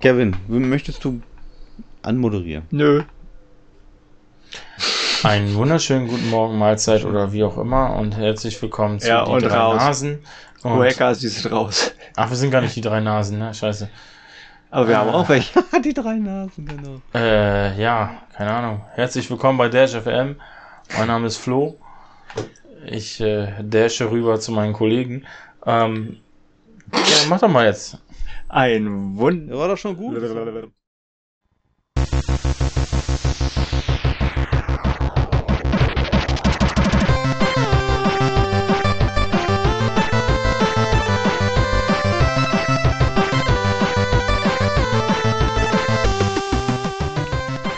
[0.00, 1.20] Kevin, möchtest du
[2.00, 2.64] anmoderieren?
[2.70, 3.02] Nö.
[5.22, 9.30] Einen wunderschönen guten Morgen, Mahlzeit oder wie auch immer und herzlich willkommen zu Ja, die
[9.30, 9.76] und drei raus.
[9.76, 10.20] Nasen.
[10.62, 11.92] Und, Woher sie sind raus.
[12.16, 13.52] ach, wir sind gar nicht die drei Nasen, ne?
[13.52, 13.90] Scheiße.
[14.70, 15.62] Aber wir haben auch welche.
[15.84, 17.00] Die drei Nasen, genau.
[17.12, 18.84] Äh, ja, keine Ahnung.
[18.94, 20.36] Herzlich willkommen bei Dash FM.
[20.96, 21.76] Mein Name ist Flo.
[22.86, 25.26] Ich äh, dashe rüber zu meinen Kollegen.
[25.66, 26.18] Ähm,
[26.92, 27.98] ja, mach doch mal jetzt.
[28.52, 29.48] Ein Wund.
[29.48, 30.16] Der war doch schon gut.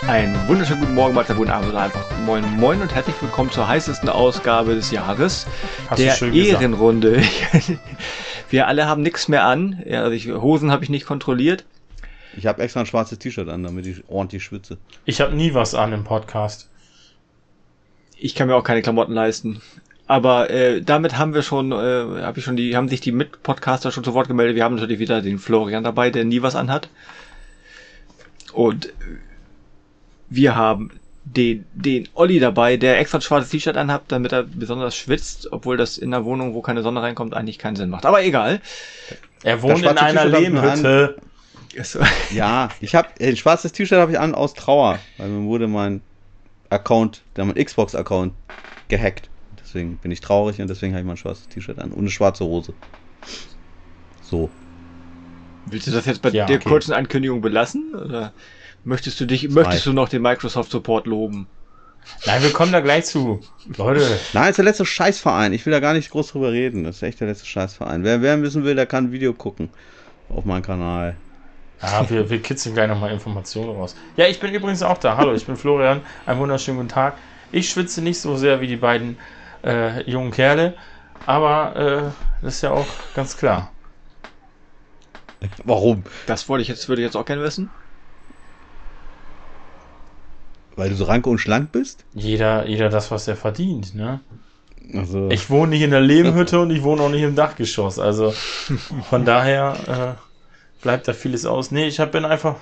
[0.09, 3.69] Einen wunderschönen guten Morgen, Mahlzeit, guten Abend oder einfach moin moin und herzlich willkommen zur
[3.69, 5.47] heißesten Ausgabe des Jahres.
[5.91, 6.33] Hast du der.
[6.33, 7.23] Ehrenrunde.
[8.53, 9.83] wir alle haben nichts mehr an.
[9.87, 11.65] Ja, also ich, Hosen habe ich nicht kontrolliert.
[12.37, 14.79] Ich habe extra ein schwarzes T-Shirt an, damit ich ordentlich schwitze.
[15.05, 16.69] Ich habe nie was an im Podcast.
[18.17, 19.61] Ich kann mir auch keine Klamotten leisten.
[20.07, 23.91] Aber äh, damit haben wir schon, äh, habe ich schon die, haben sich die Mitpodcaster
[23.91, 24.57] schon zu Wort gemeldet.
[24.57, 26.89] Wir haben natürlich wieder den Florian dabei, der nie was anhat.
[28.53, 28.93] Und
[30.29, 30.91] wir haben
[31.25, 35.77] den, den Olli dabei, der extra ein schwarzes T-Shirt anhat, damit er besonders schwitzt, obwohl
[35.77, 38.07] das in einer Wohnung, wo keine Sonne reinkommt, eigentlich keinen Sinn macht.
[38.07, 38.61] Aber egal.
[39.43, 41.17] Er wohnt in einer Lehmhütte.
[42.35, 46.03] Ja, ich habe ein schwarzes T-Shirt habe ich an aus Trauer, weil mir wurde mein
[46.69, 48.35] Account, der mein Xbox-Account
[48.89, 49.31] gehackt.
[49.59, 52.45] Deswegen bin ich traurig und deswegen habe ich mein schwarzes T-Shirt an und eine schwarze
[52.45, 52.75] Hose.
[54.21, 54.51] So.
[55.67, 56.69] Willst du das jetzt bei Ja, der okay.
[56.69, 57.95] kurzen Ankündigung belassen?
[57.95, 58.35] Oder
[58.85, 61.47] möchtest du dich, möchtest du noch den Microsoft Support loben?
[62.27, 63.41] Nein, wir kommen da gleich zu.
[63.77, 65.53] Leute, Nein, ist der letzte Scheißverein.
[65.53, 66.85] Ich will da gar nicht groß drüber reden.
[66.85, 68.03] Das ist echt der letzte Scheißverein.
[68.03, 69.71] Wer, wer wissen will, der kann ein Video gucken.
[70.29, 71.17] Auf meinem Kanal.
[71.81, 73.97] Ja, wir, wir kitzeln gleich nochmal Informationen raus.
[74.17, 75.17] Ja, ich bin übrigens auch da.
[75.17, 76.01] Hallo, ich bin Florian.
[76.27, 77.15] Einen wunderschönen guten Tag.
[77.51, 79.17] Ich schwitze nicht so sehr wie die beiden
[79.65, 80.75] äh, jungen Kerle,
[81.27, 83.71] aber äh, das ist ja auch ganz klar.
[85.65, 86.05] Warum?
[86.27, 87.69] Das wollte ich jetzt, würde ich jetzt auch gerne wissen.
[90.77, 92.05] Weil du so rank und schlank bist?
[92.15, 94.21] Jeder, jeder das, was er verdient, ne?
[94.95, 97.99] Also, Ich wohne nicht in der Lehmhütte und ich wohne auch nicht im Dachgeschoss.
[97.99, 98.35] Also
[99.09, 101.71] von daher äh, bleibt da vieles aus.
[101.71, 102.57] Nee, ich hab, bin einfach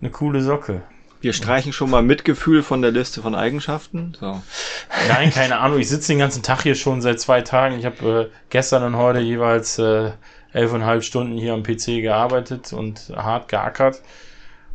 [0.00, 0.82] eine coole Socke.
[1.20, 4.16] Wir streichen schon mal Mitgefühl von der Liste von Eigenschaften.
[4.18, 4.40] So.
[5.08, 5.78] Nein, keine Ahnung.
[5.78, 7.78] Ich sitze den ganzen Tag hier schon seit zwei Tagen.
[7.78, 10.12] Ich habe äh, gestern und heute jeweils äh,
[10.54, 14.00] elfeinhalb Stunden hier am PC gearbeitet und hart geackert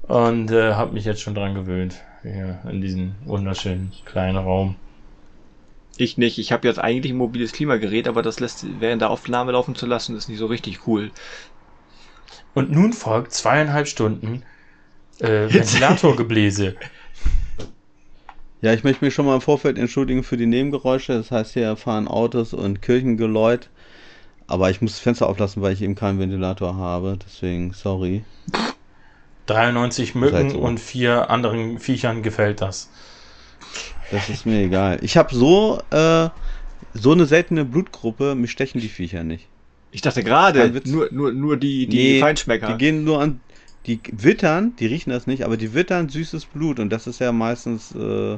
[0.04, 1.96] und äh, habe mich jetzt schon dran gewöhnt
[2.32, 4.76] hier in diesem wunderschönen kleinen Raum.
[5.98, 6.38] Ich nicht.
[6.40, 9.86] Ich habe jetzt eigentlich ein mobiles Klimagerät, aber das lässt während der Aufnahme laufen zu
[9.86, 11.12] lassen, ist nicht so richtig cool.
[12.54, 14.44] Und nun folgt zweieinhalb Stunden
[15.20, 16.76] äh, Ventilatorgebläse.
[18.62, 21.14] ja, ich möchte mich schon mal im Vorfeld entschuldigen für die Nebengeräusche.
[21.14, 23.70] Das heißt, hier fahren Autos und Kirchengeläut.
[24.48, 27.18] Aber ich muss das Fenster auflassen, weil ich eben keinen Ventilator habe.
[27.26, 28.24] Deswegen, sorry.
[29.48, 30.60] 93 Mücken Seid so.
[30.60, 32.90] und vier anderen Viechern gefällt das.
[34.12, 35.00] Das ist mir egal.
[35.02, 36.30] Ich habe so, äh,
[36.94, 38.36] so eine seltene Blutgruppe.
[38.36, 39.48] Mich stechen die Viecher nicht.
[39.92, 42.68] Ich dachte gerade, nur, nur, nur die, die Nee, Feinschmecker.
[42.68, 43.40] Die gehen nur an.
[43.86, 47.32] Die wittern, die riechen das nicht, aber die wittern süßes Blut und das ist ja
[47.32, 48.38] meistens äh,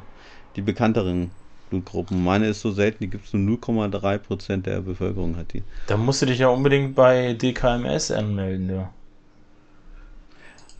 [0.58, 1.32] die bekannteren
[1.70, 2.22] Blutgruppen.
[2.22, 5.64] Meine ist so selten, die gibt es nur 0,3% der Bevölkerung hat die.
[5.88, 8.94] Da musst du dich ja unbedingt bei DKMS anmelden, ja.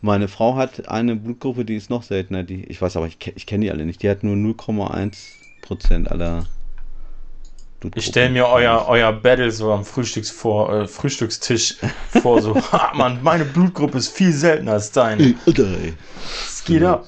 [0.08, 2.44] Meine Frau hat eine Blutgruppe, die ist noch seltener.
[2.44, 4.02] Die, ich weiß aber, ich, ich kenne die alle nicht.
[4.02, 6.46] Die hat nur 0,1% aller
[7.82, 8.00] Blutgruppen.
[8.00, 11.76] Ich stelle mir euer, euer Battle so am Frühstücks vor, äh, Frühstückstisch
[12.22, 15.36] vor, so, ha, Mann, meine Blutgruppe ist viel seltener als deine.
[16.46, 17.06] Es geht ab.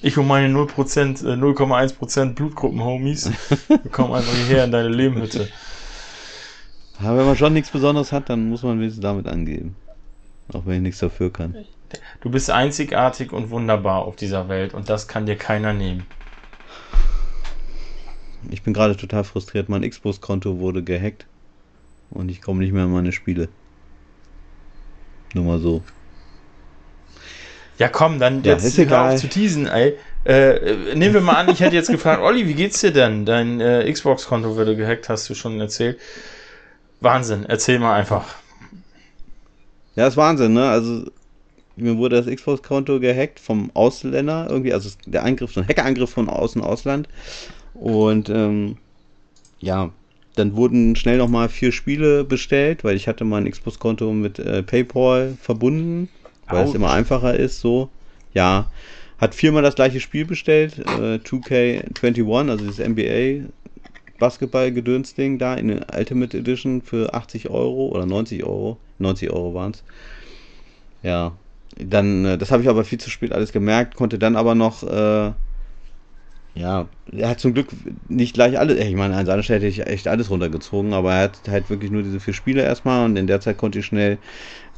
[0.00, 3.32] Ich und meine 0%, äh, 0,1% Blutgruppen-Homies,
[3.66, 5.48] wir kommen einfach hierher in deine Lehmhütte.
[7.00, 9.74] Aber wenn man schon nichts Besonderes hat, dann muss man wenigstens damit angeben.
[10.52, 11.56] Auch wenn ich nichts dafür kann.
[12.20, 16.06] Du bist einzigartig und wunderbar auf dieser Welt und das kann dir keiner nehmen.
[18.50, 19.68] Ich bin gerade total frustriert.
[19.68, 21.26] Mein Xbox-Konto wurde gehackt.
[22.10, 23.48] Und ich komme nicht mehr an meine Spiele.
[25.34, 25.82] Nur mal so.
[27.78, 29.98] Ja, komm, dann Ja, jetzt hör auf zu teasen, ey.
[30.24, 33.26] Äh, nehmen wir mal an, ich hätte jetzt gefragt, Olli, wie geht's dir denn?
[33.26, 36.00] Dein äh, Xbox-Konto wurde gehackt, hast du schon erzählt.
[37.00, 38.34] Wahnsinn, erzähl mal einfach.
[39.94, 40.68] Ja, ist Wahnsinn, ne?
[40.68, 41.10] Also,
[41.76, 44.72] mir wurde das Xbox-Konto gehackt vom Ausländer irgendwie.
[44.72, 47.08] Also, es- der Angriff, so ein Hackerangriff von außen Ausland.
[47.74, 48.76] Und, ähm,
[49.60, 49.90] ja,
[50.34, 55.36] dann wurden schnell nochmal vier Spiele bestellt, weil ich hatte mein Xbox-Konto mit äh, PayPal
[55.40, 56.08] verbunden.
[56.48, 56.74] weil es Ouch.
[56.76, 57.88] immer einfacher ist, so.
[58.32, 58.70] Ja.
[59.18, 63.46] Hat viermal das gleiche Spiel bestellt, äh, 2K21, also das NBA
[64.18, 68.76] Basketball-Gedöns-Ding da in der Ultimate Edition für 80 Euro oder 90 Euro.
[68.98, 69.82] 90 Euro waren es.
[71.02, 71.32] Ja.
[71.78, 74.82] Dann, äh, das habe ich aber viel zu spät alles gemerkt, konnte dann aber noch,
[74.82, 75.32] äh,
[76.54, 77.68] ja, er hat zum Glück
[78.08, 81.22] nicht gleich alles, ich meine, an seiner Stelle hätte ich echt alles runtergezogen, aber er
[81.24, 84.18] hat halt wirklich nur diese vier Spiele erstmal und in der Zeit konnte ich schnell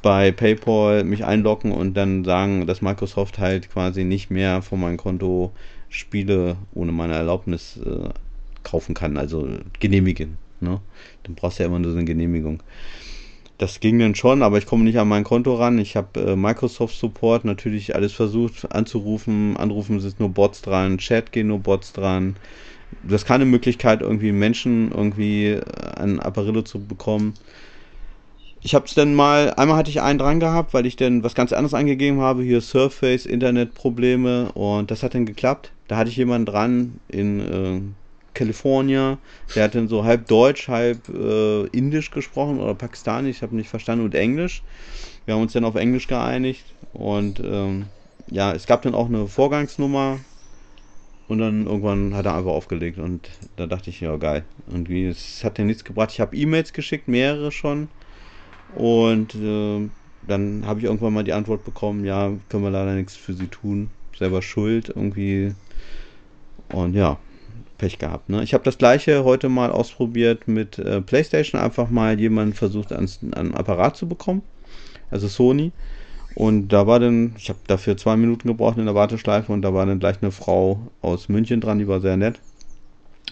[0.03, 4.97] bei PayPal mich einloggen und dann sagen, dass Microsoft halt quasi nicht mehr von meinem
[4.97, 5.53] Konto
[5.89, 8.09] Spiele ohne meine Erlaubnis äh,
[8.63, 9.49] kaufen kann, also
[9.81, 10.37] genehmigen.
[10.61, 10.81] Ne?
[11.23, 12.63] Dann brauchst du ja immer nur so eine Genehmigung.
[13.59, 15.79] Das ging dann schon, aber ich komme nicht an mein Konto ran.
[15.79, 19.57] Ich habe äh, Microsoft Support natürlich alles versucht anzurufen.
[19.57, 22.37] Anrufen sind nur Bots dran, Chat gehen nur Bots dran.
[23.03, 25.63] Du hast keine Möglichkeit, irgendwie Menschen irgendwie äh,
[25.97, 27.35] an Apparillo zu bekommen.
[28.61, 31.35] Ich habe es dann mal, einmal hatte ich einen dran gehabt, weil ich dann was
[31.35, 35.73] ganz anderes eingegeben habe, hier Surface, Internetprobleme und das hat dann geklappt.
[35.89, 37.81] Da hatte ich jemanden dran in äh,
[38.39, 39.19] California,
[39.55, 43.69] der hat dann so halb Deutsch, halb äh, Indisch gesprochen oder Pakistanisch, ich habe nicht
[43.69, 44.63] verstanden, und Englisch.
[45.25, 47.87] Wir haben uns dann auf Englisch geeinigt und ähm,
[48.31, 50.21] ja, es gab dann auch eine Vorgangsnummer
[51.27, 55.43] und dann irgendwann hat er einfach aufgelegt und da dachte ich, ja geil, irgendwie, es
[55.43, 56.13] hat ja nichts gebracht.
[56.13, 57.89] Ich habe E-Mails geschickt, mehrere schon
[58.77, 59.91] und äh,
[60.23, 63.49] dann habe ich irgendwann mal die Antwort bekommen, ja, können wir leider nichts für sie
[63.49, 65.55] tun, selber schuld irgendwie
[66.73, 67.19] und ja,
[67.79, 68.29] Pech gehabt.
[68.29, 68.43] Ne?
[68.43, 73.21] Ich habe das gleiche heute mal ausprobiert mit äh, PlayStation, einfach mal jemanden versucht ans,
[73.23, 74.43] an einen Apparat zu bekommen,
[75.11, 75.73] also Sony.
[76.35, 79.73] Und da war dann, ich habe dafür zwei Minuten gebraucht in der Warteschleife und da
[79.73, 82.41] war dann gleich eine Frau aus München dran, die war sehr nett.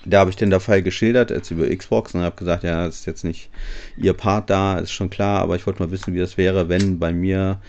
[0.05, 3.01] Da habe ich den der Fall geschildert, jetzt über Xbox und habe gesagt, ja, das
[3.01, 3.51] ist jetzt nicht
[3.97, 6.99] ihr Part da, ist schon klar, aber ich wollte mal wissen, wie das wäre, wenn
[6.99, 7.61] bei mir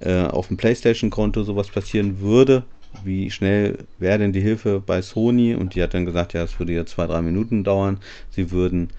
[0.00, 2.64] äh, auf dem PlayStation-Konto sowas passieren würde.
[3.04, 5.54] Wie schnell wäre denn die Hilfe bei Sony?
[5.54, 7.98] Und die hat dann gesagt, ja, es würde jetzt zwei, drei Minuten dauern.
[8.30, 8.90] Sie würden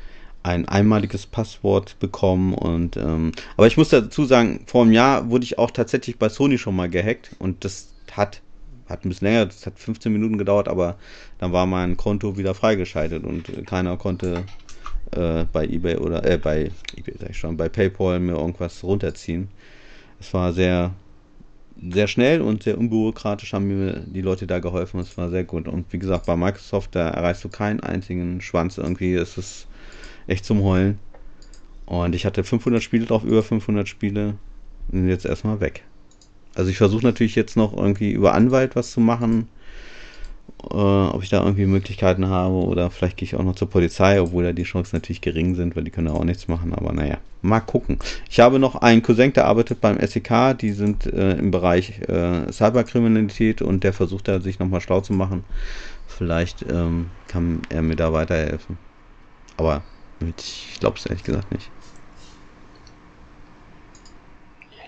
[0.43, 5.43] ein einmaliges Passwort bekommen und ähm, aber ich muss dazu sagen, vor einem Jahr wurde
[5.43, 8.41] ich auch tatsächlich bei Sony schon mal gehackt und das hat
[8.87, 10.97] hat ein bisschen länger, das hat 15 Minuten gedauert, aber
[11.37, 14.45] dann war mein Konto wieder freigeschaltet und keiner konnte
[15.11, 19.49] äh, bei eBay oder äh, bei eBay sag ich schon, bei PayPal mir irgendwas runterziehen.
[20.19, 20.91] Es war sehr
[21.81, 24.99] sehr schnell und sehr unbürokratisch haben mir die Leute da geholfen.
[24.99, 25.67] Es war sehr gut.
[25.67, 29.13] Und wie gesagt, bei Microsoft, da erreichst du keinen einzigen Schwanz irgendwie.
[29.13, 29.67] Es ist
[30.27, 30.99] echt zum Heulen.
[31.85, 34.35] Und ich hatte 500 Spiele drauf, über 500 Spiele.
[34.91, 35.83] Und jetzt erstmal weg.
[36.55, 39.47] Also ich versuche natürlich jetzt noch irgendwie über Anwalt was zu machen.
[40.71, 44.21] Äh, ob ich da irgendwie Möglichkeiten habe oder vielleicht gehe ich auch noch zur Polizei,
[44.21, 46.73] obwohl da die Chancen natürlich gering sind, weil die können ja auch nichts machen.
[46.73, 47.99] Aber naja, mal gucken.
[48.29, 50.57] Ich habe noch einen Cousin, der arbeitet beim SEK.
[50.59, 55.13] Die sind äh, im Bereich äh, Cyberkriminalität und der versucht da sich nochmal schlau zu
[55.13, 55.43] machen.
[56.07, 58.77] Vielleicht ähm, kann er mir da weiterhelfen.
[59.57, 59.83] Aber
[60.37, 61.69] ich glaube es ehrlich gesagt nicht.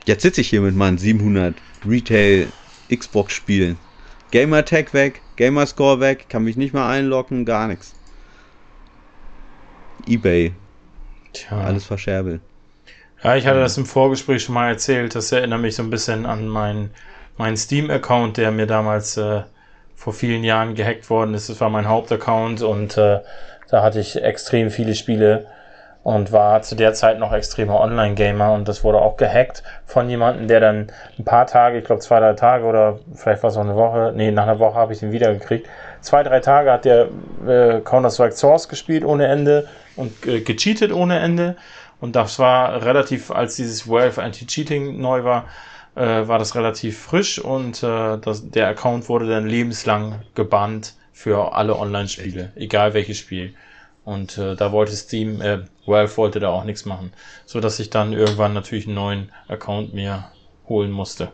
[0.05, 1.55] Jetzt sitze ich hier mit meinen 700
[1.85, 2.47] Retail
[2.93, 3.77] Xbox Spielen.
[4.31, 7.93] Gamertag weg, Gamerscore weg, kann mich nicht mehr einloggen, gar nichts.
[10.07, 10.53] Ebay,
[11.33, 11.57] Tja.
[11.61, 12.41] alles verscherbelt.
[13.23, 15.13] Ja, ich hatte das im Vorgespräch schon mal erzählt.
[15.15, 16.91] Das erinnert mich so ein bisschen an meinen
[17.37, 19.41] mein Steam-Account, der mir damals äh,
[19.95, 21.49] vor vielen Jahren gehackt worden ist.
[21.49, 23.19] Das war mein Hauptaccount und äh,
[23.69, 25.47] da hatte ich extrem viele Spiele
[26.03, 30.47] und war zu der Zeit noch extremer Online-Gamer und das wurde auch gehackt von jemandem,
[30.47, 33.61] der dann ein paar Tage, ich glaube zwei, drei Tage oder vielleicht war es auch
[33.61, 35.67] eine Woche, nee, nach einer Woche habe ich ihn wiedergekriegt.
[36.01, 37.07] Zwei, drei Tage hat der
[37.47, 41.55] äh, Counter-Strike Source gespielt ohne Ende und äh, gecheatet ohne Ende.
[41.99, 45.45] Und das war relativ, als dieses Valve Anti-Cheating neu war,
[45.95, 51.53] äh, war das relativ frisch und äh, das, der Account wurde dann lebenslang gebannt für
[51.53, 53.53] alle Online-Spiele, egal welches Spiel.
[54.03, 57.11] Und äh, da wollte Steam, äh, Valve wollte da auch nichts machen,
[57.45, 60.31] so dass ich dann irgendwann natürlich einen neuen Account mir
[60.67, 61.31] holen musste.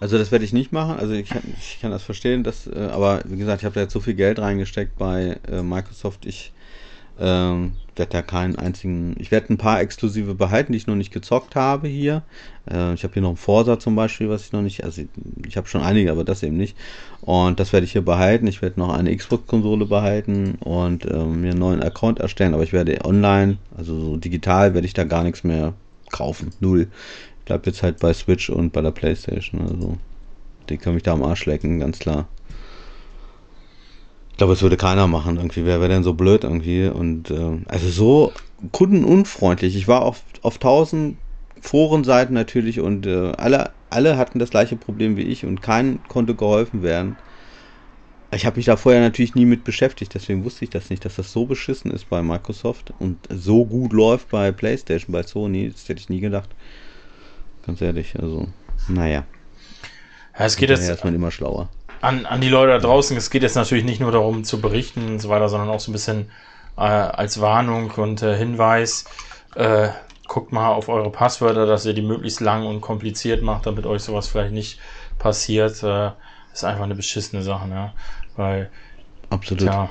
[0.00, 0.98] Also das werde ich nicht machen.
[0.98, 3.82] Also ich kann, ich kann das verstehen, dass, äh, aber wie gesagt, ich habe da
[3.82, 6.26] jetzt so viel Geld reingesteckt bei äh, Microsoft.
[6.26, 6.52] Ich
[7.18, 9.14] ähm, werde da keinen einzigen.
[9.18, 12.22] Ich werde ein paar Exklusive behalten, die ich noch nicht gezockt habe hier.
[12.70, 14.84] Äh, ich habe hier noch ein Forsa zum Beispiel, was ich noch nicht.
[14.84, 15.02] Also
[15.46, 16.76] ich habe schon einige, aber das eben nicht.
[17.20, 18.46] Und das werde ich hier behalten.
[18.46, 22.54] Ich werde noch eine Xbox-Konsole behalten und ähm, mir einen neuen Account erstellen.
[22.54, 25.74] Aber ich werde online, also so digital, werde ich da gar nichts mehr
[26.10, 26.52] kaufen.
[26.60, 26.88] Null.
[27.40, 29.60] Ich bleibe jetzt halt bei Switch und bei der Playstation.
[29.62, 29.98] Also
[30.68, 32.26] die können mich da am Arsch lecken, ganz klar.
[34.34, 35.64] Ich glaube, es würde keiner machen irgendwie.
[35.64, 36.88] Wer wäre denn so blöd irgendwie?
[36.88, 38.32] Und äh, also so
[38.72, 39.76] kundenunfreundlich.
[39.76, 41.16] Ich war auf, auf 1000
[41.60, 46.34] Forenseiten natürlich und äh, alle, alle hatten das gleiche Problem wie ich und keinem konnte
[46.34, 47.14] geholfen werden.
[48.32, 51.14] Ich habe mich da vorher natürlich nie mit beschäftigt, deswegen wusste ich das nicht, dass
[51.14, 55.70] das so beschissen ist bei Microsoft und so gut läuft bei PlayStation, bei Sony.
[55.70, 56.50] Das hätte ich nie gedacht.
[57.64, 58.48] Ganz ehrlich, also,
[58.88, 59.26] naja.
[60.36, 61.68] Ja, es geht jetzt ist man immer schlauer.
[62.04, 65.06] An, an die Leute da draußen, es geht jetzt natürlich nicht nur darum zu berichten
[65.06, 66.30] und so weiter, sondern auch so ein bisschen
[66.76, 69.06] äh, als Warnung und äh, Hinweis.
[69.54, 69.88] Äh,
[70.26, 74.02] guckt mal auf eure Passwörter, dass ihr die möglichst lang und kompliziert macht, damit euch
[74.02, 74.78] sowas vielleicht nicht
[75.18, 75.82] passiert.
[75.82, 76.10] Äh,
[76.52, 77.92] ist einfach eine beschissene Sache, ne?
[78.36, 78.70] Weil.
[79.30, 79.64] Absolut.
[79.64, 79.88] Ja.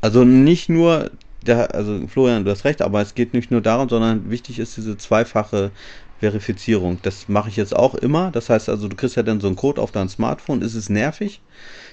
[0.00, 1.10] Also nicht nur,
[1.42, 4.76] der, also Florian, du hast recht, aber es geht nicht nur darum, sondern wichtig ist
[4.76, 5.70] diese zweifache
[6.30, 6.98] Verifizierung.
[7.02, 8.30] Das mache ich jetzt auch immer.
[8.30, 10.62] Das heißt also, du kriegst ja dann so einen Code auf dein Smartphone.
[10.62, 11.42] Ist es nervig?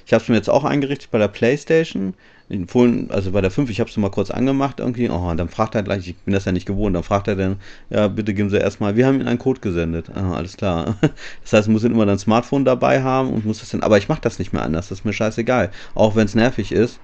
[0.06, 2.14] Ich habe es mir jetzt auch eingerichtet bei der PlayStation.
[2.50, 5.10] Empfohlen, also bei der 5, ich habe es mal kurz angemacht irgendwie.
[5.10, 7.36] Oh, und dann fragt er gleich, ich bin das ja nicht gewohnt, dann fragt er
[7.36, 7.58] dann,
[7.90, 10.10] ja, bitte geben Sie erstmal, wir haben Ihnen einen Code gesendet.
[10.14, 10.98] Ah, alles klar.
[11.44, 14.10] Das heißt, du musst immer dein Smartphone dabei haben und muss das dann, aber ich
[14.10, 15.72] mache das nicht mehr anders, das ist mir scheißegal.
[15.94, 17.00] Auch wenn es nervig ist.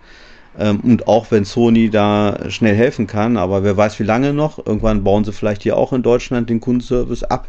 [0.57, 4.65] Ähm, und auch wenn Sony da schnell helfen kann, aber wer weiß wie lange noch.
[4.65, 7.47] Irgendwann bauen sie vielleicht hier auch in Deutschland den Kundenservice ab.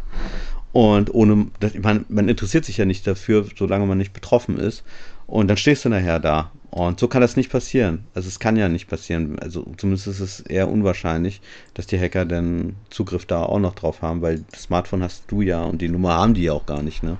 [0.72, 4.84] Und ohne, das, man, man interessiert sich ja nicht dafür, solange man nicht betroffen ist.
[5.26, 6.50] Und dann stehst du nachher da.
[6.70, 8.04] Und so kann das nicht passieren.
[8.14, 9.38] Also es kann ja nicht passieren.
[9.38, 11.40] Also zumindest ist es eher unwahrscheinlich,
[11.72, 15.40] dass die Hacker dann Zugriff da auch noch drauf haben, weil das Smartphone hast du
[15.40, 17.16] ja und die Nummer haben die ja auch gar nicht, ne?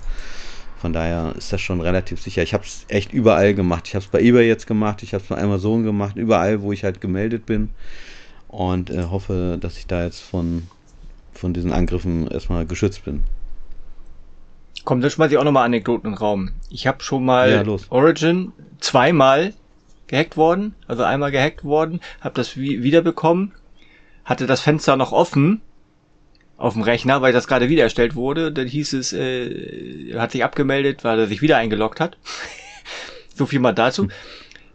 [0.79, 2.41] Von daher ist das schon relativ sicher.
[2.41, 3.87] Ich habe es echt überall gemacht.
[3.87, 6.71] Ich habe es bei eBay jetzt gemacht, ich habe es bei Amazon gemacht, überall, wo
[6.71, 7.69] ich halt gemeldet bin.
[8.47, 10.67] Und äh, hoffe, dass ich da jetzt von,
[11.33, 13.23] von diesen Angriffen erstmal geschützt bin.
[14.85, 16.51] Komm, dann schmeiße ich auch nochmal Anekdoten in den Raum.
[16.69, 19.53] Ich habe schon mal ja, Origin zweimal
[20.07, 23.51] gehackt worden, also einmal gehackt worden, habe das wiederbekommen,
[24.23, 25.61] hatte das Fenster noch offen
[26.59, 28.51] auf dem Rechner, weil das gerade wieder erstellt wurde.
[28.51, 32.17] Dann hieß es, äh, hat sich abgemeldet, weil er sich wieder eingeloggt hat.
[33.33, 34.09] so viel mal dazu.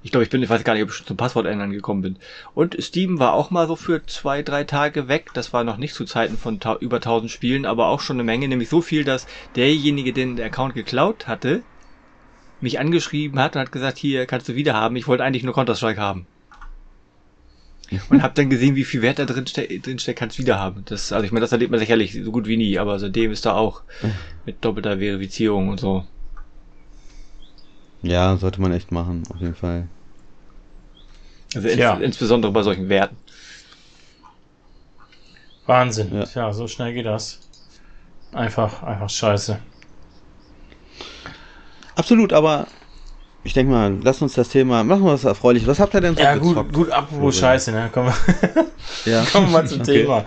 [0.03, 2.03] Ich glaube, ich bin, ich weiß gar nicht, ob ich schon zum Passwort ändern gekommen
[2.03, 2.17] bin.
[2.55, 5.31] Und Steam war auch mal so für zwei, drei Tage weg.
[5.33, 8.49] Das war noch nicht zu Zeiten von über 1000 Spielen, aber auch schon eine Menge,
[8.49, 9.26] nämlich so viel, dass
[9.57, 11.62] derjenige, den der Account geklaut hatte,
[12.61, 14.97] mich angeschrieben hat und hat gesagt, hier kannst du wieder haben.
[14.97, 16.26] Ich wollte eigentlich nur Counter-Strike haben
[18.09, 20.85] und habe dann gesehen, wie viel Wert da drin, ste drin steckt, kannst wieder haben.
[20.87, 23.47] Das, also ich meine, das erlebt man sicherlich so gut wie nie, aber seitdem ist
[23.47, 23.83] da auch
[24.45, 26.05] mit doppelter Verifizierung und so.
[28.03, 29.89] Ja, sollte man echt machen, auf jeden Fall.
[31.55, 31.95] Also ins ja.
[31.95, 33.17] insbesondere bei solchen Werten.
[35.67, 36.15] Wahnsinn.
[36.15, 36.25] Ja.
[36.35, 37.41] ja, so schnell geht das.
[38.33, 39.59] Einfach, einfach scheiße.
[41.95, 42.67] Absolut, aber
[43.45, 45.67] ich denke mal, lass uns das Thema, machen wir was erfreulich.
[45.67, 46.73] Was habt ihr denn so Ja, gezockt?
[46.73, 47.91] gut, gut, apropos Scheiße, ne?
[47.93, 48.67] Kommen wir,
[49.13, 49.25] ja.
[49.33, 50.03] kommen wir mal zum okay.
[50.03, 50.25] Thema.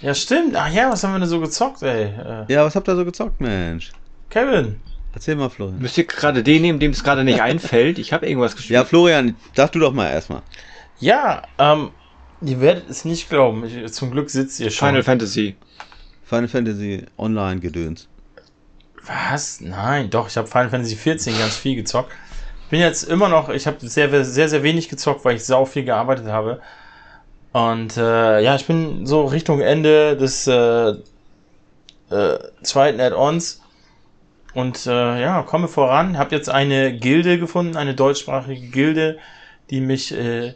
[0.00, 0.56] Ja, stimmt.
[0.56, 2.04] Ach ja, was haben wir denn so gezockt, ey?
[2.04, 2.52] Äh.
[2.52, 3.92] Ja, was habt ihr so gezockt, Mensch?
[4.30, 4.80] Kevin.
[5.14, 5.78] Erzähl mal, Florian.
[5.78, 7.98] Müsst ihr gerade den nehmen, dem es gerade nicht einfällt?
[7.98, 8.74] Ich habe irgendwas gespielt.
[8.74, 10.40] Ja, Florian, sag du doch mal erstmal.
[10.98, 11.90] Ja, ähm,
[12.40, 13.64] ihr werdet es nicht glauben.
[13.64, 14.88] Ich, zum Glück sitzt ihr schon.
[14.88, 15.56] Final Fantasy.
[16.24, 18.08] Final Fantasy Online Gedöns.
[19.06, 19.60] Was?
[19.60, 22.12] Nein, doch, ich habe Final Fantasy 14 ganz viel gezockt.
[22.70, 25.84] Bin jetzt immer noch, ich habe sehr, sehr, sehr wenig gezockt, weil ich sau viel
[25.84, 26.60] gearbeitet habe.
[27.52, 30.94] Und äh, ja, ich bin so Richtung Ende des äh,
[32.10, 33.60] äh, zweiten Add-ons
[34.54, 36.16] und äh, ja, komme voran.
[36.16, 39.18] Habe jetzt eine Gilde gefunden, eine deutschsprachige Gilde,
[39.70, 40.54] die mich äh,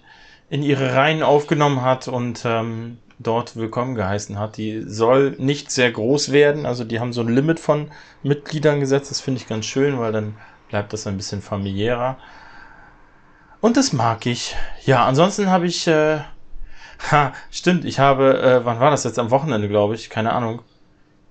[0.48, 4.56] in ihre Reihen aufgenommen hat und ähm, dort willkommen geheißen hat.
[4.56, 7.90] Die soll nicht sehr groß werden, also die haben so ein Limit von
[8.22, 9.10] Mitgliedern gesetzt.
[9.10, 10.36] Das finde ich ganz schön, weil dann
[10.68, 12.18] bleibt das ein bisschen familiärer.
[13.60, 14.54] Und das mag ich.
[14.84, 16.20] Ja, ansonsten habe ich, äh,
[17.10, 19.18] ha, stimmt, ich habe, äh, wann war das jetzt?
[19.18, 20.62] Am Wochenende, glaube ich, keine Ahnung.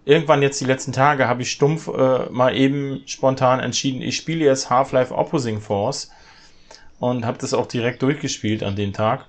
[0.06, 4.46] Irgendwann jetzt die letzten Tage habe ich stumpf äh, mal eben spontan entschieden, ich spiele
[4.46, 6.12] jetzt Half-Life Opposing Force
[7.00, 9.26] und habe das auch direkt durchgespielt an dem Tag.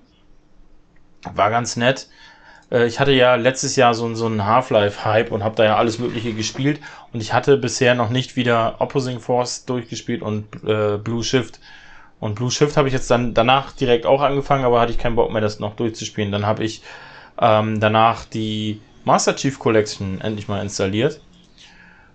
[1.34, 2.08] War ganz nett.
[2.70, 5.98] Äh, ich hatte ja letztes Jahr so, so einen Half-Life-Hype und habe da ja alles
[5.98, 6.80] Mögliche gespielt
[7.12, 11.60] und ich hatte bisher noch nicht wieder Opposing Force durchgespielt und äh, Blue Shift.
[12.18, 15.16] Und Blue Shift habe ich jetzt dann danach direkt auch angefangen, aber hatte ich keinen
[15.16, 16.32] Bock mehr, das noch durchzuspielen.
[16.32, 16.82] Dann habe ich
[17.38, 21.20] ähm, danach die Master Chief Collection endlich mal installiert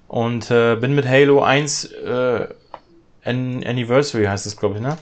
[0.08, 2.48] und äh, bin mit Halo 1 äh,
[3.24, 4.98] Anniversary heißt es, glaube ich, ne?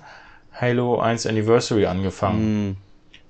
[0.54, 2.72] Halo 1 Anniversary angefangen.
[2.72, 2.78] Mm.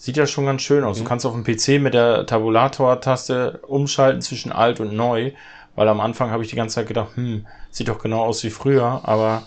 [0.02, 0.98] Sieht ja schon ganz schön aus.
[0.98, 1.04] Mhm.
[1.04, 5.34] Du kannst auf dem PC mit der Tabulator-Taste umschalten zwischen alt und neu,
[5.76, 8.50] weil am Anfang habe ich die ganze Zeit gedacht, hm, sieht doch genau aus wie
[8.50, 9.44] früher, aber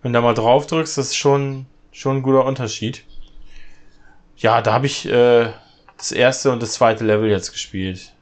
[0.00, 3.04] wenn du da mal drauf drückst, das ist schon, schon ein guter Unterschied.
[4.38, 5.52] Ja, da habe ich äh,
[5.98, 8.14] das erste und das zweite Level jetzt gespielt.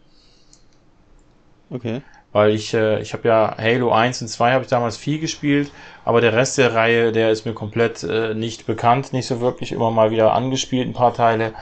[1.71, 2.03] Okay.
[2.33, 5.73] Weil ich, äh, ich habe ja Halo 1 und 2 habe ich damals viel gespielt,
[6.05, 9.73] aber der Rest der Reihe, der ist mir komplett äh, nicht bekannt, nicht so wirklich,
[9.73, 11.55] immer mal wieder angespielt, ein paar Teile.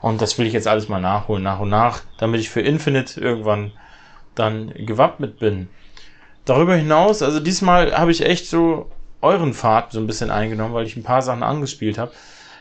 [0.00, 3.20] Und das will ich jetzt alles mal nachholen, nach und nach, damit ich für Infinite
[3.20, 3.72] irgendwann
[4.34, 5.68] dann gewappnet bin.
[6.44, 10.86] Darüber hinaus, also diesmal habe ich echt so euren Pfad so ein bisschen eingenommen, weil
[10.86, 12.12] ich ein paar Sachen angespielt habe.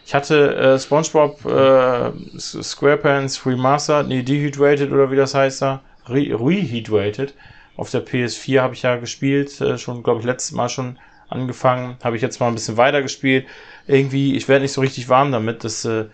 [0.06, 7.34] Ich hatte äh, SpongeBob äh, SquarePants Remastered, nee, Dehydrated oder wie das heißt da, Rehydrated.
[7.77, 11.98] Auf der PS4 habe ich ja gespielt, äh, schon, glaube ich, letztes Mal schon angefangen.
[12.03, 13.48] Habe ich jetzt mal ein bisschen weiter gespielt.
[13.88, 15.63] Irgendwie, ich werde nicht so richtig warm damit.
[15.63, 16.05] Das äh,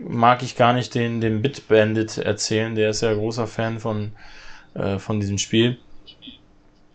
[0.00, 2.74] mag ich gar nicht den, den Bit Bandit erzählen.
[2.74, 4.12] Der ist ja großer Fan von,
[4.74, 5.78] äh, von diesem Spiel.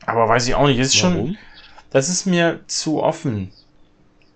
[0.06, 0.80] Aber weiß ich auch nicht.
[0.80, 1.16] Ist Warum?
[1.16, 1.38] schon,
[1.90, 3.52] das ist mir zu offen.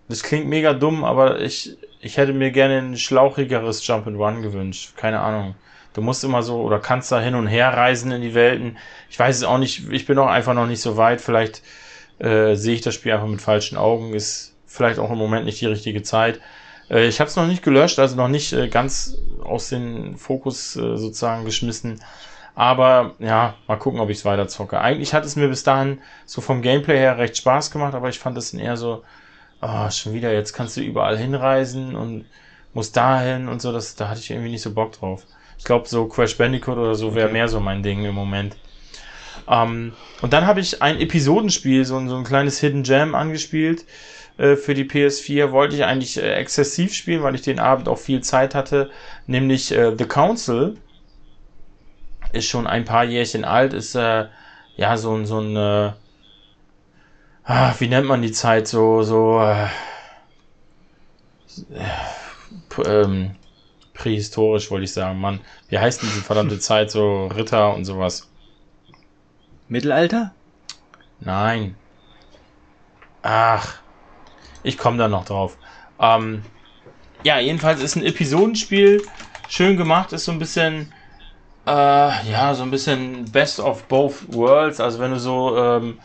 [0.07, 4.41] Das klingt mega dumm, aber ich, ich hätte mir gerne ein schlauchigeres Jump and Run
[4.41, 4.95] gewünscht.
[4.95, 5.55] Keine Ahnung.
[5.93, 8.77] Du musst immer so oder kannst da hin und her reisen in die Welten.
[9.09, 9.91] Ich weiß es auch nicht.
[9.91, 11.21] Ich bin auch einfach noch nicht so weit.
[11.21, 11.63] Vielleicht
[12.19, 14.13] äh, sehe ich das Spiel einfach mit falschen Augen.
[14.13, 16.39] Ist vielleicht auch im Moment nicht die richtige Zeit.
[16.89, 20.75] Äh, ich habe es noch nicht gelöscht, also noch nicht äh, ganz aus dem Fokus
[20.75, 21.99] äh, sozusagen geschmissen.
[22.55, 24.81] Aber ja, mal gucken, ob ich es weiter zocke.
[24.81, 28.19] Eigentlich hat es mir bis dahin so vom Gameplay her recht Spaß gemacht, aber ich
[28.19, 29.03] fand es eher so,
[29.61, 32.25] oh, schon wieder, jetzt kannst du überall hinreisen und
[32.73, 35.23] musst dahin und so, das, da hatte ich irgendwie nicht so Bock drauf.
[35.59, 37.33] Ich glaube, so Crash Bandicoot oder so wäre okay.
[37.33, 38.55] mehr so mein Ding im Moment.
[39.47, 43.85] Ähm, und dann habe ich ein Episodenspiel, so, so ein kleines Hidden Jam angespielt
[44.37, 45.51] äh, für die PS4.
[45.51, 48.89] Wollte ich eigentlich äh, exzessiv spielen, weil ich den Abend auch viel Zeit hatte,
[49.27, 50.77] nämlich äh, The Council
[52.31, 54.27] ist schon ein paar Jährchen alt, ist äh,
[54.77, 55.91] ja so, ein so ein, äh,
[57.43, 59.67] ah, wie nennt man die Zeit, so, so, äh,
[62.85, 63.35] ähm,
[63.99, 65.41] prähistorisch wollte ich sagen, Mann.
[65.67, 68.27] Wie heißt denn diese verdammte Zeit, so Ritter und sowas?
[69.67, 70.33] Mittelalter?
[71.19, 71.75] Nein.
[73.21, 73.75] Ach,
[74.63, 75.57] ich komme da noch drauf.
[75.99, 76.43] Ähm,
[77.23, 79.03] ja, jedenfalls ist ein Episodenspiel
[79.49, 80.91] schön gemacht, ist so ein bisschen
[81.67, 84.79] äh, ja, so ein bisschen Best of Both Worlds.
[84.79, 85.99] Also wenn du so ähm,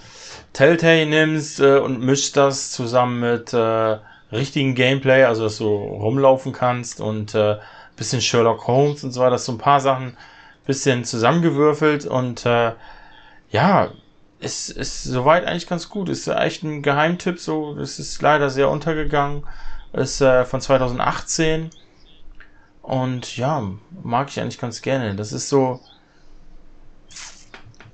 [0.53, 3.99] Telltale nimmst äh, und mischst das zusammen mit äh,
[4.33, 7.57] richtigen Gameplay, also dass du rumlaufen kannst und äh,
[7.97, 10.17] bisschen Sherlock Holmes und so weiter, so ein paar Sachen
[10.67, 12.73] bisschen zusammengewürfelt und äh,
[13.51, 13.91] ja,
[14.41, 16.09] es ist soweit eigentlich ganz gut.
[16.09, 19.45] Ist echt ein Geheimtipp, so, es ist leider sehr untergegangen.
[19.93, 21.71] Ist äh, von 2018
[22.83, 23.63] und ja,
[24.03, 25.15] mag ich eigentlich ganz gerne.
[25.15, 25.81] Das ist so.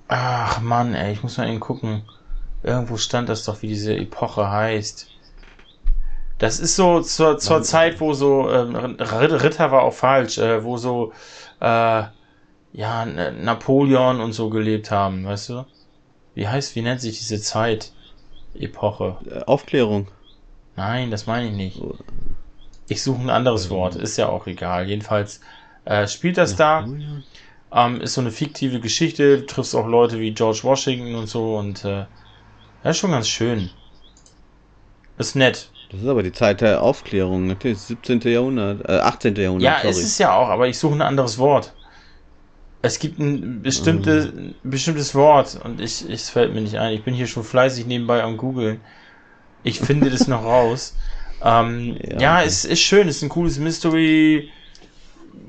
[0.08, 2.02] Ach Mann, ey, ich muss mal eben gucken.
[2.62, 5.09] Irgendwo stand das doch, wie diese Epoche heißt.
[6.40, 10.78] Das ist so zur, zur Zeit, wo so, ähm, Ritter war auch falsch, äh, wo
[10.78, 11.12] so,
[11.60, 12.02] äh,
[12.72, 15.66] ja, Napoleon und so gelebt haben, weißt du?
[16.34, 17.92] Wie heißt, wie nennt sich diese Zeit?
[18.54, 19.18] Epoche.
[19.30, 20.08] Äh, Aufklärung.
[20.76, 21.80] Nein, das meine ich nicht.
[21.80, 21.94] Oh.
[22.88, 24.88] Ich suche ein anderes Wort, ist ja auch egal.
[24.88, 25.42] Jedenfalls
[25.84, 26.88] äh, spielt das da.
[27.70, 29.40] Ähm, ist so eine fiktive Geschichte.
[29.40, 32.06] Du triffst auch Leute wie George Washington und so und äh,
[32.82, 33.68] ja, ist schon ganz schön.
[35.18, 35.70] Ist nett.
[35.90, 37.78] Das ist aber die Zeit der Aufklärung, natürlich.
[37.78, 38.20] 17.
[38.20, 39.34] Jahrhundert, äh, 18.
[39.34, 39.64] Jahrhundert.
[39.64, 39.90] Ja, sorry.
[39.90, 41.72] es ist ja auch, aber ich suche ein anderes Wort.
[42.82, 44.54] Es gibt ein bestimmte, mhm.
[44.62, 46.94] bestimmtes Wort und ich, ich, es fällt mir nicht ein.
[46.94, 48.80] Ich bin hier schon fleißig nebenbei am googeln.
[49.64, 50.94] Ich finde das noch raus.
[51.42, 52.46] Ähm, ja, ja okay.
[52.46, 54.50] es ist schön, es ist ein cooles Mystery,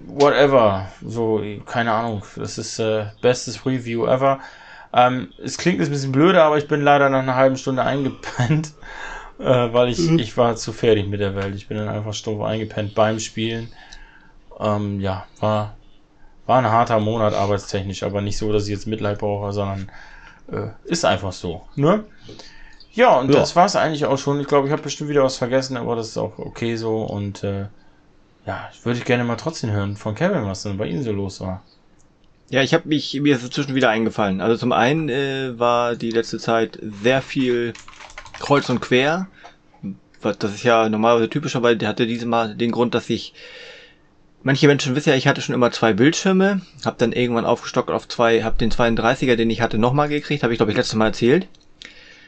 [0.07, 0.87] whatever.
[1.05, 4.39] So, keine Ahnung, das ist äh, bestes Review ever.
[4.93, 7.83] Ähm, es klingt jetzt ein bisschen blöder, aber ich bin leider nach einer halben Stunde
[7.83, 8.73] eingepennt,
[9.41, 10.19] äh, weil ich, mhm.
[10.19, 11.55] ich war zu fertig mit der Welt.
[11.55, 13.69] Ich bin dann einfach stumpf eingepennt beim Spielen.
[14.59, 15.75] Ähm, ja, war,
[16.45, 19.91] war ein harter Monat arbeitstechnisch, aber nicht so, dass ich jetzt Mitleid brauche, sondern
[20.51, 21.61] äh, ist einfach so.
[21.75, 22.03] Ne?
[22.93, 23.39] Ja, und ja.
[23.39, 24.39] das war's eigentlich auch schon.
[24.39, 27.03] Ich glaube, ich habe bestimmt wieder was vergessen, aber das ist auch okay so.
[27.03, 27.67] Und äh,
[28.45, 31.41] ja, ich würde gerne mal trotzdem hören von Kevin, was denn bei Ihnen so los
[31.41, 31.63] war.
[32.49, 34.41] Ja, ich habe mich mir ist dazwischen wieder eingefallen.
[34.41, 37.71] Also zum einen äh, war die letzte Zeit sehr viel
[38.41, 39.27] kreuz und quer.
[40.21, 43.33] Das ist ja normalerweise typischer, weil der hatte diese Mal den Grund, dass ich
[44.43, 48.07] Manche Menschen wissen ja, ich hatte schon immer zwei Bildschirme, habe dann irgendwann aufgestockt auf
[48.07, 51.07] zwei, habe den 32er, den ich hatte, nochmal gekriegt, habe ich glaube ich letztes Mal
[51.07, 51.47] erzählt.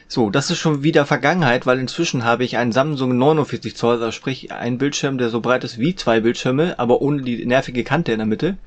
[0.06, 4.12] So, das ist schon wieder Vergangenheit, weil inzwischen habe ich einen Samsung 49 Zoll, also
[4.12, 8.12] sprich einen Bildschirm, der so breit ist wie zwei Bildschirme, aber ohne die nervige Kante
[8.12, 8.58] in der Mitte.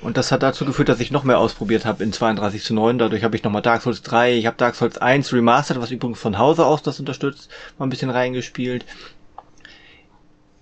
[0.00, 2.98] Und das hat dazu geführt, dass ich noch mehr ausprobiert habe in 32 zu 9.
[2.98, 6.20] Dadurch habe ich nochmal Dark Souls 3, ich habe Dark Souls 1 Remastered, was übrigens
[6.20, 8.84] von Hause aus das unterstützt, mal ein bisschen reingespielt.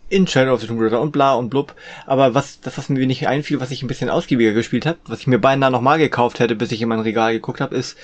[0.09, 1.75] in Shadow of the Tomb Raider und bla und blub.
[2.07, 5.21] Aber was, das, was mir nicht einfiel, was ich ein bisschen ausgiebiger gespielt habe, was
[5.21, 7.97] ich mir beinahe nochmal gekauft hätte, bis ich in mein Regal geguckt habe, ist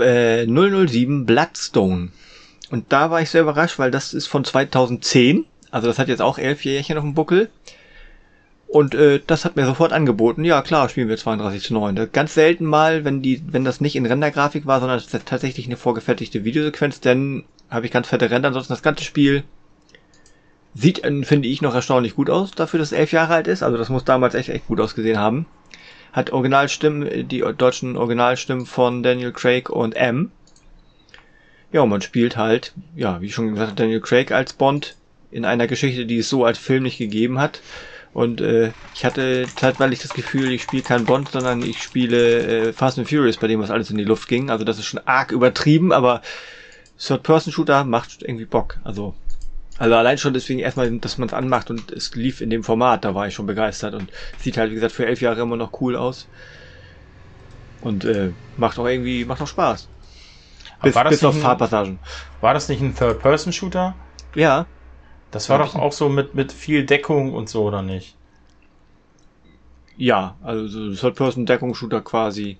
[0.00, 2.10] äh, 007 Bloodstone.
[2.70, 5.46] Und da war ich sehr überrascht, weil das ist von 2010.
[5.70, 7.48] Also das hat jetzt auch elf Jährchen auf dem Buckel.
[8.70, 10.44] Und äh, das hat mir sofort angeboten.
[10.44, 12.08] Ja, klar, spielen wir 32 zu 9.
[12.12, 16.44] Ganz selten mal, wenn die, wenn das nicht in Rendergrafik war, sondern tatsächlich eine vorgefertigte
[16.44, 18.48] Videosequenz, dann habe ich ganz fette Ränder.
[18.48, 19.42] Ansonsten das ganze Spiel
[20.72, 23.64] sieht, äh, finde ich, noch erstaunlich gut aus, dafür, dass es elf Jahre alt ist.
[23.64, 25.46] Also das muss damals echt, echt gut ausgesehen haben.
[26.12, 30.30] Hat Originalstimmen, äh, die deutschen Originalstimmen von Daniel Craig und M.
[31.72, 34.94] Ja, und man spielt halt, ja, wie schon gesagt, Daniel Craig als Bond
[35.32, 37.60] in einer Geschichte, die es so als Film nicht gegeben hat.
[38.12, 42.72] Und äh, ich hatte zeitweilig das Gefühl, ich spiele kein Bond, sondern ich spiele äh,
[42.72, 44.50] Fast and Furious, bei dem was alles in die Luft ging.
[44.50, 46.22] Also das ist schon arg übertrieben, aber
[46.98, 48.78] Third-Person-Shooter macht irgendwie Bock.
[48.82, 49.14] Also,
[49.78, 53.04] also allein schon deswegen erstmal, dass man es anmacht und es lief in dem Format,
[53.04, 55.80] da war ich schon begeistert und sieht halt, wie gesagt, für elf Jahre immer noch
[55.80, 56.26] cool aus.
[57.80, 59.88] Und äh, macht auch irgendwie, macht auch Spaß.
[60.82, 61.98] Bis, bis auf Fahrpassagen.
[62.40, 63.94] War das nicht ein Third-Person-Shooter?
[64.34, 64.66] Ja.
[65.30, 68.16] Das war doch auch so mit, mit viel Deckung und so, oder nicht?
[69.96, 72.58] Ja, also Third-Person-Deckungsshooter quasi.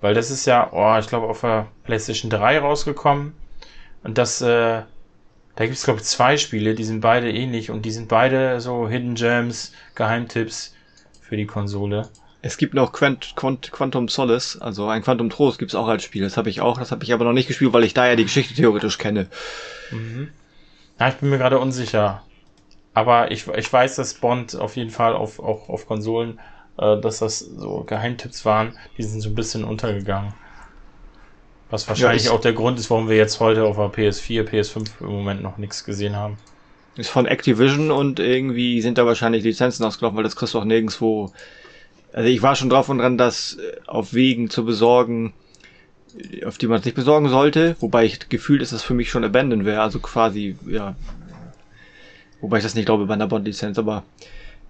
[0.00, 3.34] Weil das ist ja, oh, ich glaube, auf der PlayStation 3 rausgekommen.
[4.04, 4.82] Und das, äh,
[5.56, 8.60] da gibt es, glaube ich, zwei Spiele, die sind beide ähnlich und die sind beide
[8.60, 10.74] so Hidden Gems, Geheimtipps
[11.20, 12.08] für die Konsole.
[12.44, 16.22] Es gibt noch Quant, Quant, Quantum Solace, also ein Quantum Trost gibt's auch als Spiel.
[16.22, 18.16] Das habe ich auch, das habe ich aber noch nicht gespielt, weil ich da ja
[18.16, 19.28] die Geschichte theoretisch kenne.
[19.92, 20.30] Mhm.
[21.02, 22.22] Ja, ich bin mir gerade unsicher.
[22.94, 26.38] Aber ich, ich weiß, dass Bond auf jeden Fall auf, auch auf Konsolen,
[26.78, 30.32] äh, dass das so Geheimtipps waren, die sind so ein bisschen untergegangen.
[31.70, 35.00] Was wahrscheinlich ja, auch der Grund ist, warum wir jetzt heute auf der PS4, PS5
[35.00, 36.36] im Moment noch nichts gesehen haben.
[36.94, 40.64] Ist von Activision und irgendwie sind da wahrscheinlich Lizenzen ausgelaufen, weil das kriegst du auch
[40.64, 41.32] nirgendwo.
[42.12, 45.32] Also ich war schon drauf und dran, das äh, auf Wegen zu besorgen,
[46.44, 49.24] auf die man es nicht besorgen sollte, wobei ich gefühlt ist das für mich schon
[49.24, 50.94] Abandon wäre, also quasi, ja.
[52.40, 54.02] Wobei ich das nicht glaube bei einer Bond-Lizenz, aber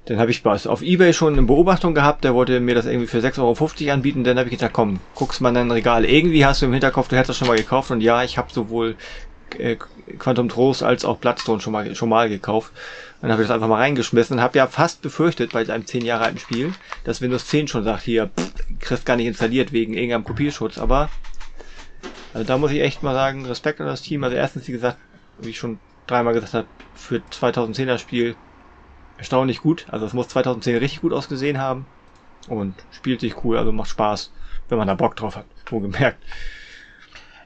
[0.04, 3.18] dann habe ich auf Ebay schon eine Beobachtung gehabt, der wollte mir das irgendwie für
[3.18, 3.38] 6,50
[3.86, 6.04] Euro anbieten, dann habe ich gesagt, komm, guckst mal in dein Regal.
[6.04, 8.52] Irgendwie hast du im Hinterkopf, du hättest das schon mal gekauft und ja, ich habe
[8.52, 8.96] sowohl
[9.58, 9.76] äh,
[10.18, 12.72] Quantum Trost als auch Bloodstone schon mal, schon mal gekauft.
[13.20, 16.04] Dann habe ich das einfach mal reingeschmissen und habe ja fast befürchtet bei einem 10
[16.04, 16.72] Jahre alten Spiel,
[17.04, 21.10] dass Windows 10 schon sagt, hier, pff, kriegst gar nicht installiert wegen irgendeinem Kopierschutz, aber
[22.32, 24.24] also da muss ich echt mal sagen, Respekt an das Team.
[24.24, 24.98] Also erstens, wie gesagt,
[25.38, 28.36] wie ich schon dreimal gesagt habe, für 2010er Spiel
[29.16, 29.86] erstaunlich gut.
[29.88, 31.86] Also es muss 2010 richtig gut ausgesehen haben
[32.48, 34.32] und spielt sich cool, also macht Spaß,
[34.68, 35.46] wenn man da Bock drauf hat.
[35.66, 36.22] Wo gemerkt.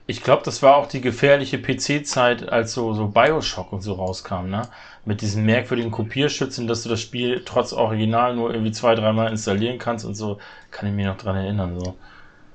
[0.08, 4.48] Ich glaube, das war auch die gefährliche PC-Zeit, als so, so Bioshock und so rauskam,
[4.48, 4.68] ne?
[5.04, 9.78] Mit diesen merkwürdigen Kopierschützen, dass du das Spiel trotz Original nur irgendwie zwei, dreimal installieren
[9.78, 10.38] kannst und so,
[10.70, 11.98] kann ich mich noch dran erinnern, so.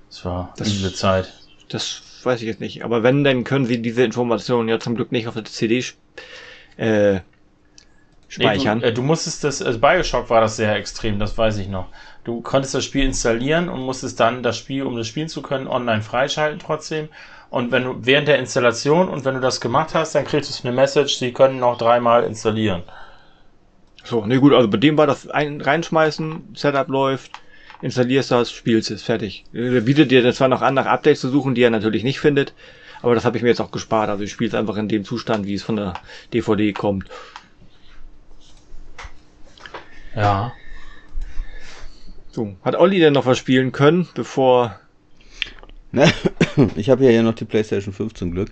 [0.07, 1.40] Das war das, diese Zeit.
[1.71, 2.83] Das weiß ich jetzt nicht.
[2.83, 5.83] Aber wenn, dann können sie diese Informationen ja zum Glück nicht auf der CD
[6.77, 7.19] äh,
[8.27, 8.79] speichern.
[8.79, 11.69] Nee, du, äh, du, musstest das, also Bioshock war das sehr extrem, das weiß ich
[11.69, 11.87] noch.
[12.23, 15.67] Du konntest das Spiel installieren und musstest dann das Spiel, um das spielen zu können,
[15.67, 17.09] online freischalten trotzdem.
[17.49, 20.67] Und wenn du während der Installation und wenn du das gemacht hast, dann kriegst du
[20.67, 22.83] eine Message, sie können noch dreimal installieren.
[24.03, 27.31] So, ne gut, also bei dem war das ein, reinschmeißen, Setup läuft,
[27.81, 29.45] installierst das, spielst es, fertig.
[29.53, 32.53] Er bietet dir zwar noch an, nach Updates zu suchen, die er natürlich nicht findet,
[33.01, 34.09] aber das habe ich mir jetzt auch gespart.
[34.09, 35.93] Also ich spiele es einfach in dem Zustand, wie es von der
[36.33, 37.05] DVD kommt.
[40.15, 40.53] Ja.
[42.31, 44.79] So, hat Olli denn noch was spielen können, bevor...
[46.75, 48.51] ich habe ja hier noch die PlayStation 5 zum Glück.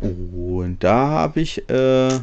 [0.00, 2.20] Und da habe ich äh,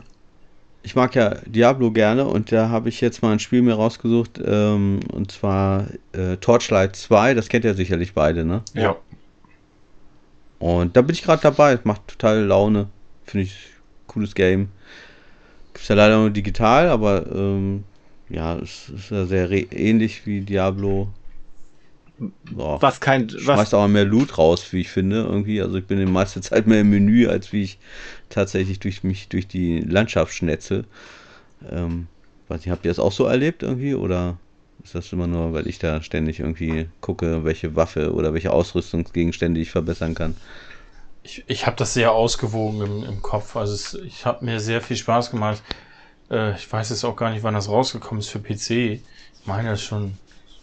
[0.82, 4.42] ich mag ja Diablo gerne und da habe ich jetzt mal ein Spiel mir rausgesucht
[4.44, 8.63] ähm, und zwar äh, Torchlight 2, das kennt ihr sicherlich beide, ne?
[8.74, 8.96] Ja.
[10.60, 12.88] Und da bin ich gerade dabei, macht total Laune,
[13.26, 13.68] finde ich
[14.08, 14.70] cooles Game.
[15.74, 17.84] Gibt es ja leider nur digital, aber ähm,
[18.30, 21.10] ja, es ist ja sehr ähnlich wie Diablo
[22.51, 23.32] Boah, was kein.
[23.32, 25.62] Was schmeißt auch mehr Loot raus, wie ich finde, irgendwie.
[25.62, 27.79] Also ich bin die meiste Zeit mehr im Menü, als wie ich
[28.29, 30.86] tatsächlich durch mich durch die Landschaft schnetze.
[31.69, 32.08] Ähm,
[32.47, 33.95] weiß nicht, habt ihr das auch so erlebt irgendwie?
[33.95, 34.38] Oder
[34.84, 39.60] ist das immer nur, weil ich da ständig irgendwie gucke, welche Waffe oder welche Ausrüstungsgegenstände
[39.60, 40.36] ich verbessern kann?
[41.23, 43.55] Ich, ich habe das sehr ausgewogen im, im Kopf.
[43.55, 45.62] Also es, ich habe mir sehr viel Spaß gemacht.
[46.29, 49.01] Äh, ich weiß jetzt auch gar nicht, wann das rausgekommen ist für PC.
[49.01, 49.01] Ich
[49.45, 50.17] meine das schon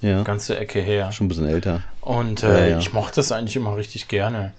[0.07, 0.23] ja.
[0.23, 1.13] ganze Ecke her.
[1.13, 1.83] Schon ein bisschen älter.
[2.01, 2.79] Und äh, ja, ja.
[2.79, 4.53] ich mochte das eigentlich immer richtig gerne.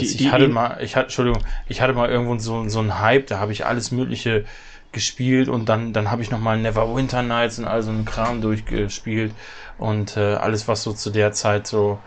[0.00, 3.00] Die, ich die, hatte mal, ich hatte, Entschuldigung, ich hatte mal irgendwo so, so einen
[3.00, 4.44] Hype, da habe ich alles Mögliche
[4.92, 9.32] gespielt und dann, dann habe ich nochmal Neverwinter Nights und all so einen Kram durchgespielt
[9.76, 11.98] und äh, alles, was so zu der Zeit so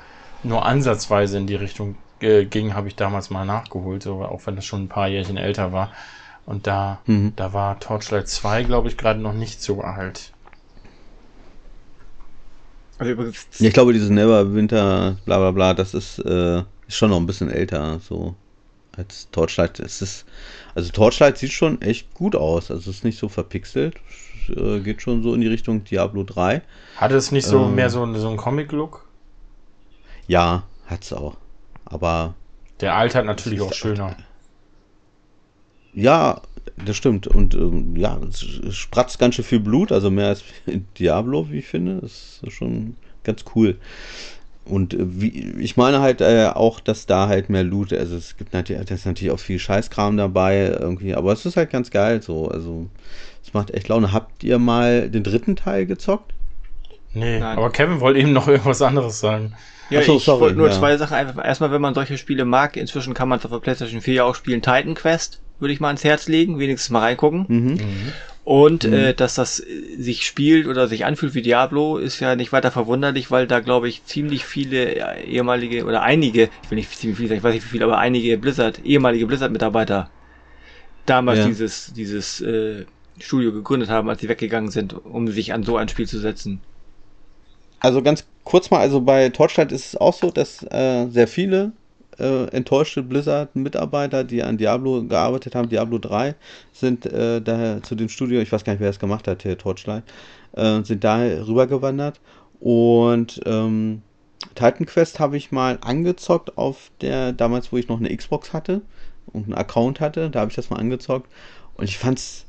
[0.43, 4.55] nur ansatzweise in die Richtung äh, ging, habe ich damals mal nachgeholt, so, auch wenn
[4.55, 5.91] das schon ein paar Jährchen älter war.
[6.45, 7.33] Und da, mhm.
[7.35, 10.31] da war Torchlight 2, glaube ich, gerade noch nicht so alt.
[12.97, 13.47] Also übrigens.
[13.59, 17.49] Ich glaube, dieses Neverwinter, bla bla bla, das ist, äh, ist schon noch ein bisschen
[17.49, 18.35] älter, so
[18.95, 19.79] als Torchlight.
[19.79, 20.25] Es ist,
[20.75, 22.69] also Torchlight sieht schon echt gut aus.
[22.71, 23.95] Also es ist nicht so verpixelt.
[24.49, 26.61] Äh, geht schon so in die Richtung Diablo 3.
[26.97, 29.07] Hatte es nicht so ähm, mehr so, so einen Comic-Look?
[30.27, 31.37] Ja, hat es auch.
[31.85, 32.35] Aber.
[32.81, 34.15] Der altert natürlich auch schöner.
[35.93, 36.41] Ja,
[36.85, 37.27] das stimmt.
[37.27, 40.43] Und ähm, ja, es spratzt ganz schön viel Blut, also mehr als
[40.99, 41.99] Diablo, wie ich finde.
[42.01, 43.77] Das ist schon ganz cool.
[44.65, 48.37] Und äh, wie, ich meine halt äh, auch, dass da halt mehr Loot, also es
[48.37, 51.91] gibt natürlich, das ist natürlich auch viel Scheißkram dabei irgendwie, aber es ist halt ganz
[51.91, 52.47] geil so.
[52.47, 52.87] Also
[53.43, 54.13] es macht echt Laune.
[54.13, 56.33] Habt ihr mal den dritten Teil gezockt?
[57.13, 57.57] Nee, Nein.
[57.57, 59.53] aber Kevin wollte eben noch irgendwas anderes sagen.
[59.89, 60.73] Ja, so, ich wollte nur ja.
[60.73, 61.43] zwei Sachen einfach.
[61.43, 64.35] Erstmal, wenn man solche Spiele mag, inzwischen kann man es auf der PlayStation 4 auch
[64.35, 64.61] spielen.
[64.61, 67.45] Titan Quest würde ich mal ans Herz legen, wenigstens mal reingucken.
[67.47, 67.71] Mhm.
[67.73, 68.13] Mhm.
[68.43, 68.93] Und mhm.
[68.93, 73.29] Äh, dass das sich spielt oder sich anfühlt wie Diablo, ist ja nicht weiter verwunderlich,
[73.29, 77.37] weil da glaube ich ziemlich viele ehemalige oder einige, ich will nicht ziemlich viele sagen,
[77.37, 80.09] ich weiß nicht wie viele, aber einige Blizzard, ehemalige Blizzard-Mitarbeiter
[81.05, 81.45] damals ja.
[81.45, 82.85] dieses, dieses äh,
[83.19, 86.61] Studio gegründet haben, als sie weggegangen sind, um sich an so ein Spiel zu setzen.
[87.79, 91.73] Also ganz kurz mal, also bei Torchlight ist es auch so, dass äh, sehr viele
[92.21, 96.35] äh, enttäuschte Blizzard-Mitarbeiter, die an Diablo gearbeitet haben, Diablo 3,
[96.71, 99.57] sind äh, daher zu dem Studio, ich weiß gar nicht, wer das gemacht hat, hier
[99.57, 100.03] Torchlight,
[100.53, 102.19] äh, sind da rübergewandert.
[102.59, 104.03] Und ähm,
[104.55, 108.81] Titan Quest habe ich mal angezockt auf der, damals, wo ich noch eine Xbox hatte
[109.27, 111.29] und einen Account hatte, da habe ich das mal angezockt.
[111.75, 112.45] Und ich fand es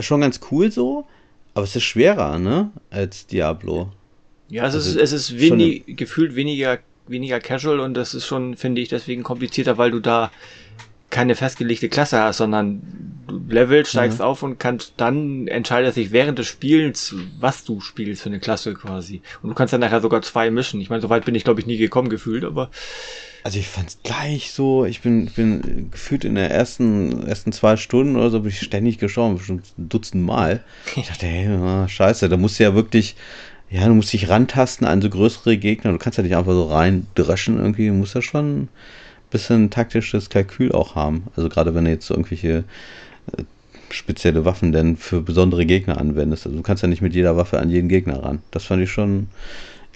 [0.00, 1.06] schon ganz cool so,
[1.54, 3.90] aber es ist schwerer, ne, als Diablo.
[4.48, 8.56] Ja, es also ist, es ist wenig, gefühlt weniger weniger casual und das ist schon,
[8.56, 10.30] finde ich, deswegen komplizierter, weil du da
[11.10, 12.82] keine festgelegte Klasse hast, sondern
[13.28, 14.24] du levelst, steigst mhm.
[14.24, 18.74] auf und kannst dann entscheiden sich während des Spiels, was du spielst für eine Klasse
[18.74, 19.22] quasi.
[19.42, 20.80] Und du kannst dann nachher sogar zwei mischen.
[20.80, 22.70] Ich meine, so weit bin ich glaube ich nie gekommen gefühlt, aber
[23.44, 28.16] also ich fand's gleich so, ich bin, bin gefühlt in der ersten, ersten zwei Stunden
[28.16, 30.64] oder so bin ich ständig gestorben, schon ein Dutzend Mal.
[30.96, 33.14] Ich dachte, hey, scheiße, da musst du ja wirklich
[33.68, 35.92] ja, du musst dich rantasten an so größere Gegner.
[35.92, 37.88] Du kannst ja nicht einfach so reindreschen irgendwie.
[37.88, 38.68] Du musst ja schon ein
[39.30, 41.24] bisschen taktisches Kalkül auch haben.
[41.36, 42.64] Also gerade wenn du jetzt so irgendwelche
[43.36, 43.42] äh,
[43.90, 46.46] spezielle Waffen denn für besondere Gegner anwendest.
[46.46, 48.40] Also du kannst ja nicht mit jeder Waffe an jeden Gegner ran.
[48.52, 49.28] Das fand ich schon,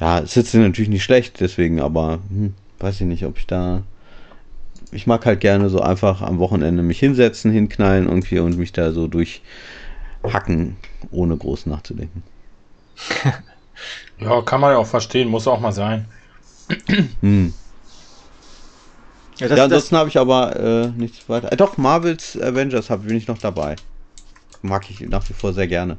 [0.00, 3.82] ja, es ist natürlich nicht schlecht deswegen, aber hm, weiß ich nicht, ob ich da
[4.92, 8.92] ich mag halt gerne so einfach am Wochenende mich hinsetzen, hinknallen irgendwie und mich da
[8.92, 10.76] so durchhacken,
[11.10, 12.22] ohne groß nachzudenken.
[14.18, 16.06] Ja, kann man ja auch verstehen, muss auch mal sein.
[17.20, 17.52] Hm.
[19.38, 21.50] Ja, das, ja ansonsten habe ich aber äh, nichts weiter.
[21.50, 23.76] Äh, doch, Marvels Avengers hab, bin ich noch dabei.
[24.62, 25.96] Mag ich nach wie vor sehr gerne.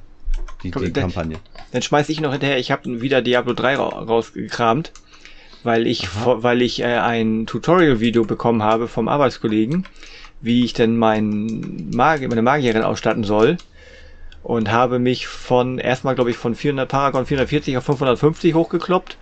[0.64, 1.38] Die, die dann, Kampagne.
[1.72, 4.92] Dann schmeiße ich noch hinterher, ich habe wieder Diablo 3 ra rausgekramt,
[5.64, 9.88] weil ich, weil ich äh, ein Tutorial-Video bekommen habe vom Arbeitskollegen,
[10.40, 13.58] wie ich denn mein Mag meine Magierin ausstatten soll
[14.44, 19.18] und habe mich von erstmal glaube ich von 400 Paragon 440 auf 550 hochgekloppt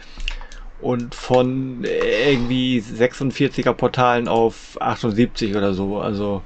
[0.81, 5.99] und von irgendwie 46er Portalen auf 78 oder so.
[5.99, 6.41] Also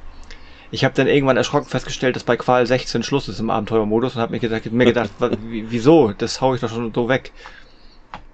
[0.71, 4.21] ich habe dann irgendwann erschrocken festgestellt, dass bei Qual 16 Schluss ist im Abenteuermodus und
[4.21, 6.13] habe mir gedacht, mir gedacht, wieso?
[6.17, 7.31] Das hau ich doch schon so weg.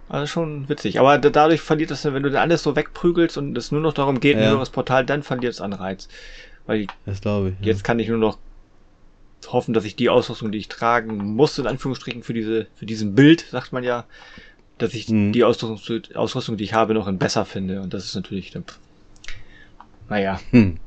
[0.07, 0.99] Also schon witzig.
[0.99, 4.21] Aber dadurch verliert das, wenn du dann alles so wegprügelst und es nur noch darum
[4.21, 4.51] geht, ja.
[4.51, 6.07] nur das Portal, dann verliert es an Reiz.
[6.65, 7.65] Weil das glaube ich.
[7.65, 7.83] Jetzt ja.
[7.83, 8.37] kann ich nur noch
[9.47, 13.15] hoffen, dass ich die Ausrüstung, die ich tragen muss, in Anführungsstrichen für diese, für diesen
[13.15, 14.05] Bild, sagt man ja,
[14.77, 15.31] dass ich mhm.
[15.31, 17.81] die Ausrüstung, Ausrüstung, die ich habe, noch in besser finde.
[17.81, 18.63] Und das ist natürlich, dann,
[20.09, 20.39] naja.
[20.51, 20.77] Hm.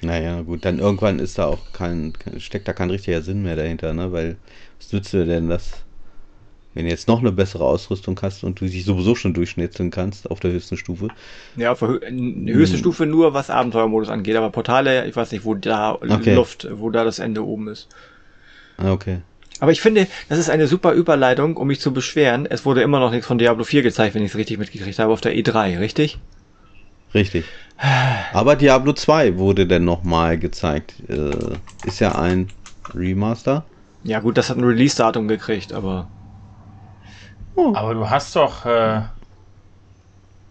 [0.00, 3.92] Naja, gut, dann irgendwann ist da auch kein, steckt da kein richtiger Sinn mehr dahinter,
[3.94, 4.12] ne?
[4.12, 4.36] Weil
[4.78, 5.84] was nützt dir denn das?
[6.74, 10.30] Wenn du jetzt noch eine bessere Ausrüstung hast und du dich sowieso schon durchschnitzeln kannst
[10.30, 11.08] auf der höchsten Stufe.
[11.56, 12.78] Ja, auf der höchsten hm.
[12.78, 16.34] Stufe nur, was Abenteuermodus angeht, aber Portale, ich weiß nicht, wo da okay.
[16.34, 17.88] Luft, wo da das Ende oben ist.
[18.76, 19.18] Ah, okay.
[19.60, 22.46] Aber ich finde, das ist eine super Überleitung, um mich zu beschweren.
[22.46, 25.12] Es wurde immer noch nichts von Diablo 4 gezeigt, wenn ich es richtig mitgekriegt habe,
[25.12, 26.18] auf der E3, richtig?
[27.12, 27.44] Richtig.
[28.32, 30.94] Aber Diablo 2 wurde denn nochmal gezeigt.
[31.08, 31.30] Äh,
[31.86, 32.48] ist ja ein
[32.94, 33.64] Remaster.
[34.04, 36.08] Ja gut, das hat ein Release-Datum gekriegt, aber
[37.74, 38.64] Aber du hast doch.
[38.66, 39.02] Äh,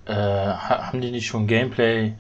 [0.05, 2.17] Äh, haben die nicht schon Gameplay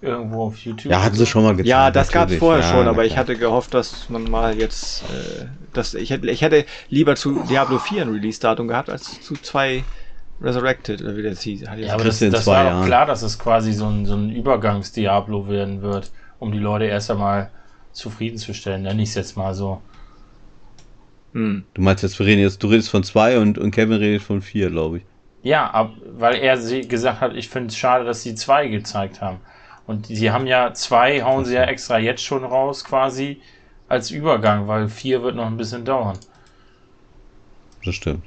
[0.00, 0.92] irgendwo auf YouTube?
[0.92, 1.68] Ja, hatten sie schon mal gezeigt.
[1.68, 5.02] Ja, das gab es vorher ja, schon, aber ich hatte gehofft, dass man mal jetzt,
[5.04, 9.38] äh, dass ich hätte, ich hätte lieber zu Diablo 4 ein Release-Datum gehabt als zu
[9.38, 9.86] zwei
[10.40, 11.62] Resurrected oder wie das hieß.
[11.62, 15.48] Ja, aber das, das war doch klar, dass es quasi so ein, so ein Übergangs-Diablo
[15.48, 17.52] werden wird, um die Leute erst einmal
[17.92, 18.82] zufriedenzustellen.
[18.82, 19.82] Nenne ich es jetzt mal so.
[21.32, 21.64] Hm.
[21.74, 24.42] Du meinst jetzt, wir reden jetzt, du redest von zwei und, und Kevin redet von
[24.42, 25.04] vier, glaube ich.
[25.42, 29.40] Ja, ab, weil er gesagt hat, ich finde es schade, dass sie zwei gezeigt haben.
[29.86, 33.40] Und sie haben ja zwei, hauen sie ja extra jetzt schon raus, quasi
[33.88, 36.18] als Übergang, weil vier wird noch ein bisschen dauern.
[37.84, 38.24] Das stimmt.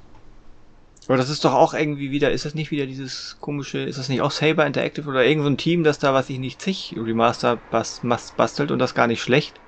[1.07, 4.09] Aber das ist doch auch irgendwie wieder, ist das nicht wieder dieses komische, ist das
[4.09, 6.95] nicht auch Saber Interactive oder irgend so ein Team, das da, was ich nicht, zig
[6.97, 9.61] Remaster bastelt und das gar nicht schlecht?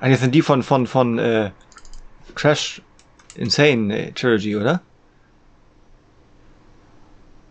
[0.00, 1.50] Jetzt sind die von, von, von, äh,
[2.34, 2.82] Crash
[3.36, 4.80] Insane äh, Trilogy, oder?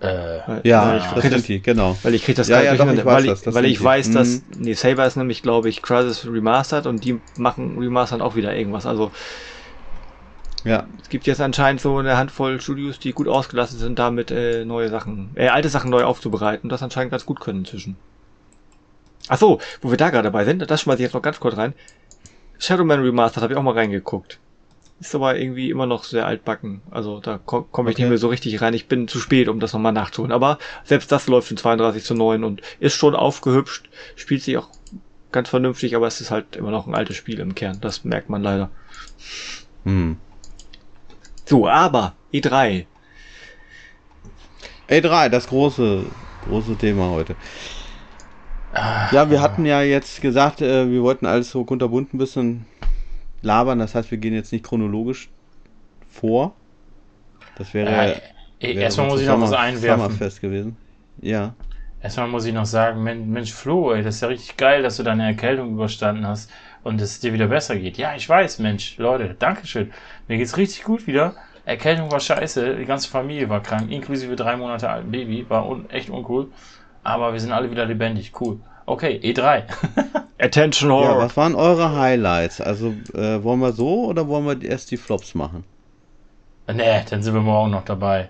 [0.04, 1.98] Äh, ja, ich das sind die, genau.
[2.04, 3.84] Weil ich krieg das ja, ja, doch, ich weil, das, das weil ich die.
[3.84, 4.44] weiß, dass, hm.
[4.60, 8.86] nee, Saber ist nämlich, glaube ich, Crisis Remastered und die machen Remastern auch wieder irgendwas.
[8.86, 9.12] Also,
[10.66, 10.88] ja.
[11.02, 14.90] Es gibt jetzt anscheinend so eine Handvoll Studios, die gut ausgelassen sind, damit äh, neue
[14.90, 17.96] Sachen, äh, alte Sachen neu aufzubereiten und das anscheinend ganz gut können inzwischen.
[19.30, 21.56] Ach so, wo wir da gerade dabei sind, das schmeiße ich jetzt noch ganz kurz
[21.56, 21.74] rein.
[22.60, 24.40] Shadowman Remastered habe ich auch mal reingeguckt.
[25.04, 26.82] Ist aber irgendwie immer noch sehr altbacken.
[26.90, 28.04] Also da komme komm ich okay.
[28.04, 28.74] nicht mehr so richtig rein.
[28.74, 30.32] Ich bin zu spät, um das nochmal nachzuholen.
[30.32, 34.70] Aber selbst das läuft in 32 zu 9 und ist schon aufgehübscht, spielt sich auch
[35.34, 37.80] ganz vernünftig, aber es ist halt immer noch ein altes Spiel im Kern.
[37.82, 38.70] Das merkt man leider.
[39.84, 40.16] Hm.
[41.44, 42.86] So, aber E3.
[44.88, 46.06] E3, das große,
[46.48, 47.36] große Thema heute.
[48.74, 52.66] Ja, wir hatten ja jetzt gesagt, äh, wir wollten alles so kunterbunt ein bisschen
[53.44, 53.80] labern.
[53.80, 55.30] Das heißt, wir gehen jetzt nicht chronologisch
[56.10, 56.56] vor.
[57.58, 57.90] Das wäre.
[57.90, 58.22] Äh,
[58.60, 60.12] wäre erstmal muss ich noch was einwerfen.
[60.12, 60.76] Fest gewesen.
[61.22, 61.54] Ja.
[62.02, 65.04] Erstmal muss ich noch sagen, Mensch, Flo, ey, das ist ja richtig geil, dass du
[65.04, 66.52] deine Erkältung überstanden hast
[66.84, 67.98] und es dir wieder besser geht.
[67.98, 69.94] Ja, ich weiß, Mensch, Leute, Dankeschön.
[70.28, 71.36] Mir geht's richtig gut wieder.
[71.64, 75.90] Erkältung war scheiße, die ganze Familie war krank, inklusive drei Monate alten Baby, war un
[75.90, 76.52] echt uncool.
[77.04, 78.60] Aber wir sind alle wieder lebendig, cool.
[78.86, 79.64] Okay, E3.
[80.40, 81.16] Attention Horror.
[81.16, 82.60] Ja, was waren eure Highlights?
[82.60, 85.64] Also äh, wollen wir so oder wollen wir erst die Flops machen?
[86.68, 88.30] Nee, dann sind wir morgen noch dabei.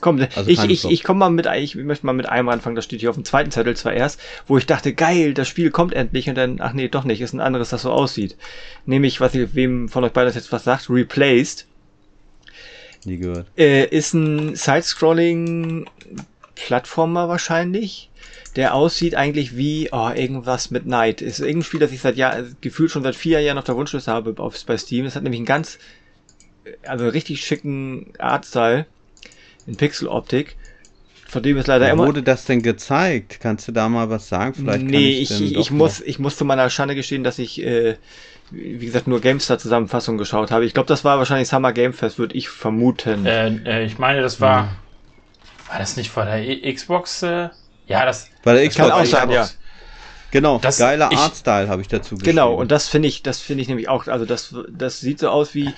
[0.00, 2.86] Komm, also ich, ich, ich komme mal mit, ich möchte mal mit einem anfangen, das
[2.86, 5.92] steht hier auf dem zweiten Zettel zwar erst, wo ich dachte, geil, das Spiel kommt
[5.92, 8.36] endlich und dann, ach nee, doch nicht, ist ein anderes, das so aussieht.
[8.86, 11.66] Nämlich, was ich, wem von euch beiden das jetzt was sagt, Replaced.
[13.04, 13.46] Nie gehört.
[13.58, 15.86] Äh, ist ein Side-Scrolling
[16.54, 18.09] Plattformer wahrscheinlich
[18.56, 21.22] der aussieht eigentlich wie oh, irgendwas mit Night.
[21.22, 24.10] Ist irgendein Spiel, das ich seit Jahr, gefühlt schon seit vier Jahren auf der Wunschliste
[24.10, 25.04] habe auf, bei Steam.
[25.04, 25.78] Es hat nämlich einen ganz,
[26.84, 28.86] also richtig schicken Artstyle
[29.66, 30.56] in Pixeloptik.
[31.28, 32.06] Von dem ist leider Wo immer.
[32.08, 33.38] wurde das denn gezeigt?
[33.40, 34.52] Kannst du da mal was sagen?
[34.54, 37.94] Vielleicht nee, ich, ich, ich muss, ich muss zu meiner Schande gestehen, dass ich, äh,
[38.50, 40.64] wie gesagt, nur GameStar-Zusammenfassung geschaut habe.
[40.64, 43.26] Ich glaube, das war wahrscheinlich Summer Game Fest, würde ich vermuten.
[43.26, 44.62] Äh, äh, ich meine, das war.
[44.62, 44.68] Hm.
[45.68, 47.22] War das nicht vor der Xbox?
[47.22, 47.50] Äh?
[47.90, 49.48] Ja, das, Bei der Xbox kann auch sein, ja.
[50.30, 52.36] Genau, das, geiler Artstyle habe ich dazu geschrieben.
[52.36, 55.28] Genau, und das finde ich, das finde ich nämlich auch, also das, das sieht so
[55.28, 55.74] aus wie,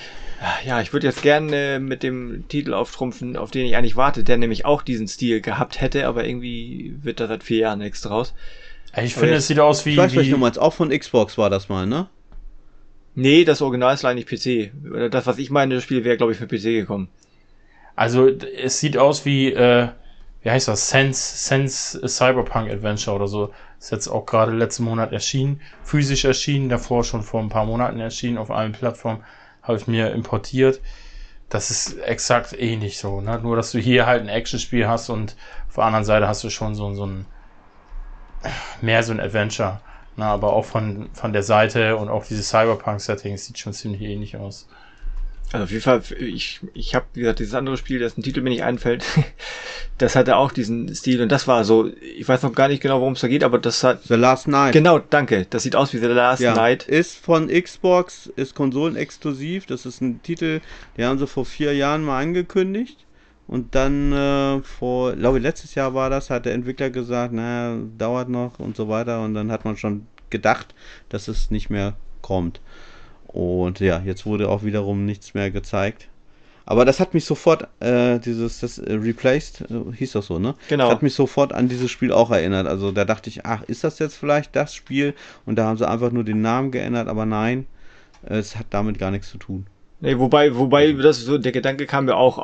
[0.67, 4.37] ja, ich würde jetzt gerne mit dem Titel auftrumpfen, auf den ich eigentlich warte, der
[4.37, 8.35] nämlich auch diesen Stil gehabt hätte, aber irgendwie wird da seit vier Jahren nichts draus.
[9.03, 9.93] Ich finde, es sieht aus wie.
[9.93, 10.29] Ich weiß, wie...
[10.29, 12.09] du meinst, auch von Xbox war das mal, ne?
[13.15, 14.71] Nee, das Original ist leider nicht PC.
[15.11, 17.09] Das, was ich meine, das Spiel wäre, glaube ich, für PC gekommen.
[17.97, 19.89] Also, es sieht aus wie, äh,
[20.43, 20.89] wie heißt das?
[20.89, 23.53] Sense, Sense Cyberpunk Adventure oder so.
[23.79, 25.61] Ist jetzt auch gerade letzten Monat erschienen.
[25.83, 29.25] Physisch erschienen, davor schon vor ein paar Monaten erschienen auf allen Plattformen.
[29.63, 30.81] Habe ich mir importiert.
[31.49, 33.39] Das ist exakt ähnlich so, ne?
[33.41, 35.37] Nur, dass du hier halt ein Actionspiel hast und
[35.69, 37.27] auf der anderen Seite hast du schon so, so ein,
[38.81, 39.81] mehr so ein Adventure.
[40.17, 40.27] Ne?
[40.27, 44.69] aber auch von, von der Seite und auch diese Cyberpunk-Settings sieht schon ziemlich ähnlich aus.
[45.53, 48.51] Also auf jeden Fall, ich, ich habe, wie gesagt, dieses andere Spiel, dessen Titel mir
[48.51, 49.05] nicht einfällt,
[49.99, 53.01] das hatte auch diesen Stil und das war so, ich weiß noch gar nicht genau,
[53.01, 54.03] worum es da geht, aber das hat...
[54.05, 54.73] The Last Night.
[54.73, 55.47] Genau, danke.
[55.51, 56.85] Das sieht aus wie The Last ja, Night.
[56.85, 60.61] Ist von Xbox, ist konsolenexklusiv, das ist ein Titel,
[60.97, 63.05] den haben sie vor vier Jahren mal angekündigt.
[63.47, 67.77] Und dann äh, vor, glaube ich, letztes Jahr war das, hat der Entwickler gesagt, naja,
[67.99, 69.23] dauert noch und so weiter.
[69.23, 70.75] Und dann hat man schon gedacht,
[71.11, 72.61] dass es nicht mehr kommt.
[73.33, 76.09] Und ja, jetzt wurde auch wiederum nichts mehr gezeigt.
[76.65, 80.55] Aber das hat mich sofort, äh, dieses, das äh, Replaced, äh, hieß das so, ne?
[80.69, 80.85] Genau.
[80.85, 82.69] Das hat mich sofort an dieses Spiel auch erinnert.
[82.69, 85.15] Also da dachte ich, ach, ist das jetzt vielleicht das Spiel?
[85.45, 87.67] Und da haben sie einfach nur den Namen geändert, aber nein,
[88.23, 89.67] es hat damit gar nichts zu tun.
[90.05, 92.37] Nee, wobei, wobei das so, der Gedanke kam mir auch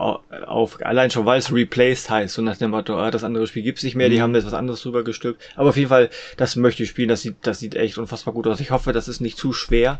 [0.47, 3.65] auf, allein schon, weil es replaced heißt, so nach dem Motto, ah, das andere Spiel
[3.65, 4.21] gibt's nicht mehr, die mhm.
[4.21, 5.43] haben jetzt was anderes drüber gestückt.
[5.57, 8.47] Aber auf jeden Fall, das möchte ich spielen, das sieht, das sieht echt unfassbar gut
[8.47, 8.61] aus.
[8.61, 9.99] Ich hoffe, das ist nicht zu schwer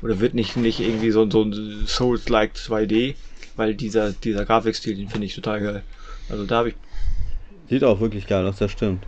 [0.00, 3.16] oder wird nicht, nicht irgendwie so, so ein Souls-like 2D,
[3.54, 5.82] weil dieser, dieser Grafikstil, den finde ich total geil.
[6.30, 6.74] Also da habe ich.
[7.68, 9.04] Sieht auch wirklich geil aus, das stimmt.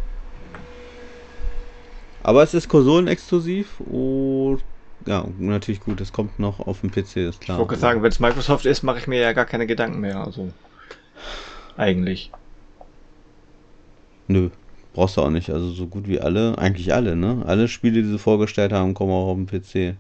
[2.22, 4.60] Aber es ist konsolenexklusiv und
[5.06, 7.58] ja, natürlich gut, es kommt noch auf dem PC, ist klar.
[7.58, 10.18] Ich wollte sagen, wenn es Microsoft ist, mache ich mir ja gar keine Gedanken mehr.
[10.18, 10.52] Also
[11.76, 12.30] eigentlich.
[14.28, 14.50] Nö,
[14.94, 15.50] brauchst du auch nicht.
[15.50, 17.42] Also so gut wie alle, eigentlich alle, ne?
[17.46, 19.96] Alle Spiele, die sie vorgestellt haben, kommen auch auf dem PC.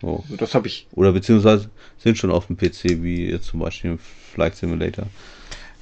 [0.00, 0.22] So.
[0.24, 0.86] Also das habe ich.
[0.92, 3.98] Oder beziehungsweise sind schon auf dem PC, wie jetzt zum Beispiel
[4.32, 5.06] Flight Simulator.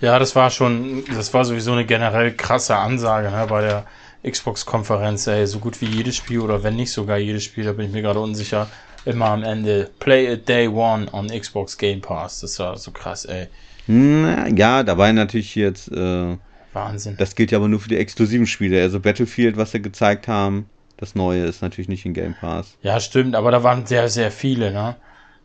[0.01, 3.87] Ja, das war schon, das war sowieso eine generell krasse Ansage ne, bei der
[4.29, 7.87] Xbox-Konferenz, ey, so gut wie jedes Spiel oder wenn nicht sogar jedes Spiel, da bin
[7.87, 8.69] ich mir gerade unsicher,
[9.05, 12.41] immer am Ende Play it Day One on Xbox Game Pass.
[12.41, 13.49] Das war so krass, ey.
[13.87, 15.93] Na, ja, dabei natürlich jetzt.
[15.93, 16.37] Äh,
[16.73, 17.17] Wahnsinn.
[17.19, 18.83] Das gilt ja aber nur für die exklusiven Spiele.
[18.83, 22.77] Also Battlefield, was sie gezeigt haben, das neue ist natürlich nicht in Game Pass.
[22.83, 24.97] Ja, stimmt, aber da waren sehr, sehr viele, ne?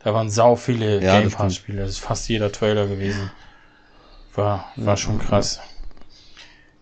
[0.03, 1.82] Da waren sau viele ja, Game Pass-Spiele.
[1.82, 3.30] Das ist fast jeder Trailer gewesen.
[4.34, 5.59] War, war schon krass.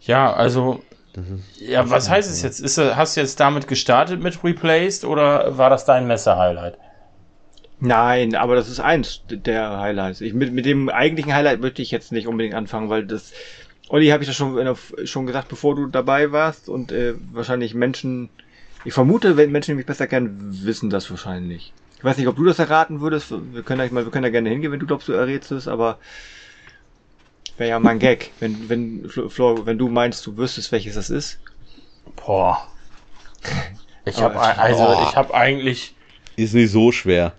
[0.02, 0.84] Ja, also
[1.60, 2.60] ja, was heißt es jetzt?
[2.60, 6.78] Ist, hast du jetzt damit gestartet mit Replaced oder war das dein Messer-Highlight?
[7.80, 10.22] Nein, aber das ist eins der Highlights.
[10.22, 13.34] Ich, mit, mit dem eigentlichen Highlight möchte ich jetzt nicht unbedingt anfangen, weil das.
[13.90, 18.30] Olli, habe ich das schon, schon gesagt, bevor du dabei warst und äh, wahrscheinlich Menschen.
[18.84, 21.74] Ich vermute, wenn Menschen, die mich besser kennen, wissen das wahrscheinlich.
[21.98, 23.32] Ich weiß nicht, ob du das erraten würdest.
[23.32, 25.68] Wir können da mal, wir können da gerne hingehen, wenn du glaubst, du errätst es,
[25.68, 25.98] aber
[27.58, 31.10] Wäre ja mal ein Gag, wenn, wenn, Flo, wenn du meinst, du wüsstest, welches das
[31.10, 31.40] ist.
[32.16, 32.68] Boah.
[34.06, 35.08] Ich habe also Boah.
[35.10, 35.96] ich habe eigentlich
[36.36, 37.34] ist nicht so schwer.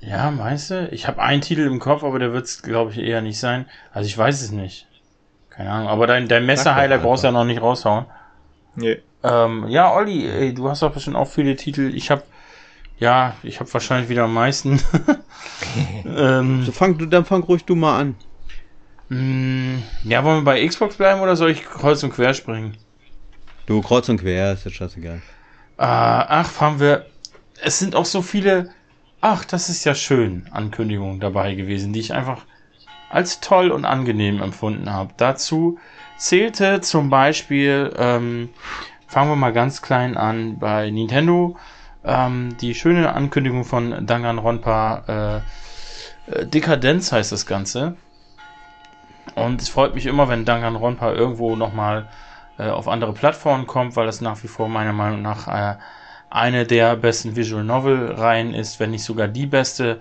[0.00, 0.88] Ja, meinst du?
[0.90, 3.66] Ich habe einen Titel im Kopf, aber der wird es, glaube ich, eher nicht sein.
[3.92, 4.86] Also ich weiß es nicht.
[5.48, 5.88] Keine Ahnung.
[5.88, 8.06] Aber dein, dein Messer-Highlight brauchst du ja noch nicht raushauen.
[8.74, 8.98] Nee.
[9.22, 11.92] Ähm, ja, Olli, ey, du hast doch bestimmt auch viele Titel.
[11.94, 12.24] Ich habe
[12.98, 14.80] ja, ich habe wahrscheinlich wieder am meisten.
[16.04, 18.16] ähm, so fang du, dann fang ruhig du mal an.
[19.08, 22.76] Mm, ja, wollen wir bei Xbox bleiben oder soll ich kreuz und quer springen?
[23.66, 25.16] Du, kreuz und quer, ist jetzt scheißegal.
[25.16, 25.20] Äh,
[25.78, 27.06] ach, haben wir.
[27.62, 28.70] Es sind auch so viele.
[29.20, 30.46] Ach, das ist ja schön.
[30.50, 32.44] Ankündigungen dabei gewesen, die ich einfach
[33.10, 35.14] als toll und angenehm empfunden habe.
[35.16, 35.78] Dazu
[36.18, 38.50] zählte zum Beispiel, ähm,
[39.06, 41.56] fangen wir mal ganz klein an bei Nintendo,
[42.04, 45.42] ähm, die schöne Ankündigung von Danganronpa
[46.26, 47.96] äh, äh, Dekadenz heißt das Ganze.
[49.34, 52.08] Und es freut mich immer, wenn Danganronpa irgendwo nochmal
[52.58, 55.76] äh, auf andere Plattformen kommt, weil das nach wie vor meiner Meinung nach äh,
[56.30, 60.00] eine der besten Visual Novel Reihen ist, wenn nicht sogar die beste.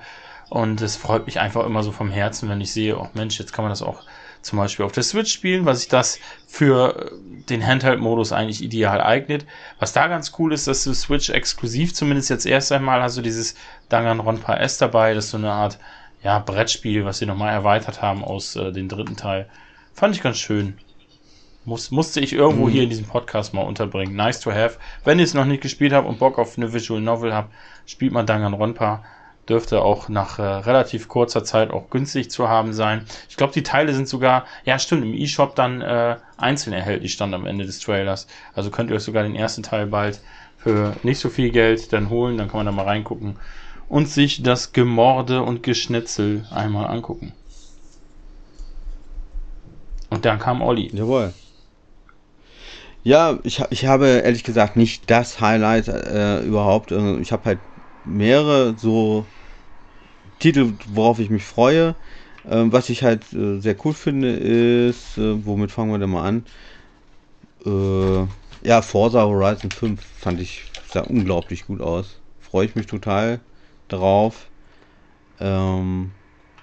[0.50, 3.52] Und es freut mich einfach immer so vom Herzen, wenn ich sehe, oh Mensch, jetzt
[3.52, 4.04] kann man das auch
[4.42, 7.12] zum Beispiel auf der Switch spielen, weil sich das für
[7.50, 9.46] den Handheld-Modus eigentlich ideal eignet.
[9.80, 13.24] Was da ganz cool ist, dass du Switch exklusiv, zumindest jetzt erst einmal, hast du
[13.24, 13.56] dieses
[13.90, 15.80] Danganronpa S dabei, das ist so eine Art
[16.26, 19.48] ja, Brettspiel, was sie nochmal erweitert haben aus äh, dem dritten Teil.
[19.94, 20.76] Fand ich ganz schön.
[21.66, 22.72] Muss, musste ich irgendwo mhm.
[22.72, 24.16] hier in diesem Podcast mal unterbringen.
[24.16, 24.80] Nice to have.
[25.04, 27.54] Wenn ihr es noch nicht gespielt habt und Bock auf eine Visual Novel habt,
[27.86, 29.06] spielt mal Danganronpa.
[29.48, 33.06] Dürfte auch nach äh, relativ kurzer Zeit auch günstig zu haben sein.
[33.30, 37.36] Ich glaube, die Teile sind sogar, ja stimmt, im E-Shop dann äh, einzeln erhältlich, stand
[37.36, 38.26] am Ende des Trailers.
[38.56, 40.22] Also könnt ihr euch sogar den ersten Teil bald
[40.58, 42.40] für nicht so viel Geld dann holen.
[42.40, 43.38] Dann kann man da mal reingucken
[43.88, 47.34] und sich das Gemorde und Geschnetzel einmal angucken.
[50.10, 50.90] Und dann kam Olli.
[50.94, 51.34] Jawohl.
[53.04, 56.92] Ja, ich, ich habe ehrlich gesagt nicht das Highlight äh, überhaupt.
[56.92, 57.60] Also ich habe halt
[58.04, 59.28] mehrere so
[60.40, 61.96] Titel, worauf ich mich freue.
[62.50, 66.28] Ähm, was ich halt äh, sehr cool finde, ist, äh, womit fangen wir denn mal
[66.28, 66.46] an?
[67.66, 68.28] Äh,
[68.68, 72.22] ja, Forza Horizon 5 fand ich sah unglaublich gut aus.
[72.40, 73.40] Freue ich mich total
[73.88, 74.48] drauf.
[75.40, 76.12] Ähm,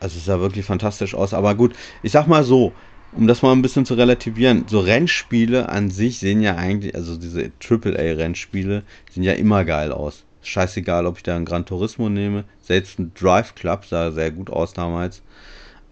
[0.00, 1.34] also es sah wirklich fantastisch aus.
[1.34, 2.72] Aber gut, ich sag mal so,
[3.12, 7.16] um das mal ein bisschen zu relativieren, so Rennspiele an sich sehen ja eigentlich, also
[7.16, 10.24] diese AAA-Rennspiele sehen ja immer geil aus.
[10.42, 12.44] Scheißegal, ob ich da einen Gran Turismo nehme.
[12.62, 15.18] Selbst ein Drive Club sah sehr gut aus damals.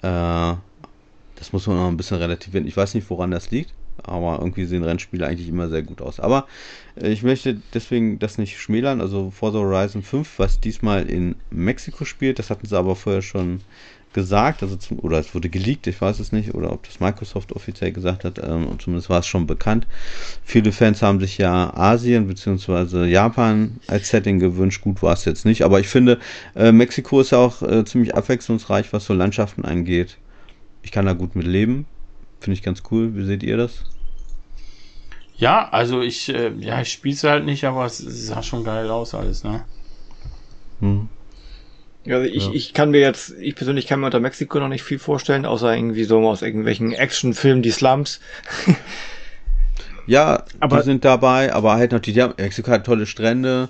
[0.02, 0.54] Äh,
[1.36, 2.66] das muss man noch ein bisschen relativieren.
[2.66, 3.72] Ich weiß nicht, woran das liegt
[4.04, 6.20] aber irgendwie sehen Rennspiele eigentlich immer sehr gut aus.
[6.20, 6.46] Aber
[6.96, 9.00] ich möchte deswegen das nicht schmälern.
[9.00, 13.60] Also Forza Horizon 5, was diesmal in Mexiko spielt, das hatten sie aber vorher schon
[14.12, 17.52] gesagt, also zum, oder es wurde geleakt, ich weiß es nicht, oder ob das Microsoft
[17.52, 19.86] offiziell gesagt hat, ähm, zumindest war es schon bekannt.
[20.44, 23.04] Viele Fans haben sich ja Asien bzw.
[23.06, 26.18] Japan als Setting gewünscht, gut war es jetzt nicht, aber ich finde,
[26.56, 30.18] äh, Mexiko ist ja auch äh, ziemlich abwechslungsreich, was so Landschaften angeht.
[30.82, 31.86] Ich kann da gut mit leben,
[32.40, 33.14] finde ich ganz cool.
[33.14, 33.84] Wie seht ihr das?
[35.36, 38.90] Ja, also ich, äh, ja, ich spiele es halt nicht, aber es sah schon geil
[38.90, 39.64] aus alles, ne?
[40.80, 41.08] Hm.
[42.06, 42.52] Also ich, ja.
[42.52, 45.74] ich kann mir jetzt, ich persönlich kann mir unter Mexiko noch nicht viel vorstellen, außer
[45.74, 48.20] irgendwie so aus irgendwelchen Actionfilmen, die Slums.
[50.06, 53.68] ja, aber, die sind dabei, aber halt natürlich, ja, Mexiko hat tolle Strände,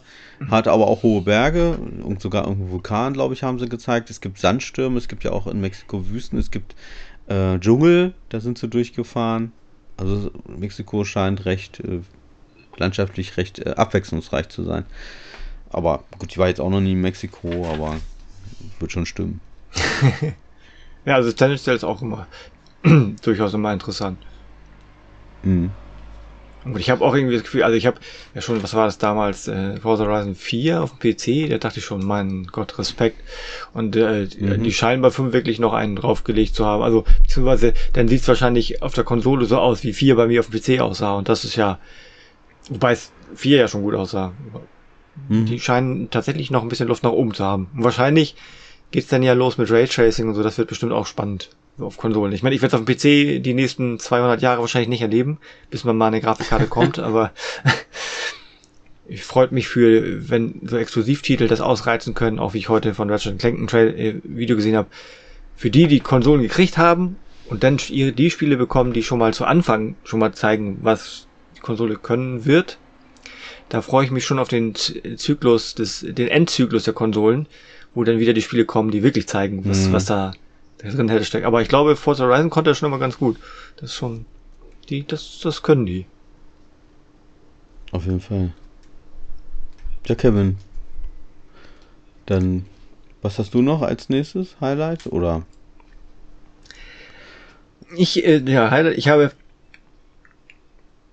[0.48, 4.10] hat aber auch hohe Berge und sogar irgendeinen Vulkan, glaube ich, haben sie gezeigt.
[4.10, 6.74] Es gibt Sandstürme, es gibt ja auch in Mexiko Wüsten, es gibt
[7.30, 9.52] äh, Dschungel, da sind sie durchgefahren.
[9.96, 12.00] Also Mexiko scheint recht äh,
[12.76, 14.84] landschaftlich recht äh, abwechslungsreich zu sein.
[15.70, 17.96] Aber gut, ich war jetzt auch noch nie in Mexiko, aber
[18.80, 19.40] wird schon stimmen.
[21.04, 22.26] ja, also tendenziell ist auch immer
[23.22, 24.18] durchaus immer interessant.
[25.42, 25.70] Mhm.
[26.64, 27.98] Und ich habe auch irgendwie das Gefühl, also ich habe
[28.34, 31.78] ja schon, was war das damals, äh, Forza Horizon 4 auf dem PC, da dachte
[31.78, 33.22] ich schon, mein Gott, Respekt.
[33.72, 34.62] Und äh, mhm.
[34.62, 36.82] die scheinen bei 5 wirklich noch einen draufgelegt zu haben.
[36.82, 40.40] Also, beziehungsweise, dann sieht es wahrscheinlich auf der Konsole so aus, wie 4 bei mir
[40.40, 41.14] auf dem PC aussah.
[41.14, 41.78] Und das ist ja,
[42.68, 44.32] wobei es 4 ja schon gut aussah.
[45.28, 45.46] Mhm.
[45.46, 47.68] Die scheinen tatsächlich noch ein bisschen Luft nach oben zu haben.
[47.74, 48.36] Und wahrscheinlich
[48.90, 51.50] geht's dann ja los mit Raytracing und so, das wird bestimmt auch spannend
[51.82, 52.32] auf Konsolen.
[52.32, 55.38] Ich meine, ich werde auf dem PC die nächsten 200 Jahre wahrscheinlich nicht erleben,
[55.70, 57.32] bis man mal eine Grafikkarte kommt, aber
[59.08, 63.10] ich freut mich für, wenn so Exklusivtitel das ausreizen können, auch wie ich heute von
[63.10, 64.88] Ratchet Clank ein Trail äh, Video gesehen habe.
[65.56, 67.16] Für die, die Konsolen gekriegt haben
[67.46, 71.26] und dann die Spiele bekommen, die schon mal zu Anfang schon mal zeigen, was
[71.56, 72.78] die Konsole können wird,
[73.68, 77.46] da freue ich mich schon auf den Zyklus des, den Endzyklus der Konsolen,
[77.94, 79.92] wo dann wieder die Spiele kommen, die wirklich zeigen, was, mhm.
[79.92, 80.32] was da
[80.82, 81.46] drin hätte steckt.
[81.46, 83.36] Aber ich glaube, Forza Horizon konnte er schon immer ganz gut.
[83.76, 84.24] Das ist schon,
[84.88, 86.06] die, das, das können die.
[87.92, 88.52] Auf jeden Fall.
[90.06, 90.58] Ja, Kevin.
[92.26, 92.66] Dann,
[93.22, 95.42] was hast du noch als nächstes Highlight oder?
[97.96, 99.32] Ich, äh, ja, Highlight, ich habe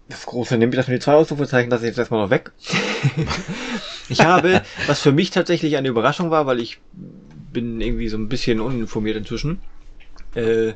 [0.09, 2.51] das große, nehme ich das mit den zwei Ausrufezeichen, das ist jetzt erstmal noch weg.
[4.09, 6.79] ich habe, was für mich tatsächlich eine Überraschung war, weil ich
[7.51, 9.61] bin irgendwie so ein bisschen uninformiert inzwischen,
[10.35, 10.73] äh,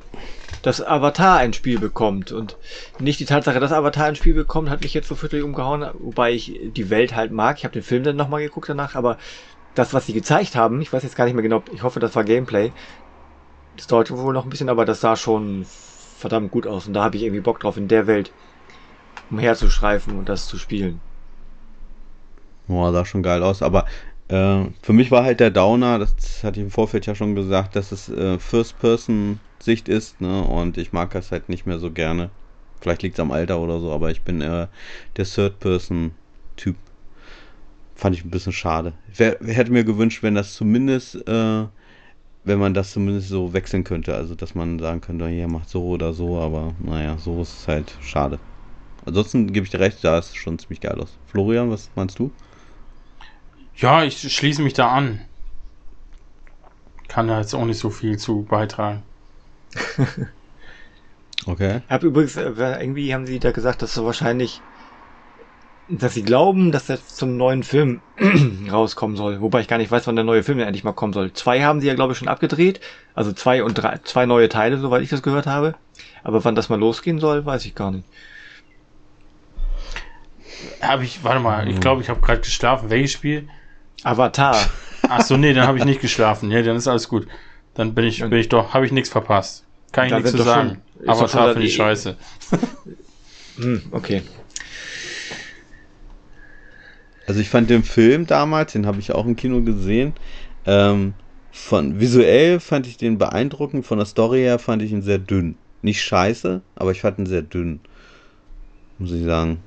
[0.61, 2.31] dass Avatar ein Spiel bekommt.
[2.31, 2.57] Und
[2.99, 6.31] nicht die Tatsache, dass Avatar ein Spiel bekommt, hat mich jetzt so viertel umgehauen, wobei
[6.31, 7.57] ich die Welt halt mag.
[7.57, 9.17] Ich habe den Film dann nochmal geguckt danach, aber
[9.75, 12.15] das, was sie gezeigt haben, ich weiß jetzt gar nicht mehr genau, ich hoffe, das
[12.15, 12.71] war Gameplay.
[13.77, 15.65] Das dauert wohl noch ein bisschen, aber das sah schon
[16.17, 16.87] verdammt gut aus.
[16.87, 18.31] Und da habe ich irgendwie Bock drauf, in der Welt
[19.29, 20.99] umherzustreifen und das zu spielen.
[22.67, 23.85] Boah, sah schon geil aus, aber
[24.31, 27.75] äh, für mich war halt der Downer, das hatte ich im Vorfeld ja schon gesagt,
[27.75, 30.43] dass es äh, First-Person-Sicht ist, ne?
[30.43, 32.29] Und ich mag das halt nicht mehr so gerne.
[32.79, 34.69] Vielleicht liegt es am Alter oder so, aber ich bin eher
[35.17, 36.75] der Third-Person-Typ.
[37.95, 38.93] Fand ich ein bisschen schade.
[39.15, 41.65] Wer hätte mir gewünscht, wenn das zumindest, äh,
[42.43, 44.15] wenn man das zumindest so wechseln könnte.
[44.15, 47.67] Also, dass man sagen könnte, hier macht so oder so, aber naja, so ist es
[47.67, 48.39] halt schade.
[49.05, 51.19] Ansonsten gebe ich dir recht, da ist schon ziemlich geil aus.
[51.25, 52.31] Florian, was meinst du?
[53.81, 55.21] Ja, ich schließe mich da an.
[57.07, 59.01] Kann da jetzt auch nicht so viel zu beitragen.
[61.47, 61.81] okay.
[61.89, 64.61] Hab übrigens, äh, irgendwie haben sie da gesagt, dass so wahrscheinlich,
[65.89, 68.01] dass sie glauben, dass das zum neuen Film
[68.71, 69.41] rauskommen soll.
[69.41, 71.33] Wobei ich gar nicht weiß, wann der neue Film denn endlich mal kommen soll.
[71.33, 72.81] Zwei haben sie ja, glaube ich, schon abgedreht.
[73.15, 75.73] Also zwei und drei, zwei neue Teile, soweit ich das gehört habe.
[76.23, 78.07] Aber wann das mal losgehen soll, weiß ich gar nicht.
[80.81, 82.91] Habe ich, warte mal, ich glaube, ich habe gerade geschlafen.
[82.91, 83.49] Welches Spiel?
[84.03, 84.55] Avatar.
[85.07, 86.51] Ach so, nee, dann habe ich nicht geschlafen.
[86.51, 87.27] Ja, dann ist alles gut.
[87.73, 89.65] Dann bin ich, bin ich doch, habe ich nichts verpasst.
[89.91, 90.81] Kann ich nichts zu sagen.
[90.99, 92.15] Schon, Avatar finde ich scheiße.
[93.57, 94.21] hm, okay.
[97.27, 100.13] Also ich fand den Film damals, den habe ich auch im Kino gesehen.
[100.65, 101.13] Ähm,
[101.51, 105.55] von visuell fand ich den beeindruckend, von der Story her fand ich ihn sehr dünn.
[105.81, 107.79] Nicht scheiße, aber ich fand ihn sehr dünn.
[108.97, 109.59] Muss ich sagen.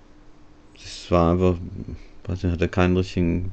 [0.77, 1.57] Es war einfach,
[2.27, 3.51] weiß nicht, hatte keinen richtigen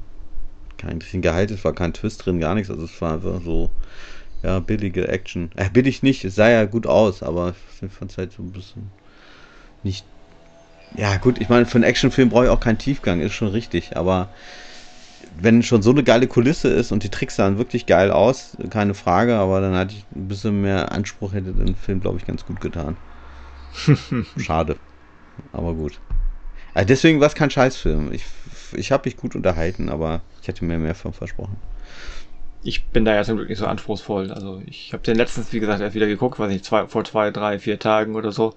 [0.82, 2.70] kein Gehalt, es war kein Twist drin, gar nichts.
[2.70, 3.70] Also es war einfach so,
[4.42, 5.50] ja, billige Action.
[5.56, 8.52] Äh, billig nicht, es sah ja gut aus, aber ich fand es halt so ein
[8.52, 8.90] bisschen
[9.82, 10.04] nicht.
[10.94, 13.96] Ja, gut, ich meine, für einen Actionfilm brauche ich auch keinen Tiefgang, ist schon richtig,
[13.96, 14.28] aber
[15.40, 18.94] wenn schon so eine geile Kulisse ist und die Tricks sahen wirklich geil aus, keine
[18.94, 22.44] Frage, aber dann hatte ich ein bisschen mehr Anspruch, hätte den Film, glaube ich, ganz
[22.44, 22.96] gut getan.
[24.36, 24.76] Schade.
[25.52, 25.98] Aber gut.
[26.74, 28.12] Also deswegen war es kein Scheißfilm.
[28.12, 28.24] Ich,
[28.74, 31.56] ich habe mich gut unterhalten, aber ich hätte mir mehr von versprochen.
[32.64, 34.30] ich bin da ja zum Glück nicht so anspruchsvoll.
[34.32, 37.30] Also ich habe den letztens, wie gesagt, erst wieder geguckt, weiß nicht, zwei, vor zwei,
[37.30, 38.54] drei, vier Tagen oder so.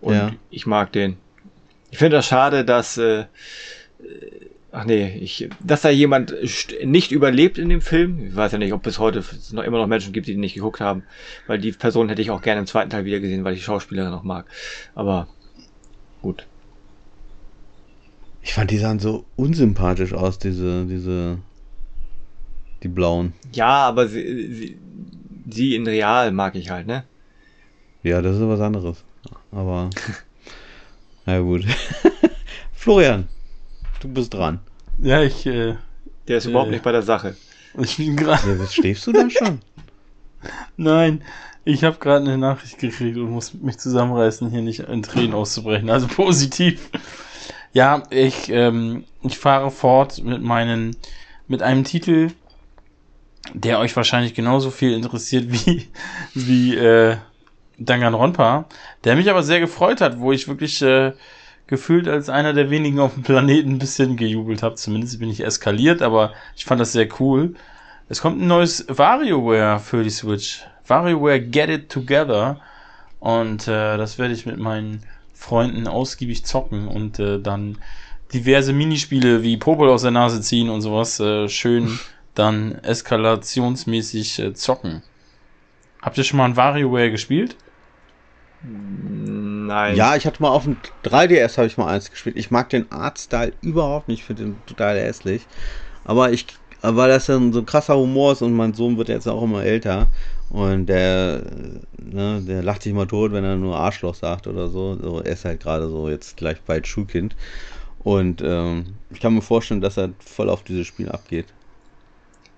[0.00, 0.32] Und Ja.
[0.50, 1.16] ich mag den.
[1.90, 3.24] Ich finde das schade, dass äh,
[4.72, 6.34] ach nee, ich, dass da jemand
[6.84, 8.26] nicht überlebt in dem Film.
[8.28, 10.40] Ich weiß ja nicht, ob bis heute es noch immer noch Menschen gibt, die den
[10.40, 11.02] nicht geguckt haben,
[11.46, 13.64] weil die Person hätte ich auch gerne im zweiten Teil wieder gesehen, weil ich die
[13.64, 14.46] Schauspielerin noch mag.
[14.94, 15.26] Aber
[16.22, 16.46] gut.
[18.42, 21.38] Ich fand, die sahen so unsympathisch aus, diese, diese,
[22.82, 23.34] die blauen.
[23.52, 24.78] Ja, aber sie, sie,
[25.50, 27.04] sie in real mag ich halt, ne?
[28.02, 29.04] Ja, das ist was anderes.
[29.52, 29.90] Aber,
[31.26, 31.64] na gut.
[32.72, 33.28] Florian,
[34.00, 34.60] du bist dran.
[35.02, 35.74] Ja, ich, äh,
[36.28, 36.72] Der ist überhaupt Äh.
[36.72, 37.36] nicht bei der Sache.
[37.78, 38.48] ich bin gerade.
[38.52, 39.60] Ja, was schläfst du da schon?
[40.78, 41.22] Nein,
[41.66, 45.90] ich habe gerade eine Nachricht gekriegt und muss mich zusammenreißen, hier nicht in Tränen auszubrechen.
[45.90, 46.88] Also positiv.
[47.72, 50.96] Ja, ich, ähm, ich fahre fort mit meinen,
[51.46, 52.30] mit einem Titel,
[53.54, 55.88] der euch wahrscheinlich genauso viel interessiert wie,
[56.34, 57.16] wie äh,
[57.78, 58.66] Danganronpa,
[59.04, 61.12] der mich aber sehr gefreut hat, wo ich wirklich äh,
[61.66, 64.74] gefühlt als einer der wenigen auf dem Planeten ein bisschen gejubelt habe.
[64.74, 67.54] Zumindest bin ich eskaliert, aber ich fand das sehr cool.
[68.08, 70.64] Es kommt ein neues WarioWare für die Switch.
[70.86, 72.60] WarioWare Get It Together.
[73.20, 75.04] Und äh, das werde ich mit meinen
[75.40, 77.78] Freunden ausgiebig zocken und äh, dann
[78.34, 81.98] diverse Minispiele wie Popel aus der Nase ziehen und sowas äh, schön
[82.34, 85.02] dann eskalationsmäßig äh, zocken.
[86.02, 87.56] Habt ihr schon mal ein WarioWare gespielt?
[88.62, 89.96] Nein.
[89.96, 92.36] Ja, ich hatte mal auf dem 3DS habe ich mal eins gespielt.
[92.36, 95.46] Ich mag den Artstyle überhaupt nicht, ich finde den total hässlich.
[96.04, 96.46] Aber ich,
[96.82, 99.64] weil das dann so ein krasser Humor ist und mein Sohn wird jetzt auch immer
[99.64, 100.06] älter
[100.50, 101.42] und der,
[101.98, 104.96] ne, der lacht sich mal tot, wenn er nur Arschloch sagt oder so.
[105.00, 107.36] so er ist halt gerade so jetzt gleich bald Schulkind.
[108.00, 111.46] Und ähm, ich kann mir vorstellen, dass er voll auf dieses Spiel abgeht.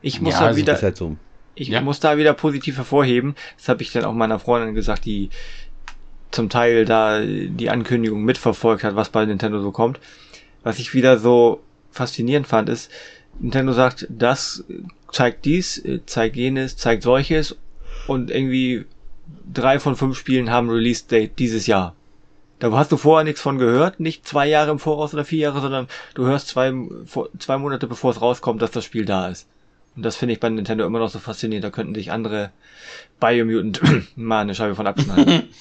[0.01, 1.17] Ich muss Ja, da also wieder, halt so.
[1.55, 1.81] ich Ja.
[1.81, 3.35] muss da wieder positiv hervorheben.
[3.59, 5.31] Das habe ich dann auch meiner Freundin gesagt, die
[6.31, 10.01] zum Teil da die Ankündigung mitverfolgt hat, was bei Nintendo so kommt.
[10.63, 12.91] Was ich wieder so faszinierend fand, ist,
[13.39, 14.65] Nintendo sagt, das
[15.11, 17.57] zeigt dies, zeigt jenes, zeigt solches
[18.07, 18.85] und irgendwie
[19.53, 21.95] drei von fünf Spielen haben Release Date dieses Jahr.
[22.59, 25.61] Da hast du vorher nichts von gehört, nicht zwei Jahre im Voraus oder vier Jahre,
[25.61, 26.73] sondern du hörst zwei,
[27.39, 29.49] zwei Monate bevor es rauskommt, dass das Spiel da ist.
[29.97, 31.65] Und das finde ich bei Nintendo immer noch so faszinierend.
[31.65, 32.51] Da könnten sich andere
[33.21, 33.81] Biomutant
[34.17, 35.49] mal eine Scheibe von abschneiden.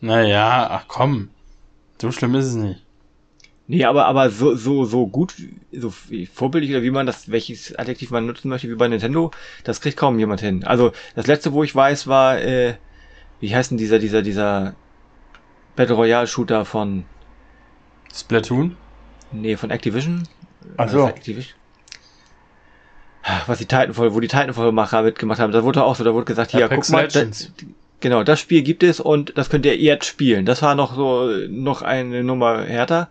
[0.00, 1.28] Naja, ach komm.
[2.00, 2.80] So schlimm ist es nicht.
[3.68, 5.34] Nee, aber, aber so, so, so gut,
[5.72, 5.92] so
[6.32, 9.30] vorbildlich oder wie man das, welches Adjektiv man nutzen möchte, wie bei Nintendo,
[9.62, 10.64] das kriegt kaum jemand hin.
[10.64, 12.74] Also, das letzte, wo ich weiß, war, äh,
[13.40, 14.74] wie heißt denn dieser, dieser, dieser
[15.76, 17.04] Battle Royale Shooter von,
[18.12, 18.76] Splatoon?
[19.30, 20.22] nee, von Activision?
[20.76, 21.02] Ach so.
[21.02, 21.54] Was ist Activision?
[23.46, 26.52] Was die Titanfall, wo die Titanfall-Macher mitgemacht haben, da wurde auch so, da wurde gesagt,
[26.52, 27.52] hier, Apex guck mal, Legends.
[27.58, 27.66] da,
[28.00, 30.46] genau, das Spiel gibt es und das könnt ihr jetzt spielen.
[30.46, 33.08] Das war noch so, noch eine Nummer härter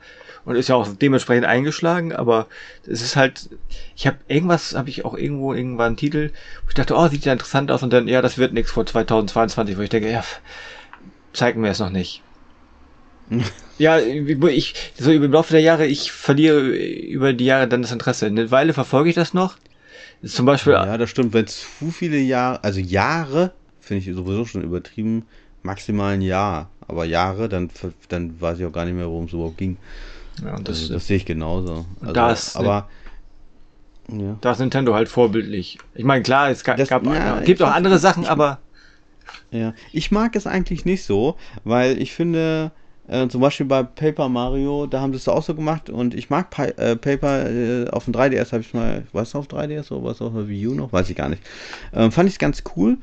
[0.47, 2.47] und ist ja auch dementsprechend eingeschlagen, aber
[2.87, 3.49] es ist halt,
[3.97, 6.31] ich habe irgendwas, habe ich auch irgendwo irgendwann einen Titel,
[6.63, 8.85] wo ich dachte, oh, sieht ja interessant aus und dann, ja, das wird nichts vor
[8.85, 10.23] 2022, wo ich denke, ja,
[11.33, 12.23] zeig mir es noch nicht.
[13.79, 18.25] Ja, ich, so im Laufe der Jahre, ich verliere über die Jahre dann das Interesse.
[18.25, 19.55] Eine Weile verfolge ich das noch.
[20.25, 21.33] Zum Beispiel, Ja, das stimmt.
[21.33, 25.27] Wenn es zu viele Jahre, also Jahre, finde ich sowieso schon übertrieben,
[25.61, 26.71] maximal ein Jahr.
[26.87, 27.69] Aber Jahre, dann,
[28.09, 29.77] dann weiß ich auch gar nicht mehr, worum es überhaupt ging.
[30.43, 31.85] Ja, und Das, das, das sehe ich genauso.
[32.01, 32.87] Also, Das- aber
[34.09, 34.37] ja.
[34.41, 35.77] da ist Nintendo halt vorbildlich.
[35.93, 38.59] Ich meine, klar, es gab, Das- gab ja, gibt auch weiß andere Sachen, ich- aber
[39.51, 42.71] Ja, ich mag es eigentlich nicht so, weil ich finde,
[43.07, 46.29] äh, zum Beispiel bei Paper Mario, da haben sie es auch so gemacht und ich
[46.29, 50.03] mag Pi äh, Paper äh, auf dem 3DS, habe ich mal, was auf 3DS oder
[50.05, 51.41] was auf der Wii U noch, weiß ich gar nicht.
[51.93, 52.97] Ähm, fand ich ganz cool.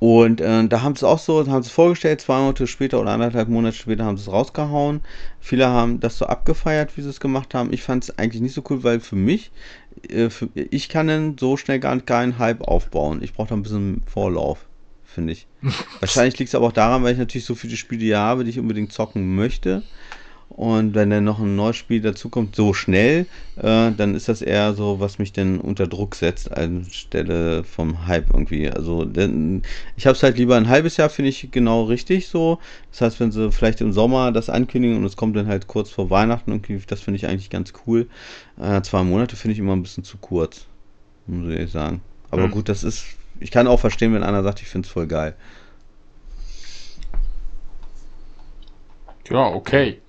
[0.00, 2.98] Und äh, da haben sie es auch so, haben sie es vorgestellt, zwei Monate später
[3.00, 5.02] oder anderthalb Monate später haben sie es rausgehauen.
[5.40, 7.70] Viele haben das so abgefeiert, wie sie es gemacht haben.
[7.70, 9.52] Ich fand es eigentlich nicht so cool, weil für mich,
[10.08, 13.22] äh, für, ich kann dann so schnell gar keinen Hype aufbauen.
[13.22, 14.64] Ich brauche da ein bisschen Vorlauf,
[15.04, 15.46] finde ich.
[16.00, 18.58] Wahrscheinlich liegt es aber auch daran, weil ich natürlich so viele Spiele habe, die ich
[18.58, 19.82] unbedingt zocken möchte.
[20.50, 23.26] Und wenn dann noch ein neues Spiel dazukommt, so schnell,
[23.56, 28.30] äh, dann ist das eher so, was mich dann unter Druck setzt, anstelle vom Hype
[28.30, 28.68] irgendwie.
[28.68, 29.62] Also, denn
[29.96, 32.58] ich habe es halt lieber ein halbes Jahr, finde ich genau richtig so.
[32.90, 35.88] Das heißt, wenn sie vielleicht im Sommer das ankündigen und es kommt dann halt kurz
[35.90, 38.08] vor Weihnachten, irgendwie, das finde ich eigentlich ganz cool.
[38.60, 40.66] Äh, zwei Monate finde ich immer ein bisschen zu kurz,
[41.26, 42.02] muss ich sagen.
[42.32, 42.50] Aber Mhm.
[42.50, 43.04] gut, das ist,
[43.38, 45.34] ich kann auch verstehen, wenn einer sagt, ich finde es voll geil.
[49.30, 50.00] Ja, okay.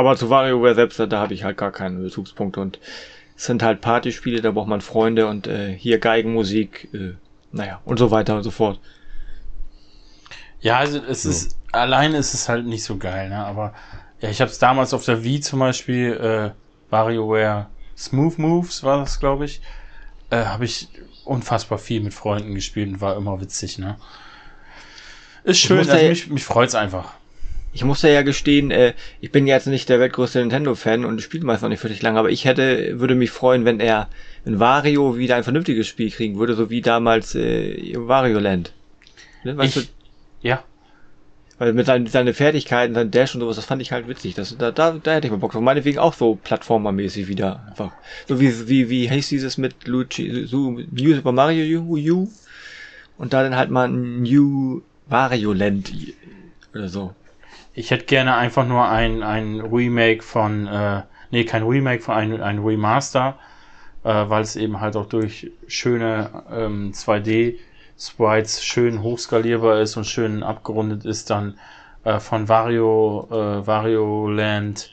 [0.00, 2.80] Aber zu WarioWare selbst, da, habe ich halt gar keine Bezugspunkte und
[3.36, 7.12] Es sind halt Partyspiele, da braucht man Freunde und äh, hier Geigenmusik, äh,
[7.52, 8.80] naja, und so weiter und so fort.
[10.60, 11.30] Ja, also es so.
[11.30, 13.44] ist, alleine ist es halt nicht so geil, ne?
[13.44, 13.74] Aber
[14.22, 16.50] ja, ich habe es damals auf der Wii zum Beispiel, äh,
[16.90, 19.60] WarioWare Smooth Moves war das, glaube ich,
[20.30, 20.88] äh, habe ich
[21.26, 23.96] unfassbar viel mit Freunden gespielt und war immer witzig, ne?
[25.44, 27.19] Ist schön, also mich, mich freut's einfach.
[27.72, 31.62] Ich muss ja gestehen, äh, ich bin jetzt nicht der weltgrößte Nintendo-Fan und spiele meist
[31.62, 34.08] noch nicht wirklich lange, aber ich hätte, würde mich freuen, wenn er,
[34.44, 38.72] wenn Wario wieder ein vernünftiges Spiel kriegen würde, so wie damals äh, Wario Land.
[39.44, 39.92] Ne, weißt ich, du?
[40.42, 40.64] Ja.
[41.58, 44.34] Weil mit seinen, seine Fertigkeiten, sein Dash und sowas, das fand ich halt witzig.
[44.34, 45.60] Das, da, da, da hätte ich mal Bock drauf.
[45.62, 47.66] Meinetwegen auch so plattformermäßig wieder.
[47.68, 47.92] Einfach.
[48.26, 52.28] So wie, wie, wie heißt dieses mit Luigi, so New Super Mario U, U?
[53.18, 55.92] Und da dann halt mal ein New Wario Land
[56.72, 57.14] oder so.
[57.72, 62.40] Ich hätte gerne einfach nur ein, ein Remake von, äh, nee, kein Remake, von ein,
[62.40, 63.38] ein Remaster,
[64.04, 67.56] äh, weil es eben halt auch durch schöne ähm, 2D
[67.98, 71.58] Sprites schön hochskalierbar ist und schön abgerundet ist, dann
[72.04, 74.90] äh, von Wario, äh, Wario Land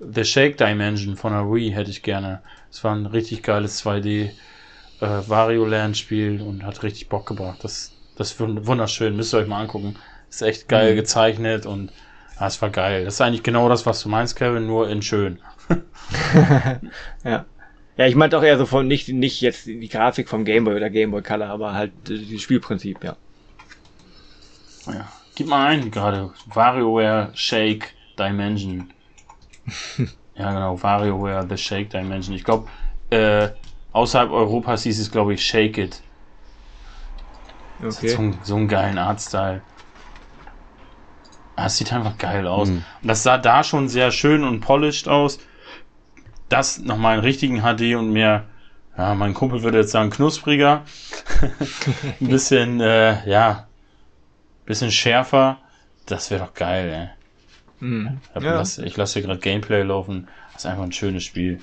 [0.00, 2.40] The Shake Dimension von der Wii hätte ich gerne.
[2.70, 4.30] Es war ein richtig geiles 2D
[5.00, 7.58] äh, Wario Land Spiel und hat richtig Bock gebracht.
[7.62, 9.16] Das, das ist wunderschön.
[9.16, 9.96] Müsst ihr euch mal angucken.
[10.30, 10.96] Ist echt geil mhm.
[10.96, 11.90] gezeichnet und
[12.38, 13.04] das war geil.
[13.04, 15.40] Das ist eigentlich genau das, was du meinst, Kevin, nur in schön.
[17.24, 17.44] ja.
[17.96, 20.88] Ja, ich meinte auch eher so von nicht, nicht jetzt die Grafik vom Gameboy oder
[20.88, 23.16] Gameboy Color, aber halt das Spielprinzip, ja.
[24.86, 25.08] Ja.
[25.34, 26.32] Gib mal ein, gerade.
[26.46, 28.92] WarioWare Shake Dimension.
[30.36, 30.80] ja, genau.
[30.80, 32.36] WarioWare The Shake Dimension.
[32.36, 32.68] Ich glaube,
[33.10, 33.48] äh,
[33.92, 36.02] außerhalb Europas hieß es, glaube ich, Shake It.
[37.80, 38.08] Okay.
[38.08, 39.62] So, so einen geilen Artstyle.
[41.58, 42.68] Das sieht einfach geil aus.
[42.68, 42.84] Mhm.
[43.02, 45.40] Und das sah da schon sehr schön und polished aus.
[46.48, 48.44] Das nochmal in richtigen HD und mehr,
[48.96, 50.84] ja, mein Kumpel würde jetzt sagen, knuspriger.
[52.20, 53.66] ein bisschen, äh, ja,
[54.66, 55.58] bisschen schärfer.
[56.06, 57.86] Das wäre doch geil, ey.
[57.86, 58.20] Mhm.
[58.36, 58.54] Ich, ja.
[58.54, 60.28] lasse, ich lasse hier gerade Gameplay laufen.
[60.52, 61.58] Das ist einfach ein schönes Spiel.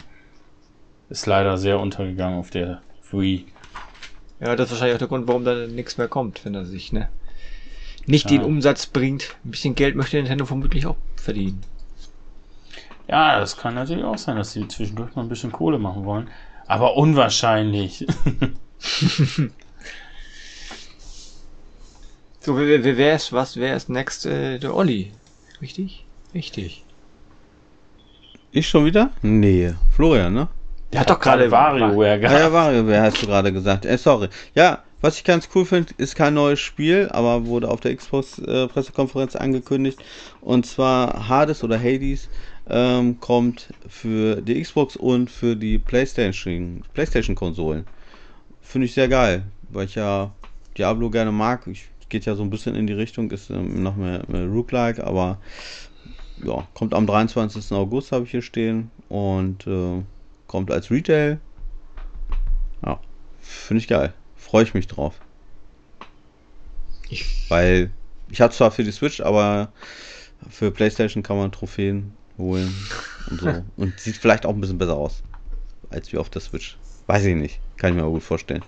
[1.09, 2.81] Ist leider sehr untergegangen auf der
[3.11, 3.45] Wii.
[4.41, 6.91] Ja, das ist wahrscheinlich auch der Grund, warum da nichts mehr kommt, wenn er sich,
[6.91, 7.07] ne?
[8.05, 8.37] Nicht ja.
[8.37, 9.35] den Umsatz bringt.
[9.43, 11.61] Ein bisschen Geld möchte Nintendo vermutlich auch verdienen.
[13.07, 16.29] Ja, das kann natürlich auch sein, dass sie zwischendurch mal ein bisschen Kohle machen wollen.
[16.67, 18.07] Aber unwahrscheinlich.
[22.39, 23.57] so, wer, wer, wer ist was?
[23.57, 24.25] Wer ist next?
[24.25, 25.11] Äh, der Olli.
[25.61, 26.05] Richtig?
[26.33, 26.83] Richtig.
[28.51, 29.11] Ich schon wieder?
[29.21, 30.47] Nee, Florian, ne?
[30.91, 32.39] Der hat doch gerade WarioWare gehabt.
[32.39, 33.85] Ja, WarioWare hast du gerade gesagt.
[33.85, 34.29] Äh, sorry.
[34.53, 39.35] Ja, was ich ganz cool finde, ist kein neues Spiel, aber wurde auf der Xbox-Pressekonferenz
[39.35, 40.03] äh, angekündigt.
[40.41, 42.29] Und zwar Hades oder Hades
[42.67, 47.85] ähm, kommt für die Xbox und für die PlayStation, PlayStation-Konsolen.
[48.61, 50.31] Finde ich sehr geil, weil ich ja
[50.77, 51.67] Diablo gerne mag.
[51.67, 54.99] Ich, geht ja so ein bisschen in die Richtung, ist ähm, noch mehr, mehr Rook-like,
[54.99, 55.39] aber
[56.43, 57.71] ja, kommt am 23.
[57.73, 58.91] August, habe ich hier stehen.
[59.09, 60.01] Und äh,
[60.47, 61.39] kommt als Retail.
[62.83, 62.99] Ja,
[63.41, 64.13] finde ich geil
[64.45, 65.15] freue ich mich drauf.
[67.09, 67.91] Ich Weil
[68.29, 69.71] ich habe zwar für die Switch, aber
[70.49, 72.73] für PlayStation kann man Trophäen holen
[73.29, 73.63] und so.
[73.77, 75.23] und sieht vielleicht auch ein bisschen besser aus
[75.89, 76.77] als wie auf der Switch.
[77.07, 77.59] Weiß ich nicht.
[77.77, 78.63] Kann ich mir aber gut vorstellen.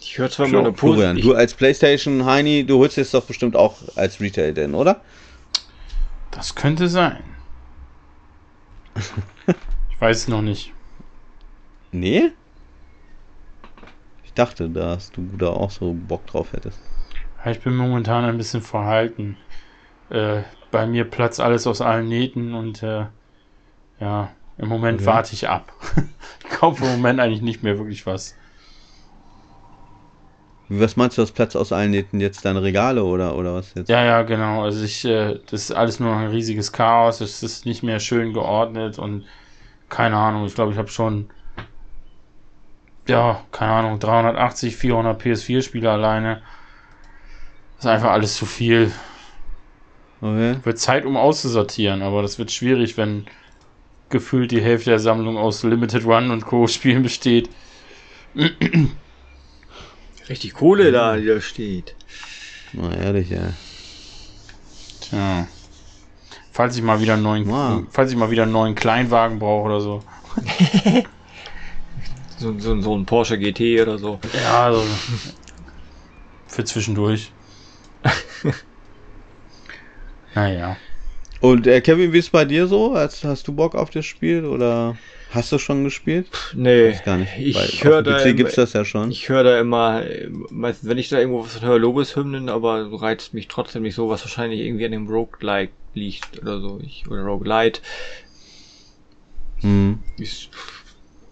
[0.00, 3.54] Ich höre zwar mal eine Florian, du als PlayStation Heini, du holst jetzt doch bestimmt
[3.54, 5.02] auch als Retail denn, oder?
[6.30, 7.22] Das könnte sein.
[9.46, 10.72] ich weiß es noch nicht.
[11.92, 12.32] Nee?
[14.40, 16.78] Ich dachte, dass du da auch so Bock drauf hättest.
[17.44, 19.36] Ich bin momentan ein bisschen verhalten.
[20.08, 23.04] Äh, bei mir platzt alles aus allen Nähten und äh,
[24.00, 25.06] ja, im Moment okay.
[25.06, 25.70] warte ich ab.
[26.42, 28.34] ich kaufe im Moment eigentlich nicht mehr wirklich was.
[30.70, 33.90] Was meinst du, das Platz aus allen Nähten jetzt deine Regale oder, oder was jetzt?
[33.90, 34.62] Ja, ja, genau.
[34.62, 37.20] Also ich, äh, das ist alles nur ein riesiges Chaos.
[37.20, 39.26] Es ist nicht mehr schön geordnet und
[39.90, 40.46] keine Ahnung.
[40.46, 41.28] Ich glaube, ich habe schon
[43.10, 46.40] ja, keine Ahnung, 380, 400 PS4-Spiele alleine.
[47.76, 48.92] Das ist einfach alles zu viel.
[50.20, 50.56] Okay.
[50.62, 53.26] Wird Zeit, um auszusortieren, aber das wird schwierig, wenn
[54.10, 56.66] gefühlt die Hälfte der Sammlung aus Limited Run und Co.
[56.68, 57.50] Spielen besteht.
[60.28, 61.96] Richtig Kohle da, die da steht.
[62.72, 63.52] Na ehrlich, ja.
[65.00, 65.48] Tja.
[66.52, 67.82] Falls ich mal wieder einen neuen, wow.
[67.90, 70.02] falls ich mal wieder einen neuen Kleinwagen brauche oder so.
[72.40, 74.18] So, so, so ein Porsche GT oder so.
[74.34, 74.82] Ja, also
[76.46, 77.32] für zwischendurch.
[80.34, 80.78] naja.
[81.40, 82.94] Und äh, Kevin, wie ist bei dir so?
[82.94, 84.96] Hast, hast du Bock auf das Spiel oder?
[85.30, 86.26] Hast du schon gespielt?
[86.54, 87.32] Nee, Weiß gar nicht.
[87.38, 89.10] ich höre da PC im- gibt's das ja schon.
[89.10, 93.32] Ich höre da immer, äh, meistens, wenn ich da irgendwo was höre, Lobeshymnen, aber reizt
[93.32, 96.80] mich trotzdem nicht so, was wahrscheinlich irgendwie an dem Roguelike liegt oder so.
[96.82, 97.80] Ich, oder Roguelite.
[99.60, 100.00] Hm.
[100.18, 100.50] Ich,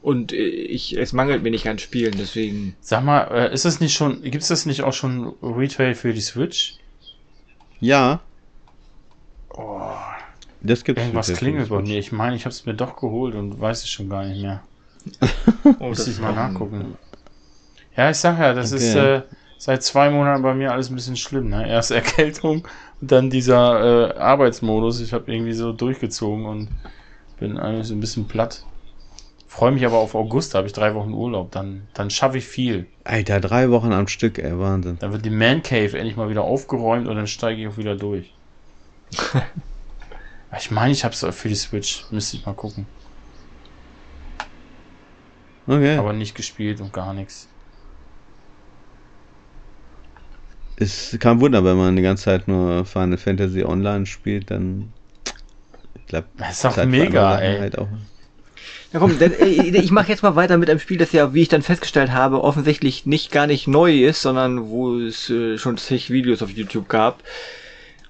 [0.09, 2.75] und äh, ich, es mangelt mir nicht an Spielen, deswegen.
[2.81, 6.13] Sag mal, äh, ist das nicht schon, gibt es das nicht auch schon Retail für
[6.13, 6.77] die Switch?
[7.81, 8.21] Ja,
[9.51, 9.91] Oh,
[10.63, 11.03] das gibt's.
[11.03, 11.99] irgendwas klingelt bei mir.
[11.99, 14.63] Ich meine, ich habe es mir doch geholt und weiß es schon gar nicht mehr.
[15.81, 16.97] Oh, Muss ich mal nachgucken.
[17.97, 18.85] Ja, ich sag ja, das Okay.
[18.85, 19.23] ist äh,
[19.59, 21.49] seit zwei Monaten bei mir alles ein bisschen schlimm.
[21.51, 21.69] Ne?
[21.69, 22.67] Erst Erkältung
[23.01, 25.01] und dann dieser äh, Arbeitsmodus.
[25.01, 26.69] Ich habe irgendwie so durchgezogen und
[27.39, 28.65] bin eigentlich so ein bisschen platt.
[29.49, 31.51] Freue mich aber auf August, da habe ich drei Wochen Urlaub.
[31.53, 32.87] Dann, dann schaffe ich viel.
[33.05, 34.99] Alter, drei Wochen am Stück, ey, Wahnsinn.
[35.01, 37.97] Dann wird die Man Cave endlich mal wieder aufgeräumt und dann steige ich auch wieder
[37.97, 38.31] durch.
[40.59, 42.05] ich meine, ich habe es für die Switch.
[42.11, 42.87] Müsste ich mal gucken.
[45.67, 45.97] Okay.
[45.97, 47.49] Aber nicht gespielt und gar nichts.
[50.77, 54.93] Ist kein Wunder, wenn man die ganze Zeit nur Final Fantasy Online spielt, dann.
[55.95, 57.59] Ich glaube, Das ist doch mega, ey.
[57.59, 57.89] Halt auch.
[58.93, 59.45] Na komm, denn, äh,
[59.79, 62.43] ich mache jetzt mal weiter mit einem Spiel, das ja, wie ich dann festgestellt habe,
[62.43, 66.89] offensichtlich nicht gar nicht neu ist, sondern wo es äh, schon zig Videos auf YouTube
[66.89, 67.23] gab,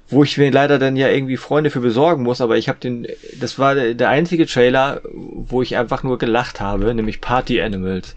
[0.09, 3.07] wo ich mir leider dann ja irgendwie Freunde für besorgen muss, aber ich habe den,
[3.41, 8.15] das war der, einzige Trailer, wo ich einfach nur gelacht habe, nämlich Party Animals.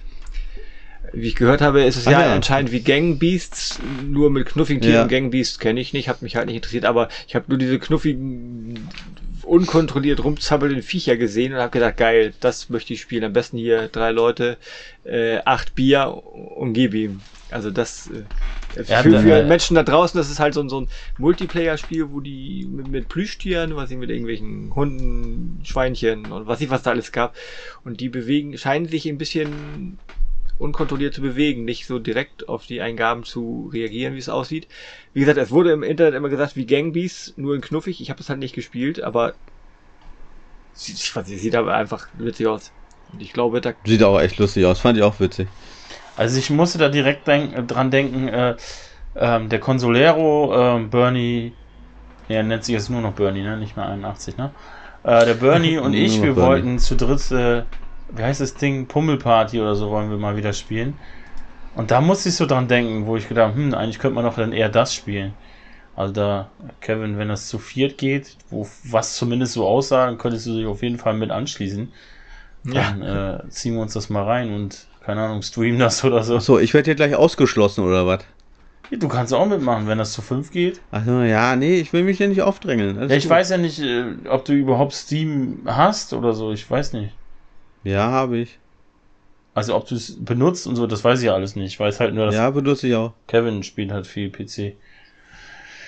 [1.13, 2.33] Wie ich gehört habe, ist es Ah, ja, ja.
[2.33, 4.95] anscheinend wie Gang Beasts, nur mit knuffigen Tieren.
[4.95, 5.07] Ja.
[5.07, 7.79] Gang Beasts kenne ich nicht, hat mich halt nicht interessiert, aber ich habe nur diese
[7.79, 8.87] knuffigen,
[9.51, 13.25] unkontrolliert rumzappelnden Viecher gesehen und habe gedacht, geil, das möchte ich spielen.
[13.25, 14.57] Am besten hier drei Leute,
[15.03, 16.07] äh, acht Bier
[16.55, 17.21] und gib ihm.
[17.49, 18.23] Also das äh,
[18.87, 20.87] Ja, für, für äh, Menschen da draußen, das ist halt so, ein- so ein
[21.17, 26.69] Multiplayer-Spiel, wo die mit, mit Plüschtieren, was ich mit irgendwelchen Hunden, Schweinchen und was ich
[26.69, 27.35] was da alles gab.
[27.83, 29.99] Und die bewegen, scheinen sich ein bisschen
[30.57, 34.67] unkontrolliert zu bewegen, nicht so direkt auf die Eingaben zu reagieren, wie es aussieht.
[35.13, 38.01] Wie gesagt, es wurde im Internet immer gesagt, wie Gangbeasts, nur in knuffig.
[38.01, 39.35] Ich habe das halt nicht gespielt, aber
[40.73, 42.73] sieht, ich weiß nicht, sieht aber einfach witzig aus.
[43.07, 45.49] Und ich glaube, da Sieht auch echt lustig aus, fand ich auch witzig.
[46.15, 48.55] Also ich musste da direkt denk, äh, dran denken, äh,
[49.15, 51.57] ähm, der Consolero, ähm, Bernie,
[52.27, 53.57] ja, er nennt sich jetzt nur noch Bernie, ne?
[53.57, 54.55] Nicht mehr 81, ne?
[55.03, 56.35] Äh, der Bernie und ich, wir Bernie.
[56.35, 57.65] wollten zu dritt, äh,
[58.15, 60.95] wie heißt das Ding, Pummelparty oder so wollen wir mal wieder spielen.
[61.75, 64.35] Und da musste ich so dran denken, wo ich gedacht, hm, eigentlich könnte man doch
[64.35, 65.33] dann eher das spielen.
[65.95, 66.49] Also da,
[66.79, 70.65] Kevin, wenn das zu viert geht, wo was zumindest so aussah, dann könntest du dich
[70.65, 71.91] auf jeden Fall mit anschließen.
[72.63, 72.91] Ja.
[72.91, 76.35] Dann äh, ziehen wir uns das mal rein und, keine Ahnung, streamen das oder so.
[76.37, 78.19] Achso, ich werde hier gleich ausgeschlossen oder was?
[78.91, 80.81] Du kannst auch mitmachen, wenn das zu fünf geht.
[80.91, 83.09] Achso, ja, nee, ich will mich hier nicht aufdrängeln.
[83.09, 83.31] Ja, ich gut.
[83.31, 86.51] weiß ja nicht, äh, ob du überhaupt Steam hast oder so.
[86.51, 87.13] Ich weiß nicht.
[87.83, 88.59] Ja, habe ich.
[89.53, 91.73] Also ob du es benutzt und so, das weiß ich ja alles nicht.
[91.73, 93.13] Ich weiß halt nur, dass Ja, benutze ich auch.
[93.27, 94.77] Kevin spielt halt viel PC.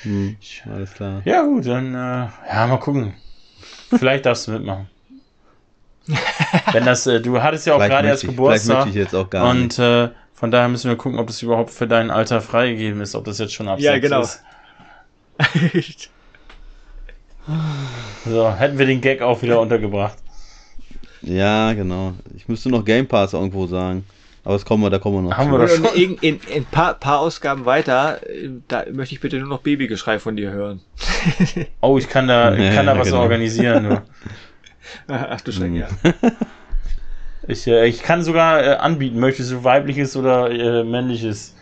[0.03, 0.35] Hm,
[0.69, 1.21] alles klar.
[1.23, 3.13] Ja gut, dann äh, ja mal gucken.
[3.89, 4.89] Vielleicht darfst du mitmachen.
[6.73, 9.15] Wenn das, äh, du hattest ja auch gerade erst ich, vielleicht Geburtstag möchte ich jetzt
[9.15, 9.79] auch gar nicht.
[9.79, 13.15] und äh, von daher müssen wir gucken, ob das überhaupt für dein Alter freigegeben ist,
[13.15, 14.21] ob das jetzt schon ab Ja, sechs genau.
[14.23, 14.43] ist.
[18.25, 20.22] So, hätten wir den Gag auch wieder untergebracht.
[21.23, 22.13] Ja, genau.
[22.35, 24.03] Ich müsste noch Game Pass irgendwo sagen.
[24.43, 25.37] Aber das kommen wir, da kommen wir noch.
[25.37, 25.57] Haben zu.
[25.57, 25.95] wir Und schon.
[25.95, 28.19] in, in, in paar, paar Ausgaben weiter,
[28.67, 30.81] da möchte ich bitte nur noch Babygeschrei von dir hören.
[31.81, 33.21] Oh, ich kann da, ich kann da Ja, was genau.
[33.21, 33.83] organisieren.
[33.83, 34.01] Nur.
[35.07, 35.75] Ach du Schreck, Hm.
[35.75, 35.87] ja.
[37.45, 41.55] Ich, äh, ich kann sogar äh, anbieten, möchtest du weibliches oder äh, männliches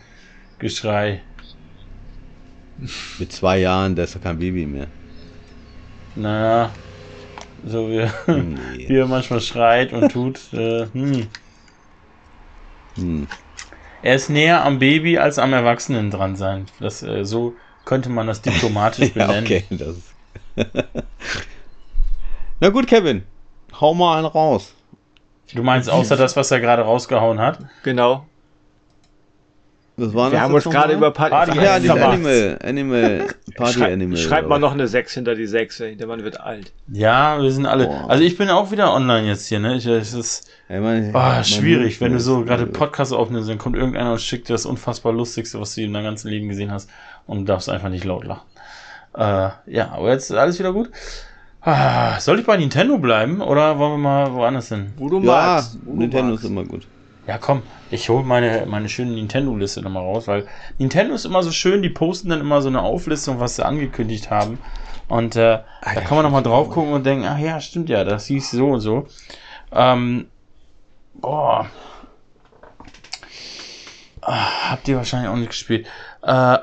[0.60, 1.22] Geschrei?
[3.18, 4.86] Mit zwei Jahren, der ist doch kein Baby mehr.
[6.14, 6.72] Naja,
[7.64, 8.84] so wie, Nee.
[8.88, 10.40] wie er manchmal schreit und tut.
[10.52, 11.26] Äh, hm.
[12.96, 13.26] Hm.
[14.02, 16.66] Er ist näher am Baby als am Erwachsenen dran sein.
[16.80, 17.54] Das, äh, so
[17.84, 19.44] könnte man das diplomatisch Ja, benennen.
[19.44, 19.64] okay.
[19.70, 19.96] Das
[22.60, 23.22] Na gut, Kevin.
[23.80, 24.74] Hau mal einen raus.
[25.54, 27.58] Du meinst außer das, was er gerade rausgehauen hat?
[27.82, 28.26] Genau.
[29.96, 32.14] Was war Wir das haben uns gerade über Party, Party ja, Vermacht.
[32.14, 32.58] Animal.
[32.64, 33.26] Animal.
[33.54, 34.16] Party Schrei, Animal.
[34.16, 35.96] Schreibt mal noch eine 6 hinter die 6, ey.
[35.96, 36.72] der Mann wird alt.
[36.88, 37.86] Ja, wir sind alle.
[37.86, 38.08] Boah.
[38.08, 39.76] Also ich bin auch wieder online jetzt hier, ne?
[39.76, 43.76] Ich, es ist Ey, mein- oh, schwierig, wenn du so gerade Podcast aufnimmst, dann kommt
[43.76, 46.88] irgendeiner und schickt dir das unfassbar Lustigste, was du in deinem ganzen Leben gesehen hast
[47.26, 48.46] und du darfst einfach nicht laut lachen.
[49.14, 50.90] Äh, ja, aber jetzt ist alles wieder gut.
[51.60, 54.94] Ah, soll ich bei Nintendo bleiben oder wollen wir mal woanders hin?
[54.96, 55.78] Wo du Ja, magst.
[55.84, 56.44] Wo du Nintendo magst.
[56.44, 56.86] ist immer gut.
[57.26, 60.46] Ja, komm, ich hole meine, meine schöne Nintendo-Liste nochmal raus, weil
[60.78, 64.30] Nintendo ist immer so schön, die posten dann immer so eine Auflistung, was sie angekündigt
[64.30, 64.58] haben.
[65.08, 68.26] Und äh, da kann man nochmal drauf gucken und denken, ach ja, stimmt ja, das
[68.26, 69.06] hieß so und so.
[69.70, 70.28] Ähm,
[71.14, 71.70] boah.
[74.20, 75.86] Ah, habt ihr wahrscheinlich auch nicht gespielt.
[76.22, 76.58] Äh,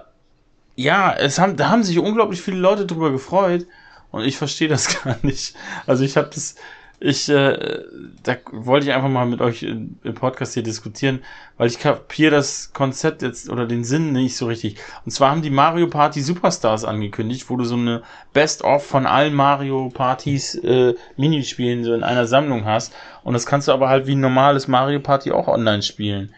[0.76, 3.68] ja, es haben, da haben sich unglaublich viele Leute drüber gefreut
[4.12, 5.56] und ich verstehe das gar nicht.
[5.86, 6.56] Also ich habe das,
[7.02, 7.80] ich, äh,
[8.24, 11.20] da wollte ich einfach mal mit euch im Podcast hier diskutieren,
[11.58, 14.78] weil ich kapiere das Konzept jetzt oder den Sinn nicht so richtig.
[15.06, 19.34] Und zwar haben die Mario Party Superstars angekündigt, wo du so eine Best-of von allen
[19.34, 22.94] Mario Partys äh, Minispielen so in einer Sammlung hast.
[23.24, 26.34] Und das kannst du aber halt wie ein normales Mario Party auch online spielen.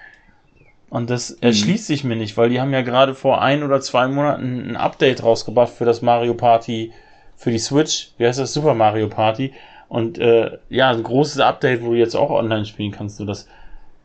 [0.91, 4.07] Und das erschließt sich mir nicht, weil die haben ja gerade vor ein oder zwei
[4.09, 6.91] Monaten ein Update rausgebracht für das Mario Party
[7.36, 8.12] für die Switch.
[8.18, 8.53] Wie heißt das?
[8.53, 9.53] Super Mario Party.
[9.91, 13.17] Und äh, ja, ein großes Update, wo du jetzt auch online spielen kannst.
[13.17, 13.49] So, das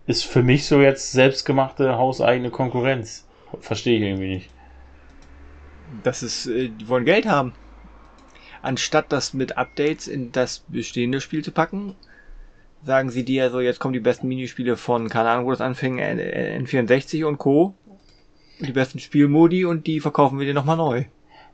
[0.08, 3.24] ist für mich so jetzt selbstgemachte hauseigene Konkurrenz.
[3.60, 4.50] Verstehe ich irgendwie nicht.
[6.02, 7.52] Das ist, äh, die wollen Geld haben.
[8.62, 11.94] Anstatt das mit Updates in das bestehende Spiel zu packen,
[12.84, 15.98] sagen sie dir so, jetzt kommen die besten Minispiele von, keine Ahnung, wo das anfing,
[16.00, 17.74] N- N64 und Co.
[18.58, 21.04] Die besten Spielmodi und die verkaufen wir dir nochmal neu.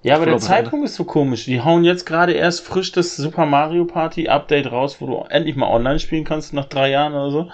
[0.03, 1.45] Ja, aber der Zeitpunkt ist so komisch.
[1.45, 5.55] Die hauen jetzt gerade erst frisch das Super Mario Party Update raus, wo du endlich
[5.55, 7.51] mal online spielen kannst nach drei Jahren oder so.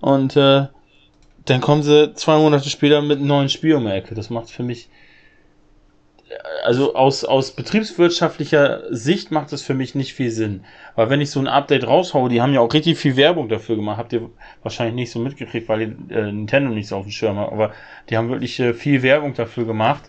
[0.00, 0.66] Und äh,
[1.44, 4.14] dann kommen sie zwei Monate später mit einem neuen Spiel um die Ecke.
[4.14, 4.88] Das macht für mich,
[6.62, 10.64] also aus, aus betriebswirtschaftlicher Sicht macht das für mich nicht viel Sinn.
[10.94, 13.74] Weil wenn ich so ein Update raushaue, die haben ja auch richtig viel Werbung dafür
[13.74, 14.30] gemacht, habt ihr
[14.62, 17.72] wahrscheinlich nicht so mitgekriegt, weil die, äh, Nintendo nicht so auf dem Schirm hat, aber
[18.08, 20.04] die haben wirklich äh, viel Werbung dafür gemacht.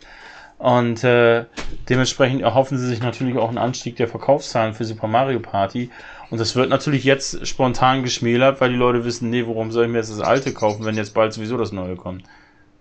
[0.59, 1.45] Und äh,
[1.87, 5.89] dementsprechend erhoffen sie sich natürlich auch einen Anstieg der Verkaufszahlen für Super Mario Party.
[6.29, 9.89] Und das wird natürlich jetzt spontan geschmälert, weil die Leute wissen, nee, warum soll ich
[9.91, 12.23] mir jetzt das alte kaufen, wenn jetzt bald sowieso das neue kommt.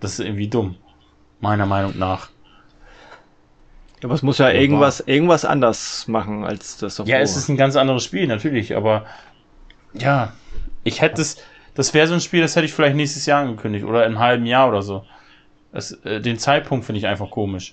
[0.01, 0.75] Das ist irgendwie dumm.
[1.41, 2.31] Meiner Meinung nach.
[4.03, 7.11] Aber es muss ja irgendwas, irgendwas anders machen als das davor.
[7.11, 9.07] Ja, es ist ein ganz anderes Spiel, natürlich, aber
[9.95, 10.33] ja,
[10.85, 11.37] ich hätte es,
[11.75, 14.19] das wäre so ein Spiel, das hätte ich vielleicht nächstes Jahr angekündigt oder in einem
[14.19, 15.05] halben Jahr oder so.
[15.79, 17.73] Das, äh, den Zeitpunkt finde ich einfach komisch.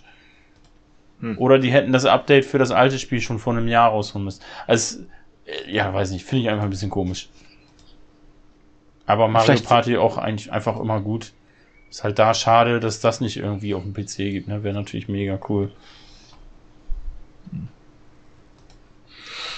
[1.22, 1.40] Hm.
[1.40, 4.44] Oder die hätten das Update für das alte Spiel schon vor einem Jahr rausholen müssen.
[4.68, 5.00] Also,
[5.48, 7.30] äh, ja, weiß nicht, finde ich einfach ein bisschen komisch.
[9.08, 11.32] Aber Mario Vielleicht- Party auch eigentlich einfach immer gut.
[11.90, 14.62] Ist halt da schade, dass das nicht irgendwie auf dem PC gibt, ne?
[14.62, 15.72] Wäre natürlich mega cool.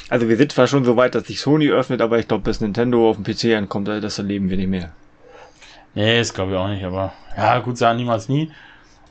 [0.07, 2.61] Also wir sind zwar schon so weit, dass sich Sony öffnet, aber ich glaube, bis
[2.61, 4.93] Nintendo auf dem PC ankommt, das erleben wir nicht mehr.
[5.97, 8.51] Nee, das glaube ich auch nicht, aber ja, gut, sagen niemals nie.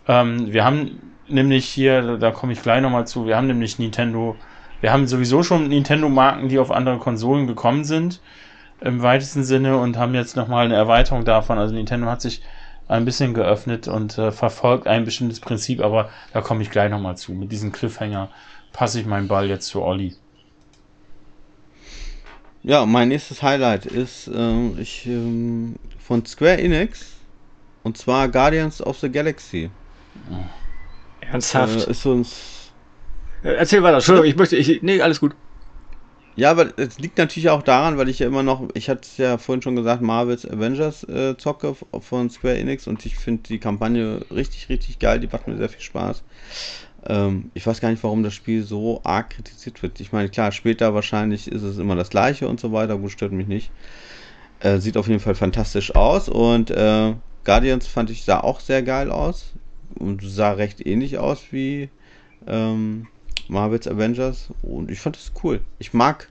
[0.06, 4.36] Ähm, wir haben nämlich hier, da komme ich gleich nochmal zu, wir haben nämlich Nintendo,
[4.80, 8.20] wir haben sowieso schon Nintendo-Marken, die auf andere Konsolen gekommen sind,
[8.80, 11.58] im weitesten Sinne, und haben jetzt nochmal eine Erweiterung davon.
[11.58, 12.40] Also Nintendo hat sich
[12.86, 17.16] ein bisschen geöffnet und äh, verfolgt ein bestimmtes Prinzip, aber da komme ich gleich nochmal
[17.16, 17.32] zu.
[17.32, 18.28] Mit diesem Cliffhanger
[18.72, 20.14] passe ich meinen Ball jetzt zu Olli.
[22.62, 25.76] Ja, mein nächstes Highlight ist ähm, ich, ähm,
[26.06, 27.06] von Square Enix
[27.82, 29.70] und zwar Guardians of the Galaxy.
[31.20, 31.88] Ernsthaft?
[31.88, 32.06] Äh, ist
[33.44, 35.34] Äh, Erzähl weiter, Entschuldigung, ich möchte, ich, nee, alles gut.
[36.36, 39.16] Ja, aber es liegt natürlich auch daran, weil ich ja immer noch, ich hatte es
[39.16, 43.58] ja vorhin schon gesagt, Marvel's Avengers äh, zocke von Square Enix und ich finde die
[43.58, 46.24] Kampagne richtig, richtig geil, die macht mir sehr viel Spaß.
[47.06, 50.00] Ähm, ich weiß gar nicht, warum das Spiel so arg kritisiert wird.
[50.00, 53.32] Ich meine, klar, später wahrscheinlich ist es immer das gleiche und so weiter, gut, stört
[53.32, 53.72] mich nicht.
[54.60, 58.82] Äh, sieht auf jeden Fall fantastisch aus und äh, Guardians fand ich sah auch sehr
[58.82, 59.52] geil aus
[59.98, 61.90] und sah recht ähnlich aus wie
[62.46, 63.06] ähm,
[63.48, 65.60] Marvel's Avengers und ich fand das cool.
[65.78, 66.28] Ich mag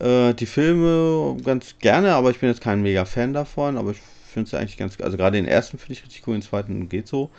[0.00, 4.00] äh, die Filme ganz gerne, aber ich bin jetzt kein mega Fan davon, aber ich
[4.00, 7.06] finde es eigentlich ganz, also gerade den ersten finde ich richtig cool, den zweiten geht
[7.06, 7.30] so.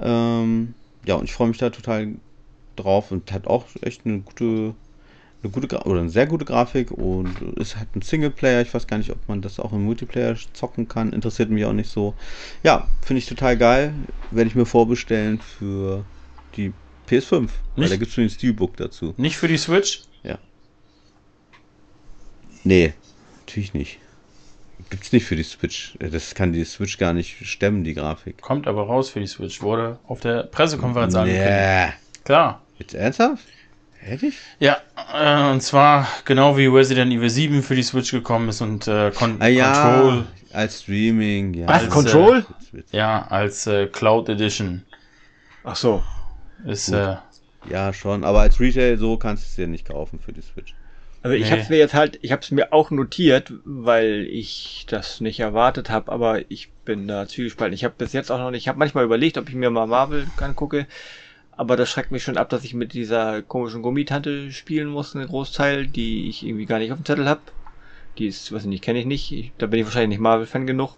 [0.00, 0.74] Ähm,
[1.06, 2.14] ja, und ich freue mich da total
[2.76, 4.74] drauf und hat auch echt eine gute,
[5.44, 8.62] eine gute Gra oder eine sehr gute Grafik und es hat einen Singleplayer.
[8.62, 11.12] Ich weiß gar nicht, ob man das auch im Multiplayer zocken kann.
[11.12, 12.14] Interessiert mich auch nicht so.
[12.62, 13.92] Ja, finde ich total geil.
[14.30, 16.04] Werde ich mir vorbestellen für
[16.56, 16.72] die
[17.08, 17.30] PS5.
[17.32, 19.14] Weil Nicht- da gibt es schon ein Steelbook dazu.
[19.16, 20.02] Nicht für die Switch?
[22.66, 22.94] Nee,
[23.46, 23.98] natürlich nicht.
[24.88, 25.96] Gibt's nicht für die Switch.
[25.98, 28.40] Das kann die Switch gar nicht stemmen, die Grafik.
[28.40, 29.60] Kommt aber raus für die Switch.
[29.60, 31.50] Wurde auf der Pressekonferenz angekündigt.
[31.50, 31.92] Nee.
[32.24, 32.62] Klar.
[32.78, 33.44] Jetzt ernsthaft?
[34.06, 34.36] Ehrlich?
[34.60, 34.78] Ja,
[35.14, 39.10] äh, und zwar genau wie Resident Evil 7 für die Switch gekommen ist und äh,
[39.12, 41.66] Con Ah ja, Control als Streaming, ja.
[41.66, 42.44] Was, Als, Control?
[42.92, 44.82] ja als äh, Cloud Edition
[45.64, 46.02] Ach so.
[46.66, 47.16] ist äh,
[47.70, 48.24] Ja, schon.
[48.24, 50.74] Aber als Retail so kannst du es dir nicht kaufen für die Switch.
[51.22, 51.50] Also ich Nee.
[51.50, 55.40] habe es mir jetzt halt, ich habe es mir auch notiert, weil ich das nicht
[55.40, 57.74] erwartet habe, aber ich bin da zwiegespalten.
[57.74, 59.86] Ich habe bis jetzt auch noch nicht, ich habe manchmal überlegt, ob ich mir mal
[59.86, 60.86] Marvel angucke,
[61.56, 65.28] aber das schreckt mich schon ab, dass ich mit dieser komischen Gummitante spielen muss, einen
[65.28, 67.40] Großteil, die ich irgendwie gar nicht auf dem Zettel habe.
[68.18, 69.32] Die ist, weiß ich nicht, kenne ich nicht.
[69.32, 70.96] Ich, da bin ich wahrscheinlich nicht Marvel-Fan genug.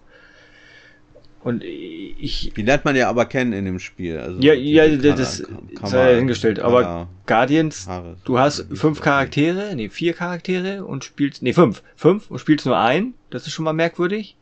[1.43, 2.53] Und ich.
[2.57, 4.19] Die lernt man ja aber kennen in dem Spiel.
[4.19, 5.45] Also ja, ja, das
[5.85, 6.59] sei ja hingestellt.
[6.59, 12.31] Aber Guardians, Haare, du hast fünf Charaktere, nee, vier Charaktere und spielst, nee, fünf, fünf
[12.31, 13.15] und spielst nur ein.
[13.31, 14.37] Das ist schon mal merkwürdig.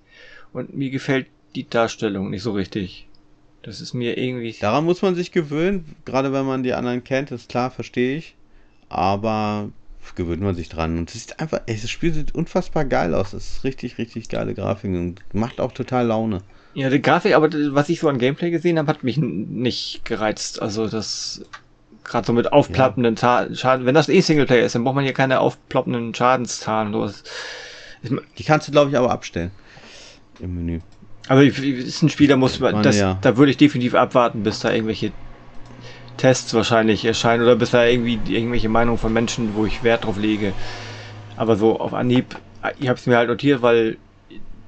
[0.53, 3.07] Und mir gefällt die Darstellung nicht so richtig.
[3.65, 4.55] Das ist mir irgendwie.
[4.61, 8.37] Daran muss man sich gewöhnen, gerade wenn man die anderen kennt, ist klar, verstehe ich.
[8.91, 9.71] Aber
[10.15, 10.99] gewöhnt man sich dran.
[10.99, 13.33] Und es ist einfach, ey, das Spiel sieht unfassbar geil aus.
[13.33, 16.43] Es ist richtig, richtig geile Grafik und macht auch total Laune.
[16.75, 20.61] Ja, die Grafik, aber was ich so an Gameplay gesehen habe, hat mich nicht gereizt.
[20.61, 21.45] Also das
[22.05, 23.55] gerade so mit aufploppenden ja.
[23.55, 23.87] Schaden.
[23.87, 27.25] Wenn das eh Singleplayer ist, dann braucht man hier keine aufploppenden Schadenszahlen sowas.
[28.37, 29.51] Die kannst du, glaube ich, aber abstellen.
[30.41, 30.81] Im Menü.
[31.29, 33.19] Aber ist ein Spiel, da muss man, das, ja.
[33.23, 35.13] da würde ich definitiv abwarten, bis da irgendwelche
[36.17, 40.19] Tests wahrscheinlich erscheinen oder bis da irgendwie irgendwelche Meinungen von Menschen, wo ich Wert drauf
[40.19, 40.53] lege.
[41.37, 42.37] Aber so auf Anhieb,
[42.79, 43.97] ich habe es mir halt notiert, weil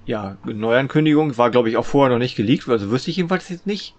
[0.07, 3.67] ja, Neuankündigung war, glaube ich, auch vorher noch nicht geleakt, also wüsste ich jedenfalls jetzt
[3.67, 3.95] nicht.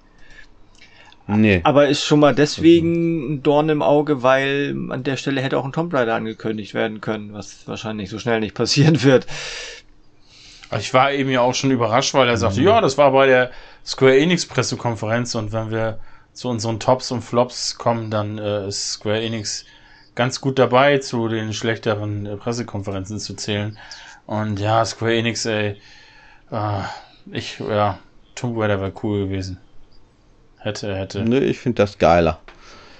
[1.27, 1.59] Nee.
[1.63, 5.65] Aber ist schon mal deswegen ein Dorn im Auge, weil an der Stelle hätte auch
[5.65, 9.27] ein Tomb Raider angekündigt werden können, was wahrscheinlich so schnell nicht passieren wird.
[10.77, 12.67] Ich war eben ja auch schon überrascht, weil er sagte, mhm.
[12.67, 13.51] ja, das war bei der
[13.85, 15.99] Square Enix Pressekonferenz und wenn wir
[16.33, 19.65] zu unseren Tops und Flops kommen, dann äh, ist Square Enix
[20.15, 23.77] ganz gut dabei, zu den schlechteren äh, Pressekonferenzen zu zählen.
[24.25, 25.77] Und ja, Square Enix, ey,
[26.51, 26.81] äh,
[27.31, 27.99] ich, ja,
[28.35, 29.57] Tomb Raider wäre cool gewesen.
[30.59, 31.21] Hätte, hätte.
[31.23, 32.39] Nö, ich finde das geiler.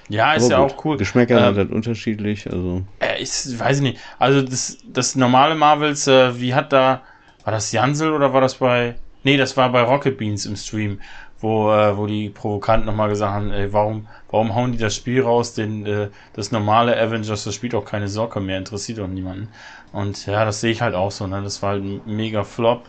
[0.10, 0.72] Ja, ist Aber ja gut.
[0.72, 0.98] auch cool.
[0.98, 2.84] Geschmäcker ähm, halt unterschiedlich, also.
[3.00, 4.00] Äh, ich weiß ich nicht.
[4.20, 7.02] Also das, das normale Marvels, äh, wie hat da,
[7.48, 11.00] war das Jansel oder war das bei, nee, das war bei Rocket Beans im Stream,
[11.40, 15.22] wo, äh, wo die Provokanten nochmal gesagt haben, ey, warum, warum hauen die das Spiel
[15.22, 19.48] raus, denn äh, das normale Avengers, das spielt auch keine Socke mehr, interessiert auch niemanden.
[19.94, 21.42] Und ja, das sehe ich halt auch so, ne?
[21.42, 22.84] Das war halt ein mega Flop.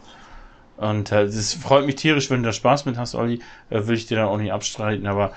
[0.76, 3.40] Und äh, das freut mich tierisch, wenn du da Spaß mit hast, Olli.
[3.70, 5.30] Äh, will ich dir dann auch nicht abstreiten, aber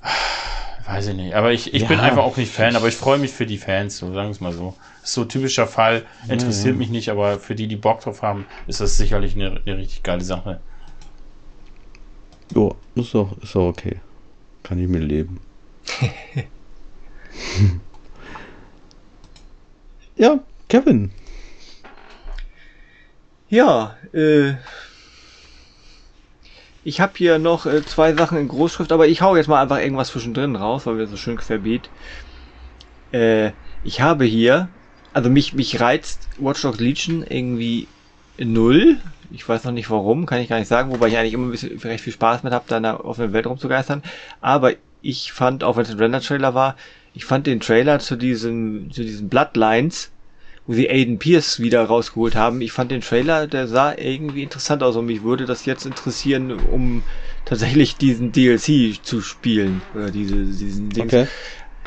[0.00, 1.34] äh, weiß ich nicht.
[1.34, 1.88] Aber ich, ich ja.
[1.88, 4.30] bin einfach auch nicht Fan, aber ich freue mich für die Fans, so sagen wir
[4.30, 4.76] es mal so.
[5.04, 6.78] So typischer Fall, interessiert ja, ja.
[6.78, 10.02] mich nicht, aber für die, die Bock drauf haben, ist das sicherlich eine, eine richtig
[10.02, 10.60] geile Sache.
[12.54, 14.00] Jo, ist doch, ist doch okay.
[14.62, 15.40] Kann ich mir leben.
[20.16, 20.38] ja,
[20.68, 21.10] Kevin.
[23.48, 24.54] Ja, äh,
[26.84, 29.78] ich habe hier noch äh, zwei Sachen in Großschrift, aber ich hau jetzt mal einfach
[29.78, 31.90] irgendwas zwischendrin raus, weil wir so schön querbeet.
[33.12, 33.52] Äh,
[33.84, 34.68] ich habe hier,
[35.12, 37.88] also mich, mich reizt Watch Dogs Legion irgendwie
[38.38, 38.98] null.
[39.30, 41.50] Ich weiß noch nicht warum, kann ich gar nicht sagen, wobei ich eigentlich immer ein
[41.50, 44.02] bisschen recht viel Spaß mit habe, da in der offenen Welt rumzugeistern.
[44.40, 46.76] Aber ich fand, auch wenn es ein Render-Trailer war,
[47.14, 50.12] ich fand den Trailer zu diesem, zu diesen Bloodlines
[50.66, 52.60] wo sie Aiden Pierce wieder rausgeholt haben.
[52.60, 56.52] Ich fand den Trailer, der sah irgendwie interessant aus und mich würde das jetzt interessieren,
[56.52, 57.02] um
[57.44, 59.82] tatsächlich diesen DLC zu spielen.
[59.94, 61.12] Oder diese, diesen Dings.
[61.12, 61.26] Okay.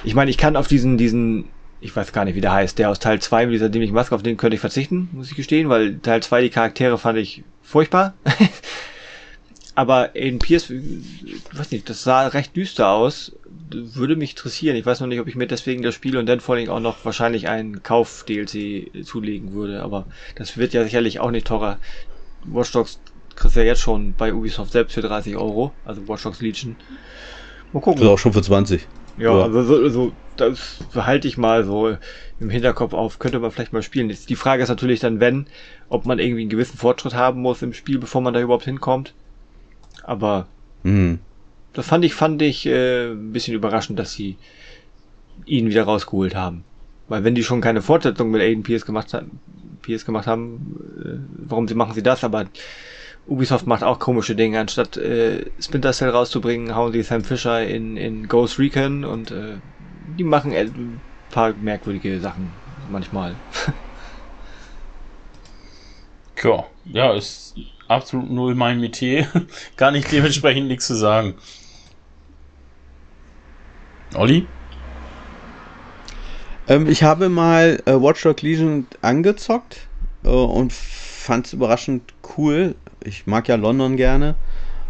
[0.04, 1.46] Ich meine, ich kann auf diesen, diesen,
[1.82, 4.16] ich weiß gar nicht, wie der heißt, der aus Teil 2 mit dieser dämlichen Maske,
[4.16, 7.44] auf den könnte ich verzichten, muss ich gestehen, weil Teil 2 die Charaktere fand ich
[7.62, 8.14] furchtbar.
[9.76, 10.72] Aber Aiden Pierce,
[11.52, 13.34] weiß nicht, das sah recht düster aus
[13.70, 14.76] würde mich interessieren.
[14.76, 16.80] Ich weiß noch nicht, ob ich mir deswegen das Spiel und dann vor allem auch
[16.80, 20.06] noch wahrscheinlich einen Kauf-DLC zulegen würde, aber
[20.36, 21.80] das wird ja sicherlich auch nicht teurer.
[22.46, 23.00] Watch Dogs
[23.36, 26.76] kriegst ja jetzt schon bei Ubisoft selbst für 30 Euro, also Watch Dogs Legion.
[27.74, 28.02] Mal gucken.
[28.02, 28.88] Das auch schon für 20.
[29.18, 29.44] Ja, ja.
[29.44, 31.98] also so, so, das behalte ich mal so
[32.40, 34.10] im Hinterkopf auf, könnte man vielleicht mal spielen.
[34.10, 35.48] Jetzt, die Frage ist natürlich dann, wenn,
[35.90, 39.14] ob man irgendwie einen gewissen Fortschritt haben muss im Spiel, bevor man da überhaupt hinkommt.
[40.04, 40.48] Aber
[40.84, 41.20] mhm.
[41.76, 44.38] Das fand ich, fand ich äh, ein bisschen überraschend, dass sie
[45.46, 46.64] ihn wieder rausgeholt haben.
[47.10, 49.40] Weil wenn die schon keine Fortsetzung mit Aiden Pierce gemacht, haben,
[49.82, 52.24] Pierce gemacht haben, äh, warum sie machen sie das?
[52.24, 52.46] Aber
[53.28, 54.60] Ubisoft macht auch komische Dinge.
[54.60, 59.56] Anstatt äh, Splinter Cell rauszubringen, hauen sie Sam Fisher in, in Ghost Recon und äh,
[60.18, 62.52] die machen ein paar merkwürdige Sachen
[62.90, 63.36] manchmal.
[66.36, 67.56] Tja, ja, ist
[67.88, 69.28] absolut null mein Metier.
[69.78, 71.36] Gar nicht dementsprechend nichts zu sagen.
[74.14, 74.48] Olli?
[76.68, 79.88] Ähm, ich habe mal äh, Watch Dogs Legion angezockt
[80.24, 82.76] äh, und fand es überraschend cool.
[83.06, 84.36] Ich mag ja London gerne.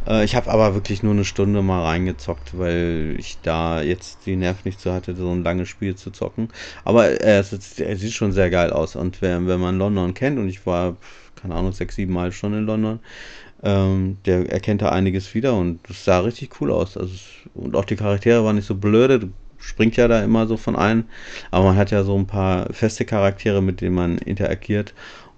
[0.07, 4.35] Äh, ich habe aber wirklich nur eine Stunde mal reingezockt, weil ich da jetzt die
[4.35, 6.49] Nerven nicht so hatte, so ein langes Spiel zu zocken.
[6.83, 8.95] Aber äh, es, es, sieht schon sehr geil aus.
[8.95, 10.95] Und wenn, wenn man London kennt, und ich war,
[11.35, 12.99] keine Ahnung, sechs, sieben Mal schon in London,
[13.63, 16.97] ähm, der erkennt da einiges wieder und es sah richtig cool aus.
[16.97, 17.13] Also,
[17.53, 19.19] und auch die Charaktere waren nicht so blöde.
[19.19, 21.05] Du springt ja da immer so von ein,
[21.51, 24.93] aber man hat ja so ein paar feste Charaktere, mit denen man interagiert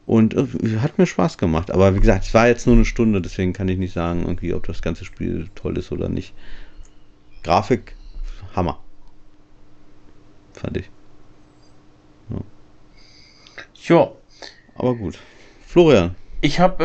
[0.07, 1.69] und äh, hat mir Spaß gemacht.
[1.69, 4.53] Aber wie gesagt, es war jetzt nur eine Stunde, deswegen kann ich nicht sagen, irgendwie,
[4.53, 6.33] ob das ganze Spiel toll ist oder nicht.
[7.43, 7.95] Grafik,
[8.55, 8.79] Hammer.
[10.53, 10.89] Fand ich.
[12.29, 12.37] Ja.
[13.85, 14.17] Jo.
[14.75, 15.19] Aber gut.
[15.65, 16.15] Florian.
[16.39, 16.83] Ich habe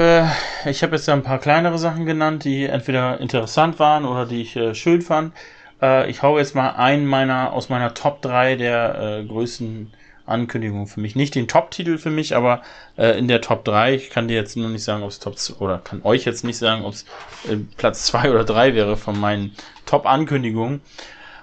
[0.64, 4.42] äh, ich hab jetzt ein paar kleinere Sachen genannt, die entweder interessant waren oder die
[4.42, 5.32] ich äh, schön fand.
[5.80, 9.92] Äh, ich hau jetzt mal einen meiner aus meiner Top 3 der äh, größten
[10.26, 11.16] Ankündigungen für mich.
[11.16, 12.62] Nicht den Top-Titel für mich, aber
[12.96, 13.94] äh, in der Top 3.
[13.94, 16.58] Ich kann dir jetzt nur nicht sagen, ob es Top oder kann euch jetzt nicht
[16.58, 17.04] sagen, ob es
[17.48, 19.54] äh, Platz 2 oder 3 wäre von meinen
[19.86, 20.80] Top-Ankündigungen.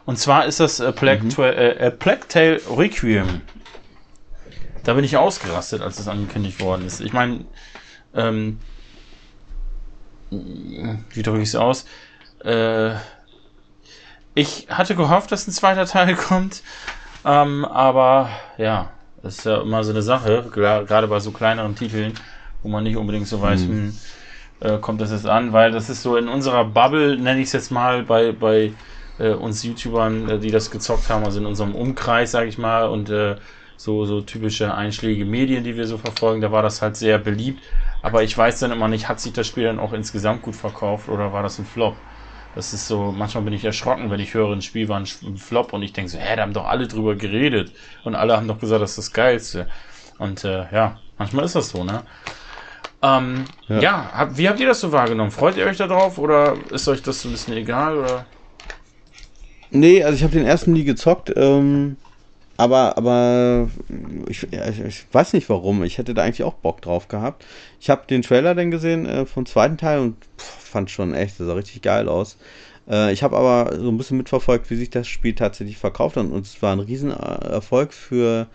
[0.05, 1.43] Und zwar ist das äh, Plague, mhm.
[1.43, 3.41] äh, Plague Tale Requiem.
[4.83, 7.01] Da bin ich ausgerastet, als das angekündigt worden ist.
[7.01, 7.45] Ich meine,
[8.15, 8.59] ähm,
[10.31, 11.85] wie drücke ich es aus?
[12.43, 12.93] Äh,
[14.35, 16.63] ich hatte gehofft, dass ein zweiter Teil kommt,
[17.25, 18.89] ähm, aber ja,
[19.21, 22.13] das ist ja immer so eine Sache, gerade bei so kleineren Titeln,
[22.63, 23.67] wo man nicht unbedingt so weiß, mhm.
[23.67, 23.97] hm,
[24.61, 27.53] äh, kommt das jetzt an, weil das ist so in unserer Bubble, nenne ich es
[27.53, 28.73] jetzt mal, bei, bei
[29.17, 32.87] äh, uns YouTubern, äh, die das gezockt haben, also in unserem Umkreis, sage ich mal,
[32.87, 33.35] und äh,
[33.77, 37.63] so, so typische einschlägige Medien, die wir so verfolgen, da war das halt sehr beliebt.
[38.01, 41.09] Aber ich weiß dann immer nicht, hat sich das Spiel dann auch insgesamt gut verkauft
[41.09, 41.95] oder war das ein Flop?
[42.59, 45.71] Das ist so, manchmal bin ich erschrocken, wenn ich höre, ein Spiel war ein Flop
[45.71, 47.71] und ich denke so, hä, da haben doch alle drüber geredet
[48.03, 49.67] und alle haben doch gesagt, das ist das Geilste.
[50.17, 52.03] Und äh, ja, manchmal ist das so, ne?
[53.01, 55.31] Ähm, ja, ja hab, wie habt ihr das so wahrgenommen?
[55.31, 57.97] Freut ihr euch darauf oder ist euch das so ein bisschen egal?
[57.97, 58.25] Oder?
[59.69, 61.31] Nee, also ich habe den ersten nie gezockt.
[61.37, 61.95] Ähm,
[62.59, 63.69] aber, aber
[64.27, 65.81] ich, ich, weiß nicht warum.
[65.83, 67.45] Ich hätte da eigentlich auch Bock drauf gehabt.
[67.79, 71.39] Ich habe den Trailer dann gesehen äh, vom zweiten Teil und pff, fand schon echt,
[71.39, 72.37] das sah richtig geil aus.
[72.89, 76.25] Äh, ich habe aber so ein bisschen mitverfolgt, wie sich das Spiel tatsächlich verkauft hat.
[76.25, 78.47] Und es war ein Riesenerfolg für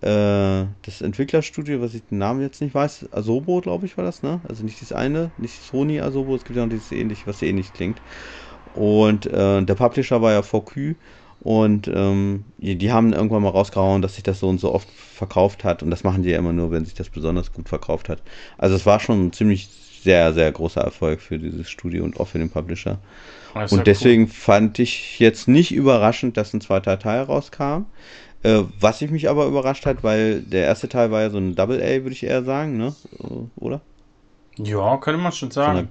[0.00, 3.08] äh, das Entwicklerstudio, was ich den Namen jetzt nicht weiß.
[3.12, 4.40] Asobo, glaube ich, war das, ne?
[4.48, 7.74] Also nicht das eine, nicht Sony Asobo, es gibt ja noch dieses ähnlich, was ähnlich
[7.74, 8.00] klingt.
[8.74, 10.96] Und äh, der Publisher war ja VQ.
[11.42, 15.64] Und ähm, die haben irgendwann mal rausgehauen, dass sich das so und so oft verkauft
[15.64, 15.82] hat.
[15.82, 18.22] Und das machen die ja immer nur, wenn sich das besonders gut verkauft hat.
[18.58, 19.68] Also es war schon ein ziemlich
[20.02, 22.98] sehr, sehr großer Erfolg für dieses Studio und auch für den Publisher.
[23.54, 24.28] Und ja deswegen cool.
[24.28, 27.86] fand ich jetzt nicht überraschend, dass ein zweiter Teil rauskam.
[28.44, 31.54] Äh, was ich mich aber überrascht hat, weil der erste Teil war ja so ein
[31.54, 32.94] Double A, würde ich eher sagen, ne?
[33.56, 33.80] Oder?
[34.58, 35.88] Ja, könnte man schon sagen.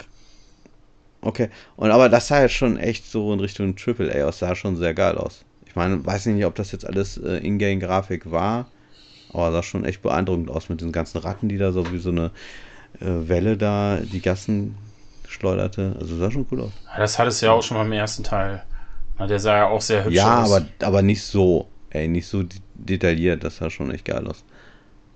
[1.22, 1.50] Okay.
[1.76, 4.76] Und aber das sah ja schon echt so in Richtung Triple A aus, sah schon
[4.76, 5.46] sehr geil aus.
[5.66, 8.66] Ich meine, weiß nicht, ob das jetzt alles äh, Ingame-Grafik war,
[9.32, 12.10] aber sah schon echt beeindruckend aus mit den ganzen Ratten, die da so wie so
[12.10, 12.32] eine
[13.00, 14.76] äh, Welle da die Gassen
[15.28, 15.96] schleuderte.
[16.00, 16.72] Also sah schon cool aus.
[16.98, 18.64] Das hat es ja auch schon beim ersten Teil.
[19.20, 20.50] Der sah ja auch sehr hübsch ja, aus.
[20.50, 22.44] Ja, aber, aber nicht so, ey, nicht so
[22.74, 23.44] detailliert.
[23.44, 24.44] Das sah schon echt geil aus.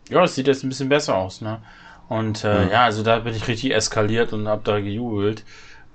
[0.09, 1.59] Ja, das sieht jetzt ein bisschen besser aus, ne?
[2.07, 2.71] Und äh, ja.
[2.71, 5.43] ja, also da bin ich richtig eskaliert und hab da gejubelt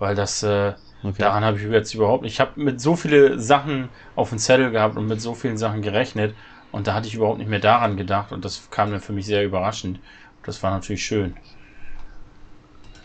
[0.00, 0.72] weil das äh,
[1.04, 1.14] okay.
[1.18, 2.32] daran habe ich jetzt überhaupt nicht.
[2.32, 5.82] Ich habe mit so viele Sachen auf dem Zettel gehabt und mit so vielen Sachen
[5.82, 6.34] gerechnet
[6.72, 9.26] und da hatte ich überhaupt nicht mehr daran gedacht und das kam dann für mich
[9.26, 10.00] sehr überraschend.
[10.42, 11.36] Das war natürlich schön.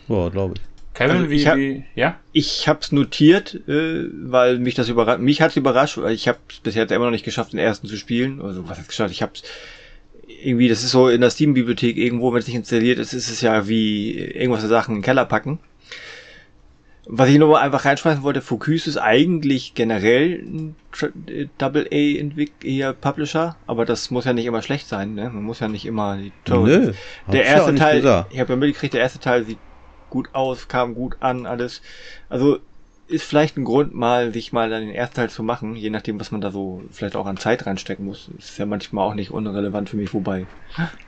[0.08, 0.62] Ja, glaube ich.
[0.94, 2.18] Kevin, also wie, hab, wie, ja?
[2.32, 6.76] Ich hab's notiert, äh, weil mich das überrascht, mich hat's überrascht, weil ich hab's bis
[6.76, 8.42] jetzt immer noch nicht geschafft, den ersten zu spielen.
[8.42, 9.12] Also, was heißt geschafft?
[9.12, 9.44] Ich hab's
[10.26, 13.42] irgendwie, das ist so in der Steam-Bibliothek irgendwo, wenn es nicht installiert ist, ist es
[13.42, 15.60] ja wie irgendwas der Sachen in den Keller packen.
[17.08, 20.76] Was ich nur einfach reinschmeißen wollte, Focus ist eigentlich generell ein
[21.60, 25.30] Double A Entwickler Publisher, aber das muss ja nicht immer schlecht sein, ne?
[25.30, 26.94] Man muss ja nicht immer die Nö,
[27.32, 29.60] Der erste Teil, ich habe ja mitgekriegt, der erste Teil sieht
[30.10, 31.82] gut aus, kam gut an, alles.
[32.30, 32.60] Also
[33.08, 36.20] ist vielleicht ein Grund, mal sich mal dann den ersten Teil zu machen, je nachdem,
[36.20, 38.30] was man da so vielleicht auch an Zeit reinstecken muss.
[38.38, 40.48] Ist ja manchmal auch nicht unrelevant für mich vorbei.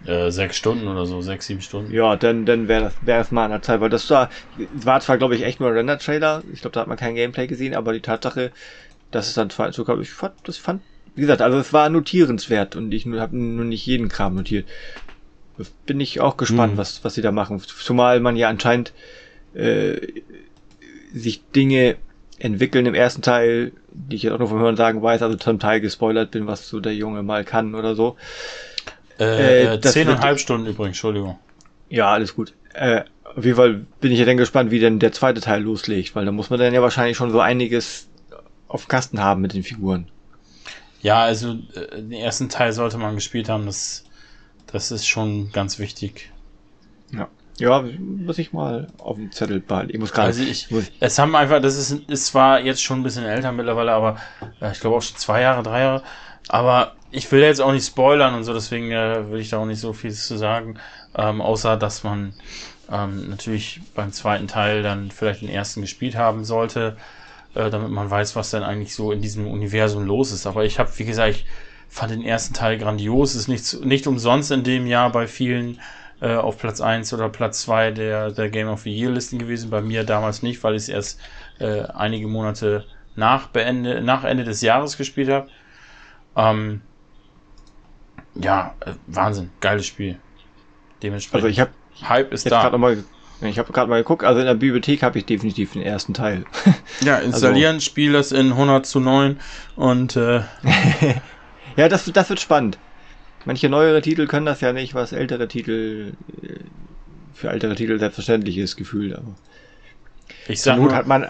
[0.06, 1.92] Äh, sechs Stunden oder so, sechs, sieben Stunden.
[1.92, 4.30] Ja, dann, dann wäre das, wäre es mal an der Zeit, weil das da,
[4.74, 6.44] war zwar, glaube ich, echt nur ein Render-Trailer.
[6.54, 8.52] Ich glaube, da hat man kein Gameplay gesehen, aber die Tatsache,
[9.10, 10.84] dass es dann zwar so gab, ich fand, das fand,
[11.16, 14.68] wie gesagt, also es war notierenswert und ich habe nur nicht jeden Kram notiert.
[15.88, 16.78] Bin ich auch gespannt, hm.
[16.78, 17.60] was, was sie da machen.
[17.60, 18.94] Zumal man ja anscheinend,
[19.56, 19.96] äh,
[21.14, 21.98] sich Dinge
[22.40, 25.60] entwickeln im ersten Teil, die ich jetzt auch nur vom Hören sagen weiß, also zum
[25.60, 28.16] Teil gespoilert bin, was so der Junge mal kann oder so.
[29.20, 31.40] Äh, äh zehneinhalb Stunden übrigens, Entschuldigung.
[31.90, 32.54] Ja, alles gut.
[32.74, 36.16] Äh, auf jeden Fall bin ich ja dann gespannt, wie denn der zweite Teil loslegt,
[36.16, 38.08] weil da muss man dann ja wahrscheinlich schon so einiges
[38.68, 40.08] auf Kasten haben mit den Figuren.
[41.02, 44.06] Ja, also äh, den ersten Teil sollte man gespielt haben, das,
[44.68, 46.32] das ist schon ganz wichtig.
[47.12, 47.30] Ja.
[47.60, 49.92] Ja, muss ich mal auf dem Zettel behalten.
[49.92, 50.28] Ich muss gerade.
[50.28, 50.68] Also ich,
[51.00, 54.18] es haben einfach, das ist, ist zwar jetzt schon ein bisschen älter mittlerweile, aber
[54.62, 56.04] äh, ich glaube auch schon zwei Jahre, drei Jahre.
[56.50, 59.66] Aber ich will jetzt auch nicht spoilern und so, deswegen äh, will ich da auch
[59.66, 60.78] nicht so viel zu sagen.
[61.16, 62.34] Ähm, außer, dass man
[62.92, 66.96] ähm, natürlich beim zweiten Teil dann vielleicht den ersten gespielt haben sollte,
[67.56, 70.46] äh, damit man weiß, was denn eigentlich so in diesem Universum los ist.
[70.46, 71.46] Aber ich habe, wie gesagt, ich
[71.90, 73.36] fand den ersten Teil grandios.
[73.36, 75.80] Ist nicht, nicht umsonst in dem Jahr bei vielen
[76.22, 79.70] äh, auf Platz 1 oder Platz 2 der, der Game of the Year Listen gewesen.
[79.70, 81.20] Bei mir damals nicht, weil ich es erst
[81.60, 82.86] äh, einige Monate
[83.16, 85.48] nach, Beende, nach Ende des Jahres gespielt habe.
[86.36, 86.82] Ähm,
[88.36, 90.20] ja, äh, Wahnsinn, geiles Spiel.
[91.02, 91.36] Dementsprechend.
[91.36, 91.72] Also ich habe
[92.08, 92.76] Hype ist da.
[92.78, 93.04] Mal,
[93.42, 96.46] ich habe gerade mal geguckt, also in der Bibliothek habe ich definitiv den ersten Teil.
[97.02, 99.40] Ja, installieren, also, spiel das in 100 zu 9
[99.76, 100.42] und äh,
[101.78, 102.80] Ja, das, das wird spannend.
[103.44, 106.60] Manche neuere Titel können das ja nicht, was ältere Titel äh,
[107.34, 109.36] für ältere Titel selbstverständlich ist, gefühlt, aber.
[110.48, 111.26] Ich sag nur, hat man,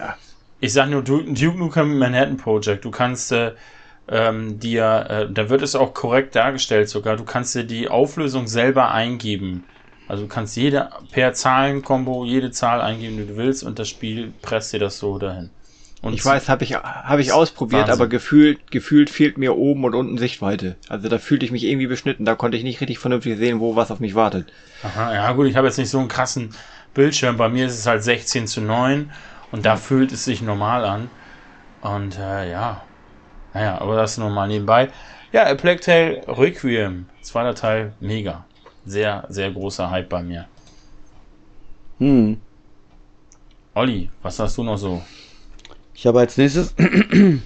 [0.60, 2.84] ich sag nur Duke, Duke Nukem Manhattan Project.
[2.84, 3.52] Du kannst äh,
[4.08, 8.46] ähm, dir, äh, da wird es auch korrekt dargestellt sogar, du kannst dir die Auflösung
[8.48, 9.68] selber eingeben.
[10.06, 14.32] Also du kannst jede per Zahlenkombo jede Zahl eingeben, die du willst und das Spiel
[14.42, 15.50] presst dir das so dahin.
[16.00, 17.94] Und ich weiß, habe ich habe ich ausprobiert, Wahnsinn.
[17.94, 20.76] aber gefühlt gefühlt fehlt mir oben und unten Sichtweite.
[20.88, 23.74] Also da fühlte ich mich irgendwie beschnitten, da konnte ich nicht richtig vernünftig sehen, wo
[23.74, 24.52] was auf mich wartet.
[24.84, 26.54] Aha, ja gut, ich habe jetzt nicht so einen krassen
[26.94, 27.36] Bildschirm.
[27.36, 29.10] Bei mir ist es halt 16 zu 9
[29.50, 31.10] und da fühlt es sich normal an.
[31.80, 32.82] Und äh, ja,
[33.52, 34.90] naja, aber das nur mal nebenbei.
[35.32, 38.44] Ja, A Plague Tale Requiem, zweiter Teil, mega.
[38.86, 40.46] Sehr, sehr großer Hype bei mir.
[41.98, 42.40] Hm.
[43.74, 45.02] Olli, was hast du noch so?
[45.98, 46.76] Ich habe als nächstes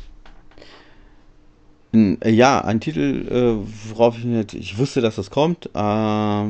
[2.22, 3.56] ja, ein Titel, äh,
[3.88, 5.70] worauf ich nicht, ich wusste, dass das kommt.
[5.74, 6.48] Äh,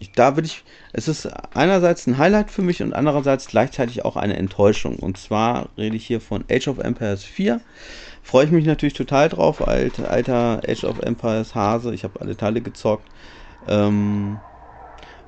[0.00, 4.16] ich, da bin ich, es ist einerseits ein Highlight für mich und andererseits gleichzeitig auch
[4.16, 4.96] eine Enttäuschung.
[4.96, 7.60] Und zwar rede ich hier von Age of Empires 4.
[8.24, 11.94] Freue ich mich natürlich total drauf, alt, alter Age of Empires Hase.
[11.94, 13.06] Ich habe alle Teile gezockt.
[13.68, 14.40] Ähm,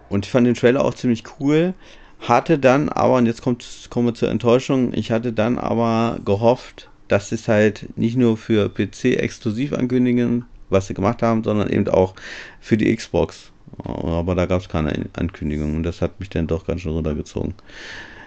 [0.08, 1.74] und ich fand den Trailer auch ziemlich cool.
[2.22, 7.30] Hatte dann aber, und jetzt kommen wir zur Enttäuschung, ich hatte dann aber gehofft, dass
[7.30, 11.88] sie es halt nicht nur für PC exklusiv ankündigen, was sie gemacht haben, sondern eben
[11.88, 12.14] auch
[12.60, 13.50] für die Xbox.
[13.84, 17.54] Aber da gab es keine Ankündigung und das hat mich dann doch ganz schön runtergezogen.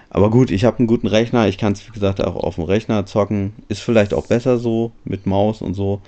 [0.09, 2.65] Aber gut, ich habe einen guten Rechner, ich kann es wie gesagt auch auf dem
[2.65, 3.53] Rechner zocken.
[3.69, 6.01] Ist vielleicht auch besser so mit Maus und so.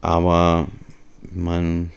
[0.00, 0.68] Aber
[1.32, 1.90] mein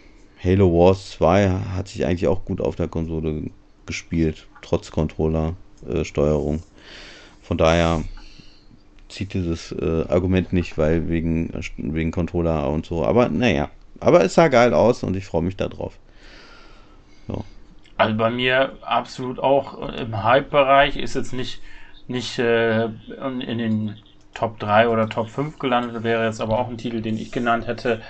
[0.44, 3.52] Halo Wars 2 hat sich eigentlich auch gut auf der Konsole
[3.86, 6.58] gespielt, trotz Controller-Steuerung.
[6.58, 8.04] Äh, Von daher
[9.10, 13.06] zieht dieses äh, Argument nicht, weil wegen, wegen Controller und so.
[13.06, 13.70] Aber naja,
[14.00, 15.98] aber es sah geil aus und ich freue mich darauf.
[17.28, 17.46] So.
[17.98, 21.62] Also bei mir absolut auch im Hype-Bereich ist jetzt nicht,
[22.08, 23.98] nicht äh, in den
[24.34, 27.68] Top 3 oder Top 5 gelandet, wäre jetzt aber auch ein Titel, den ich genannt
[27.68, 28.02] hätte.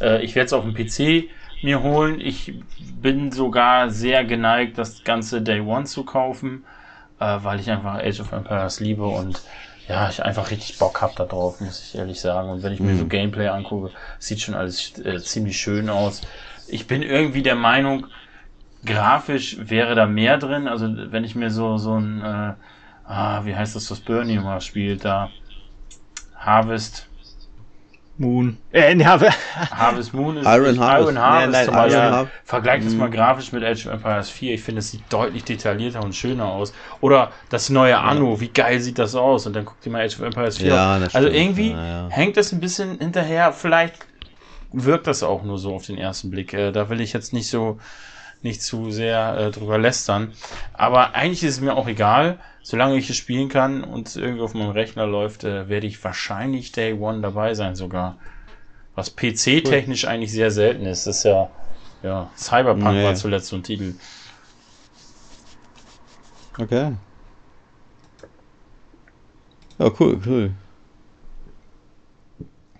[0.00, 1.30] Äh, ich werde es auf dem PC
[1.62, 2.20] mir holen.
[2.20, 2.54] Ich
[3.00, 6.64] bin sogar sehr geneigt, das ganze Day One zu kaufen,
[7.20, 9.40] äh, weil ich einfach Age of Empires liebe und
[9.88, 12.50] ja, ich einfach richtig Bock hab da drauf, muss ich ehrlich sagen.
[12.50, 12.98] Und wenn ich mir mhm.
[12.98, 16.20] so Gameplay angucke, sieht schon alles äh, ziemlich schön aus.
[16.68, 18.06] Ich bin irgendwie der Meinung,
[18.84, 20.68] grafisch wäre da mehr drin.
[20.68, 22.52] Also wenn ich mir so so ein äh,
[23.08, 25.30] ah, wie heißt das, was Bernie mal spielt da
[26.36, 27.08] Harvest
[28.18, 28.56] Moon.
[28.72, 30.78] Äh, ne, Harvest Moon ist Iron Harvest.
[30.80, 31.98] Iron Harvest nein, nein, zum Beispiel.
[31.98, 32.32] Iron Harvest.
[32.44, 32.98] Vergleich das mhm.
[32.98, 34.54] mal grafisch mit Age of Empires 4.
[34.54, 36.72] Ich finde, es sieht deutlich detaillierter und schöner aus.
[37.00, 39.46] Oder das neue Anno, wie geil sieht das aus?
[39.46, 42.08] Und dann guckt ihr mal Age of Empires 4 ja, das Also irgendwie ja, ja.
[42.10, 43.52] hängt das ein bisschen hinterher.
[43.52, 44.06] Vielleicht
[44.72, 46.52] wirkt das auch nur so auf den ersten Blick.
[46.52, 47.78] Äh, da will ich jetzt nicht so
[48.42, 50.32] nicht zu sehr äh, drüber lästern.
[50.72, 52.38] Aber eigentlich ist es mir auch egal.
[52.62, 56.02] Solange ich es spielen kann und es irgendwie auf meinem Rechner läuft, äh, werde ich
[56.04, 58.18] wahrscheinlich Day One dabei sein sogar.
[58.94, 60.10] Was PC-technisch cool.
[60.10, 61.06] eigentlich sehr selten ist.
[61.06, 61.50] Das ist ja,
[62.02, 63.04] ja, Cyberpunk nee.
[63.04, 63.94] war zuletzt so ein Titel.
[66.58, 66.92] Okay.
[69.78, 70.50] Ja, cool, cool.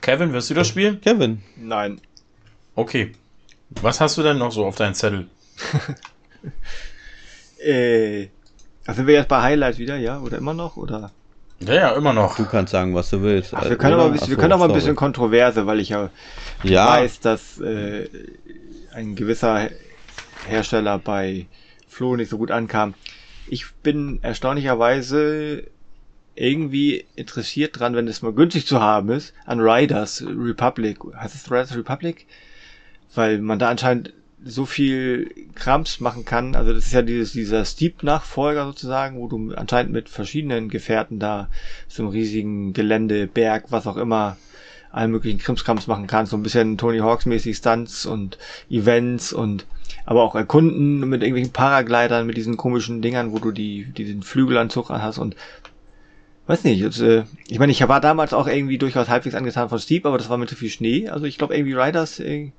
[0.00, 1.00] Kevin, wirst du das spielen?
[1.00, 1.42] Kevin?
[1.56, 2.00] Nein.
[2.74, 3.12] Okay.
[3.70, 5.28] Was hast du denn noch so auf deinem Zettel?
[7.64, 8.28] äh,
[8.86, 10.20] also sind wir jetzt bei Highlight wieder, ja?
[10.20, 10.76] Oder immer noch?
[10.76, 11.12] Oder?
[11.60, 12.36] Ja, ja, immer noch.
[12.36, 13.52] Du kannst sagen, was du willst.
[13.54, 16.10] Ach, wir können aber, bisschen, wir können aber ein bisschen Kontroverse, weil ich ja,
[16.62, 16.88] ja.
[16.88, 18.08] weiß, dass äh,
[18.94, 19.68] ein gewisser
[20.46, 21.46] Hersteller bei
[21.88, 22.94] Flo nicht so gut ankam.
[23.48, 25.64] Ich bin erstaunlicherweise
[26.36, 30.98] irgendwie interessiert dran, wenn es mal günstig zu haben ist, an Riders Republic.
[31.16, 32.26] Heißt es Riders Republic?
[33.14, 34.12] Weil man da anscheinend
[34.48, 36.54] so viel Krams machen kann.
[36.54, 41.48] Also das ist ja dieses, dieser Steep-Nachfolger sozusagen, wo du anscheinend mit verschiedenen Gefährten da
[41.86, 44.36] so einem riesigen Gelände, Berg, was auch immer,
[44.90, 46.30] allen möglichen Krimskrams machen kannst.
[46.30, 48.38] So ein bisschen Tony Hawks mäßig Stunts und
[48.70, 49.66] Events und
[50.06, 54.88] aber auch erkunden mit irgendwelchen Paraglidern, mit diesen komischen Dingern, wo du die, diesen Flügelanzug
[54.88, 55.36] hast und
[56.46, 59.78] weiß nicht, jetzt, äh, ich meine, ich war damals auch irgendwie durchaus halbwegs angetan von
[59.78, 61.08] Steep, aber das war mit zu viel Schnee.
[61.08, 62.52] Also ich glaube irgendwie Riders, äh,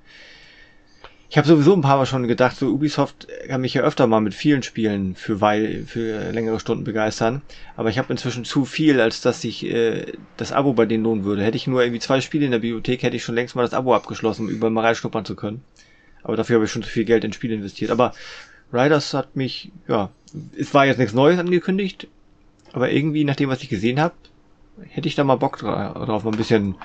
[1.29, 4.19] ich habe sowieso ein paar Mal schon gedacht, so Ubisoft kann mich ja öfter mal
[4.19, 7.43] mit vielen Spielen für weil für längere Stunden begeistern,
[7.77, 11.25] aber ich habe inzwischen zu viel, als dass ich äh, das Abo bei denen lohnen
[11.25, 11.43] würde.
[11.43, 13.75] Hätte ich nur irgendwie zwei Spiele in der Bibliothek, hätte ich schon längst mal das
[13.75, 15.63] Abo abgeschlossen, um überall mal reinschnuppern zu können.
[16.23, 17.91] Aber dafür habe ich schon zu viel Geld in Spiele investiert.
[17.91, 18.13] Aber
[18.73, 20.09] Riders hat mich, ja,
[20.57, 22.07] es war jetzt nichts Neues angekündigt,
[22.73, 24.15] aber irgendwie, nach dem, was ich gesehen habe,
[24.89, 26.75] hätte ich da mal Bock drauf, ein bisschen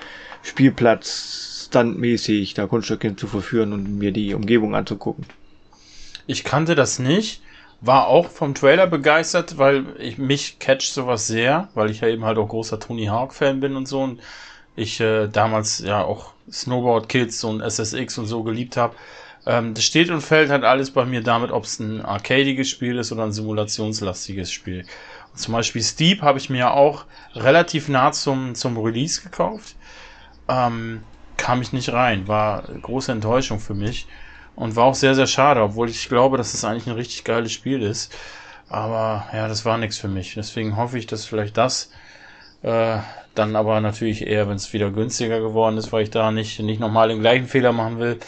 [0.43, 5.25] Spielplatz standmäßig da Kunststückchen zu verführen und mir die Umgebung anzugucken.
[6.25, 7.41] Ich kannte das nicht,
[7.81, 12.23] war auch vom Trailer begeistert, weil ich mich catcht sowas sehr, weil ich ja eben
[12.23, 14.21] halt auch großer Tony Hawk Fan bin und so und
[14.77, 18.95] ich äh, damals ja auch Snowboard Kids und SSX und so geliebt habe.
[19.45, 22.97] Ähm, das steht und fällt halt alles bei mir damit, ob es ein arcadiges Spiel
[22.97, 24.85] ist oder ein simulationslastiges Spiel.
[25.35, 27.03] Zum Beispiel Steep habe ich mir auch
[27.33, 29.75] relativ nah zum, zum Release gekauft.
[30.47, 31.03] Ähm,
[31.37, 32.27] kam ich nicht rein.
[32.27, 34.07] War große Enttäuschung für mich.
[34.55, 37.51] Und war auch sehr, sehr schade, obwohl ich glaube, dass es eigentlich ein richtig geiles
[37.51, 38.15] Spiel ist.
[38.69, 40.33] Aber ja, das war nichts für mich.
[40.35, 41.91] Deswegen hoffe ich, dass vielleicht das
[42.63, 42.99] äh,
[43.35, 46.79] dann aber natürlich eher, wenn es wieder günstiger geworden ist, weil ich da nicht, nicht
[46.79, 48.19] nochmal den gleichen Fehler machen will.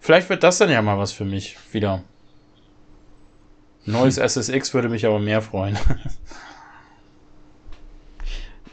[0.00, 2.02] Vielleicht wird das dann ja mal was für mich wieder.
[3.84, 5.76] Neues SSX würde mich aber mehr freuen.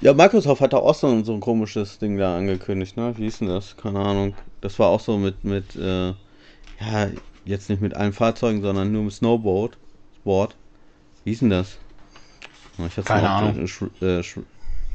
[0.02, 3.14] Ja, Microsoft hat da auch so, so ein komisches Ding da angekündigt, ne?
[3.18, 3.76] Wie hieß denn das?
[3.76, 4.34] Keine Ahnung.
[4.62, 7.10] Das war auch so mit, mit, äh, ja,
[7.44, 9.78] jetzt nicht mit allen Fahrzeugen, sondern nur mit Snowboard.
[10.22, 10.56] Sport.
[11.24, 11.78] Wie hieß denn das?
[12.78, 13.68] Ich Keine Ahnung.
[14.02, 14.22] Äh,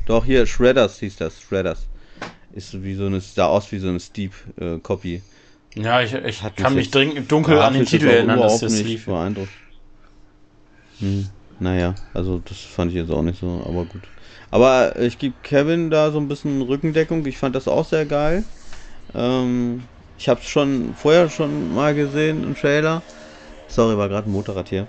[0.06, 1.40] doch, hier, Shredders hieß das.
[1.40, 1.86] Shredders.
[2.55, 5.16] Ist wie so eine, sah aus wie so eine Steep-Copy.
[5.16, 9.06] Äh, ja, ich, ich kann mich dringend dunkel an den Titel erinnern, dass das lief.
[9.06, 9.51] Beeindruckt.
[11.01, 11.28] Hm,
[11.59, 14.02] naja, also das fand ich jetzt auch nicht so, aber gut.
[14.55, 17.26] Aber ich gebe Kevin da so ein bisschen Rückendeckung.
[17.26, 18.44] Ich fand das auch sehr geil.
[19.12, 19.82] Ähm,
[20.16, 23.02] ich habe es schon vorher schon mal gesehen im Trailer.
[23.66, 24.86] Sorry, war gerade ein Motorrad hier.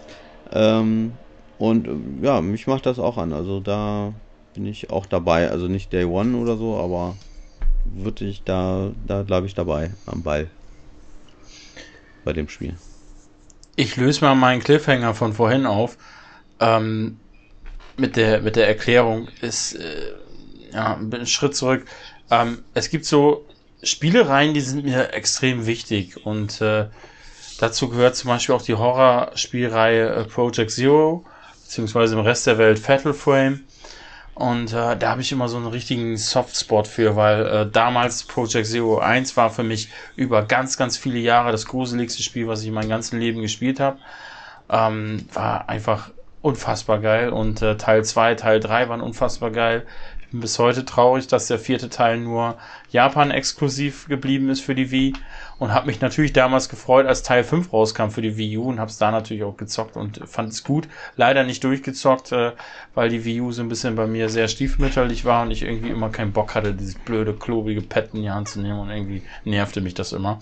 [0.53, 1.13] Ähm,
[1.57, 1.89] und
[2.21, 3.33] ja, mich macht das auch an.
[3.33, 4.13] Also da
[4.53, 5.49] bin ich auch dabei.
[5.49, 7.15] Also nicht Day One oder so, aber
[7.85, 10.47] würde ich da, da glaube ich dabei am Ball
[12.23, 12.75] bei dem Spiel.
[13.75, 15.97] Ich löse mal meinen Cliffhanger von vorhin auf.
[16.59, 17.17] Ähm,
[17.97, 20.13] mit der, mit der Erklärung ist, äh,
[20.73, 21.85] ja, ein Schritt zurück.
[22.29, 23.45] Ähm, es gibt so
[23.83, 26.87] Spielereien, die sind mir extrem wichtig und äh,
[27.59, 31.23] dazu gehört zum Beispiel auch die Horrorspielreihe äh, Project Zero,
[31.63, 33.61] beziehungsweise im Rest der Welt Fatal Frame.
[34.33, 38.67] Und äh, da habe ich immer so einen richtigen Softspot für, weil äh, damals Project
[38.67, 42.67] Zero 1 war für mich über ganz, ganz viele Jahre das gruseligste Spiel, was ich
[42.67, 43.97] in meinem ganzen Leben gespielt habe.
[44.69, 46.09] Ähm, war einfach
[46.45, 47.29] unfassbar geil.
[47.29, 49.85] Und äh, Teil 2, Teil 3 waren unfassbar geil.
[50.21, 52.57] Ich bin bis heute traurig, dass der vierte Teil nur
[52.91, 55.13] Japan exklusiv geblieben ist für die Wii.
[55.57, 58.79] Und habe mich natürlich damals gefreut, als Teil 5 rauskam für die Wii U und
[58.79, 60.87] habe es da natürlich auch gezockt und fand es gut.
[61.15, 62.51] Leider nicht durchgezockt, äh,
[62.93, 65.89] weil die Wii U so ein bisschen bei mir sehr stiefmütterlich war und ich irgendwie
[65.89, 69.23] immer keinen Bock hatte, dieses blöde, klobige Pad in die Hand zu nehmen und irgendwie
[69.45, 70.39] nervte mich das immer.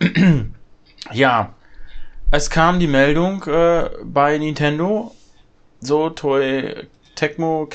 [1.12, 1.54] ja,
[2.34, 5.14] es kam die Meldung äh, bei Nintendo,
[5.80, 7.68] so Toei Tecmo,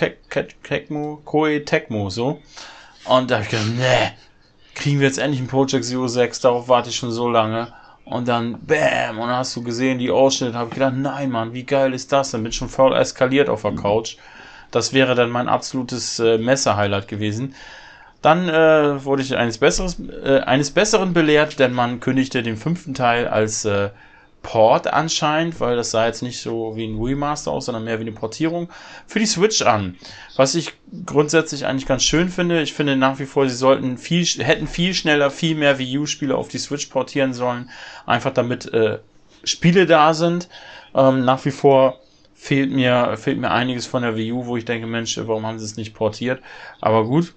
[0.63, 2.41] Tecmo, Koei Tecmo, so.
[3.05, 4.11] Und da habe ich gedacht, ne,
[4.75, 7.71] kriegen wir jetzt endlich ein Project Zero 6, darauf warte ich schon so lange.
[8.03, 11.53] Und dann, bam, und dann hast du gesehen, die Ausschnitte, habe ich gedacht, nein, Mann,
[11.53, 12.31] wie geil ist das?
[12.31, 14.17] Dann bin ich schon voll eskaliert auf der Couch.
[14.71, 17.55] Das wäre dann mein absolutes äh, Messer-Highlight gewesen.
[18.21, 22.93] Dann äh, wurde ich eines, Besseres, äh, eines Besseren belehrt, denn man kündigte den fünften
[22.93, 23.91] Teil als äh,
[24.41, 28.03] Port anscheinend, weil das sah jetzt nicht so wie ein Remaster aus, sondern mehr wie
[28.03, 28.69] eine Portierung
[29.05, 29.97] für die Switch an.
[30.35, 30.73] Was ich
[31.05, 32.61] grundsätzlich eigentlich ganz schön finde.
[32.61, 36.35] Ich finde nach wie vor, sie sollten viel, hätten viel schneller, viel mehr Wii U-Spiele
[36.35, 37.69] auf die Switch portieren sollen.
[38.05, 38.99] Einfach damit äh,
[39.43, 40.47] Spiele da sind.
[40.95, 41.99] Ähm, nach wie vor
[42.33, 45.59] fehlt mir, fehlt mir einiges von der Wii U, wo ich denke, Mensch, warum haben
[45.59, 46.41] sie es nicht portiert?
[46.79, 47.33] Aber gut,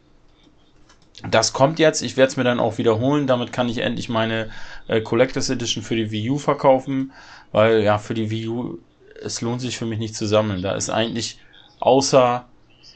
[1.31, 2.03] das kommt jetzt.
[2.03, 3.27] Ich werde es mir dann auch wiederholen.
[3.27, 4.51] Damit kann ich endlich meine
[4.89, 7.12] äh, Collectors Edition für die Wii U verkaufen,
[7.53, 8.78] weil ja, für die Wii U,
[9.23, 10.62] es lohnt sich für mich nicht zu sammeln.
[10.62, 11.39] Da ist eigentlich
[11.81, 12.47] außer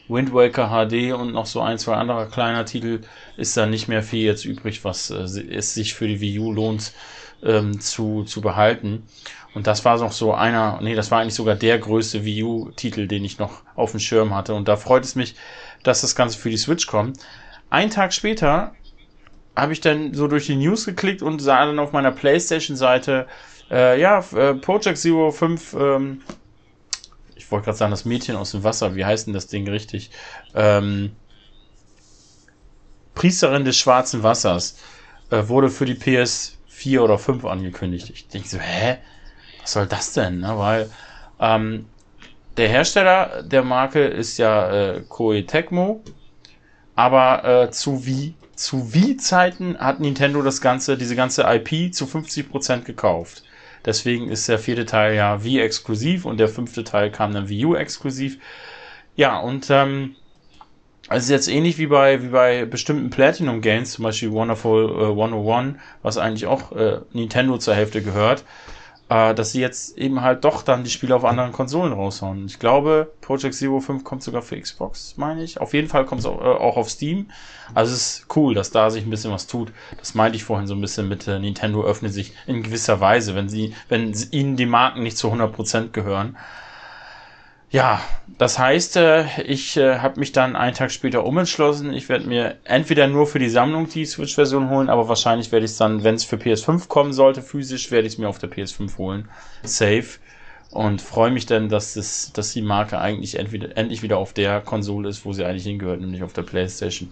[0.08, 3.00] Wind Waker HD und noch so ein, zwei anderer kleiner Titel
[3.36, 6.52] ist da nicht mehr viel jetzt übrig, was äh, es sich für die Wii U
[6.52, 6.92] lohnt
[7.42, 9.04] ähm, zu, zu behalten.
[9.54, 13.06] Und das war noch so einer, nee, das war eigentlich sogar der größte Wii U-Titel,
[13.06, 14.52] den ich noch auf dem Schirm hatte.
[14.52, 15.34] Und da freut es mich,
[15.82, 17.20] dass das Ganze für die Switch kommt.
[17.70, 18.74] Ein Tag später
[19.56, 23.26] habe ich dann so durch die News geklickt und sah dann auf meiner PlayStation-Seite,
[23.70, 26.22] äh, ja, äh, Project Zero 5, ähm,
[27.34, 30.10] ich wollte gerade sagen, das Mädchen aus dem Wasser, wie heißt denn das Ding richtig?
[30.54, 31.12] Ähm,
[33.14, 34.78] Priesterin des schwarzen Wassers
[35.30, 38.10] äh, wurde für die PS4 oder 5 angekündigt.
[38.10, 38.98] Ich denke so, hä?
[39.62, 40.40] Was soll das denn?
[40.40, 40.58] Ne?
[40.58, 40.90] Weil
[41.40, 41.86] ähm,
[42.56, 46.02] der Hersteller der Marke ist ja äh, Koei Tecmo,
[46.96, 52.80] aber äh, zu wie zu Wii-Zeiten hat Nintendo das ganze, diese ganze IP zu 50%
[52.80, 53.44] gekauft.
[53.84, 57.66] Deswegen ist der vierte Teil ja Wii exklusiv und der fünfte Teil kam dann Wii
[57.66, 58.38] U exklusiv.
[59.14, 60.16] Ja, und ähm,
[61.08, 65.76] also jetzt ähnlich wie bei, wie bei bestimmten Platinum Games, zum Beispiel Wonderful äh, 101,
[66.02, 68.44] was eigentlich auch äh, Nintendo zur Hälfte gehört,
[69.08, 72.46] äh, dass sie jetzt eben halt doch dann die Spiele auf anderen Konsolen raushauen.
[72.46, 75.60] Ich glaube, Project Zero 5 kommt sogar für Xbox, meine ich.
[75.60, 77.30] Auf jeden Fall kommt es auch, äh, auch, auf Steam.
[77.74, 79.72] Also es ist cool, dass da sich ein bisschen was tut.
[79.98, 83.34] Das meinte ich vorhin so ein bisschen mit äh, Nintendo öffnet sich in gewisser Weise,
[83.34, 86.36] wenn sie, wenn ihnen die Marken nicht zu 100% gehören.
[87.70, 88.00] Ja,
[88.38, 91.92] das heißt, äh, ich äh, habe mich dann einen Tag später umentschlossen.
[91.92, 95.72] Ich werde mir entweder nur für die Sammlung die Switch-Version holen, aber wahrscheinlich werde ich
[95.72, 98.50] es dann, wenn es für PS5 kommen sollte, physisch, werde ich es mir auf der
[98.50, 99.28] PS5 holen.
[99.62, 100.06] Safe.
[100.70, 104.60] Und freue mich dann, dass, das, dass die Marke eigentlich entweder, endlich wieder auf der
[104.60, 107.10] Konsole ist, wo sie eigentlich hingehört, nämlich auf der PlayStation.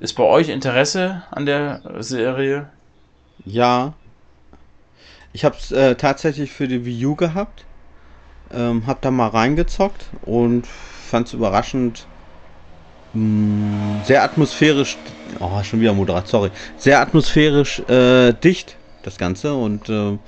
[0.00, 2.68] Ist bei euch Interesse an der Serie?
[3.44, 3.94] Ja.
[5.32, 7.64] Ich habe es äh, tatsächlich für die Wii U gehabt.
[8.54, 12.06] Ähm, hab da mal reingezockt und fand es überraschend
[13.12, 14.98] mh, mm, sehr atmosphärisch.
[15.40, 16.50] Oh, schon wieder moderat, sorry.
[16.76, 19.54] Sehr atmosphärisch äh, dicht, das Ganze.
[19.54, 20.18] Und äh,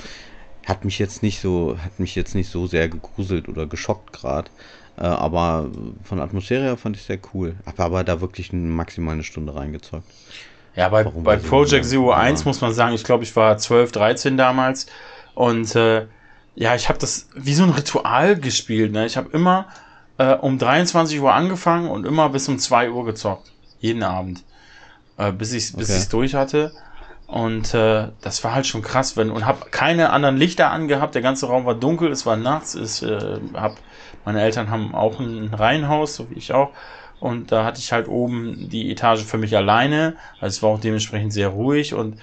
[0.67, 4.51] hat mich jetzt nicht so, hat mich jetzt nicht so sehr gegruselt oder geschockt gerade.
[4.99, 5.71] Äh, aber
[6.03, 7.55] von Atmosphäre her fand ich sehr cool.
[7.65, 10.11] Hab aber da wirklich maximal eine Stunde reingezockt.
[10.75, 14.37] Ja, bei, bei Project Zero 1 muss man sagen, ich glaube, ich war 12, 13
[14.37, 14.87] damals.
[15.35, 16.07] Und äh,
[16.57, 18.91] ja, ich habe das wie so ein Ritual gespielt.
[18.91, 19.07] Ne?
[19.07, 19.67] Ich habe immer
[20.19, 23.53] äh, um 23 Uhr angefangen und immer bis um 2 Uhr gezockt.
[23.79, 24.43] Jeden Abend.
[25.19, 25.99] Äh, bis ich bis okay.
[25.99, 26.73] ich's durch hatte.
[27.27, 31.15] Und äh, das war halt schon krass, wenn und habe keine anderen Lichter angehabt.
[31.15, 32.75] Der ganze Raum war dunkel, es war nachts.
[32.75, 33.77] Es, äh, hab,
[34.25, 36.71] meine Eltern haben auch ein Reihenhaus, so wie ich auch.
[37.21, 40.17] Und da hatte ich halt oben die Etage für mich alleine.
[40.41, 42.19] Also es war auch dementsprechend sehr ruhig und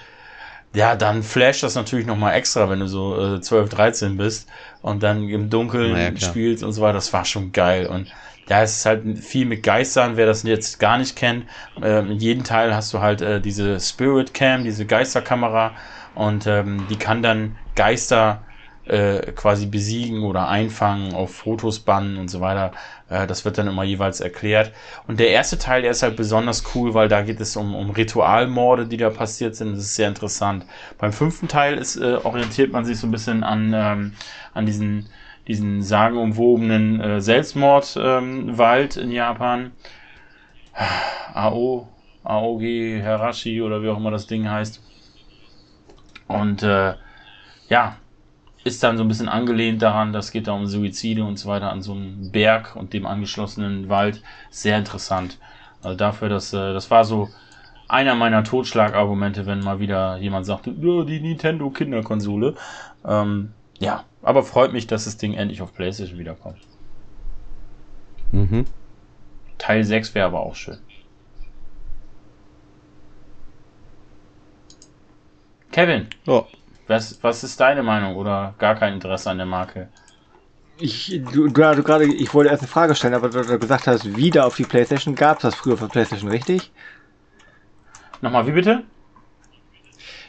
[0.75, 4.49] ja, dann flasht das natürlich nochmal extra, wenn du so äh, 12, 13 bist
[4.81, 6.93] und dann im Dunkeln ja, spielst und so weiter.
[6.93, 7.85] Das war schon geil.
[7.85, 8.11] Und
[8.47, 11.45] es ist halt viel mit Geistern, wer das jetzt gar nicht kennt.
[11.81, 15.71] Äh, in jedem Teil hast du halt äh, diese Spirit Cam, diese Geisterkamera
[16.15, 18.43] und ähm, die kann dann Geister
[18.85, 22.73] äh, quasi besiegen oder einfangen, auf Fotos bannen und so weiter.
[23.09, 24.71] Äh, das wird dann immer jeweils erklärt.
[25.07, 27.91] Und der erste Teil, der ist halt besonders cool, weil da geht es um, um
[27.91, 29.71] Ritualmorde, die da passiert sind.
[29.71, 30.65] Das ist sehr interessant.
[30.97, 34.13] Beim fünften Teil ist, äh, orientiert man sich so ein bisschen an, ähm,
[34.53, 35.07] an diesen,
[35.47, 39.71] diesen sagenumwobenen äh, Selbstmordwald ähm, in Japan.
[41.33, 41.87] Ao,
[42.23, 44.81] Aogi Harashi oder wie auch immer das Ding heißt.
[46.27, 46.93] Und äh,
[47.69, 47.97] ja,
[48.63, 51.71] ist dann so ein bisschen angelehnt daran, das geht da um Suizide und so weiter
[51.71, 54.21] an so einem Berg und dem angeschlossenen Wald.
[54.49, 55.37] Sehr interessant.
[55.81, 57.29] Also dafür, dass äh, das war so
[57.89, 62.55] einer meiner Totschlagargumente, wenn mal wieder jemand sagt, oh, die Nintendo Kinderkonsole.
[63.05, 66.59] Ähm, ja, aber freut mich, dass das Ding endlich auf PlayStation wiederkommt.
[68.31, 68.65] Mhm.
[69.57, 70.79] Teil 6 wäre aber auch schön.
[75.71, 76.07] Kevin.
[76.25, 76.45] Ja.
[76.87, 79.89] Was, was ist deine Meinung oder gar kein Interesse an der Marke?
[80.77, 84.15] Ich, du, du gerade, ich wollte erst eine Frage stellen, aber du, du gesagt hast,
[84.15, 86.71] wieder auf die Playstation, gab es das früher für Playstation, richtig?
[88.21, 88.83] Nochmal, wie bitte?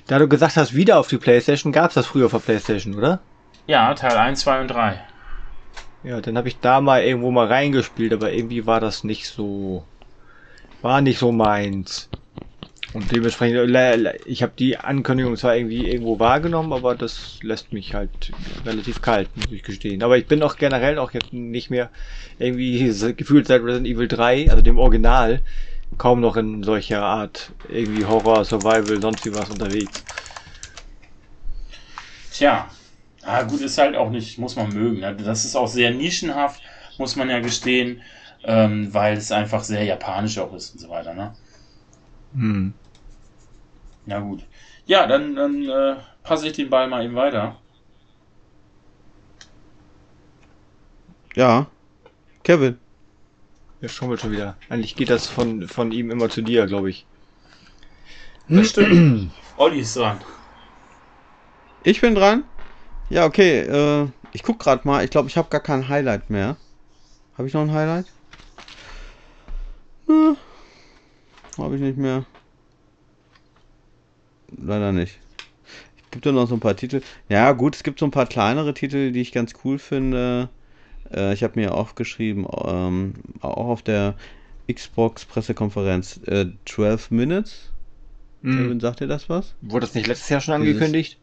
[0.06, 3.20] Da du gesagt hast, wieder auf die Playstation, gab es das früher für Playstation, oder?
[3.66, 5.00] Ja, Teil 1, 2 und 3.
[6.02, 9.84] Ja, dann habe ich da mal irgendwo mal reingespielt, aber irgendwie war das nicht so,
[10.82, 12.10] war nicht so meins.
[12.94, 13.58] Und dementsprechend,
[14.24, 18.32] ich habe die Ankündigung zwar irgendwie irgendwo wahrgenommen, aber das lässt mich halt
[18.64, 20.04] relativ kalt, muss ich gestehen.
[20.04, 21.90] Aber ich bin auch generell auch jetzt nicht mehr
[22.38, 22.78] irgendwie
[23.14, 25.40] gefühlt seit Resident Evil 3, also dem Original,
[25.98, 30.04] kaum noch in solcher Art irgendwie Horror, Survival, sonst wie was unterwegs.
[32.32, 32.70] Tja,
[33.24, 35.00] ah, gut, ist halt auch nicht, muss man mögen.
[35.00, 35.16] Ne?
[35.16, 36.62] Das ist auch sehr nischenhaft,
[36.98, 38.02] muss man ja gestehen,
[38.44, 41.34] ähm, weil es einfach sehr japanisch auch ist und so weiter, ne?
[42.34, 42.74] Hm.
[44.06, 44.44] Ja, gut.
[44.86, 47.56] Ja, dann, dann äh, passe ich den Ball mal eben weiter.
[51.34, 51.66] Ja.
[52.42, 52.78] Kevin.
[53.80, 54.56] Der schummelt schon wieder.
[54.68, 57.06] Eigentlich geht das von, von ihm immer zu dir, glaube ich.
[58.48, 59.30] Das stimmt.
[59.56, 60.20] Olli ist dran.
[61.82, 62.44] Ich bin dran.
[63.10, 63.60] Ja, okay.
[63.60, 65.04] Äh, ich guck gerade mal.
[65.04, 66.56] Ich glaube, ich habe gar kein Highlight mehr.
[67.36, 68.06] Habe ich noch ein Highlight?
[70.06, 70.36] Hm.
[71.58, 72.24] Habe ich nicht mehr.
[74.62, 75.18] Leider nicht.
[76.04, 77.02] Es gibt ja noch so ein paar Titel.
[77.28, 80.48] Ja, gut, es gibt so ein paar kleinere Titel, die ich ganz cool finde.
[81.12, 84.14] Äh, ich habe mir aufgeschrieben, ähm, auch auf der
[84.72, 87.70] Xbox-Pressekonferenz, äh, 12 Minutes.
[88.42, 88.56] Hm.
[88.56, 89.54] Kevin, sagt dir das was?
[89.60, 91.18] Wurde das nicht letztes Jahr schon Dieses- angekündigt?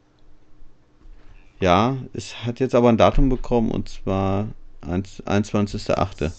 [1.59, 4.47] Ja, es hat jetzt aber ein Datum bekommen und zwar
[4.81, 6.31] 1 21.8.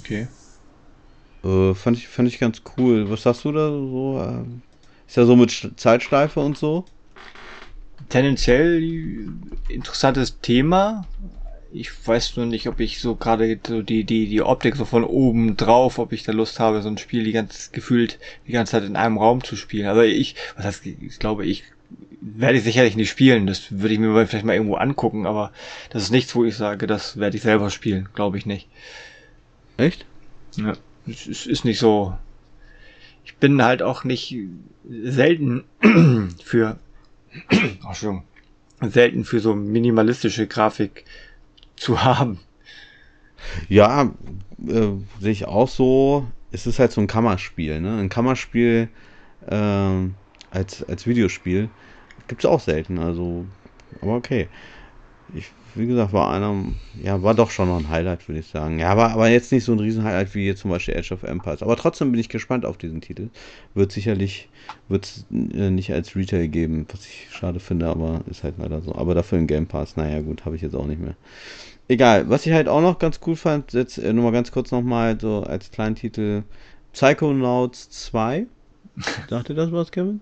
[0.00, 0.26] Okay.
[1.44, 3.08] Äh, fand, ich, fand ich ganz cool.
[3.08, 4.20] Was sagst du da so?
[4.26, 4.62] Ähm,
[5.06, 6.84] Ist ja so mit Sch- Zeitschleife und so.
[8.08, 8.82] Tendenziell
[9.68, 11.06] interessantes Thema.
[11.72, 15.04] Ich weiß nur nicht, ob ich so gerade so die, die, die Optik so von
[15.04, 18.72] oben drauf, ob ich da Lust habe, so ein Spiel die ganz gefühlt die ganze
[18.72, 19.86] Zeit in einem Raum zu spielen.
[19.86, 21.64] Aber ich, was heißt, ich glaube, ich
[22.20, 23.46] werde ich sicherlich nicht spielen.
[23.46, 25.52] Das würde ich mir vielleicht mal irgendwo angucken, aber
[25.90, 28.08] das ist nichts, wo ich sage, das werde ich selber spielen.
[28.14, 28.68] Glaube ich nicht.
[29.76, 30.06] Echt?
[30.56, 30.72] Ja,
[31.06, 32.16] es ist nicht so.
[33.26, 34.34] Ich bin halt auch nicht
[34.88, 35.64] selten
[36.42, 36.78] für,
[37.50, 38.22] Entschuldigung,
[38.80, 41.04] selten für so minimalistische Grafik
[41.76, 42.38] zu haben.
[43.68, 44.14] Ja,
[44.66, 44.88] äh,
[45.20, 46.26] sehe ich auch so.
[46.52, 47.98] Es ist halt so ein Kammerspiel, ne?
[47.98, 48.88] Ein Kammerspiel
[49.48, 50.14] ähm,
[50.50, 51.68] als, als Videospiel
[52.28, 53.44] gibt es auch selten, also,
[54.00, 54.48] aber okay.
[55.34, 56.64] Ich, wie gesagt, war einer,
[57.02, 58.78] ja, war doch schon noch ein Highlight, würde ich sagen.
[58.78, 61.62] Ja, aber, aber jetzt nicht so ein Riesen-Highlight wie jetzt zum Beispiel Edge of Empires.
[61.62, 63.28] Aber trotzdem bin ich gespannt auf diesen Titel.
[63.74, 64.48] Wird sicherlich,
[64.88, 68.94] wird äh, nicht als Retail geben, was ich schade finde, aber ist halt leider so.
[68.94, 71.16] Aber dafür im Game Pass, naja, gut, habe ich jetzt auch nicht mehr.
[71.88, 74.70] Egal, was ich halt auch noch ganz cool fand, jetzt äh, nur mal ganz kurz
[74.70, 76.42] nochmal so als kleinen Titel
[76.92, 78.46] Psychonauts 2.
[79.28, 80.20] Sagt ihr das was, Kevin?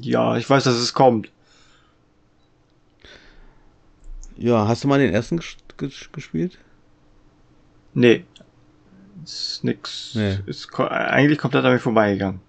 [0.00, 1.30] Ja, ich weiß, dass es kommt.
[4.36, 6.58] Ja, hast du mal den ersten ges ges gespielt?
[7.94, 8.24] Nee.
[9.24, 10.14] Ist nix.
[10.14, 10.38] Nee.
[10.46, 12.40] Ist, ko- eigentlich komplett an mir vorbeigegangen.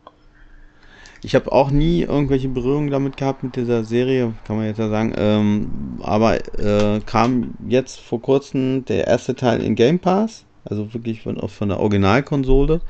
[1.21, 4.89] Ich habe auch nie irgendwelche Berührungen damit gehabt mit dieser Serie, kann man jetzt ja
[4.89, 5.13] sagen.
[5.17, 5.67] Ähm,
[6.03, 11.37] aber äh, kam jetzt vor kurzem der erste Teil in Game Pass, also wirklich von,
[11.49, 12.81] von der Originalkonsole,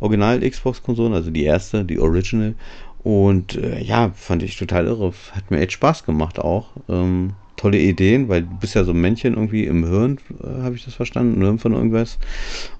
[0.00, 2.54] Original Xbox-Konsole, also die erste, die Original.
[3.02, 5.12] Und äh, ja, fand ich total irre.
[5.32, 6.68] Hat mir echt Spaß gemacht auch.
[6.88, 7.34] Ähm,
[7.64, 10.84] tolle Ideen, weil du bist ja so ein Männchen irgendwie im Hirn, äh, habe ich
[10.84, 12.18] das verstanden, im Hirn von irgendwas.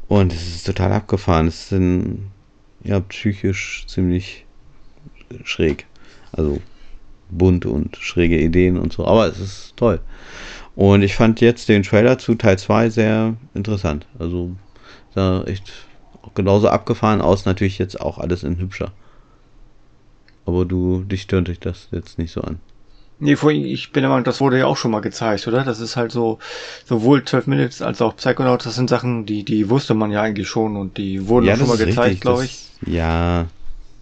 [0.08, 1.46] Und es ist total abgefahren.
[1.46, 2.30] Es sind
[2.82, 4.44] ja psychisch ziemlich
[5.42, 5.86] schräg.
[6.32, 6.60] Also
[7.30, 9.06] bunt und schräge Ideen und so.
[9.06, 10.00] Aber es ist toll.
[10.76, 14.06] Und ich fand jetzt den Trailer zu Teil 2 sehr interessant.
[14.18, 14.54] Also
[15.14, 15.72] sah echt
[16.34, 17.46] genauso abgefahren aus.
[17.46, 18.92] Natürlich jetzt auch alles in hübscher.
[20.44, 22.58] Aber du, dich stört dich das jetzt nicht so an.
[23.18, 25.64] Nee, vorhin, ich bin der Meinung, das wurde ja auch schon mal gezeigt, oder?
[25.64, 26.38] Das ist halt so,
[26.84, 30.48] sowohl 12 Minutes als auch Psychonauts, das sind Sachen, die, die wusste man ja eigentlich
[30.48, 32.60] schon und die wurden auch schon mal gezeigt, glaube ich.
[32.86, 33.48] Ja,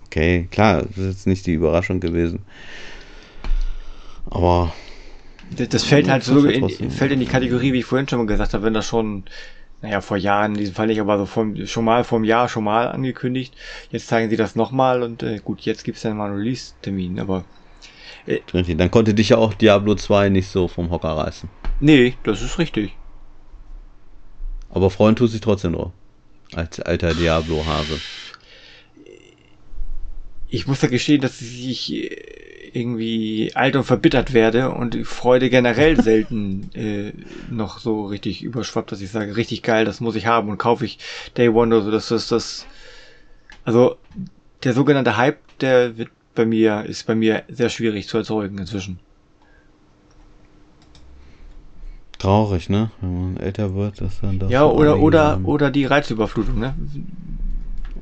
[0.06, 2.46] okay, klar, das ist jetzt nicht die Überraschung gewesen.
[4.30, 4.72] Aber
[5.50, 8.08] Das, das fällt Ja, halt so ja in, fällt in die Kategorie, wie ich vorhin
[8.08, 9.24] schon mal gesagt habe, wenn das schon,
[9.80, 12.48] naja, vor Jahren, in diesem Fall nicht, aber so vom, schon mal vor einem Jahr
[12.48, 13.56] schon mal angekündigt.
[13.90, 17.46] Jetzt zeigen sie das nochmal und äh, gut, jetzt gibt's dann mal einen Release-Termin, aber
[18.26, 21.48] richtig, dann konnte dich ja auch Diablo 2 nicht so vom Hocker reißen.
[21.80, 22.96] nee, das ist richtig.
[24.70, 25.92] Aber freuen tut sich trotzdem noch.
[26.54, 27.98] Als alter Diablo-Hase.
[30.48, 32.32] Ich muss ja gestehen, dass ich äh,
[32.72, 37.12] irgendwie alt und verbittert werde und die Freude generell selten äh,
[37.50, 40.84] noch so richtig überschwappt, dass ich sage, richtig geil, das muss ich haben und kaufe
[40.84, 40.98] ich
[41.36, 42.66] Day One oder so, dass das, das,
[43.64, 43.96] also
[44.64, 49.00] der sogenannte Hype, der wird bei mir, ist bei mir sehr schwierig zu erzeugen inzwischen.
[52.18, 52.90] Traurig, ne?
[53.00, 55.44] Wenn man älter wird, dass dann doch Ja, oder, oder, haben.
[55.44, 56.74] oder die Reizüberflutung, ne?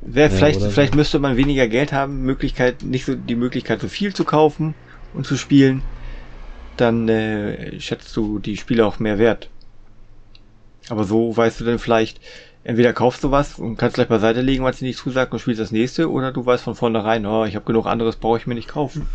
[0.03, 0.69] Wer, Ja, vielleicht, so.
[0.69, 4.75] vielleicht müsste man weniger Geld haben, Möglichkeit, nicht so, die Möglichkeit, so viel zu kaufen
[5.13, 5.81] und zu spielen,
[6.77, 9.49] dann äh, schätzt du die Spiele auch mehr wert.
[10.89, 12.19] Aber so weißt du dann vielleicht,
[12.63, 15.59] entweder kaufst du was und kannst gleich beiseite legen, was dir nicht zusagt und spielst
[15.59, 18.55] das nächste, oder du weißt von vornherein, oh, ich habe genug anderes, brauche ich mir
[18.55, 19.07] nicht kaufen.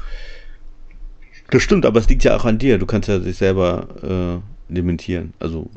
[1.50, 2.78] Das stimmt, aber es liegt ja auch an dir.
[2.78, 5.32] Du kannst ja dich selber äh, limitieren.
[5.38, 5.70] Also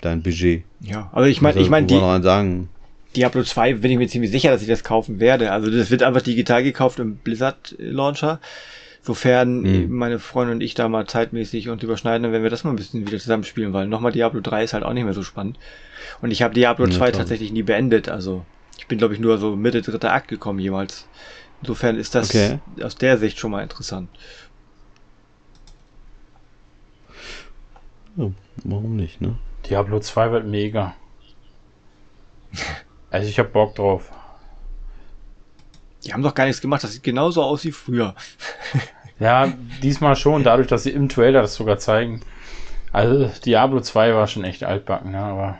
[0.00, 0.62] dein Budget.
[0.80, 2.68] Ja, aber ich meine, ich meine, die sagen,
[3.16, 5.50] Diablo 2 bin ich mir ziemlich sicher, dass ich das kaufen werde.
[5.50, 8.40] Also das wird einfach digital gekauft im Blizzard Launcher.
[9.06, 9.96] Sofern Mhm.
[9.96, 12.76] meine Freundin und ich da mal zeitmäßig uns überschneiden, dann werden wir das mal ein
[12.76, 15.58] bisschen wieder zusammenspielen, weil nochmal Diablo 3 ist halt auch nicht mehr so spannend.
[16.22, 17.20] Und ich habe Diablo Ja, 2 klar.
[17.20, 18.08] tatsächlich nie beendet.
[18.08, 18.46] Also
[18.78, 21.08] ich bin, glaube ich, nur so Mitte dritter Akt gekommen jemals.
[21.62, 22.60] Insofern ist das Okay.
[22.82, 24.10] aus der Sicht schon mal interessant.
[28.16, 28.30] Ja,
[28.64, 29.38] warum nicht, ne?
[29.68, 30.94] Diablo 2 wird mega.
[33.10, 34.10] Also ich hab Bock drauf.
[36.04, 38.14] Die haben doch gar nichts gemacht, das sieht genauso aus wie früher.
[39.18, 39.50] Ja,
[39.82, 42.20] diesmal schon, dadurch, dass sie im Trailer das sogar zeigen.
[42.92, 45.18] Also Diablo 2 war schon echt altbacken, ne?
[45.18, 45.58] aber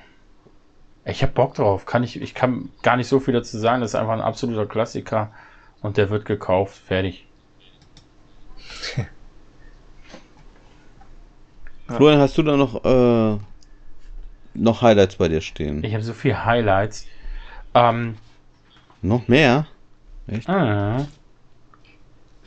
[1.07, 1.87] ich hab Bock drauf.
[1.87, 3.81] Kann ich, ich kann gar nicht so viel dazu sagen.
[3.81, 5.33] Das ist einfach ein absoluter Klassiker
[5.81, 6.77] und der wird gekauft.
[6.77, 7.25] Fertig.
[8.97, 9.07] Ja.
[11.97, 13.39] Florian, hast du da noch, äh,
[14.55, 15.85] noch Highlights bei dir stehen?
[15.85, 17.07] Ich habe so viel Highlights.
[17.75, 18.17] Ähm,
[19.03, 19.67] Noch mehr?
[20.29, 21.05] Äh,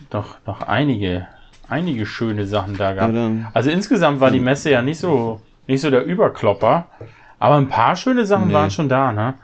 [0.10, 1.28] doch noch einige,
[1.68, 3.16] einige schöne Sachen da Ja, gehabt.
[3.16, 6.88] dann, Also insgesamt war die Messe ja nicht so, nicht so der Überklopper,
[7.38, 8.54] aber ein paar schöne Sachen Nee.
[8.54, 9.36] waren schon da, ne?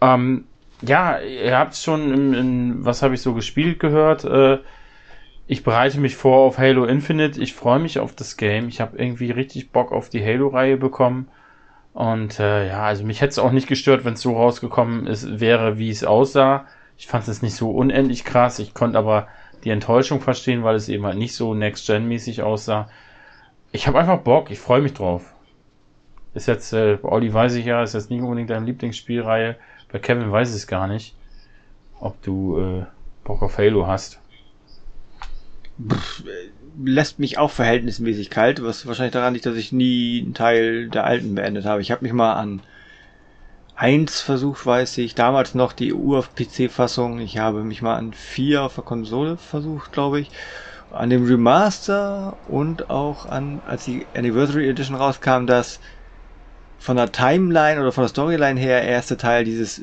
[0.00, 0.44] Ähm,
[0.82, 4.24] ja, ihr habt schon in, in was habe ich so gespielt gehört.
[4.24, 4.58] Äh,
[5.46, 7.40] ich bereite mich vor auf Halo Infinite.
[7.40, 8.68] Ich freue mich auf das Game.
[8.68, 11.28] Ich habe irgendwie richtig Bock auf die Halo-Reihe bekommen.
[11.94, 15.40] Und äh, ja, also mich hätte es auch nicht gestört, wenn es so rausgekommen ist,
[15.40, 16.66] wäre, wie es aussah.
[16.98, 18.58] Ich fand es nicht so unendlich krass.
[18.58, 19.28] Ich konnte aber
[19.64, 22.88] die Enttäuschung verstehen, weil es eben halt nicht so Next-Gen-mäßig aussah.
[23.72, 25.34] Ich habe einfach Bock, ich freue mich drauf.
[26.34, 29.56] Ist jetzt, äh, bei Olli weiß ich ja, ist jetzt nicht unbedingt deine Lieblingsspielreihe.
[29.90, 31.14] Bei Kevin weiß ich es gar nicht,
[32.00, 32.84] ob du äh,
[33.24, 34.20] Bock auf Halo hast.
[36.82, 41.04] lässt mich auch verhältnismäßig kalt, was wahrscheinlich daran liegt, dass ich nie einen Teil der
[41.04, 41.80] alten beendet habe.
[41.80, 42.60] Ich habe mich mal an
[43.76, 47.20] eins versucht, weiß ich, damals noch die Ur-PC-Fassung.
[47.20, 50.30] Ich habe mich mal an vier auf der Konsole versucht, glaube ich.
[50.90, 55.80] An dem Remaster und auch an, als die Anniversary Edition rauskam, das
[56.78, 59.82] von der Timeline oder von der Storyline her erste Teil dieses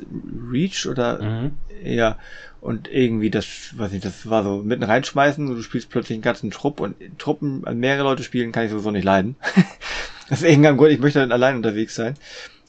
[0.50, 1.58] Reach oder Mhm.
[1.84, 2.18] ja,
[2.60, 6.50] und irgendwie das, weiß nicht, das war so mitten reinschmeißen, du spielst plötzlich einen ganzen
[6.50, 9.36] Trupp und Truppen, an mehrere Leute spielen, kann ich sowieso nicht leiden.
[10.30, 12.14] das ist irgendein Grund, ich möchte dann allein unterwegs sein.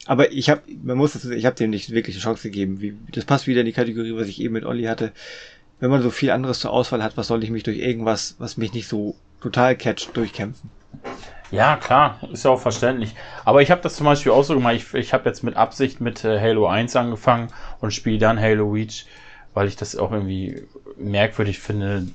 [0.05, 2.79] Aber ich habe, man muss das, ich habe dem nicht wirklich eine Chance gegeben.
[2.79, 5.11] Wie, das passt wieder in die Kategorie, was ich eben mit Olli hatte.
[5.79, 8.57] Wenn man so viel anderes zur Auswahl hat, was soll ich mich durch irgendwas, was
[8.57, 10.69] mich nicht so total catcht, durchkämpfen?
[11.51, 13.13] Ja, klar, ist ja auch verständlich.
[13.43, 14.75] Aber ich habe das zum Beispiel auch so gemacht.
[14.75, 17.49] Ich, ich habe jetzt mit Absicht mit äh, Halo 1 angefangen
[17.81, 19.05] und spiele dann Halo Reach,
[19.53, 20.63] weil ich das auch irgendwie
[20.97, 22.07] merkwürdig finde.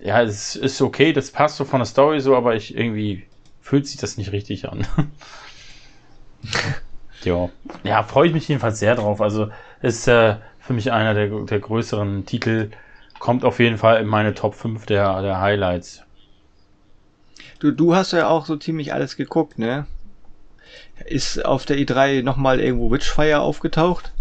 [0.00, 3.24] Ja, es ist okay, das passt so von der Story so, aber ich irgendwie
[3.60, 4.86] fühlt sich das nicht richtig an.
[7.24, 7.48] ja,
[7.84, 9.20] ja, freue ich mich jedenfalls sehr drauf.
[9.20, 9.48] Also
[9.82, 12.70] ist äh, für mich einer der, der größeren Titel.
[13.18, 16.02] Kommt auf jeden Fall in meine Top 5 der, der Highlights.
[17.58, 19.86] Du, du hast ja auch so ziemlich alles geguckt, ne?
[21.04, 24.12] Ist auf der E3 nochmal irgendwo Witchfire aufgetaucht?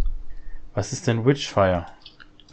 [0.73, 1.85] Was ist denn Witchfire?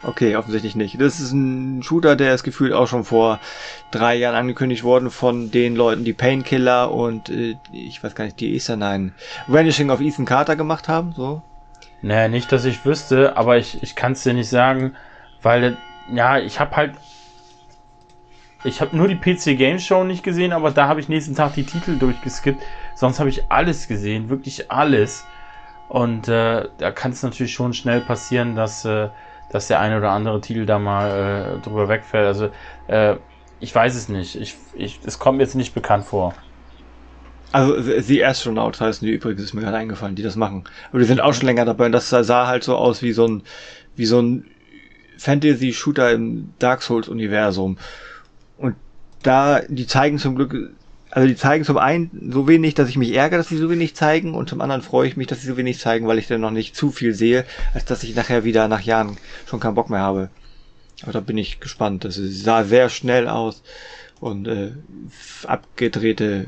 [0.05, 1.01] Okay, offensichtlich nicht.
[1.01, 3.39] Das ist ein Shooter, der ist gefühlt auch schon vor
[3.89, 8.39] drei Jahren angekündigt worden von den Leuten, die Painkiller und äh, ich weiß gar nicht,
[8.39, 9.15] die Ethan, nein,
[9.47, 11.41] Vanishing of Ethan Carter gemacht haben, so.
[12.03, 14.95] Nee, nicht, dass ich wüsste, aber ich, ich kann es dir nicht sagen,
[15.41, 15.75] weil,
[16.13, 16.93] ja, ich habe halt.
[18.63, 21.53] Ich habe nur die PC Game Show nicht gesehen, aber da habe ich nächsten Tag
[21.53, 22.61] die Titel durchgeskippt.
[22.95, 25.25] Sonst habe ich alles gesehen, wirklich alles.
[25.87, 29.09] Und äh, da kann es natürlich schon schnell passieren, dass, äh,
[29.51, 32.25] dass der eine oder andere Titel da mal äh, drüber wegfällt.
[32.25, 32.49] Also,
[32.87, 33.15] äh,
[33.59, 34.35] ich weiß es nicht.
[34.35, 36.33] Ich, ich, es kommt mir jetzt nicht bekannt vor.
[37.51, 40.65] Also The Astronauts heißen die übrigens, ist mir gerade eingefallen, die das machen.
[40.89, 43.27] Aber die sind auch schon länger dabei und das sah halt so aus wie so
[43.27, 43.43] ein,
[43.95, 44.45] wie so ein
[45.17, 47.77] Fantasy-Shooter im Dark Souls-Universum.
[48.57, 48.75] Und
[49.23, 50.73] da, die zeigen zum Glück,
[51.15, 53.95] also die zeigen zum einen so wenig, dass ich mich ärgere, dass sie so wenig
[53.95, 56.41] zeigen und zum anderen freue ich mich, dass sie so wenig zeigen, weil ich dann
[56.41, 59.15] noch nicht zu viel sehe, als dass ich nachher wieder nach Jahren
[59.45, 60.29] schon keinen Bock mehr habe.
[61.03, 62.03] Aber da bin ich gespannt.
[62.03, 63.63] Das sah sehr schnell aus
[64.19, 64.71] und äh,
[65.47, 66.47] abgedrehte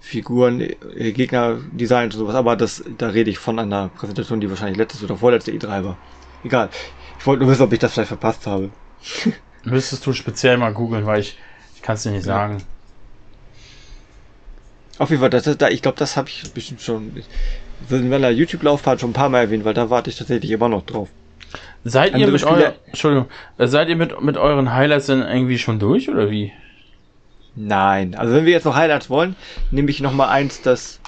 [0.00, 4.76] Figuren, äh, Gegnerdesigns und sowas, aber das, da rede ich von einer Präsentation, die wahrscheinlich
[4.78, 5.98] letztes oder vorletzte E3 war.
[6.42, 6.68] Egal.
[7.16, 8.72] Ich wollte nur wissen, ob ich das vielleicht verpasst habe.
[9.64, 11.38] Müsstest du speziell mal googeln, weil ich,
[11.76, 12.34] ich kann es dir nicht Ja.
[12.34, 12.64] sagen.
[15.02, 17.10] Auf jeden Fall, das, das, da, ich glaube, das habe ich bestimmt schon
[17.90, 20.86] in meiner YouTube-Laufbahn schon ein paar Mal erwähnt, weil da warte ich tatsächlich immer noch
[20.86, 21.08] drauf.
[21.82, 23.26] Seid ihr Andere mit Spiele- euren, Entschuldigung,
[23.58, 26.52] äh, seid ihr mit, mit euren Highlights denn irgendwie schon durch oder wie?
[27.56, 29.34] Nein, also wenn wir jetzt noch Highlights wollen,
[29.72, 31.00] nehme ich noch mal eins, das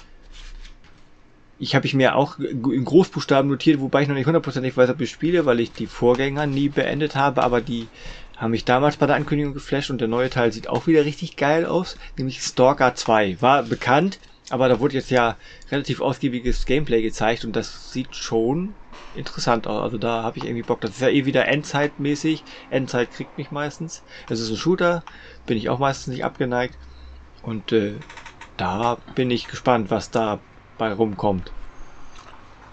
[1.60, 5.00] ich habe ich mir auch in Großbuchstaben notiert, wobei ich noch nicht hundertprozentig weiß, ob
[5.00, 7.86] ich spiele, weil ich die Vorgänger nie beendet habe, aber die
[8.36, 11.36] haben mich damals bei der Ankündigung geflasht und der neue Teil sieht auch wieder richtig
[11.36, 13.40] geil aus, nämlich Stalker 2.
[13.40, 14.18] War bekannt,
[14.50, 15.36] aber da wurde jetzt ja
[15.70, 18.74] relativ ausgiebiges Gameplay gezeigt und das sieht schon
[19.14, 19.82] interessant aus.
[19.82, 20.80] Also da habe ich irgendwie Bock.
[20.80, 22.44] Das ist ja eh wieder Endzeitmäßig.
[22.70, 24.02] Endzeit kriegt mich meistens.
[24.28, 25.02] Es ist ein Shooter,
[25.46, 26.76] bin ich auch meistens nicht abgeneigt.
[27.42, 27.94] Und äh,
[28.56, 30.40] da bin ich gespannt, was da
[30.78, 31.52] bei rumkommt.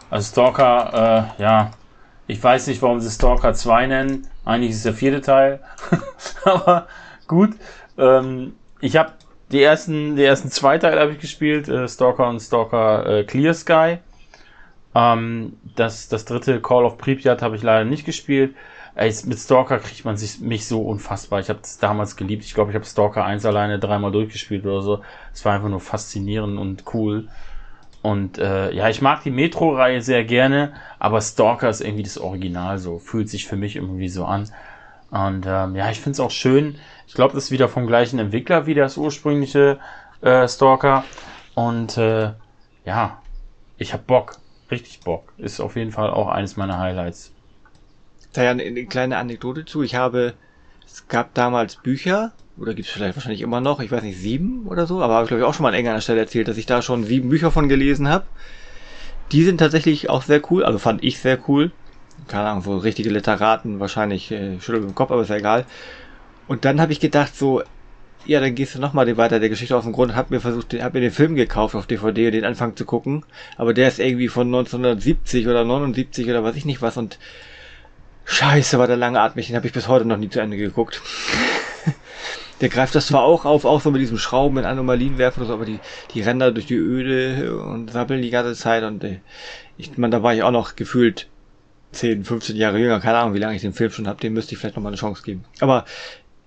[0.09, 1.71] Also Stalker, äh, ja,
[2.27, 4.27] ich weiß nicht, warum sie Stalker 2 nennen.
[4.45, 5.59] Eigentlich ist der vierte Teil.
[6.43, 6.88] Aber
[7.27, 7.51] gut.
[7.97, 9.13] Ähm, ich habe
[9.51, 13.53] die ersten, die ersten zwei Teile habe ich gespielt, äh, Stalker und Stalker äh, Clear
[13.53, 13.97] Sky.
[14.95, 18.55] Ähm, das, das dritte Call of Pripyat habe ich leider nicht gespielt.
[18.95, 21.39] Ey, mit Stalker kriegt man sich mich so unfassbar.
[21.39, 22.43] Ich habe es damals geliebt.
[22.43, 25.01] Ich glaube, ich habe Stalker 1 alleine dreimal durchgespielt oder so.
[25.34, 27.30] Es war einfach nur faszinierend und cool.
[28.02, 32.80] Und äh, ja, ich mag die Metro-Reihe sehr gerne, aber Stalker ist irgendwie das Original
[32.80, 32.98] so.
[32.98, 34.49] Fühlt sich für mich irgendwie so an.
[35.11, 36.76] Und ähm, ja, ich finde es auch schön.
[37.07, 39.80] Ich glaube, das ist wieder vom gleichen Entwickler wie das ursprüngliche
[40.22, 41.03] äh, Stalker.
[41.53, 42.32] Und äh,
[42.86, 43.22] ja,
[43.78, 44.38] ich habe Bock.
[44.72, 45.34] Richtig Bock.
[45.38, 47.34] Ist auf jeden Fall auch eines meiner Highlights.
[48.34, 49.84] Da ja eine, eine kleine Anekdote zu.
[49.84, 50.34] Ich habe,
[50.86, 54.67] es gab damals Bücher oder gibt es vielleicht wahrscheinlich immer noch, ich weiß nicht, sieben
[54.67, 56.57] oder so, aber habe ich glaube ich auch schon mal an irgendeiner Stelle erzählt, dass
[56.57, 58.25] ich da schon sieben Bücher von gelesen habe.
[59.31, 61.71] Die sind tatsächlich auch sehr cool, also fand ich sehr cool.
[62.27, 65.65] Keine Ahnung, so richtige Literaten wahrscheinlich äh, schütteln im Kopf, aber ist ja egal.
[66.47, 67.63] Und dann habe ich gedacht, so,
[68.25, 70.73] ja, dann gehst du nochmal weiter der Geschichte auf den Grund und hab mir versucht,
[70.73, 73.25] hab mir den Film gekauft auf DVD den Anfang zu gucken.
[73.57, 77.17] Aber der ist irgendwie von 1970 oder 79 oder weiß ich nicht was und
[78.25, 81.01] scheiße war der langatmig, den habe ich bis heute noch nie zu Ende geguckt.
[82.61, 85.53] Der greift das zwar auch auf, auch so mit diesem Schrauben in Anomalien werfen, so,
[85.53, 85.79] aber die,
[86.13, 89.19] die rennen da durch die Öde und sappeln die ganze Zeit und äh,
[89.77, 91.27] ich meine, da war ich auch noch gefühlt
[91.93, 94.53] 10, 15 Jahre jünger, keine Ahnung, wie lange ich den Film schon habe, dem müsste
[94.53, 95.43] ich vielleicht noch mal eine Chance geben.
[95.59, 95.85] Aber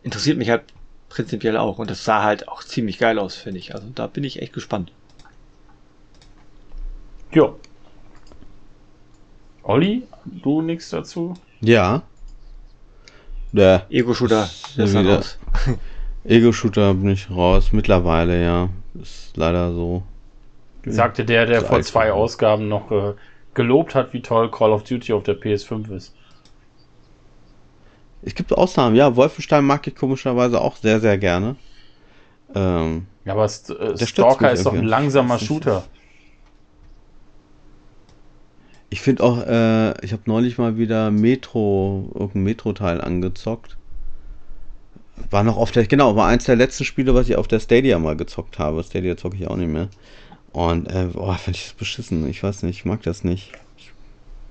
[0.04, 0.62] interessiert mich halt
[1.08, 3.74] prinzipiell auch und das sah halt auch ziemlich geil aus, finde ich.
[3.74, 4.92] Also da bin ich echt gespannt.
[7.32, 7.58] Jo.
[9.64, 11.34] Olli, du nichts dazu?
[11.60, 12.02] Ja.
[13.52, 15.38] Der Ego-Shooter, der ist wieder, raus.
[16.24, 18.68] Ego-Shooter bin ich raus, mittlerweile, ja.
[19.00, 20.02] Ist leider so.
[20.86, 23.14] Sagte der, der vor zwei Ausgaben noch äh,
[23.54, 26.14] gelobt hat, wie toll Call of Duty auf der PS5 ist.
[28.22, 29.16] Es gibt Ausnahmen, ja.
[29.16, 31.56] Wolfenstein mag ich komischerweise auch sehr, sehr gerne.
[32.54, 35.84] Ähm, ja, aber St äh, Stalker ist doch ein langsamer Shooter.
[38.90, 43.76] Ich finde auch, äh, ich habe neulich mal wieder Metro, irgendein Metro-Teil angezockt.
[45.30, 47.98] War noch auf der, genau, war eins der letzten Spiele, was ich auf der Stadia
[47.98, 48.82] mal gezockt habe.
[48.82, 49.88] Stadia zocke ich auch nicht mehr.
[50.52, 52.28] Und, äh, boah, finde ich das beschissen.
[52.28, 53.52] Ich weiß nicht, ich mag das nicht.
[53.78, 53.92] Ich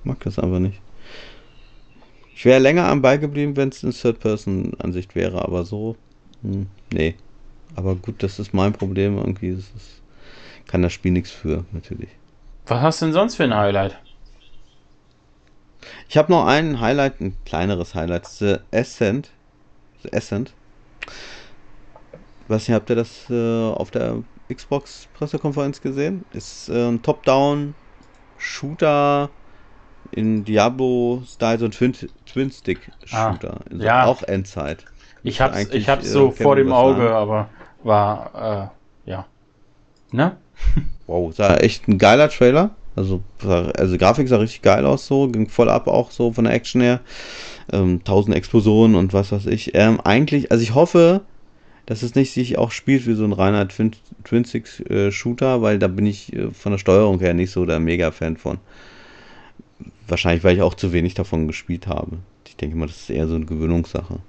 [0.04, 0.80] mag das aber nicht.
[2.34, 5.96] Ich wäre länger am Ball geblieben, wenn es in Third-Person-Ansicht wäre, aber so,
[6.42, 7.14] hm, nee.
[7.76, 9.18] Aber gut, das ist mein Problem.
[9.18, 10.02] Irgendwie ist es,
[10.66, 12.10] kann das Spiel nichts für, natürlich.
[12.66, 13.98] Was hast du denn sonst für ein Highlight?
[16.08, 18.26] Ich habe noch ein Highlight, ein kleineres Highlight.
[18.26, 19.30] The Ascent.
[20.12, 20.52] Ascent.
[22.48, 24.22] Nicht, habt ihr das äh, auf der
[24.52, 26.26] Xbox-Pressekonferenz gesehen?
[26.32, 29.30] Ist äh, ein Top-Down-Shooter
[30.10, 33.60] in Diablo-Style, so ein Twin-Stick-Shooter.
[33.70, 34.04] Ah, ja.
[34.04, 34.84] Auch Endzeit.
[35.22, 37.14] Ich hab's, ich hab's so äh, vor dem Auge, an.
[37.14, 37.48] aber
[37.82, 38.70] war,
[39.06, 39.24] äh, ja.
[40.12, 40.36] Ne?
[41.06, 42.70] wow, sah echt ein geiler Trailer.
[42.96, 46.54] Also, also Grafik sah richtig geil aus, so, ging voll ab auch so von der
[46.54, 47.00] Action her.
[47.72, 49.74] Ähm, tausend Explosionen und was weiß ich.
[49.74, 51.22] Ähm, eigentlich, also ich hoffe,
[51.86, 53.92] dass es nicht sich auch spielt wie so ein reiner Twin,
[54.24, 57.66] Twin Six äh, Shooter, weil da bin ich äh, von der Steuerung her nicht so
[57.66, 58.58] der Mega-Fan von.
[60.06, 62.18] Wahrscheinlich, weil ich auch zu wenig davon gespielt habe.
[62.46, 64.20] Ich denke mal, das ist eher so eine Gewöhnungssache.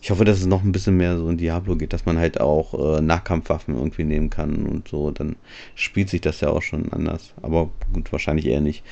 [0.00, 2.40] Ich hoffe, dass es noch ein bisschen mehr so in Diablo geht, dass man halt
[2.40, 5.10] auch äh, Nahkampfwaffen irgendwie nehmen kann und so.
[5.10, 5.36] Dann
[5.74, 7.34] spielt sich das ja auch schon anders.
[7.42, 8.84] Aber gut, wahrscheinlich eher nicht.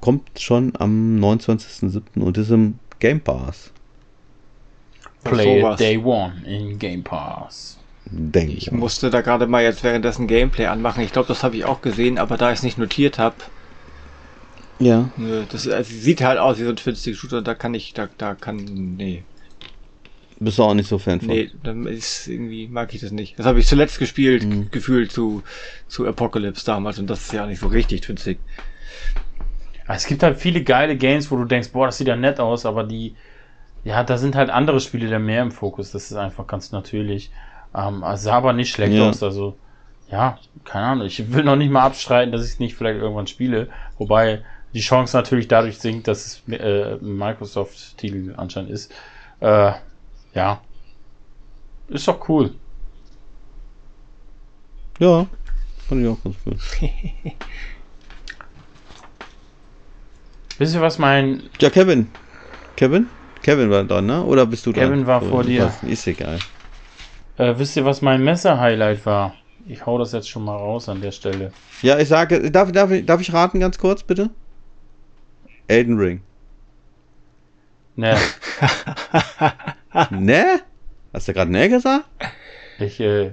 [0.00, 2.20] Kommt schon am 29.07.
[2.20, 3.70] und ist im Game Pass.
[5.24, 7.76] Play it Day One in Game Pass.
[8.06, 8.72] Denk ich ja.
[8.72, 11.04] musste da gerade mal jetzt währenddessen Gameplay anmachen.
[11.04, 13.36] Ich glaube, das habe ich auch gesehen, aber da ich es nicht notiert habe.
[14.78, 15.10] Ja.
[15.50, 18.96] Das also, sieht halt aus wie so ein Twin-Stick-Shooter, da kann ich, da, da kann,
[18.96, 19.22] nee.
[20.40, 21.28] Bist du auch nicht so Fan von?
[21.28, 23.38] Nee, dann ist irgendwie, mag ich das nicht.
[23.38, 24.70] Das habe ich zuletzt gespielt, mhm.
[24.70, 25.42] gefühlt zu,
[25.88, 28.38] zu Apocalypse damals und das ist ja nicht so richtig Twin Stick.
[29.86, 32.64] Es gibt halt viele geile Games, wo du denkst, boah, das sieht ja nett aus,
[32.64, 33.16] aber die,
[33.84, 35.92] ja, da sind halt andere Spiele da mehr im Fokus.
[35.92, 37.30] Das ist einfach ganz natürlich.
[37.74, 39.08] Ähm, sah aber nicht schlecht ja.
[39.08, 39.22] aus.
[39.22, 39.56] Also
[40.10, 43.26] ja, keine Ahnung, ich will noch nicht mal abstreiten, dass ich es nicht vielleicht irgendwann
[43.26, 43.68] spiele.
[43.98, 44.42] Wobei
[44.72, 48.92] die Chance natürlich dadurch sinkt, dass es äh, Microsoft-Titel anscheinend ist.
[49.40, 49.72] Äh,
[50.34, 50.60] ja.
[51.88, 52.54] Ist doch cool.
[54.98, 55.26] Ja,
[55.88, 56.56] fand ich auch ganz cool.
[60.58, 61.42] Wisst ihr, was mein.
[61.60, 62.08] Ja, Kevin.
[62.76, 63.08] Kevin?
[63.42, 64.22] Kevin war dran, ne?
[64.24, 64.84] Oder bist du dran?
[64.84, 65.66] Kevin war vor dir.
[65.66, 65.82] Was?
[65.82, 66.38] Ist egal.
[67.36, 69.34] Äh, wisst ihr, was mein Messer-Highlight war?
[69.66, 71.52] Ich hau das jetzt schon mal raus an der Stelle.
[71.82, 74.30] Ja, ich sage, darf, darf, darf ich raten ganz kurz, bitte?
[75.66, 76.20] Elden Ring.
[77.96, 78.16] Ne,
[80.10, 80.60] Ne?
[81.12, 82.04] Hast du gerade ne gesagt?
[82.78, 83.30] ich, äh,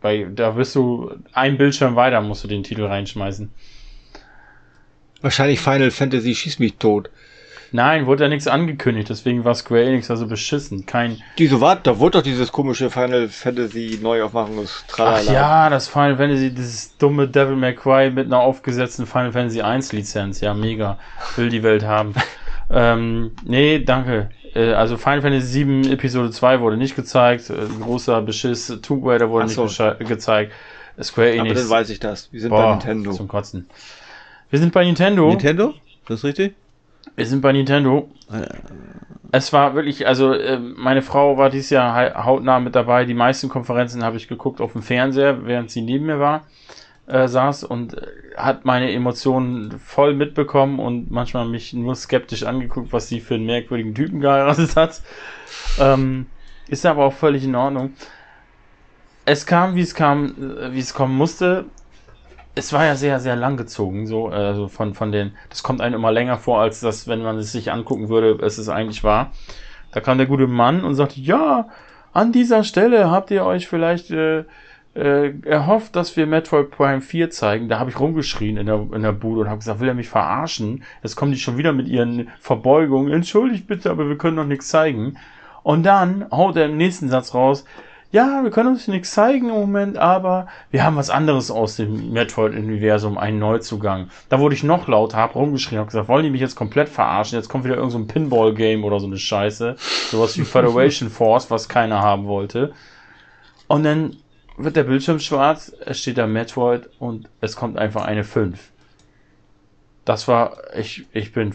[0.00, 3.50] bei, da wirst du ein Bildschirm weiter, musst du den Titel reinschmeißen.
[5.22, 7.10] Wahrscheinlich Final Fantasy schieß mich tot.
[7.74, 10.84] Nein, wurde ja nichts angekündigt, deswegen war Square Enix also beschissen.
[10.84, 11.22] Kein.
[11.38, 15.32] Diese war, da wurde doch dieses komische Final Fantasy Neuaufmachungs Ach Tralala.
[15.32, 19.92] ja, das Final Fantasy, dieses dumme Devil May Cry mit einer aufgesetzten Final Fantasy 1
[19.92, 20.42] Lizenz.
[20.42, 20.98] Ja, mega.
[21.36, 22.12] Will die Welt haben.
[22.70, 24.28] ähm, nee, danke.
[24.54, 27.48] Äh, also Final Fantasy 7 Episode 2 wurde nicht gezeigt.
[27.48, 28.66] Äh, großer Beschiss.
[28.82, 29.64] Tomb Raider wurde Ach so.
[29.64, 30.52] nicht gezeigt.
[31.00, 31.60] Square Aber Enix.
[31.60, 32.30] dann weiß ich das.
[32.32, 33.12] Wir sind Boah, bei Nintendo.
[33.12, 33.66] Zum Kotzen.
[34.52, 35.30] Wir sind bei Nintendo.
[35.30, 35.72] Nintendo?
[36.06, 36.54] Das ist richtig?
[37.16, 38.10] Wir sind bei Nintendo.
[39.30, 43.06] Es war wirklich, also äh, meine Frau war dieses Jahr hau- hautnah mit dabei.
[43.06, 46.46] Die meisten Konferenzen habe ich geguckt auf dem Fernseher, während sie neben mir war,
[47.06, 48.06] äh, saß und äh,
[48.36, 53.46] hat meine Emotionen voll mitbekommen und manchmal mich nur skeptisch angeguckt, was sie für einen
[53.46, 55.00] merkwürdigen Typen geheiratet hat.
[55.80, 56.26] Ähm,
[56.68, 57.94] ist aber auch völlig in Ordnung.
[59.24, 61.64] Es kam, wie es kam, äh, wie es kommen musste
[62.54, 65.94] es war ja sehr, sehr lang gezogen, so, also von, von den, das kommt einem
[65.94, 69.32] immer länger vor, als das, wenn man es sich angucken würde, es ist eigentlich war.
[69.92, 71.68] Da kam der gute Mann und sagte, ja,
[72.12, 74.44] an dieser Stelle habt ihr euch vielleicht äh,
[74.94, 77.68] äh, erhofft, dass wir Metroid Prime 4 zeigen.
[77.68, 80.08] Da habe ich rumgeschrien in der, in der Bude und habe gesagt, will er mich
[80.08, 80.84] verarschen?
[81.02, 83.12] Jetzt kommen die schon wieder mit ihren Verbeugungen.
[83.12, 85.16] Entschuldigt bitte, aber wir können noch nichts zeigen.
[85.62, 87.64] Und dann haut er im nächsten Satz raus,
[88.12, 92.12] ja, wir können uns nichts zeigen im Moment, aber wir haben was anderes aus dem
[92.12, 94.10] Metroid-Universum, einen Neuzugang.
[94.28, 97.38] Da wurde ich noch lauter, hab rumgeschrien, hab gesagt, wollen die mich jetzt komplett verarschen?
[97.38, 99.76] Jetzt kommt wieder irgend so ein Pinball-Game oder so eine Scheiße.
[100.10, 102.74] Sowas wie Federation Force, was keiner haben wollte.
[103.66, 104.16] Und dann
[104.58, 108.60] wird der Bildschirm schwarz, es steht da Metroid und es kommt einfach eine 5.
[110.04, 111.54] Das war, ich, ich bin,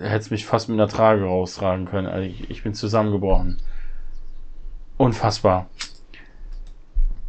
[0.00, 2.06] hätte mich fast mit einer Trage raustragen können.
[2.06, 3.58] Also ich, ich bin zusammengebrochen.
[4.96, 5.66] Unfassbar.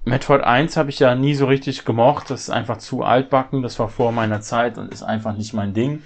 [0.06, 2.30] Metroid 1 habe ich ja nie so richtig gemocht.
[2.30, 3.62] Das ist einfach zu altbacken.
[3.62, 6.02] Das war vor meiner Zeit und ist einfach nicht mein Ding.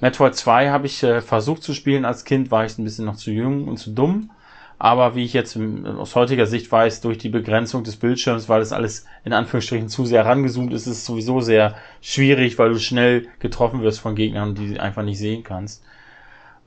[0.00, 2.04] Metroid 2 habe ich äh, versucht zu spielen.
[2.04, 4.30] Als Kind war ich ein bisschen noch zu jung und zu dumm.
[4.78, 8.60] Aber wie ich jetzt im, aus heutiger Sicht weiß, durch die Begrenzung des Bildschirms, weil
[8.60, 12.78] das alles in Anführungsstrichen zu sehr rangezoomt ist, ist es sowieso sehr schwierig, weil du
[12.78, 15.82] schnell getroffen wirst von Gegnern, die du einfach nicht sehen kannst.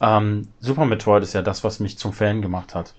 [0.02, 2.96] Ähm, Super Metroid ist ja das, was mich zum Fan gemacht hat.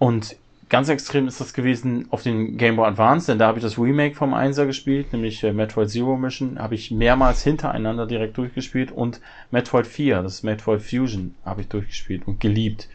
[0.00, 0.36] Und
[0.70, 3.78] ganz extrem ist das gewesen auf den Game Boy Advance, denn da habe ich das
[3.78, 8.92] Remake vom 1er gespielt, nämlich äh, Metroid Zero Mission, habe ich mehrmals hintereinander direkt durchgespielt
[8.92, 9.20] und
[9.50, 12.88] Metroid 4, das ist Metroid Fusion, habe ich durchgespielt und geliebt.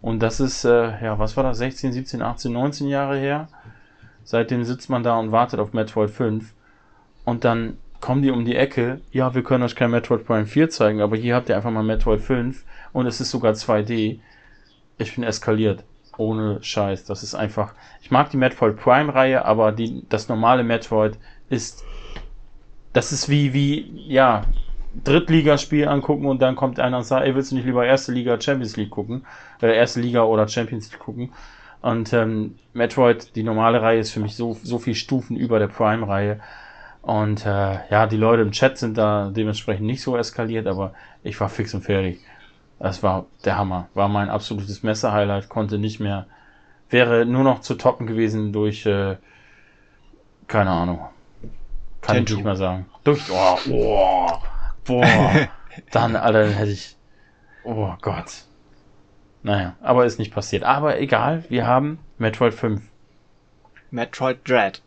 [0.00, 3.48] Und das ist, äh, ja, was war das, 16, 17, 18, 19 Jahre her?
[4.24, 6.54] Seitdem sitzt man da und wartet auf Metroid 5
[7.26, 10.70] und dann kommen die um die Ecke, ja, wir können euch kein Metroid Prime 4
[10.70, 12.64] zeigen, aber hier habt ihr einfach mal Metroid 5
[12.94, 14.20] und es ist sogar 2D.
[14.96, 15.84] Ich bin eskaliert.
[16.20, 17.04] Ohne Scheiß.
[17.06, 17.72] Das ist einfach.
[18.02, 21.18] Ich mag die Metroid Prime Reihe, aber die, das normale Metroid
[21.48, 21.82] ist.
[22.92, 24.44] Das ist wie, wie, ja,
[25.04, 28.38] Drittligaspiel angucken und dann kommt einer und sagt, ey, willst du nicht lieber erste Liga
[28.38, 29.24] Champions League gucken?
[29.62, 31.32] Äh, erste Liga oder Champions League gucken?
[31.80, 35.68] Und ähm, Metroid, die normale Reihe, ist für mich so, so viel Stufen über der
[35.68, 36.40] Prime-Reihe.
[37.00, 40.92] Und äh, ja, die Leute im Chat sind da dementsprechend nicht so eskaliert, aber
[41.22, 42.20] ich war fix und fertig.
[42.80, 43.88] Das war der Hammer.
[43.94, 45.50] War mein absolutes Messer-Highlight.
[45.50, 46.26] Konnte nicht mehr.
[46.88, 49.16] Wäre nur noch zu toppen gewesen durch, äh,
[50.48, 51.06] keine Ahnung.
[52.00, 52.36] Kann ich Tenchu.
[52.36, 52.86] nicht mehr sagen.
[53.04, 54.30] Durch, oh, oh,
[54.84, 55.48] boah.
[55.92, 56.96] Dann, Alter, dann hätte ich,
[57.62, 58.44] oh Gott.
[59.42, 60.64] Naja, aber ist nicht passiert.
[60.64, 62.82] Aber egal, wir haben Metroid 5.
[63.90, 64.82] Metroid Dread.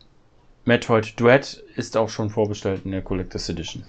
[0.64, 3.84] Metroid Dread ist auch schon vorbestellt in der Collectors Edition.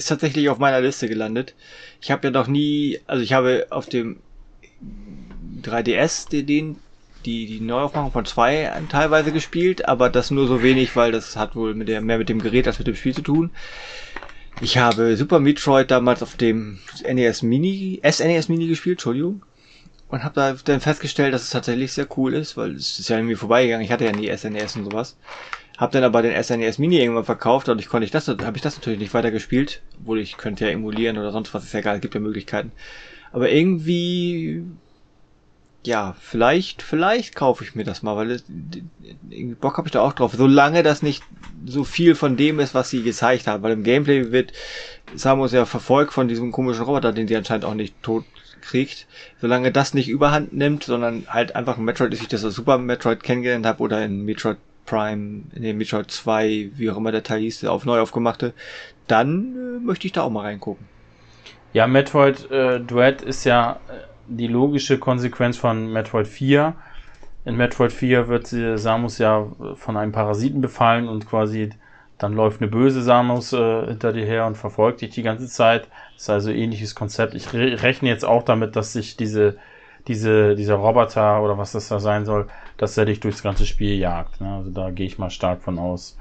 [0.00, 1.54] Ist tatsächlich auf meiner Liste gelandet.
[2.00, 4.22] Ich habe ja noch nie, also ich habe auf dem
[5.60, 6.78] 3DS den,
[7.26, 11.54] die, die Neuaufmachung von 2 teilweise gespielt, aber das nur so wenig, weil das hat
[11.54, 13.50] wohl mit der, mehr mit dem Gerät als mit dem Spiel zu tun.
[14.62, 19.42] Ich habe Super Metroid damals auf dem NES Mini, SNES Mini gespielt, Entschuldigung.
[20.08, 23.16] und habe da dann festgestellt, dass es tatsächlich sehr cool ist, weil es ist ja
[23.18, 23.84] irgendwie vorbeigegangen.
[23.84, 25.16] Ich hatte ja nie SNES und sowas.
[25.80, 28.76] Hab dann aber den SNES Mini irgendwann verkauft, dadurch konnte ich das, habe ich das
[28.76, 32.00] natürlich nicht weiter gespielt, obwohl ich könnte ja emulieren oder sonst was, ist ja egal,
[32.00, 32.70] gibt ja Möglichkeiten.
[33.32, 34.62] Aber irgendwie,
[35.82, 38.42] ja, vielleicht, vielleicht kaufe ich mir das mal, weil
[39.30, 41.22] irgendwie Bock habe ich da auch drauf, solange das nicht
[41.64, 44.52] so viel von dem ist, was sie gezeigt haben, weil im Gameplay wird
[45.14, 48.26] Samus ja verfolgt von diesem komischen Roboter, den sie anscheinend auch nicht tot
[48.60, 49.06] kriegt,
[49.40, 52.54] solange das nicht überhand nimmt, sondern halt einfach ein Metroid ist, wie ich das als
[52.54, 54.58] Super Metroid kennengelernt habe oder in Metroid
[54.90, 58.54] Prime, in dem Metroid 2, wie auch immer der Teil hieß, auf neu aufgemachte,
[59.06, 60.84] dann äh, möchte ich da auch mal reingucken.
[61.72, 63.92] Ja, Metroid äh, Dread ist ja äh,
[64.26, 66.74] die logische Konsequenz von Metroid 4.
[67.44, 69.46] In Metroid 4 wird äh, Samus ja
[69.76, 71.70] von einem Parasiten befallen und quasi
[72.18, 75.88] dann läuft eine böse Samus äh, hinter dir her und verfolgt dich die ganze Zeit.
[76.14, 77.34] Das ist also ähnliches Konzept.
[77.34, 79.56] Ich re rechne jetzt auch damit, dass sich diese,
[80.06, 82.48] diese, dieser Roboter oder was das da sein soll,
[82.80, 84.40] dass er dich durchs ganze Spiel jagt.
[84.40, 84.54] Ne?
[84.54, 86.16] Also da gehe ich mal stark von aus.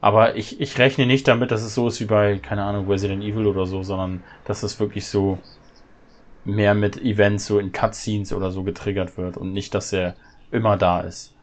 [0.00, 3.22] Aber ich, ich rechne nicht damit, dass es so ist wie bei, keine Ahnung, Resident
[3.22, 5.38] Evil oder so, sondern dass es wirklich so
[6.46, 10.16] mehr mit Events, so in Cutscenes oder so getriggert wird und nicht, dass er
[10.50, 11.34] immer da ist.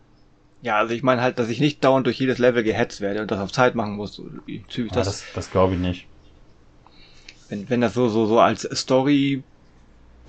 [0.64, 3.30] Ja, also ich meine halt, dass ich nicht dauernd durch jedes Level gehetzt werde und
[3.30, 4.20] das auf Zeit machen muss.
[4.48, 6.08] Das, ja, das, das glaube ich nicht.
[7.50, 8.64] Wenn, wenn das so, so, so als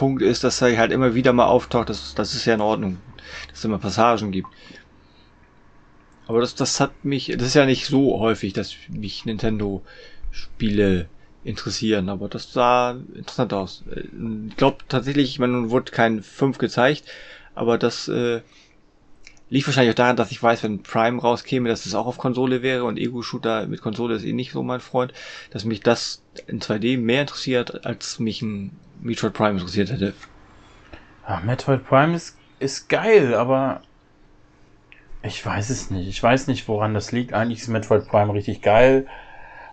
[0.00, 2.98] Story-Punkt ist, dass er halt immer wieder mal auftaucht, das, das ist ja in Ordnung.
[3.48, 4.48] Dass es immer Passagen gibt.
[6.26, 11.08] Aber das, das hat mich, das ist ja nicht so häufig, dass mich Nintendo-Spiele
[11.44, 13.84] interessieren, aber das sah interessant aus.
[13.90, 17.04] Ich glaube tatsächlich, ich meine, nun wurde kein 5 gezeigt,
[17.54, 18.42] aber das äh,
[19.48, 22.62] liegt wahrscheinlich auch daran, dass ich weiß, wenn Prime rauskäme, dass es auch auf Konsole
[22.62, 25.12] wäre und Ego-Shooter mit Konsole ist eh nicht so mein Freund,
[25.50, 30.14] dass mich das in 2D mehr interessiert, als mich ein Metroid Prime interessiert hätte.
[31.28, 33.82] Ja, Metroid Prime ist, ist geil, aber
[35.22, 36.08] ich weiß es nicht.
[36.08, 37.32] Ich weiß nicht, woran das liegt.
[37.32, 39.06] Eigentlich ist Metroid Prime richtig geil.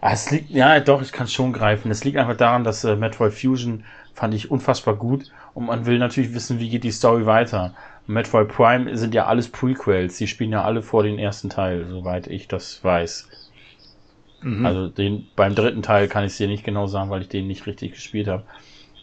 [0.01, 1.89] Ah, es liegt, ja, doch, ich kann es schon greifen.
[1.89, 3.83] Es liegt einfach daran, dass äh, Metroid Fusion
[4.13, 7.75] fand ich unfassbar gut und man will natürlich wissen, wie geht die Story weiter.
[8.07, 11.87] Und Metroid Prime sind ja alles Prequels, die spielen ja alle vor den ersten Teil,
[11.89, 13.29] soweit ich das weiß.
[14.41, 14.65] Mhm.
[14.65, 17.47] Also den beim dritten Teil kann ich es dir nicht genau sagen, weil ich den
[17.47, 18.43] nicht richtig gespielt habe.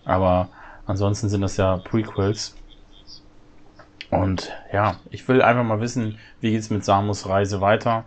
[0.04, 0.48] Aber
[0.86, 2.56] ansonsten sind das ja Prequels.
[4.10, 8.04] Und ja, ich will einfach mal wissen, wie geht's mit Samus Reise weiter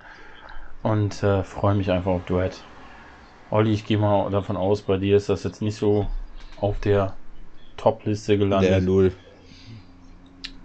[0.83, 2.61] und äh, freue mich einfach auf Duett.
[3.49, 6.07] Olli, ich gehe mal davon aus, bei dir ist das jetzt nicht so
[6.59, 7.13] auf der
[7.77, 8.69] Top-Liste gelandet.
[8.69, 9.13] Der Null.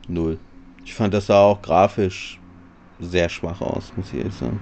[0.08, 0.38] Null.
[0.84, 2.40] Ich fand das sah auch grafisch
[2.98, 4.60] sehr schwach aus, muss ich ehrlich sagen.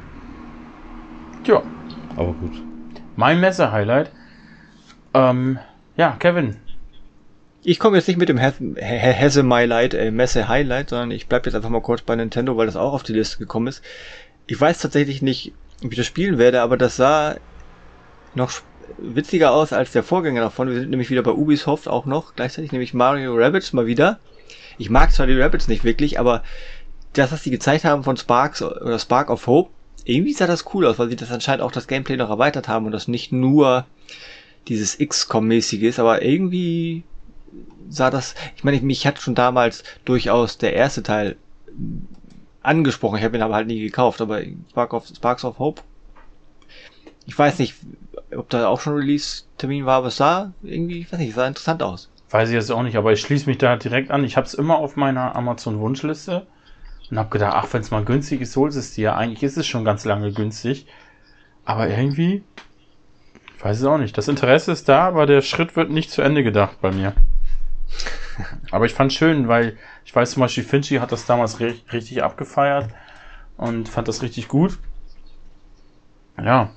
[1.45, 1.63] Tja.
[2.17, 2.63] Aber gut.
[3.17, 4.11] Mein Messe-Highlight.
[5.15, 5.59] Ähm,
[6.01, 6.57] ja, Kevin.
[7.63, 11.45] Ich komme jetzt nicht mit dem Hesse My Light, äh, Messe Highlight, sondern ich bleibe
[11.45, 13.83] jetzt einfach mal kurz bei Nintendo, weil das auch auf die Liste gekommen ist.
[14.47, 15.53] Ich weiß tatsächlich nicht,
[15.83, 17.37] wie ich das spielen werde, aber das sah
[18.35, 18.51] noch
[18.97, 20.71] witziger aus als der Vorgänger davon.
[20.71, 24.21] Wir sind nämlich wieder bei Ubisoft auch noch, gleichzeitig nämlich Mario Rabbits mal wieder.
[24.79, 26.43] Ich mag zwar die Rabbits nicht wirklich, aber
[27.13, 29.71] das, was sie gezeigt haben von Sparks oder Spark of Hope,
[30.05, 32.87] irgendwie sah das cool aus, weil sie das anscheinend auch das Gameplay noch erweitert haben
[32.87, 33.85] und das nicht nur
[34.69, 37.05] dieses XCOM-mäßige ist, aber irgendwie
[37.89, 41.37] sah das, ich meine, mich hat schon damals durchaus der erste Teil
[42.63, 45.83] angesprochen, ich habe ihn aber halt nie gekauft, aber Spark of, Sparks of Hope,
[47.27, 47.75] ich weiß nicht,
[48.37, 51.83] ob da auch schon Release-Termin war, aber es sah irgendwie, ich weiß nicht, sah interessant
[51.83, 52.11] aus.
[52.31, 54.25] Weiß ich jetzt auch nicht, aber ich schließe mich da direkt an.
[54.25, 56.47] Ich habe es immer auf meiner Amazon-Wunschliste
[57.11, 59.17] und habe gedacht, ach, wenn es mal günstig ist, holst es dir.
[59.17, 60.87] Eigentlich ist es schon ganz lange günstig.
[61.65, 62.45] Aber irgendwie,
[63.61, 64.17] ich weiß es auch nicht.
[64.17, 67.13] Das Interesse ist da, aber der Schritt wird nicht zu Ende gedacht bei mir.
[68.71, 69.77] aber ich fand schön, weil
[70.07, 72.89] ich weiß zum Beispiel, Finchi hat das damals richtig abgefeiert
[73.59, 74.79] und fand das richtig gut.
[76.43, 76.71] Ja,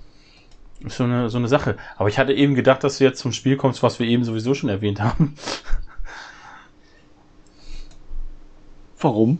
[0.82, 1.78] ist so eine, so eine Sache.
[1.96, 4.54] Aber ich hatte eben gedacht, dass du jetzt zum Spiel kommst, was wir eben sowieso
[4.54, 5.36] schon erwähnt haben.
[9.00, 9.40] Warum?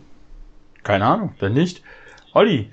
[0.82, 1.82] Keine Ahnung, wenn nicht.
[2.32, 2.72] Olli.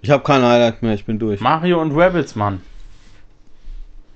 [0.00, 1.40] Ich habe kein Highlight mehr, ich bin durch.
[1.40, 2.62] Mario und Rabbits, Mann.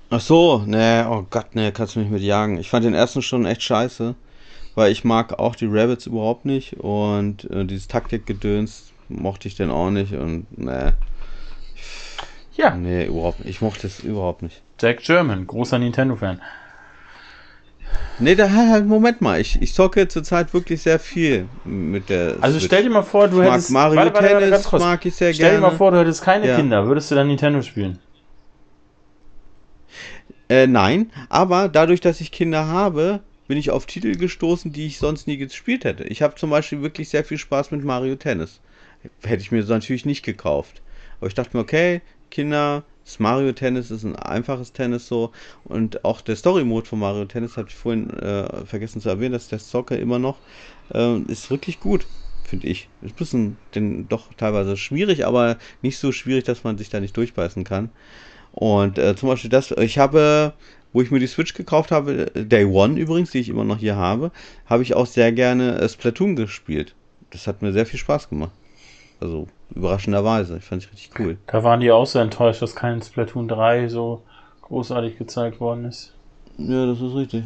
[0.09, 2.57] Ach so, ne, oh Gott, ne, kannst du mich mit jagen.
[2.57, 4.15] Ich fand den ersten schon echt scheiße,
[4.75, 9.71] weil ich mag auch die Rabbits überhaupt nicht und äh, dieses Taktikgedöns mochte ich denn
[9.71, 10.93] auch nicht und ne.
[12.55, 12.75] Ja.
[12.75, 13.49] Nee, überhaupt nicht.
[13.49, 14.61] Ich mochte es überhaupt nicht.
[14.79, 16.39] Jack German, großer Nintendo-Fan.
[18.19, 22.37] Nee, da halt, Moment mal, ich, ich zocke zurzeit wirklich sehr viel mit der.
[22.41, 22.67] Also Switch.
[22.67, 23.71] stell dir mal vor, du ich hättest.
[23.71, 25.57] Mario warte, warte, Tennis warte, mag ich sehr stell gerne.
[25.57, 26.55] Stell dir mal vor, du hättest keine ja.
[26.55, 27.99] Kinder, würdest du dann Nintendo spielen?
[30.49, 34.99] Äh, nein, aber dadurch, dass ich Kinder habe, bin ich auf Titel gestoßen, die ich
[34.99, 36.03] sonst nie gespielt hätte.
[36.03, 38.61] Ich habe zum Beispiel wirklich sehr viel Spaß mit Mario Tennis.
[39.23, 40.81] Hätte ich mir natürlich nicht gekauft.
[41.19, 45.31] Aber ich dachte mir, okay, Kinder, das Mario Tennis ist ein einfaches Tennis so.
[45.65, 49.33] Und auch der Story Mode von Mario Tennis, habe ich vorhin äh, vergessen zu erwähnen,
[49.33, 50.37] dass der Soccer immer noch
[50.93, 52.05] äh, ist wirklich gut,
[52.43, 52.89] finde ich.
[53.01, 56.99] Ist ein bisschen denn doch teilweise schwierig, aber nicht so schwierig, dass man sich da
[56.99, 57.89] nicht durchbeißen kann.
[58.51, 60.53] Und äh, zum Beispiel das, ich habe
[60.93, 63.95] wo ich mir die Switch gekauft habe, Day One übrigens, die ich immer noch hier
[63.95, 64.31] habe,
[64.67, 66.95] habe ich auch sehr gerne äh, Splatoon gespielt.
[67.31, 68.51] Das hat mir sehr viel Spaß gemacht.
[69.19, 70.57] Also überraschenderweise.
[70.57, 71.37] Ich fand ich richtig cool.
[71.47, 74.23] Da waren die auch so enttäuscht, dass kein Splatoon 3 so
[74.61, 76.13] großartig gezeigt worden ist.
[76.57, 77.43] Ja, das ist richtig.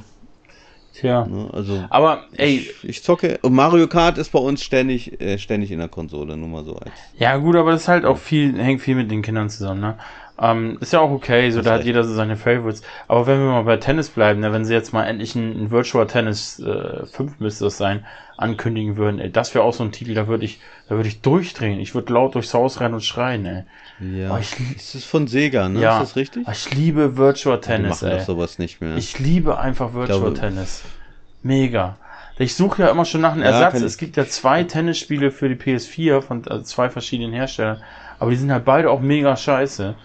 [0.93, 1.27] Tja.
[1.27, 3.37] Ne, also, Aber ey, ich, ich zocke.
[3.43, 6.75] Und Mario Kart ist bei uns ständig, äh, ständig in der Konsole, nur mal so
[6.75, 6.91] als.
[7.17, 9.97] ja gut, aber das ist halt auch viel, hängt viel mit den Kindern zusammen, ne?
[10.39, 12.83] Ähm, ist ja auch okay, so da hat jeder so seine Favorites.
[13.07, 15.71] Aber wenn wir mal bei Tennis bleiben, ne, wenn sie jetzt mal endlich ein, ein
[15.71, 18.05] Virtual Tennis äh, 5 müsste es sein,
[18.37, 20.59] ankündigen würden, ey, das wäre auch so ein Titel, da würde ich,
[20.89, 21.79] da würde ich durchdrehen.
[21.79, 23.63] Ich würde laut durchs Haus rennen und schreien, ey.
[23.99, 24.35] Ja.
[24.35, 25.79] Oh, ich ist das von Sega, ne?
[25.81, 26.01] Ja.
[26.03, 26.47] Ist das richtig?
[26.47, 28.17] Ich liebe Virtual Die Tennis, machen ey.
[28.19, 28.95] doch sowas nicht mehr.
[28.95, 30.83] Ich liebe einfach Virtual glaube- Tennis.
[31.41, 31.97] Mega.
[32.37, 33.81] Ich suche ja immer schon nach einem Ja, Ersatz.
[33.81, 37.81] Es gibt ja zwei Tennisspiele für die PS4 von also zwei verschiedenen Herstellern,
[38.19, 39.95] aber die sind halt beide auch mega scheiße.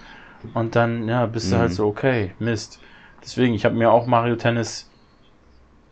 [0.55, 1.61] Und dann, ja, bist du Mhm.
[1.61, 2.81] halt so, okay, Mist.
[3.23, 4.91] Deswegen, ich habe mir auch Mario Tennis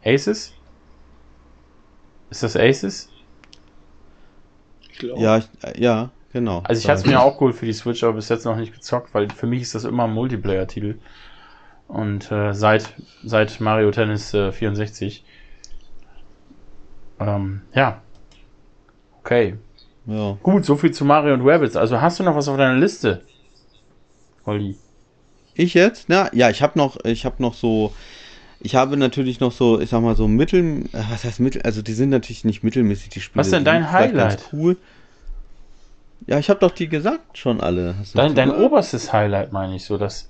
[0.04, 0.52] Aces?
[2.30, 3.08] Ist das Aces?
[4.80, 5.22] Ich glaube.
[5.22, 6.62] ja, ich, äh, ja, genau.
[6.64, 8.72] Also ich hatte es mir auch geholt für die Switch, aber bis jetzt noch nicht
[8.72, 10.98] gezockt, weil für mich ist das immer ein Multiplayer-Titel.
[11.88, 12.94] Und äh, seit,
[13.24, 15.24] seit Mario Tennis äh, 64.
[17.18, 18.02] Ähm, ja.
[19.20, 19.58] Okay.
[20.06, 20.38] Ja.
[20.42, 21.76] Gut, so viel zu Mario und Rabbits.
[21.76, 23.22] Also hast du noch was auf deiner Liste?
[24.44, 24.76] Olli.
[25.54, 26.08] Ich jetzt?
[26.08, 27.92] Na, ja, ich habe noch, ich habe noch so,
[28.60, 31.82] ich habe natürlich noch so, ich sag mal so Mittel, äh, was heißt Mittel, also
[31.82, 33.40] die sind natürlich nicht mittelmäßig, die Spiele.
[33.40, 34.52] Was denn die dein vielleicht ganz Highlight?
[34.52, 34.76] Cool.
[36.26, 37.94] Ja, ich habe doch die gesagt schon alle.
[38.14, 40.28] Dein, dein oberstes Highlight meine ich so, das.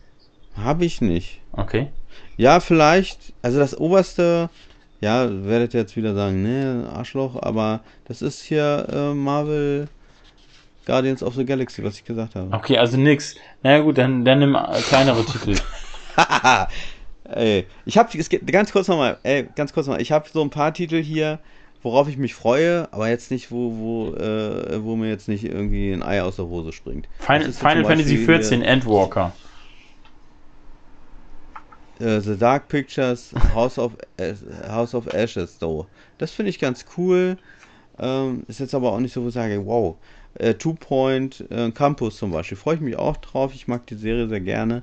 [0.57, 1.41] Habe ich nicht.
[1.53, 1.89] Okay.
[2.37, 4.49] Ja, vielleicht, also das oberste,
[5.01, 9.89] ja, werdet ihr jetzt wieder sagen, ne, Arschloch, aber das ist hier äh, Marvel
[10.91, 12.53] Guardians of the Galaxy, was ich gesagt habe.
[12.53, 13.37] Okay, also nix.
[13.63, 15.55] Naja gut, dann, dann nimm äh, kleinere Titel.
[17.25, 18.11] ey, ich habe
[18.47, 21.39] ganz kurz nochmal, ey, ganz kurz nochmal, ich habe so ein paar Titel hier,
[21.85, 25.93] worauf ich mich freue, aber jetzt nicht, wo, wo, äh, wo mir jetzt nicht irgendwie
[25.93, 27.09] ein Ei aus der Hose springt.
[27.21, 29.33] Final, Final Fantasy XIV, Endwalker.
[32.01, 34.35] äh, The Dark Pictures, House of, äh,
[34.69, 35.87] House of Ashes, so.
[36.19, 37.37] Das finde ich ganz cool.
[38.01, 39.97] Ähm, ist jetzt aber auch nicht so, wo ich sage, wow.
[40.35, 43.53] Äh, Two Point äh, Campus zum Beispiel, freue ich mich auch drauf.
[43.55, 44.83] Ich mag die Serie sehr gerne.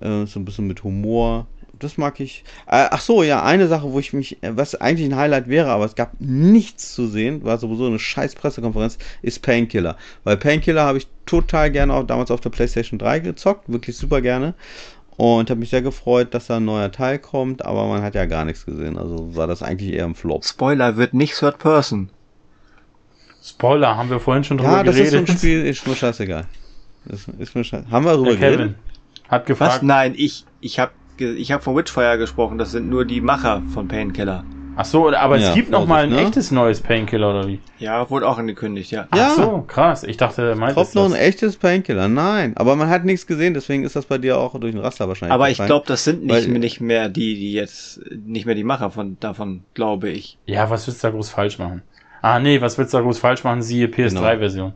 [0.00, 1.46] Äh, so ein bisschen mit Humor.
[1.78, 2.44] Das mag ich.
[2.66, 5.70] Äh, ach so, ja, eine Sache, wo ich mich, äh, was eigentlich ein Highlight wäre,
[5.70, 9.96] aber es gab nichts zu sehen, war sowieso eine scheiß Pressekonferenz, ist Painkiller.
[10.24, 14.20] Weil Painkiller habe ich total gerne auch damals auf der PlayStation 3 gezockt, wirklich super
[14.20, 14.54] gerne.
[15.16, 18.24] Und habe mich sehr gefreut, dass da ein neuer Teil kommt, aber man hat ja
[18.24, 18.96] gar nichts gesehen.
[18.96, 20.44] Also war das eigentlich eher ein Flop.
[20.44, 22.10] Spoiler wird nicht Third Person.
[23.42, 25.26] Spoiler, haben wir vorhin schon drüber Ja, das ist geredet.
[25.28, 26.44] so ein Spiel, ist mir scheißegal.
[27.08, 27.90] Ist, ist mir scheißegal.
[27.92, 28.76] Haben wir darüber Der Kevin geredet?
[29.28, 29.46] hat Was?
[29.46, 29.82] gefragt.
[29.82, 32.58] Nein, ich, ich habe ich hab von Witchfire gesprochen.
[32.58, 34.44] Das sind nur die Macher von Painkiller.
[34.80, 36.20] Ach so, aber es Ja, gibt noch mal ein ne?
[36.20, 37.58] echtes neues Painkiller oder wie?
[37.80, 39.08] Ja, wurde auch angekündigt, ja.
[39.12, 39.30] Ja.
[39.32, 40.04] Ach so, krass.
[40.04, 41.18] Ich dachte, er Kommt es noch ein das.
[41.20, 42.06] echtes Painkiller?
[42.06, 42.52] Nein.
[42.56, 45.32] Aber man hat nichts gesehen, deswegen ist das bei dir auch durch den Raster wahrscheinlich.
[45.34, 48.62] Aber ich glaube, das sind nicht, Weil- nicht mehr die, die jetzt, nicht mehr die
[48.62, 50.38] Macher von davon, glaube ich.
[50.46, 51.82] Ja, was willst du da groß falsch machen?
[52.22, 53.62] Ah, nee, was willst du da groß falsch machen?
[53.62, 54.20] Siehe Genau.
[54.20, 54.72] PS3-Version.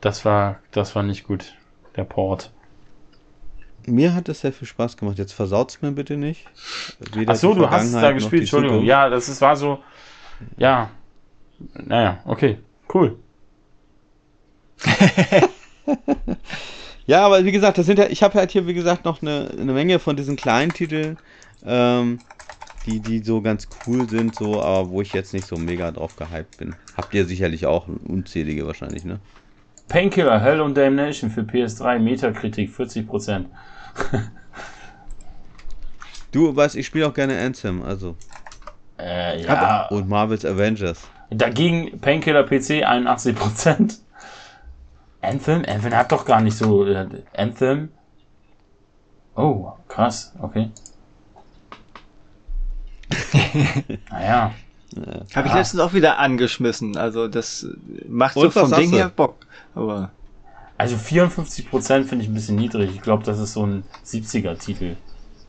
[0.00, 1.54] Das war, das war nicht gut.
[1.96, 2.50] Der Port.
[3.86, 5.18] Mir hat es sehr viel Spaß gemacht.
[5.18, 6.46] Jetzt versaut's mir bitte nicht.
[7.12, 8.76] Weder Ach so, du hast es da gespielt, Entschuldigung.
[8.76, 8.88] Zukunft.
[8.88, 9.80] Ja, das ist, war so,
[10.56, 10.90] ja.
[11.74, 12.58] Naja, okay,
[12.94, 13.16] cool.
[17.10, 19.50] Ja, aber wie gesagt, das sind ja, ich habe halt hier, wie gesagt, noch eine,
[19.58, 21.18] eine Menge von diesen kleinen Titeln,
[21.66, 22.20] ähm,
[22.86, 26.16] die, die so ganz cool sind, so, aber wo ich jetzt nicht so mega drauf
[26.16, 26.74] gehypt bin.
[26.96, 29.20] Habt ihr sicherlich auch unzählige wahrscheinlich, ne?
[29.88, 33.46] Painkiller, Hell und Damnation für PS3, Metakritik 40%.
[36.32, 38.14] Du weißt, ich spiele auch gerne Anthem, also.
[38.98, 39.88] Äh, ja.
[39.88, 41.08] Und Marvel's Avengers.
[41.30, 43.98] Dagegen Painkiller PC 81%.
[45.22, 45.64] Anthem?
[45.66, 46.86] Anthem hat doch gar nicht so.
[46.86, 47.88] Äh, Anthem?
[49.34, 50.70] Oh, krass, okay.
[54.10, 54.52] naja.
[55.34, 56.96] Habe ich letztens auch wieder angeschmissen.
[56.96, 57.66] Also das
[58.08, 59.36] macht Und so vom Ding her Bock.
[59.74, 60.10] Aber
[60.78, 62.90] Also 54% finde ich ein bisschen niedrig.
[62.94, 64.96] Ich glaube, das ist so ein 70er-Titel.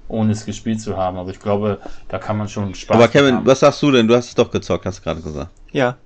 [0.07, 1.17] ohne es gespielt zu haben.
[1.17, 1.79] Aber ich glaube,
[2.09, 3.45] da kann man schon Spaß Aber Kevin, haben.
[3.45, 4.07] was sagst du denn?
[4.07, 5.51] Du hast es doch gezockt, hast du gerade gesagt.
[5.71, 5.97] Ja.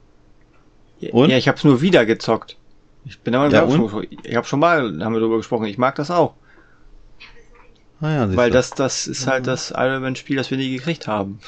[1.11, 1.29] Und?
[1.29, 2.55] Ja, ich habe es nur wieder gezockt.
[3.03, 3.89] Ich bin aber Ja, ja, und?
[3.89, 6.35] schon, ich habe schon mal, haben wir darüber gesprochen, ich mag das auch.
[8.01, 11.07] Ah ja, Weil das, das ist halt das Iron Man Spiel, das wir nie gekriegt
[11.07, 11.39] haben.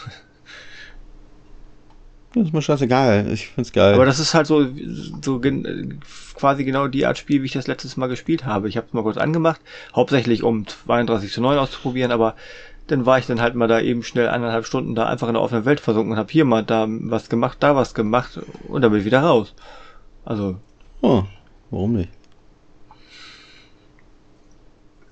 [2.34, 3.32] Das ist mir scheißegal.
[3.32, 3.96] Ich find's geil.
[3.96, 4.68] Aber das ist halt so,
[5.22, 6.00] so gen-
[6.36, 8.70] quasi genau die Art Spiel, wie ich das letztes Mal gespielt habe.
[8.70, 9.60] Ich habe es mal kurz angemacht,
[9.96, 12.36] hauptsächlich um 32 zu 9 auszuprobieren, aber
[12.88, 15.42] dann war ich dann halt mal da eben schnell eineinhalb Stunden da einfach in der
[15.42, 18.92] offenen Welt versunken und habe hier mal da was gemacht, da was gemacht und dann
[18.92, 19.54] bin ich wieder raus.
[20.26, 20.58] Also,
[21.02, 21.24] oh,
[21.72, 22.10] warum nicht?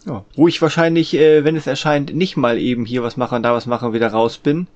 [0.05, 0.23] Ja.
[0.35, 3.53] Wo ich wahrscheinlich, äh, wenn es erscheint, nicht mal eben hier was mache und da
[3.53, 4.67] was mache und wieder raus bin.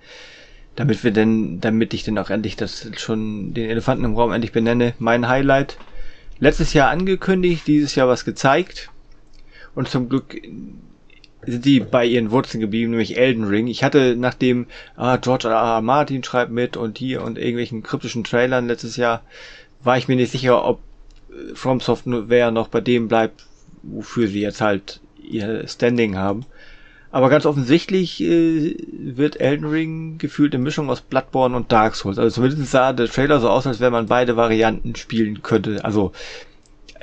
[0.75, 4.51] Damit wir denn, damit ich dann auch endlich das schon den Elefanten im Raum endlich
[4.51, 4.93] benenne.
[4.97, 5.77] Mein Highlight.
[6.39, 8.89] Letztes Jahr angekündigt, dieses Jahr was gezeigt.
[9.75, 10.41] Und zum Glück
[11.45, 13.67] sind die bei ihren Wurzeln geblieben, nämlich Elden Ring.
[13.67, 15.55] Ich hatte nachdem ah, George R.
[15.55, 15.81] R.
[15.81, 19.21] Martin schreibt mit und hier und irgendwelchen kryptischen Trailern letztes Jahr,
[19.83, 20.79] war ich mir nicht sicher, ob
[21.29, 23.45] äh, From Software noch bei dem bleibt,
[23.83, 26.45] wofür sie jetzt halt ihr Standing haben.
[27.11, 32.19] Aber ganz offensichtlich äh, wird Elden Ring gefühlt eine Mischung aus Bloodborne und Dark Souls.
[32.19, 35.83] Also zumindest sah der Trailer so aus, als wenn man beide Varianten spielen könnte.
[35.83, 36.11] Also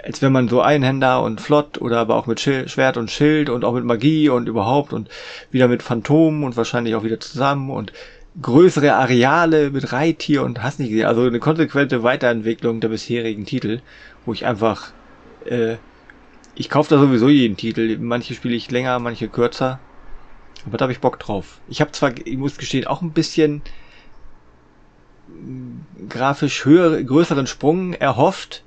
[0.04, 3.50] als wenn man so Einhänder und flott oder aber auch mit Schil Schwert und Schild
[3.50, 5.08] und auch mit Magie und überhaupt und
[5.50, 7.92] wieder mit Phantomen und wahrscheinlich auch wieder zusammen und
[8.40, 11.06] größere Areale mit Reittier und hast nicht gesehen.
[11.06, 13.80] Also eine konsequente Weiterentwicklung der bisherigen Titel,
[14.24, 14.92] wo ich einfach
[15.46, 15.76] äh,
[16.56, 17.98] ich kaufe da sowieso jeden Titel.
[17.98, 19.78] Manche spiele ich länger, manche kürzer.
[20.64, 21.60] Aber da habe ich Bock drauf.
[21.68, 23.62] Ich habe zwar, ich muss gestehen, auch ein bisschen
[25.28, 28.64] mm, grafisch höher, größeren Sprung erhofft.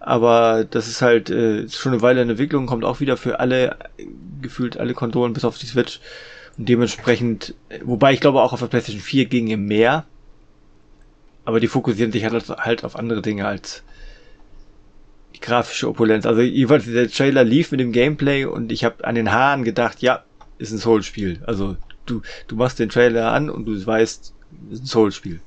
[0.00, 3.76] Aber das ist halt äh, schon eine Weile in Entwicklung, kommt auch wieder für alle,
[4.40, 6.00] gefühlt alle Konsolen bis auf die Switch.
[6.58, 7.54] Und dementsprechend,
[7.84, 10.04] wobei ich glaube auch auf der PlayStation 4 ginge mehr.
[11.44, 13.84] Aber die fokussieren sich halt, halt auf andere Dinge als
[15.42, 16.24] grafische Opulenz.
[16.26, 20.00] Also jeweils der Trailer lief mit dem Gameplay und ich habe an den Haaren gedacht,
[20.00, 20.22] ja,
[20.58, 21.42] ist ein Soul-Spiel.
[21.46, 24.34] Also du, du machst den Trailer an und du weißt,
[24.70, 25.40] ist ein Soul-Spiel.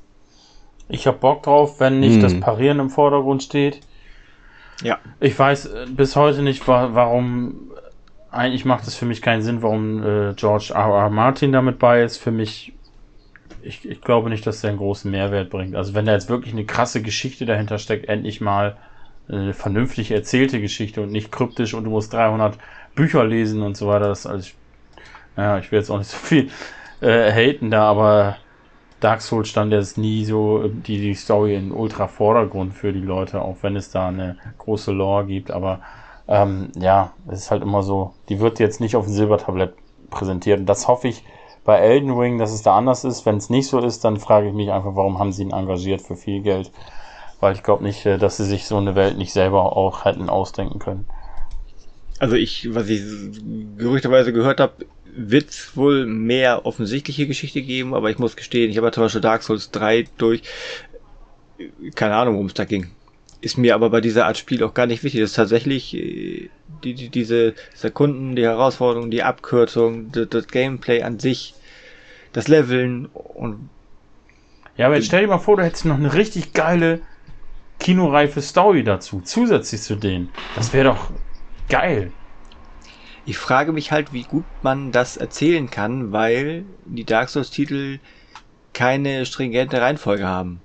[0.88, 2.22] Ich hab Bock drauf, wenn nicht Hm.
[2.22, 3.80] das Parieren im Vordergrund steht.
[4.84, 5.00] Ja.
[5.20, 7.72] Ich weiß äh, bis heute nicht, wa warum.
[8.30, 10.90] Eigentlich macht es für mich keinen Sinn, warum äh, George R.
[10.90, 11.10] R.
[11.10, 12.18] Martin damit bei ist.
[12.18, 12.74] Für mich,
[13.64, 15.74] ich, ich glaube nicht, dass der einen großen Mehrwert bringt.
[15.76, 18.76] Also wenn da jetzt wirklich eine krasse Geschichte dahinter steckt, endlich mal
[19.28, 22.58] eine vernünftig erzählte Geschichte und nicht kryptisch und du musst 300
[22.96, 24.08] Bücher lesen und so weiter.
[24.08, 24.56] Das also, ich,
[25.36, 26.50] naja, ich will jetzt auch nicht so viel
[27.02, 28.38] äh, haten da, aber
[29.00, 33.42] Dark Souls stand jetzt nie so die, die Story in ultra Vordergrund für die Leute,
[33.42, 35.52] auch wenn es da eine große Lore gibt.
[35.52, 35.82] Aber
[36.28, 39.74] ähm, ja, es ist halt immer so, die wird jetzt nicht auf dem Silbertablett
[40.10, 40.60] präsentiert.
[40.60, 41.24] Und das hoffe ich
[41.66, 43.26] bei Elden Ring, dass es da anders ist.
[43.26, 46.02] Wenn es nicht so ist, dann frage ich mich einfach, warum haben sie ihn engagiert
[46.02, 46.72] für viel Geld?
[47.46, 50.30] Weil ich glaube nicht, äh, dass sie sich so eine Welt nicht selber auch hätten
[50.30, 51.06] ausdenken können.
[52.18, 53.04] Also ich, was ich
[53.78, 58.78] gerüchteweise gehört habe, wird es wohl mehr offensichtliche Geschichte geben, aber ich muss gestehen, ich
[58.78, 60.42] habe ja zum Beispiel Dark Souls 3 durch,
[61.94, 62.90] keine Ahnung, worum es da ging.
[63.42, 65.22] Ist mir aber bei dieser Art Spiel auch gar nicht wichtig.
[65.22, 66.50] Das ist tatsächlich äh,
[66.84, 71.54] die, die, diese das Erkunden, die Herausforderungen, die Abkürzung, das, das Gameplay an sich,
[72.34, 73.70] das Leveln und
[74.78, 77.02] Ja, aber jetzt stell dir mal vor, du hättest noch eine richtig geile
[77.80, 80.30] kinoreife Story dazu, zusätzlich zu denen.
[80.56, 81.12] Das wäre doch
[81.70, 82.12] geil.
[83.26, 88.00] Ich frage mich halt, wie gut man das erzählen kann, weil die Dark Souls Titel
[88.74, 90.62] keine stringente Reihenfolge haben.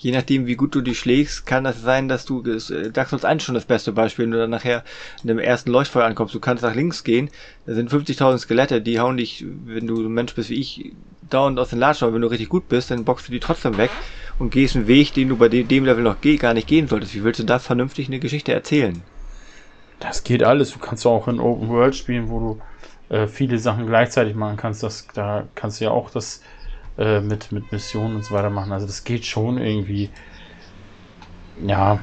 [0.00, 3.24] Je nachdem, wie gut du die schlägst, kann das sein, dass du äh, Dark Souls
[3.24, 4.84] 1 schon das beste Beispiel, wenn du dann nachher
[5.22, 7.30] in dem ersten Leuchtfeuer ankommst, du kannst nach links gehen,
[7.66, 10.92] da sind 50.000 Skelette, die hauen dich, wenn du ein Mensch bist wie ich,
[11.28, 13.76] dauernd aus den Latschen, aber wenn du richtig gut bist, dann boxst du die trotzdem
[13.76, 13.90] weg
[14.38, 17.14] und gehst einen Weg, den du bei de dem Level noch gar nicht gehen solltest.
[17.14, 19.02] Wie willst du da vernünftig eine Geschichte erzählen?
[20.00, 20.72] Das geht alles.
[20.72, 22.60] Du kannst auch in Open World spielen, wo
[23.08, 24.82] du äh, viele Sachen gleichzeitig machen kannst.
[24.82, 26.40] Das, da kannst du ja auch das
[26.96, 28.72] äh, mit, mit Missionen und so weiter machen.
[28.72, 30.10] Also das geht schon irgendwie.
[31.66, 31.94] Ja.
[31.94, 32.00] Du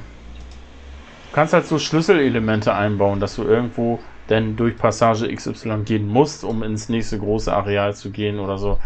[1.32, 6.62] kannst halt so Schlüsselelemente einbauen, dass du irgendwo denn durch Passage XY gehen musst, um
[6.62, 8.78] ins nächste große Areal zu gehen oder so.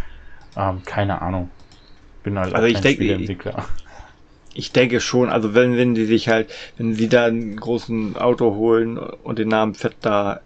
[0.56, 1.51] Ähm, keine Ahnung.
[2.22, 3.64] Bin halt Also ich denke- Spieleentwickler.
[4.52, 8.55] Ich denke schon, also wenn, wenn die sich halt, wenn sie da einen großen Auto
[8.56, 10.40] holen und den Namen Fett da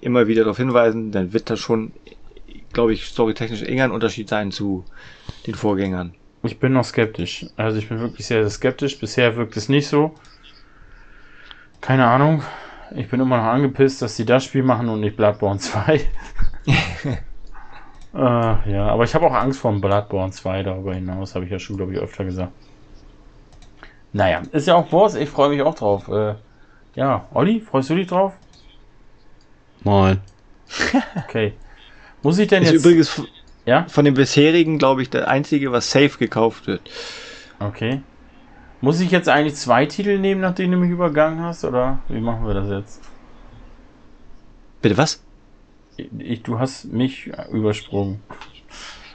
[0.00, 1.92] immer wieder darauf hinweisen, dann wird das schon,
[2.72, 4.84] glaube ich, storytechnisch eher ein Unterschied sein zu
[5.46, 6.14] den Vorgängern.
[6.42, 7.46] Ich bin noch skeptisch.
[7.56, 8.98] Also ich bin wirklich sehr, sehr skeptisch.
[8.98, 10.14] Bisher wirkt es nicht so.
[11.80, 12.42] Keine Ahnung.
[12.96, 16.00] Ich bin immer noch angepisst, dass sie das Spiel machen und nicht Bloodborne 2.
[18.14, 21.50] äh, ja, aber ich habe auch Angst vor dem Bloodborne 2 darüber hinaus, habe ich
[21.50, 22.52] ja schon, glaube ich, öfter gesagt.
[24.12, 26.08] Naja, ist ja auch Wurst, ich freue mich auch drauf.
[26.08, 26.36] Äh,
[26.94, 28.34] ja, Olli, freust du dich drauf?
[29.82, 30.20] Nein.
[31.28, 31.58] Okay.
[32.22, 32.84] Muss ich denn Ist jetzt.
[32.84, 33.22] übrigens
[33.66, 33.86] Ja?
[33.88, 36.82] von den bisherigen, glaube ich, der einzige, was safe gekauft wird.
[37.58, 38.02] Okay.
[38.80, 41.64] Muss ich jetzt eigentlich zwei Titel nehmen, nachdem du mich übergangen hast?
[41.64, 43.02] Oder wie machen wir das jetzt?
[44.82, 45.23] Bitte was?
[46.18, 48.20] Ich, du hast mich übersprungen.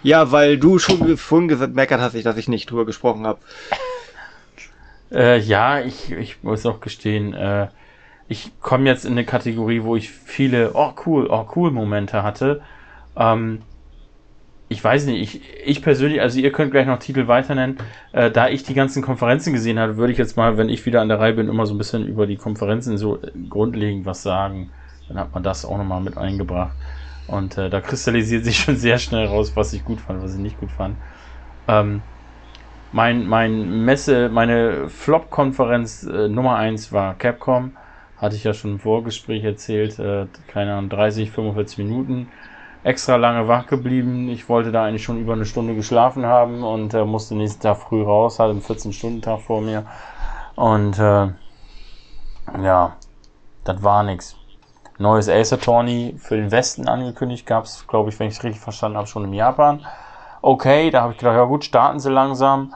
[0.02, 3.40] Ja, weil du schon vorhin gemeckert hast, dass ich nicht drüber gesprochen habe.
[5.12, 7.68] Äh, ja, ich, ich muss auch gestehen, äh,
[8.28, 12.62] ich komme jetzt in eine Kategorie, wo ich viele, oh cool, oh cool Momente hatte.
[13.18, 13.64] Ähm,
[14.70, 17.78] ich weiß nicht, ich, ich persönlich, also ihr könnt gleich noch Titel weiter nennen.
[18.12, 21.02] Äh, da ich die ganzen Konferenzen gesehen habe, würde ich jetzt mal, wenn ich wieder
[21.02, 23.20] an der Reihe bin, immer so ein bisschen über die Konferenzen so
[23.50, 24.70] grundlegend was sagen.
[25.10, 26.72] Dann hat man das auch nochmal mit eingebracht.
[27.27, 30.40] Und äh, da kristallisiert sich schon sehr schnell raus, was ich gut fand, was ich
[30.40, 30.95] nicht gut fand.
[31.68, 32.02] Ähm,
[32.91, 37.73] mein, mein Messe, meine Flop-Konferenz äh, Nummer eins war Capcom.
[38.18, 39.99] Hatte ich ja schon im Vorgespräch erzählt.
[39.99, 42.30] Äh, keine Ahnung, 30, 45 Minuten.
[42.84, 44.30] Extra lange wach geblieben.
[44.30, 47.77] Ich wollte da eigentlich schon über eine Stunde geschlafen haben und äh, musste nächsten Tag
[47.77, 49.86] früh raus, hatte einen 14-Stunden-Tag vor mir.
[50.56, 51.27] Und äh,
[52.64, 52.95] ja,
[53.65, 54.39] das war nix.
[55.00, 58.62] Neues Ace Attorney für den Westen angekündigt gab es, glaube ich, wenn ich es richtig
[58.62, 59.86] verstanden habe, schon in Japan.
[60.42, 62.74] Okay, da habe ich gedacht, ja gut, starten sie langsam.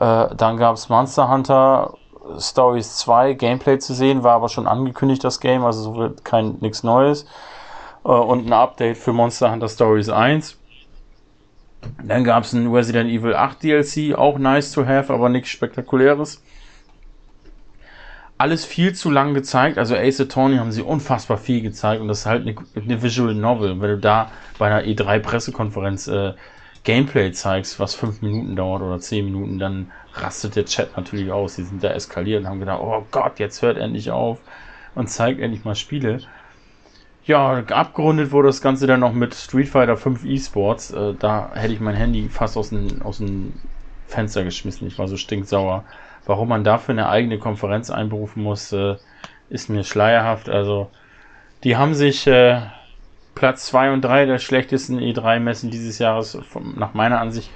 [0.00, 1.94] Äh, dann gab es Monster Hunter
[2.38, 6.56] Stories 2 Gameplay zu sehen, war aber schon angekündigt, das Game, also so wird kein
[6.60, 7.26] nichts Neues.
[8.04, 10.56] Äh, und ein Update für Monster Hunter Stories 1.
[12.02, 16.42] Dann gab es ein Resident Evil 8 DLC, auch nice to have, aber nichts Spektakuläres.
[18.38, 22.20] Alles viel zu lang gezeigt, also Ace Attorney haben sie unfassbar viel gezeigt und das
[22.20, 23.80] ist halt eine, eine Visual Novel.
[23.80, 26.34] Wenn du da bei einer E3-Pressekonferenz äh,
[26.84, 31.56] Gameplay zeigst, was fünf Minuten dauert oder zehn Minuten, dann rastet der Chat natürlich aus.
[31.56, 34.38] Die sind da eskaliert und haben gedacht, oh Gott, jetzt hört endlich auf
[34.94, 36.20] und zeigt endlich mal Spiele.
[37.24, 40.92] Ja, abgerundet wurde das Ganze dann noch mit Street Fighter 5 eSports.
[40.92, 43.54] Äh, da hätte ich mein Handy fast aus dem, aus dem
[44.06, 44.86] Fenster geschmissen.
[44.86, 45.84] Ich war so stinksauer.
[46.26, 48.96] Warum man dafür eine eigene Konferenz einberufen muss, äh,
[49.48, 50.48] ist mir schleierhaft.
[50.48, 50.90] Also,
[51.62, 52.60] die haben sich äh,
[53.34, 57.50] Platz 2 und 3 der schlechtesten E3-Messen dieses Jahres vom, nach meiner Ansicht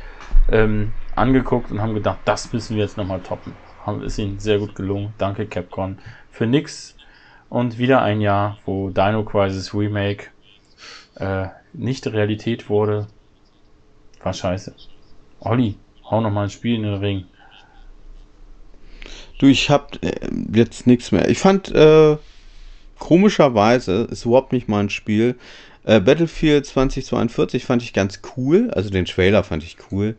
[0.51, 3.55] ähm, angeguckt und haben gedacht, das müssen wir jetzt nochmal toppen.
[3.85, 5.15] Haben, ist ihnen sehr gut gelungen.
[5.19, 5.99] Danke Capcom
[6.31, 6.97] für nix.
[7.49, 10.27] Und wieder ein Jahr, wo Dino Crisis Remake
[11.17, 13.09] äh, nicht Realität wurde.
[14.23, 14.75] War scheiße.
[15.41, 15.77] Olli,
[16.09, 17.25] hau noch mal ein Spiel in den Ring.
[19.41, 20.13] Du, ich hab äh,
[20.55, 21.31] jetzt nichts mehr.
[21.31, 22.19] Ich fand, äh,
[22.99, 25.35] komischerweise, ist überhaupt nicht mein Spiel.
[25.85, 28.71] Äh, Battlefield 2042 fand ich ganz cool.
[28.73, 30.15] Also den Trailer fand ich cool.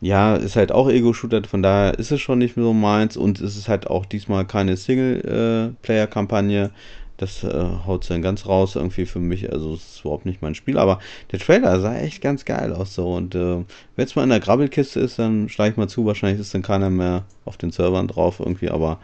[0.00, 3.16] Ja, ist halt auch Ego-Shooter, von daher ist es schon nicht mehr so meins.
[3.16, 6.72] Und es ist halt auch diesmal keine Single-Player-Kampagne.
[7.18, 9.50] Das äh, haut dann ganz raus irgendwie für mich.
[9.50, 10.76] Also es ist überhaupt nicht mein Spiel.
[10.76, 11.00] Aber
[11.32, 13.14] der Trailer sah echt ganz geil aus so.
[13.14, 13.64] Und äh,
[13.96, 16.04] wenn es mal in der Grabbelkiste ist, dann schlage ich mal zu.
[16.04, 18.70] Wahrscheinlich ist dann keiner mehr auf den Servern drauf irgendwie.
[18.70, 18.98] Aber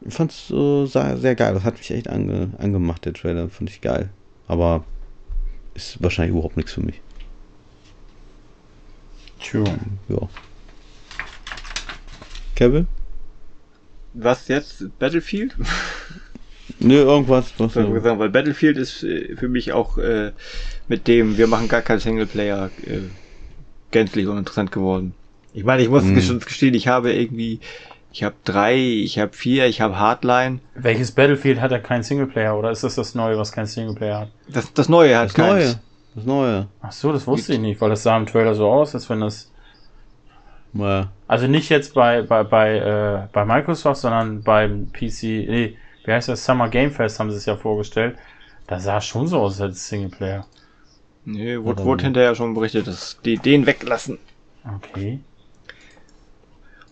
[0.00, 1.54] ich fand es äh, sah sehr geil.
[1.54, 3.48] Das hat mich echt ange angemacht, der Trailer.
[3.48, 4.10] Fand ich geil.
[4.48, 4.84] Aber
[5.74, 7.00] ist wahrscheinlich überhaupt nichts für mich.
[9.40, 9.78] True.
[10.08, 10.28] Ja.
[12.56, 12.88] Kevin?
[14.14, 14.98] Was jetzt?
[14.98, 15.54] Battlefield?
[16.80, 17.52] Nö, irgendwas.
[17.58, 20.32] Was Soll ich sagen, weil Battlefield ist äh, für mich auch äh,
[20.88, 23.00] mit dem, wir machen gar keinen Singleplayer, äh,
[23.90, 25.14] gänzlich uninteressant geworden.
[25.52, 26.20] Ich meine, ich muss Mhm.
[26.20, 27.60] schon gestehen, ich habe irgendwie,
[28.12, 30.60] ich habe drei, ich habe vier, ich habe Hardline.
[30.74, 34.28] Welches Battlefield hat er keinen Singleplayer oder ist das das neue, was keinen Singleplayer hat?
[34.48, 35.48] Das, das neue hat Das keins.
[35.54, 35.80] Neue.
[36.14, 36.66] Das Neue.
[36.82, 39.20] Ach so, das wusste ich nicht, weil das sah im Trailer so aus, als wenn
[39.20, 39.50] das
[40.72, 41.08] Ja.
[41.28, 45.76] also nicht jetzt bei bei bei äh, bei Microsoft, sondern beim PC, nee,
[46.10, 48.18] wie heißt das Summer Game Fest haben sie es ja vorgestellt.
[48.66, 50.44] Da sah es schon so aus als Singleplayer.
[51.24, 54.18] Nee, wurde, wurde hinterher schon berichtet, dass die den weglassen.
[54.76, 55.20] Okay.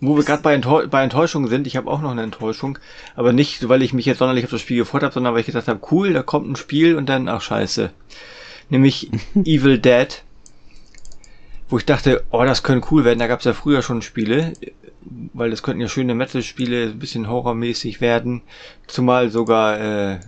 [0.01, 2.79] Wo wir gerade bei, Enttäu bei Enttäuschung sind, ich habe auch noch eine Enttäuschung,
[3.17, 5.47] aber nicht, weil ich mich jetzt sonderlich auf das Spiel gefreut habe, sondern weil ich
[5.47, 7.91] gedacht habe, cool, da kommt ein Spiel und dann, ach scheiße.
[8.69, 10.23] Nämlich Evil Dead,
[11.69, 14.53] wo ich dachte, oh, das könnte cool werden, da gab es ja früher schon Spiele,
[15.33, 18.43] weil das könnten ja schöne Metal-Spiele, ein bisschen horrormäßig werden,
[18.87, 20.21] zumal sogar äh,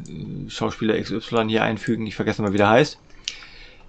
[0.49, 2.99] Schauspieler XY hier einfügen, ich vergesse mal, wie der heißt.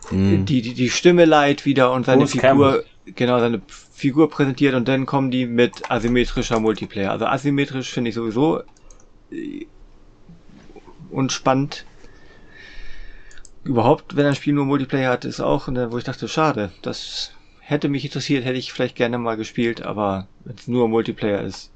[0.10, 0.46] Mhm.
[0.46, 2.86] Die, die, die Stimme leiht wieder und seine Bruce Figur, Campbell.
[3.16, 7.12] genau, seine Figur präsentiert und dann kommen die mit asymmetrischer Multiplayer.
[7.12, 8.62] Also asymmetrisch finde ich sowieso
[9.32, 9.68] äh,
[11.12, 11.86] und spannend.
[13.64, 17.34] Überhaupt, wenn ein Spiel nur Multiplayer hat, ist auch, ne, wo ich dachte, schade, das
[17.72, 21.72] hätte mich interessiert, hätte ich vielleicht gerne mal gespielt, aber wenn es nur Multiplayer ist,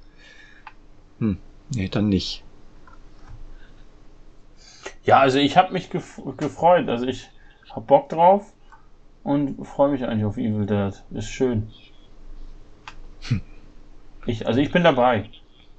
[1.20, 1.38] hm,
[1.74, 2.44] nee, dann nicht.
[5.06, 6.90] Ja, also ich habe mich gef gefreut.
[6.90, 7.30] Also ich
[7.70, 8.52] hab Bock drauf
[9.24, 10.94] und freue mich eigentlich auf Evil Dead.
[11.12, 11.72] Ist schön.
[13.30, 13.42] Hm.
[14.26, 15.30] Ich, also ich bin dabei,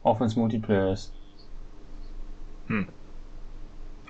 [0.02, 1.12] auch wenn es Multiplayer ist.
[2.68, 2.88] Hm.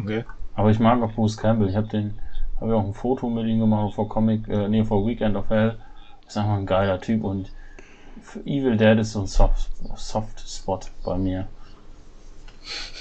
[0.00, 0.24] Okay.
[0.54, 1.68] Aber ich mag auch Bruce Campbell.
[1.68, 2.20] Ich habe den,
[2.60, 5.50] habe ja auch ein Foto mit ihm gemacht vor Comic, äh, nee, vor Weekend of
[5.50, 5.80] Hell.
[6.26, 7.52] Ist einfach ein geiler Typ und
[8.44, 11.48] Evil Dead ist so ein Soft, Soft Spot bei mir.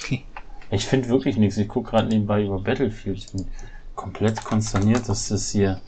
[0.72, 1.58] Ich finde wirklich nichts.
[1.58, 3.18] Ich gucke gerade nebenbei über Battlefield.
[3.18, 3.48] Ich bin
[3.94, 5.80] komplett konsterniert, dass das hier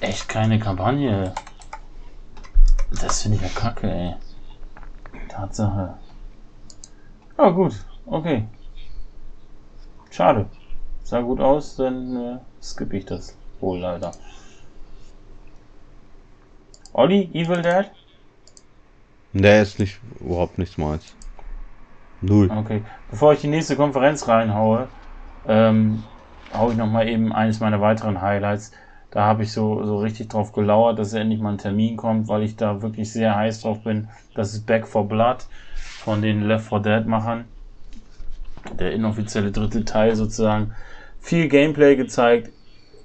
[0.00, 1.32] echt keine Kampagne.
[3.00, 4.14] Das finde ich ja kacke, ey.
[5.28, 5.94] Tatsache.
[7.38, 7.84] Ja, gut.
[8.06, 8.46] Okay.
[10.10, 10.46] Schade.
[11.02, 14.12] Sah gut aus, dann äh, skippe ich das wohl leider.
[16.96, 17.90] Olli, Evil Dead?
[19.32, 21.16] Der ist nicht überhaupt nichts meins.
[22.20, 22.48] Null.
[22.48, 22.82] Okay.
[23.10, 24.86] Bevor ich die nächste Konferenz reinhaue,
[25.48, 26.04] ähm,
[26.54, 28.70] haue ich nochmal eben eines meiner weiteren Highlights.
[29.10, 32.44] Da habe ich so, so richtig drauf gelauert, dass endlich mal ein Termin kommt, weil
[32.44, 34.08] ich da wirklich sehr heiß drauf bin.
[34.36, 37.44] Das ist Back for Blood von den Left 4 Dead Machern.
[38.78, 40.72] Der inoffizielle dritte Teil sozusagen.
[41.20, 42.50] Viel Gameplay gezeigt.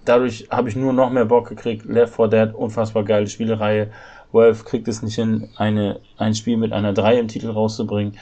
[0.06, 1.86] Dadurch habe ich nur noch mehr Bock gekriegt.
[1.86, 3.92] Left 4 Dead, unfassbar geile Spielereihe.
[4.32, 8.18] Wolf kriegt es nicht hin, eine, ein Spiel mit einer 3 im Titel rauszubringen.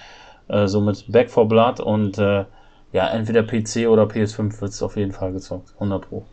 [0.48, 2.46] Äh, somit Back for Blood und äh,
[2.94, 5.74] ja, entweder PC oder PS5 wird es auf jeden Fall gezockt.
[5.76, 6.26] 100 Pro.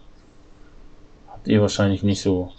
[1.29, 2.53] Habt ihr wahrscheinlich nicht so.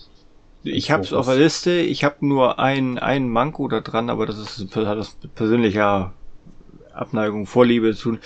[0.64, 1.72] Ich habe es auf der Liste.
[1.72, 6.12] Ich habe nur ein, ein Manko da dran, aber das ist, hat das mit persönlicher
[6.94, 8.20] Abneigung, Vorliebe zu tun.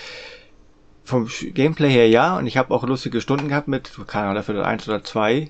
[1.10, 4.64] Vom Gameplay her ja, und ich habe auch lustige Stunden gehabt mit, keine Ahnung, dafür
[4.64, 5.50] eins oder zwei.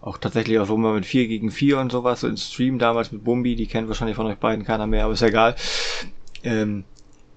[0.00, 3.12] Auch tatsächlich auch so mal mit 4 gegen 4 und sowas, so in Stream damals
[3.12, 5.54] mit Bumbi, die kennt wahrscheinlich von euch beiden keiner mehr, aber ist egal.
[6.42, 6.82] Ähm,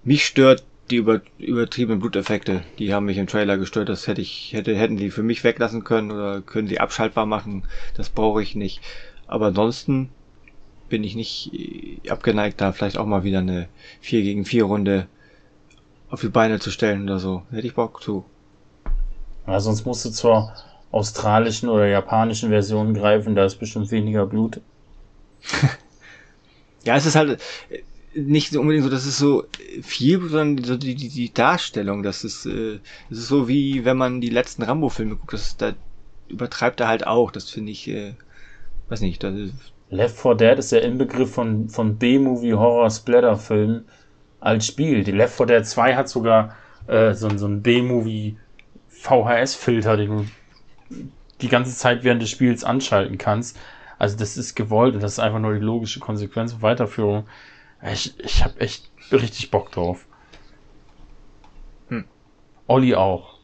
[0.03, 2.63] mich stört die über, übertriebenen Bluteffekte.
[2.79, 3.87] Die haben mich im Trailer gestört.
[3.87, 7.67] Das hätte ich, hätte, hätten die für mich weglassen können oder können die abschaltbar machen.
[7.95, 8.81] Das brauche ich nicht.
[9.27, 10.09] Aber ansonsten
[10.89, 13.67] bin ich nicht äh, abgeneigt, da vielleicht auch mal wieder eine
[14.01, 15.07] 4 gegen 4 Runde
[16.09, 17.43] auf die Beine zu stellen oder so.
[17.51, 18.25] Hätte ich Bock zu.
[19.47, 20.53] Ja, sonst musst du zur
[20.91, 24.59] australischen oder japanischen Version greifen, da ist bestimmt weniger Blut.
[26.83, 27.39] ja, es ist halt,
[28.13, 29.45] nicht unbedingt so, das ist so
[29.81, 32.79] viel, sondern so die, die, die Darstellung, das ist, äh,
[33.09, 35.73] das ist so wie wenn man die letzten Rambo-Filme guckt, das da
[36.27, 38.13] übertreibt er halt auch, das finde ich, äh,
[38.89, 39.53] weiß nicht, das ist
[39.91, 43.85] Left 4 Dead ist der Inbegriff von, von B-Movie Horror Splatter Filmen
[44.39, 45.03] als Spiel.
[45.03, 46.55] Die Left 4 Dead 2 hat sogar
[46.87, 48.37] äh, so, so ein B-Movie
[48.89, 50.25] VHS-Filter, den du
[51.41, 53.57] die ganze Zeit während des Spiels anschalten kannst.
[53.97, 57.27] Also das ist gewollt und das ist einfach nur die logische Konsequenz und Weiterführung.
[57.83, 60.05] Ich, ich habe echt richtig Bock drauf.
[61.89, 62.05] Hm.
[62.67, 63.39] Olli auch.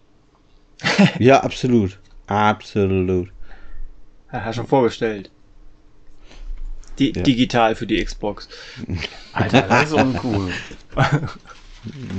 [1.20, 2.00] ja, absolut.
[2.28, 3.32] Absolut.
[4.30, 5.32] Er hat schon vorbestellt.
[7.00, 7.22] Die, ja.
[7.24, 8.48] Digital für die Xbox.
[9.34, 10.52] Alter, das ist uncool.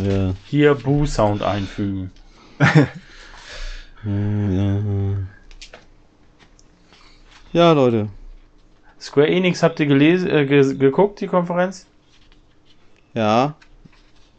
[0.04, 0.34] ja.
[0.46, 2.10] Hier Boo-Sound einfügen.
[4.04, 4.82] ja.
[7.52, 8.08] ja, Leute.
[9.00, 11.86] Square Enix habt ihr gelesen, äh, geguckt, die Konferenz?
[13.14, 13.54] Ja.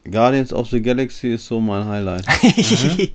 [0.10, 2.26] Guardians of the Galaxy ist so mein Highlight.
[2.42, 3.10] mhm.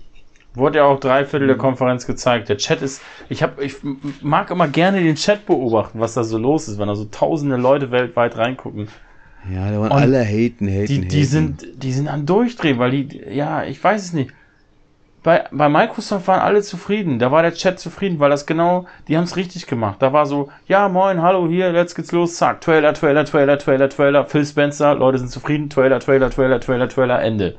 [0.54, 2.48] Wurde ja auch drei Viertel der Konferenz gezeigt.
[2.48, 3.00] Der Chat ist,
[3.30, 3.76] ich habe, ich
[4.20, 7.56] mag immer gerne den Chat beobachten, was da so los ist, wenn da so tausende
[7.56, 8.88] Leute weltweit reingucken.
[9.52, 11.24] Ja, da waren alle haten, haten, die, die haten.
[11.24, 14.32] sind, die sind am Durchdrehen, weil die, ja, ich weiß es nicht
[15.22, 17.18] bei, bei Microsoft waren alle zufrieden.
[17.18, 20.02] Da war der Chat zufrieden, weil das genau, die haben es richtig gemacht.
[20.02, 23.88] Da war so, ja, moin, hallo, hier, let's geht's los, zack, Trailer, Trailer, Trailer, Trailer,
[23.88, 27.56] Trailer, Phil Spencer, Leute sind zufrieden, Trailer, Trailer, Trailer, Trailer, Trailer, Ende.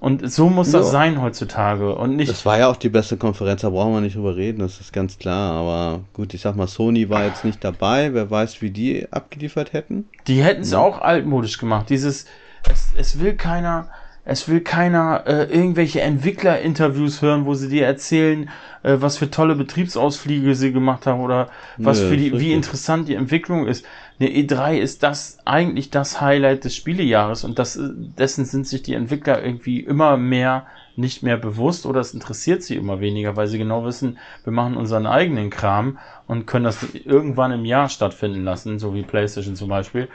[0.00, 2.30] Und so muss das sein heutzutage und nicht.
[2.30, 4.94] Das war ja auch die beste Konferenz, da brauchen wir nicht drüber reden, das ist
[4.94, 5.52] ganz klar.
[5.52, 9.74] Aber gut, ich sag mal, Sony war jetzt nicht dabei, wer weiß, wie die abgeliefert
[9.74, 10.08] hätten.
[10.26, 10.78] Die hätten es ja.
[10.78, 11.90] auch altmodisch gemacht.
[11.90, 12.24] Dieses,
[12.72, 13.88] es, es will keiner,
[14.24, 18.48] es will keiner äh, irgendwelche Entwicklerinterviews hören, wo sie dir erzählen,
[18.82, 23.06] äh, was für tolle Betriebsausflüge sie gemacht haben oder was Nö, für die, wie interessant
[23.06, 23.84] die Entwicklung ist.
[24.20, 28.92] Eine E3 ist das eigentlich das Highlight des Spielejahres und das, dessen sind sich die
[28.92, 30.66] Entwickler irgendwie immer mehr
[30.96, 34.76] nicht mehr bewusst oder es interessiert sie immer weniger, weil sie genau wissen, wir machen
[34.76, 39.70] unseren eigenen Kram und können das irgendwann im Jahr stattfinden lassen, so wie PlayStation zum
[39.70, 40.08] Beispiel.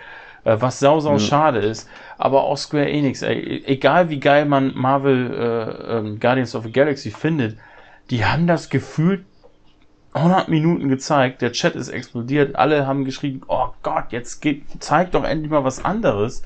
[0.43, 1.19] Äh, was sau, sau ja.
[1.19, 1.89] schade ist.
[2.17, 6.71] Aber auch Square Enix, ey, egal wie geil man Marvel äh, ähm, Guardians of the
[6.71, 7.57] Galaxy findet,
[8.11, 9.25] die haben das Gefühl
[10.15, 15.11] 100 Minuten gezeigt, der Chat ist explodiert, alle haben geschrieben, oh Gott, jetzt geht, zeig
[15.11, 16.41] doch endlich mal was anderes.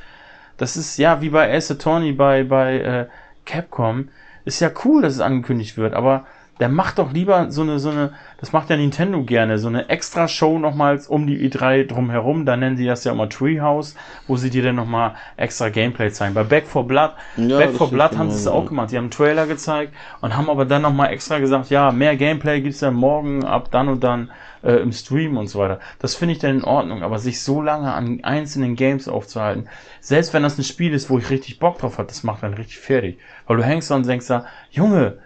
[0.58, 3.08] Das ist ja wie bei Ace Attorney bei, bei äh,
[3.46, 4.10] Capcom.
[4.44, 6.26] Ist ja cool, dass es angekündigt wird, aber
[6.60, 9.88] der macht doch lieber so eine, so eine, das macht ja Nintendo gerne, so eine
[9.90, 13.96] extra Show nochmals um die E3 drumherum, da nennen sie das ja immer Treehouse,
[14.28, 16.34] wo sie dir dann nochmal extra Gameplay zeigen.
[16.34, 19.06] Bei Back 4 Blood, ja, Back 4 Blood haben sie es auch gemacht, die haben
[19.06, 22.94] einen Trailer gezeigt und haben aber dann nochmal extra gesagt, ja, mehr Gameplay gibt's dann
[22.94, 24.30] morgen ab dann und dann
[24.62, 25.80] äh, im Stream und so weiter.
[26.00, 29.70] Das finde ich dann in Ordnung, aber sich so lange an einzelnen Games aufzuhalten,
[30.02, 32.54] selbst wenn das ein Spiel ist, wo ich richtig Bock drauf habe, das macht dann
[32.54, 33.18] richtig fertig.
[33.48, 35.20] Weil du hängst da und denkst da, Junge,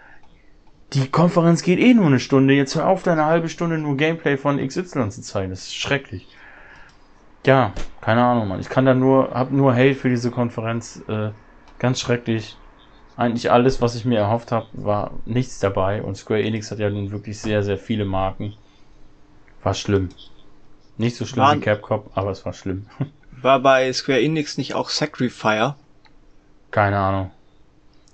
[0.94, 2.54] die Konferenz geht eh nur eine Stunde.
[2.54, 5.50] Jetzt hör auf, deine halbe Stunde nur Gameplay von XY zu zeigen.
[5.50, 6.28] Das ist schrecklich.
[7.44, 8.60] Ja, keine Ahnung, Mann.
[8.60, 11.02] Ich kann da nur, hab nur Hate für diese Konferenz.
[11.08, 11.30] Äh,
[11.78, 12.56] ganz schrecklich.
[13.16, 16.02] Eigentlich alles, was ich mir erhofft habe, war nichts dabei.
[16.02, 18.54] Und Square Enix hat ja nun wirklich sehr, sehr viele Marken.
[19.62, 20.10] War schlimm.
[20.96, 22.86] Nicht so schlimm war, wie Capcom, aber es war schlimm.
[23.42, 25.76] War bei Square Enix nicht auch Sacrifier?
[26.70, 27.30] Keine Ahnung.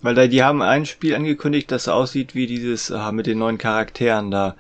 [0.03, 3.59] Weil da, die haben ein Spiel angekündigt, das aussieht wie dieses äh, mit den neuen
[3.59, 4.57] Charakteren da.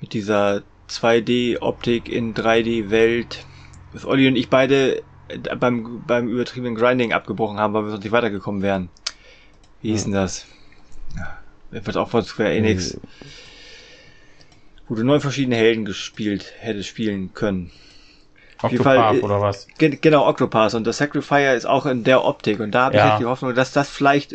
[0.00, 3.44] Mit dieser 2D-Optik in 3D-Welt.
[3.92, 8.04] Was Olli und ich beide äh, beim, beim übertriebenen Grinding abgebrochen haben, weil wir sonst
[8.04, 8.88] nicht weitergekommen wären.
[9.82, 10.46] Wie hieß denn das?
[11.16, 11.38] Ja,
[11.70, 12.98] wird auch von Square Enix.
[14.88, 17.72] Wo du neun verschiedene Helden gespielt hättest spielen können.
[18.62, 19.66] Octopath oder was?
[19.78, 20.74] Genau, Octopath.
[20.74, 22.60] Und das Sacrifier ist auch in der Optik.
[22.60, 23.04] Und da habe ja.
[23.04, 24.34] ich halt die Hoffnung, dass das vielleicht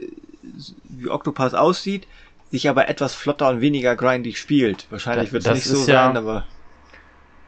[0.89, 2.07] wie Octopath aussieht,
[2.51, 4.87] sich aber etwas flotter und weniger grindig spielt.
[4.91, 6.45] Wahrscheinlich wird es nicht so ja, sein, aber.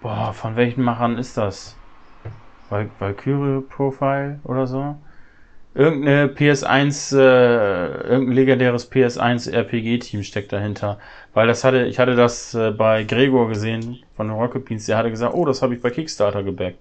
[0.02, 1.76] Boah, von welchen Machern ist das?
[2.70, 4.96] Val Valkyrie Profile oder so?
[5.76, 11.00] Irgendeine PS1, äh, irgendein legendäres PS1 RPG-Team steckt dahinter.
[11.34, 15.10] Weil das hatte, ich hatte das äh, bei Gregor gesehen von Rocket Beans, der hatte
[15.10, 16.80] gesagt, oh, das habe ich bei Kickstarter gebackt.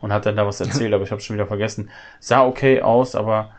[0.00, 1.90] Und hat dann da was erzählt, aber ich habe schon wieder vergessen.
[2.20, 3.50] Sah okay aus, aber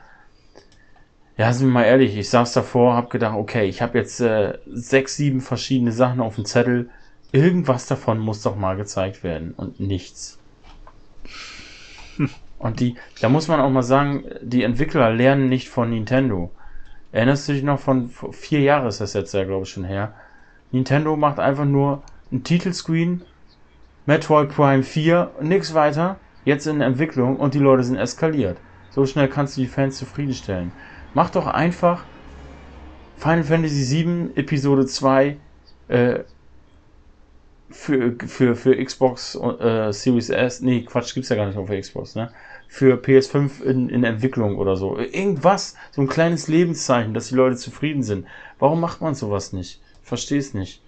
[1.39, 4.57] ja, sind wir mal ehrlich, ich saß davor, habe gedacht, okay, ich habe jetzt äh,
[4.67, 6.89] sechs, sieben verschiedene Sachen auf dem Zettel.
[7.31, 10.37] Irgendwas davon muss doch mal gezeigt werden und nichts.
[12.59, 16.51] Und die, da muss man auch mal sagen, die Entwickler lernen nicht von Nintendo.
[17.13, 20.13] Erinnerst du dich noch von vier Jahren ist das jetzt ja, glaube ich, schon her.
[20.71, 23.21] Nintendo macht einfach nur einen Titelscreen,
[24.05, 28.57] Metroid Prime 4, nix weiter, jetzt in Entwicklung und die Leute sind eskaliert.
[28.91, 30.71] So schnell kannst du die Fans zufriedenstellen.
[31.13, 32.03] Mach doch einfach
[33.17, 35.37] Final Fantasy VII Episode 2
[35.89, 36.19] äh,
[37.69, 42.15] für, für, für Xbox äh, Series S, nee, Quatsch, gibt's ja gar nicht auf Xbox,
[42.15, 42.31] ne?
[42.67, 44.97] Für PS5 in, in Entwicklung oder so.
[44.97, 48.25] Irgendwas, so ein kleines Lebenszeichen, dass die Leute zufrieden sind.
[48.59, 49.81] Warum macht man sowas nicht?
[50.01, 50.81] Versteh's nicht.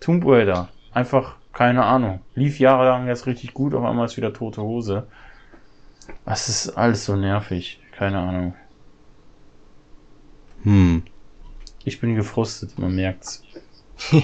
[0.00, 2.20] Tomb Raider, einfach, keine Ahnung.
[2.34, 5.06] Lief jahrelang jetzt richtig gut, auf einmal ist wieder tote Hose.
[6.24, 7.80] Das ist alles so nervig.
[7.92, 8.54] Keine Ahnung.
[10.64, 11.02] Hm.
[11.84, 13.42] Ich bin gefrustet, man merkt's.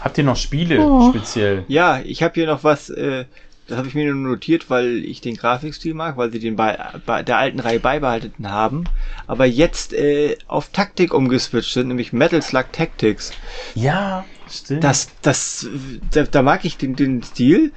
[0.00, 1.10] Habt ihr noch Spiele oh.
[1.10, 1.64] speziell?
[1.68, 3.26] Ja, ich habe hier noch was, äh,
[3.70, 6.76] das habe ich mir nur notiert, weil ich den Grafikstil mag, weil sie den bei,
[7.06, 8.84] bei der alten Reihe beibehalten haben,
[9.26, 13.32] aber jetzt äh, auf Taktik umgeswitcht sind, nämlich Metal Slug Tactics.
[13.74, 14.82] Ja, stimmt.
[14.82, 15.68] Das, das,
[16.10, 17.72] da, da mag ich den, den Stil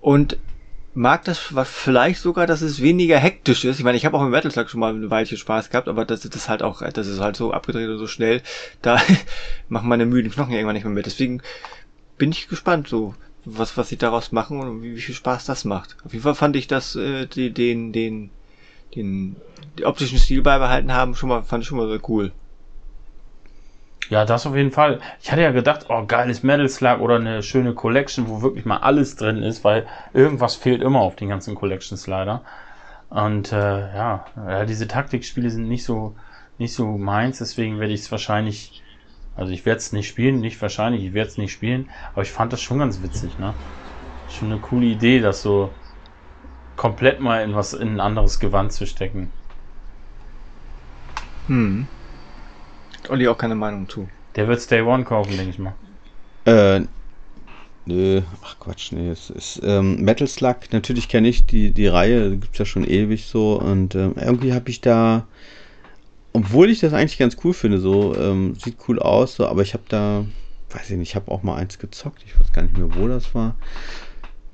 [0.00, 0.36] und
[0.94, 3.78] mag das vielleicht sogar, dass es weniger hektisch ist.
[3.78, 6.04] Ich meine, ich habe auch im Metal Slug schon mal eine Weilchen Spaß gehabt, aber
[6.04, 8.42] das ist halt auch, das ist halt so abgedreht und so schnell,
[8.80, 9.00] da
[9.68, 11.06] machen meine müden Knochen irgendwann nicht mehr mit.
[11.06, 11.42] Deswegen
[12.16, 13.14] bin ich gespannt, so
[13.44, 15.96] was was sie daraus machen und wie, wie viel Spaß das macht.
[16.04, 18.30] Auf jeden Fall fand ich, dass äh, die, den den
[18.94, 19.36] den,
[19.78, 22.32] den optischen Stil beibehalten haben, schon mal fand ich schon mal sehr cool.
[24.10, 25.00] Ja, das auf jeden Fall.
[25.22, 28.78] Ich hatte ja gedacht, oh, geiles Metal Slug oder eine schöne Collection, wo wirklich mal
[28.78, 32.42] alles drin ist, weil irgendwas fehlt immer auf den ganzen Collections leider.
[33.08, 33.56] Und äh,
[33.96, 36.14] ja, ja, diese Taktikspiele sind nicht so
[36.58, 38.81] nicht so meins, deswegen werde ich es wahrscheinlich,
[39.36, 42.30] also ich werde es nicht spielen, nicht wahrscheinlich, ich werde es nicht spielen, aber ich
[42.30, 43.54] fand das schon ganz witzig, ne?
[44.28, 45.74] Schon eine coole Idee, das so
[46.76, 49.30] komplett mal in was in ein anderes Gewand zu stecken.
[51.46, 51.86] Hm.
[53.08, 54.08] Olli auch keine Meinung zu.
[54.36, 55.74] Der wird Day One kaufen, denke ich mal.
[56.44, 56.86] Äh,
[57.84, 62.30] nö, ach Quatsch, nee, es ist ähm, Metal Slug, natürlich kenne ich die, die Reihe,
[62.30, 65.26] gibt es ja schon ewig so und ähm, irgendwie habe ich da,
[66.32, 69.74] obwohl ich das eigentlich ganz cool finde, so, ähm, sieht cool aus, so, aber ich
[69.74, 70.24] habe da,
[70.70, 73.08] weiß ich nicht, ich habe auch mal eins gezockt, ich weiß gar nicht mehr, wo
[73.08, 73.56] das war,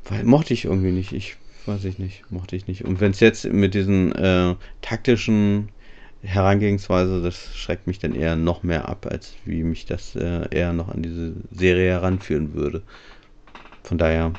[0.08, 2.84] weil mochte ich irgendwie nicht, ich weiß ich nicht, mochte ich nicht.
[2.84, 5.68] Und wenn es jetzt mit diesen äh, taktischen
[6.22, 10.72] Herangehensweise, das schreckt mich dann eher noch mehr ab, als wie mich das äh, eher
[10.72, 12.82] noch an diese Serie heranführen würde.
[13.84, 14.32] Von daher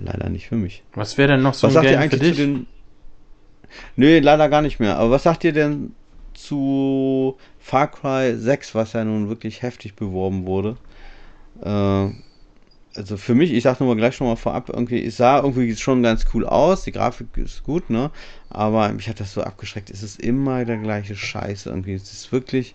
[0.00, 0.82] leider nicht für mich.
[0.94, 2.36] Was wäre denn noch so was ein sagt ihr Game für eigentlich zu dich?
[2.36, 2.66] den.
[3.96, 4.98] Nee, leider gar nicht mehr.
[4.98, 5.94] Aber was sagt ihr denn
[6.42, 10.76] zu Far Cry 6, was ja nun wirklich heftig beworben wurde?
[11.62, 12.10] Äh,
[12.94, 15.74] also für mich, ich sag nur mal gleich schon mal vorab, irgendwie, es sah irgendwie
[15.76, 18.10] schon ganz cool aus, die Grafik ist gut, ne?
[18.50, 19.90] Aber mich hat das so abgeschreckt.
[19.90, 21.94] Es ist immer der gleiche Scheiß irgendwie.
[21.94, 22.74] Es ist wirklich,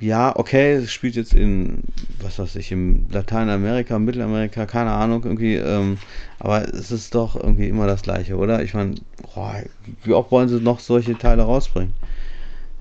[0.00, 1.82] ja, okay, es spielt jetzt in,
[2.20, 5.98] was weiß ich, in Lateinamerika, Mittelamerika, keine Ahnung, irgendwie, ähm,
[6.38, 8.62] aber es ist doch irgendwie immer das Gleiche, oder?
[8.62, 8.94] Ich meine,
[10.04, 11.92] wie oft wollen sie noch solche Teile rausbringen?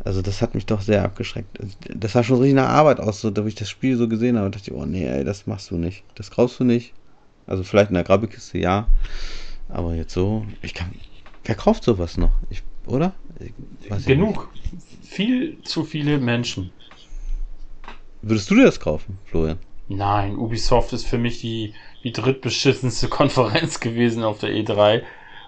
[0.08, 1.60] Also das hat mich doch sehr abgeschreckt.
[1.94, 4.50] Das sah schon richtig nach Arbeit aus, so, da ich das Spiel so gesehen habe,
[4.50, 6.06] dachte ich, oh nee, ey, das machst du nicht.
[6.16, 6.94] Das kaufst du nicht.
[7.46, 8.88] Also vielleicht in der Grabbekiste, ja.
[9.68, 10.94] Aber jetzt so, ich kann.
[11.44, 12.32] Wer kauft sowas noch?
[12.50, 13.16] Ich, oder?
[13.90, 14.48] Ich Genug.
[15.04, 16.72] Viel zu viele Menschen.
[18.22, 19.60] Würdest du dir das kaufen, Florian?
[19.90, 21.74] Nein, Ubisoft ist für mich die,
[22.06, 25.02] die drittbeschissenste Konferenz gewesen auf der E3,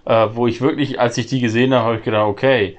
[0.03, 2.77] äh, wo ich wirklich, als ich die gesehen habe, habe ich gedacht, okay,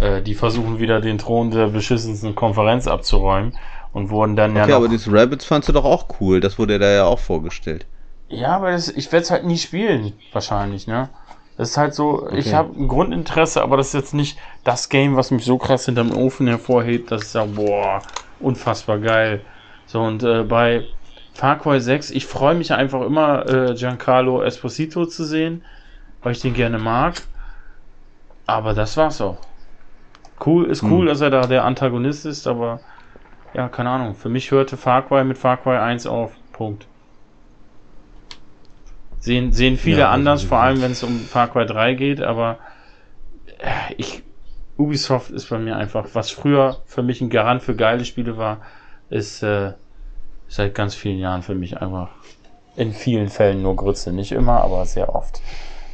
[0.00, 3.56] äh, die versuchen wieder den Thron der beschissensten Konferenz abzuräumen
[3.92, 6.40] und wurden dann Okay, ja noch, aber dieses Rabbits fandst du doch auch cool.
[6.40, 7.86] Das wurde da ja auch vorgestellt.
[8.28, 11.10] Ja, aber das, ich werde es halt nie spielen, wahrscheinlich, ne?
[11.56, 12.54] Das ist halt so, ich Okay.
[12.54, 16.12] habe ein Grundinteresse, aber das ist jetzt nicht das Game, was mich so krass hinterm
[16.12, 18.02] Ofen hervorhebt, dass ich sage, boah,
[18.38, 19.40] unfassbar geil.
[19.86, 20.84] So, und äh, bei
[21.32, 25.64] Far Cry 6, ich freue mich einfach immer, äh, Giancarlo Esposito zu sehen,
[26.22, 27.22] weil ich den gerne mag.
[28.46, 29.38] Aber das war's auch.
[30.44, 31.06] Cool, ist cool, Hm.
[31.06, 32.80] dass er da der Antagonist ist, aber
[33.54, 34.14] ja, keine Ahnung.
[34.14, 36.32] Für mich hörte Far Cry mit Far Cry 1 auf.
[36.52, 36.86] Punkt.
[39.20, 41.94] Sehen, sehen viele Ja, also anders, wie vor allem wenn es um Far Cry 3
[41.94, 42.58] geht, aber
[43.58, 44.22] äh, ich,
[44.76, 48.60] Ubisoft ist bei mir einfach, was früher für mich ein Garant für geile Spiele war,
[49.08, 49.72] ist äh,
[50.48, 52.10] seit ganz vielen Jahren für mich einfach
[52.76, 54.12] in vielen Fällen nur Grütze.
[54.12, 55.40] Nicht immer, aber sehr oft.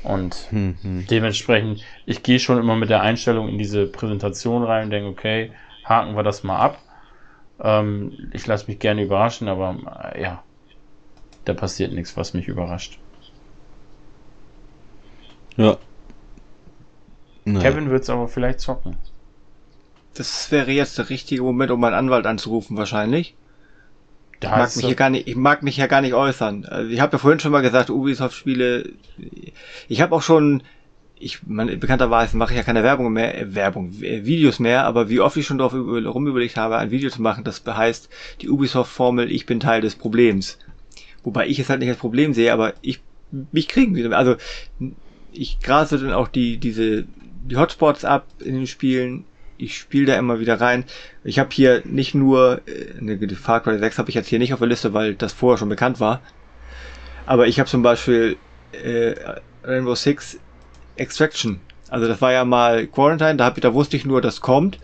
[0.05, 1.07] Und Hm, hm.
[1.09, 5.53] dementsprechend, ich gehe schon immer mit der Einstellung in diese Präsentation rein und denke, okay,
[5.85, 6.79] haken wir das mal ab.
[7.63, 10.43] Ähm, ich lasse mich gerne überraschen, aber äh, ja,
[11.45, 12.99] da passiert nichts, was mich überrascht.
[15.57, 15.77] Ja.
[17.45, 17.71] Naja.
[17.71, 18.97] Kevin wird es aber vielleicht zocken.
[20.15, 23.35] Das wäre jetzt der richtige Moment, um meinen Anwalt anzurufen, wahrscheinlich.
[24.43, 26.65] Ich mag, mich hier gar nicht, ich mag mich ja gar nicht äußern.
[26.65, 28.91] Also ich habe ja vorhin schon mal gesagt, Ubisoft-Spiele.
[29.89, 30.63] Ich habe auch schon,
[31.19, 35.09] ich man, bekannterweise mache ich ja keine Werbung mehr, äh, Werbung, äh, Videos mehr, aber
[35.09, 38.09] wie oft ich schon darauf über, rumüberlegt habe, ein Video zu machen, das heißt
[38.41, 40.59] die Ubisoft-Formel, ich bin Teil des Problems.
[41.23, 43.01] Wobei ich es halt nicht als Problem sehe, aber ich
[43.53, 44.17] mich kriegen wieder.
[44.17, 44.37] Also
[45.33, 47.05] ich grase dann auch die diese
[47.45, 49.25] die Hotspots ab in den Spielen.
[49.63, 50.85] Ich spiele da immer wieder rein.
[51.23, 54.53] Ich habe hier nicht nur äh, ne, Far Cry 6 habe ich jetzt hier nicht
[54.53, 56.21] auf der Liste, weil das vorher schon bekannt war.
[57.27, 58.37] Aber ich habe zum Beispiel
[58.73, 59.15] äh,
[59.63, 60.41] Rainbow Six
[60.97, 61.61] Extraction.
[61.89, 64.79] Also das war ja mal Quarantine, da, hab ich, da wusste ich nur, das kommt.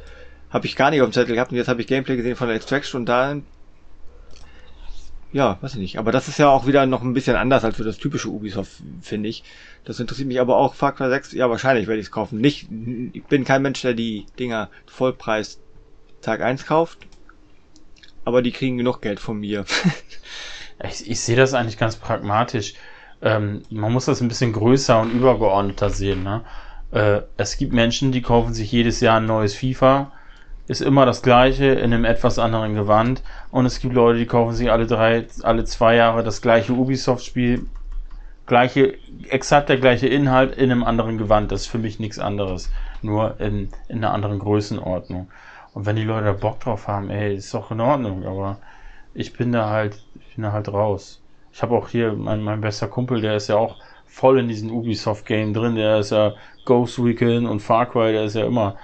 [0.51, 2.47] Habe ich gar nicht auf dem Zettel gehabt und jetzt habe ich Gameplay gesehen von
[2.47, 3.37] der Extraction und da
[5.33, 5.99] ja, weiß ich nicht.
[5.99, 8.83] Aber das ist ja auch wieder noch ein bisschen anders als für das typische Ubisoft,
[9.03, 9.45] finde ich.
[9.89, 10.75] Das interessiert mich aber auch.
[10.75, 12.43] Far Cry 6, ja, wahrscheinlich werde ich es kaufen.
[12.43, 12.69] Nicht,
[13.15, 15.61] ich bin kein Mensch, der die Dinger Vollpreis
[16.21, 16.99] Tag 1 kauft.
[18.27, 19.65] Aber die kriegen genug Geld von mir.
[20.89, 22.75] Ich, ich sehe das eigentlich ganz pragmatisch.
[23.21, 26.23] Ähm, man muss das ein bisschen größer und übergeordneter sehen.
[26.23, 26.45] Ne?
[26.93, 30.13] Äh, es gibt Menschen, die kaufen sich jedes Jahr ein neues FIFA.
[30.69, 33.25] Ist immer das gleiche in einem etwas anderen Gewand.
[33.51, 37.67] Und es gibt Leute, die kaufen sich alle drei, alle zwei Jahre das gleiche Ubisoft-Spiel.
[38.49, 41.53] Gleiche, exakt der gleiche Inhalt in einem anderen Gewand.
[41.53, 42.73] Das ist für mich nichts anderes.
[43.03, 45.31] Nur in, in einer anderen Größenordnung.
[45.75, 48.27] Und wenn die Leute da Bock drauf haben, ey, ist doch in Ordnung.
[48.27, 48.59] Aber
[49.15, 51.21] ich bin da halt, ich bin da halt raus.
[51.53, 54.71] Ich habe auch hier mein, mein bester Kumpel, der ist ja auch voll in diesem
[54.71, 55.77] Ubisoft-Game drin.
[55.77, 56.33] Der ist ja
[56.65, 58.77] Ghost Recon und Far Cry, der ist ja immer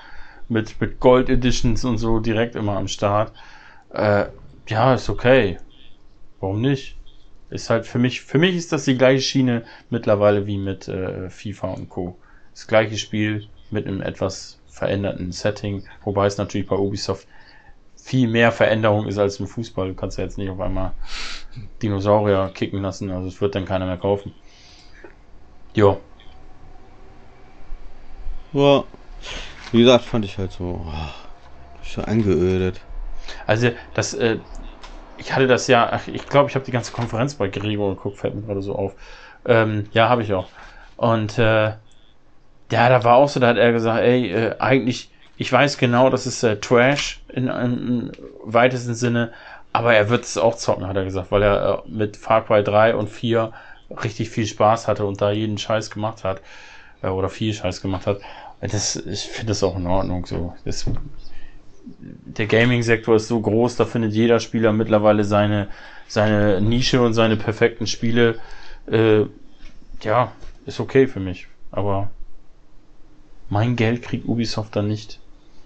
[0.49, 3.33] mit, mit Gold Editions und so direkt immer am Start.
[3.91, 4.27] Äh,
[4.69, 5.59] ja, ist okay.
[6.41, 6.97] Warum nicht?
[7.55, 11.31] Ist halt für mich, für mich ist das die gleiche Schiene mittlerweile wie mit äh,
[11.31, 12.17] FIFA und Co.
[12.53, 17.27] Das gleiche Spiel mit einem etwas veränderten Setting, wobei es natürlich bei Ubisoft
[17.97, 19.89] viel mehr Veränderung ist als im Fußball.
[19.89, 20.93] Du kannst ja jetzt nicht auf einmal
[21.81, 24.35] Dinosaurier kicken lassen, also es wird dann keiner mehr kaufen.
[25.75, 26.01] Jo,
[28.55, 28.85] Ja.
[29.73, 30.93] Wie gesagt, fand ich halt so, oh,
[31.83, 32.81] so angeödet.
[33.47, 34.39] also das, äh,
[35.17, 38.19] ich hatte das ja, ach, ich glaube, ich habe die ganze Konferenz bei Gregor geguckt,
[38.19, 38.95] fällt mir gerade so auf.
[39.47, 40.49] Ähm, ja, habe ich auch.
[40.97, 41.73] Und äh,
[42.71, 46.11] ja, da war auch so, da hat er gesagt, ey, äh, eigentlich, ich weiß genau,
[46.11, 48.13] das ist äh, Trash in, im
[48.45, 49.33] weitesten Sinne,
[49.73, 52.63] aber er wird es auch zocken, hat er gesagt, weil er äh, mit Far Cry
[52.63, 53.53] 3 und 4
[53.91, 56.41] richtig viel Spaß hatte und da jeden Scheiß gemacht hat.
[57.03, 58.21] Äh, oder viel Scheiß gemacht hat.
[58.61, 60.55] Das, ich finde das auch in Ordnung so.
[60.65, 60.87] Das,
[61.85, 65.69] der Gaming-Sektor ist so groß, da findet jeder Spieler mittlerweile seine,
[66.09, 68.39] seine Nische und seine perfekten Spiele.
[68.87, 69.25] Äh,
[70.03, 70.33] ja,
[70.67, 71.47] ist okay für mich.
[71.71, 72.11] Aber
[73.49, 75.21] mein Geld kriegt Ubisoft dann nicht.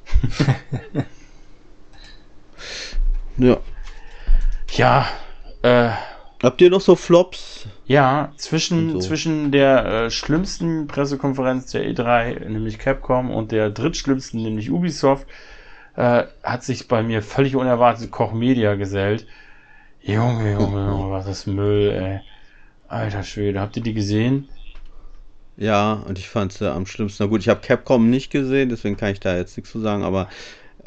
[3.39, 3.59] ja.
[4.77, 5.09] Ja,
[5.63, 5.91] äh,
[6.41, 7.67] Habt ihr noch so Flops?
[7.87, 8.99] Ja, zwischen, so.
[9.01, 15.27] zwischen der äh, schlimmsten Pressekonferenz der E3, nämlich Capcom, und der drittschlimmsten, nämlich Ubisoft,
[15.99, 19.27] äh, hat sich bei mir völlig unerwartet Koch Media gesellt.
[20.01, 22.21] Junge, Junge, Junge, was ist Müll, ey.
[22.87, 24.49] Alter Schwede, habt ihr die gesehen?
[25.57, 27.25] Ja, und ich fand es ja am schlimmsten.
[27.25, 30.05] Na gut, ich habe Capcom nicht gesehen, deswegen kann ich da jetzt nichts zu sagen,
[30.05, 30.29] aber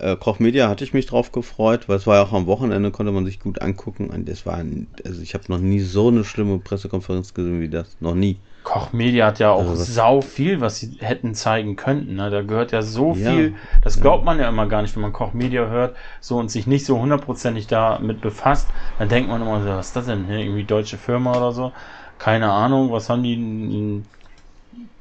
[0.02, 2.92] äh, Koch Media hatte ich mich drauf gefreut, weil es war ja auch am Wochenende,
[2.92, 4.10] konnte man sich gut angucken.
[4.10, 4.64] Und das war,
[5.06, 7.98] also ich habe noch nie so eine schlimme Pressekonferenz gesehen wie das.
[8.00, 8.38] Noch nie.
[8.64, 12.16] Koch Media hat ja auch also sau viel, was sie hätten zeigen könnten.
[12.16, 12.30] Ne?
[12.30, 13.56] Da gehört ja so ja, viel.
[13.84, 16.68] Das glaubt man ja immer gar nicht, wenn man Koch Media hört so und sich
[16.68, 18.68] nicht so hundertprozentig damit befasst.
[19.00, 20.30] Dann denkt man immer so, was ist das denn?
[20.30, 21.72] Irgendwie deutsche Firma oder so?
[22.20, 24.04] Keine Ahnung, was haben die?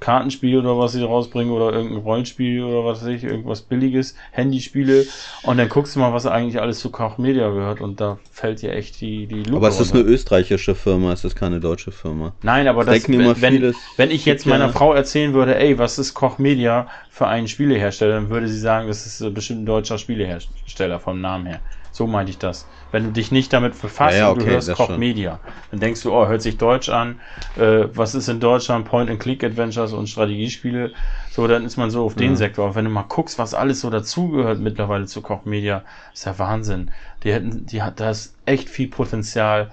[0.00, 5.07] Kartenspiel oder was sie rausbringen oder irgendein Rollenspiel oder was weiß ich, irgendwas billiges, Handyspiele
[5.42, 8.62] und dann guckst du mal, was eigentlich alles zu Koch Media gehört und da fällt
[8.62, 11.92] dir echt die, die Lupe Aber es ist eine österreichische Firma, es ist keine deutsche
[11.92, 12.32] Firma.
[12.42, 16.15] Nein, aber das, wenn, wenn, wenn ich jetzt meiner Frau erzählen würde, ey, was ist
[16.15, 20.99] Koch Media für einen Spielehersteller, dann würde sie sagen, das ist bestimmt ein deutscher Spielehersteller
[20.99, 21.60] vom Namen her.
[21.92, 22.66] So meinte ich das.
[22.93, 24.97] Wenn du dich nicht damit befasst ja, ja, okay, und du hörst Koch.
[24.97, 25.39] Media,
[25.70, 27.20] dann denkst du, oh, hört sich Deutsch an.
[27.57, 28.85] Äh, was ist in Deutschland?
[28.86, 30.93] Point-and-Click-Adventures und Strategiespiele.
[31.31, 32.67] So, dann ist man so auf den Sektor.
[32.67, 36.39] Aber wenn du mal guckst, was alles so dazugehört mittlerweile zu Koch Media, ist ja
[36.39, 36.91] Wahnsinn.
[37.23, 39.70] Die hätten, die hat, da ist echt viel Potenzial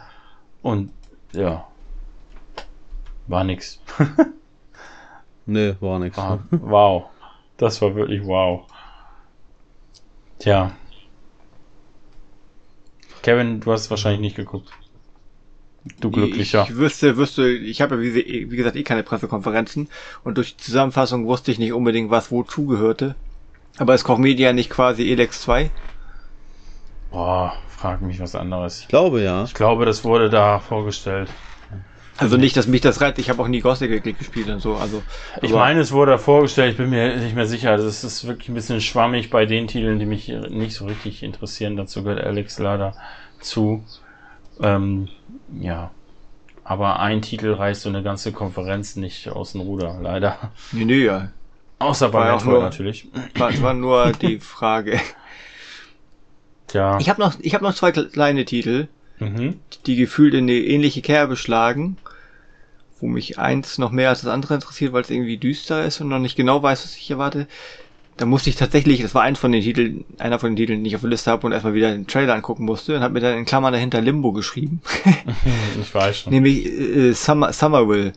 [0.62, 0.92] und
[1.34, 1.66] ja,
[3.28, 3.82] war nix.
[5.46, 6.18] nee, war nix.
[6.18, 7.06] War, wow.
[7.58, 8.66] Das war wirklich wow.
[10.40, 10.72] Tja.
[13.28, 14.70] Kevin, du hast wahrscheinlich nicht geguckt.
[16.00, 16.64] Du glücklicher.
[16.64, 18.16] Ich wüsste, wüsste, ich habe ja wie,
[18.50, 19.90] wie, gesagt eh keine Pressekonferenzen
[20.24, 23.16] und durch die Zusammenfassung wusste ich nicht unbedingt, was wozu gehörte.
[23.80, 25.72] Aber ist Koch Media nicht quasi Elex 2?
[27.12, 28.84] Boah, frag mich was anderes.
[28.84, 29.44] Ich glaube ja.
[29.44, 31.30] Ich glaube, das wurde da vorgestellt.
[32.18, 33.20] Also nicht, dass mich das reizt.
[33.20, 34.76] Ich habe auch nie Gothic gespielt und so.
[34.76, 35.04] Also
[35.42, 36.72] ich meine, es wurde vorgestellt.
[36.72, 37.72] Ich bin mir nicht mehr sicher.
[37.72, 41.22] Also es ist wirklich ein bisschen schwammig bei den Titeln, die mich nicht so richtig
[41.22, 41.78] interessieren.
[41.78, 42.96] Dazu gehört Alex leider
[43.40, 43.84] zu.
[44.60, 45.10] Ähm,
[45.60, 45.92] ja,
[46.64, 50.52] aber ein Titel reißt so eine ganze Konferenz nicht aus dem Ruder, leider.
[50.72, 51.30] Nee, nee, ja.
[51.80, 53.08] Außer bei Metroid natürlich.
[53.36, 55.00] War, war nur die Frage.
[56.68, 56.98] Tja.
[57.00, 58.88] Ich habe noch, ich habe noch zwei kleine Titel,
[59.20, 59.60] mhm.
[59.86, 61.98] die gefühlt in eine ähnliche Kerbe schlagen
[63.00, 66.10] wo mich eins noch mehr als das andere interessiert, weil es irgendwie düster ist und
[66.10, 67.48] noch nicht genau weiß, was ich erwarte.
[68.18, 70.90] Da musste ich tatsächlich, das war eins von den Titeln, einer von den Titeln, die
[70.90, 73.20] ich auf der Liste habe und erstmal wieder den Trailer angucken musste und habe mir
[73.20, 74.82] dann in Klammern dahinter Limbo geschrieben.
[75.82, 76.34] ich weiß schon.
[76.34, 78.14] Nämlich äh, Summer, Summerville.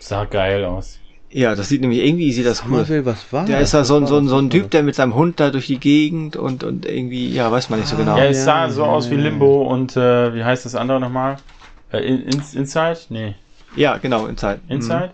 [0.00, 0.98] Sah geil aus.
[1.30, 3.06] Ja, das sieht nämlich irgendwie sieht das Summerville, cool.
[3.06, 5.14] was war Der ist da so, ein so, ein so ein Typ, der mit seinem
[5.14, 8.16] Hund da durch die Gegend und, und irgendwie, ja, weiß man nicht so genau.
[8.16, 11.36] Ja, es sah so aus wie Limbo und äh, wie heißt das andere nochmal?
[11.92, 12.98] Äh, in, Inside?
[13.10, 13.34] Nee.
[13.76, 14.60] Ja, genau, Inside.
[14.68, 15.08] Inside?
[15.08, 15.12] Mhm.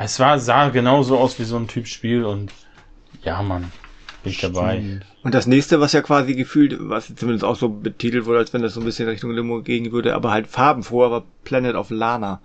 [0.00, 2.52] Es war, sah genauso aus wie so ein Typ Spiel und
[3.22, 3.72] ja, Mann,
[4.22, 4.82] bin ich dabei.
[5.22, 8.62] Und das nächste, was ja quasi gefühlt, was zumindest auch so betitelt wurde, als wenn
[8.62, 12.40] das so ein bisschen Richtung Limo gehen würde, aber halt farbenfroh, war Planet of Lana.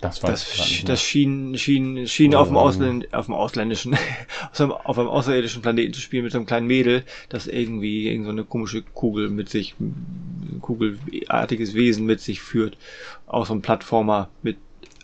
[0.00, 0.46] Das, war das,
[0.84, 3.96] das schien, schien, schien oh, auf, dem Ausländ auf dem ausländischen,
[4.84, 8.30] auf einem außerirdischen Planeten zu spielen mit so einem kleinen Mädel, das irgendwie irgend so
[8.30, 9.74] eine komische Kugel mit sich,
[10.60, 12.76] kugelartiges Wesen mit sich führt.
[13.26, 14.56] Auch so ein Plattformer mit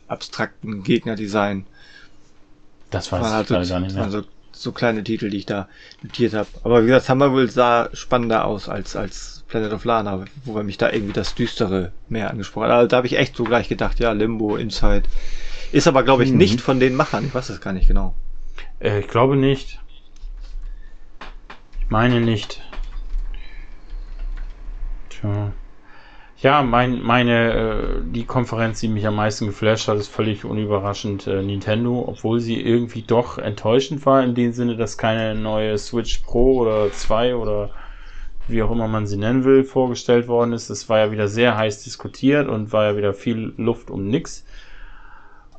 [0.07, 1.67] abstrakten Gegnerdesign.
[2.91, 4.05] Das weiß halt ich so, gar nicht mehr.
[4.05, 5.69] Also so kleine Titel, die ich da
[6.03, 6.49] notiert habe.
[6.63, 10.91] Aber wie gesagt, Summerville sah spannender aus als, als Planet of Lana, wobei mich da
[10.91, 12.73] irgendwie das Düstere mehr angesprochen hat.
[12.73, 15.05] Also da habe ich echt so gleich gedacht, ja, Limbo, Inside.
[15.71, 16.39] Ist aber, glaube ich, hm.
[16.39, 17.25] nicht von den Machern.
[17.25, 18.17] Ich weiß es gar nicht genau.
[18.81, 19.79] Äh, ich glaube nicht.
[21.79, 22.63] Ich meine nicht.
[25.11, 25.53] Tja.
[26.39, 31.29] Ja, mein, meine, äh, die Konferenz, die mich am meisten geflasht hat, ist völlig unüberraschend
[31.29, 36.19] äh, Nintendo, obwohl sie irgendwie doch enttäuschend war, in dem Sinne, dass keine neue Switch
[36.19, 37.71] Pro oder 2 oder
[38.47, 40.71] wie auch immer man sie nennen will, vorgestellt worden ist.
[40.71, 44.43] Es war ja wieder sehr heiß diskutiert und war ja wieder viel Luft um nix.
[44.43, 44.45] Äh,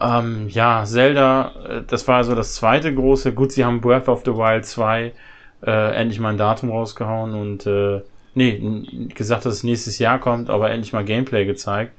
[0.02, 3.34] Ähm, ja, Zelda, äh, das war so das zweite große.
[3.34, 5.14] Gut, sie haben Breath of the Wild 2
[5.64, 8.02] äh, endlich mal ein Datum rausgehauen und äh,
[8.34, 8.60] nee,
[9.16, 11.98] gesagt, dass es nächstes Jahr kommt, aber endlich mal Gameplay gezeigt.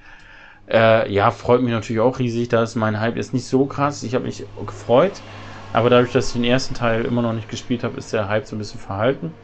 [0.69, 2.49] Äh, ja, freut mich natürlich auch riesig.
[2.49, 4.03] Da ist mein Hype jetzt nicht so krass.
[4.05, 5.25] Ich habe mich gefreut,
[5.73, 8.47] aber dadurch, dass ich den ersten Teil immer noch nicht gespielt habe, ist der Hype
[8.47, 9.39] so ein bisschen verhalten.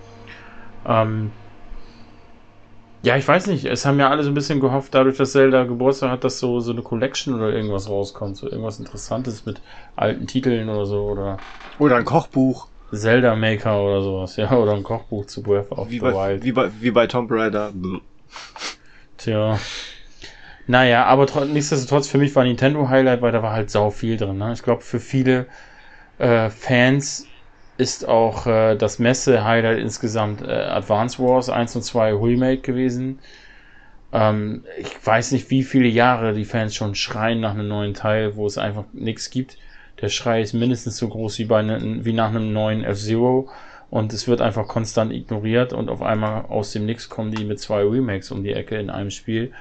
[0.87, 1.33] Ähm,
[3.03, 3.65] ja, ich weiß nicht.
[3.65, 6.61] Es haben ja alle so ein bisschen gehofft, dadurch, dass Zelda Geburtstag hat, dass so,
[6.61, 8.37] so eine Collection oder irgendwas rauskommt.
[8.37, 9.61] So irgendwas Interessantes mit
[9.97, 11.03] alten Titeln oder so.
[11.05, 11.39] Oder,
[11.79, 12.69] oder ein Kochbuch.
[12.93, 14.37] Zelda Maker oder sowas.
[14.43, 16.45] Ja, oder ein Kochbuch zu Breath of wie the bei, Wild.
[16.45, 17.73] Wie bei, wie bei Tomb Raider.
[19.17, 19.59] Tja.
[20.69, 24.39] Naja, aber nichtsdestotrotz für mich war Nintendo Highlight, weil da war halt sau viel drin.
[24.39, 24.53] Ne?
[24.53, 25.47] Ich glaube, für viele
[26.19, 27.27] äh, Fans
[27.83, 33.19] ist auch äh, das Messe-Highlight insgesamt äh, Advance Wars 1 und 2 Remake gewesen.
[34.13, 38.37] Ähm, ich weiß nicht, wie viele Jahre die Fans schon schreien nach einem neuen Teil,
[38.37, 39.59] wo es einfach nichts gibt.
[40.01, 43.51] Der Schrei ist mindestens so groß wie, bei ne, wie nach einem neuen F-Zero
[43.91, 47.61] und es wird einfach konstant ignoriert und auf einmal aus dem Nix kommen die mit
[47.61, 49.53] zwei Remakes um die Ecke in einem Spiel.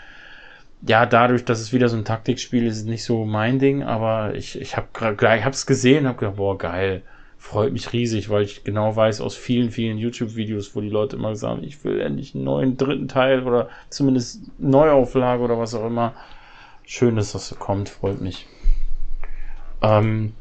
[0.88, 3.84] Ja, dadurch, dass es wieder so ein Taktikspiel ist, ist es nicht so mein Ding,
[3.84, 4.88] aber ich, ich habe
[5.44, 7.02] hab's gesehen und habe gedacht, boah, geil
[7.42, 11.36] freut mich riesig, weil ich genau weiß aus vielen, vielen YouTube-Videos, wo die Leute immer
[11.36, 16.14] sagen, ich will endlich einen neuen dritten Teil oder zumindest Neuauflage oder was auch immer.
[16.86, 18.48] Schön, dass das so kommt, freut mich.
[19.82, 20.34] Ähm,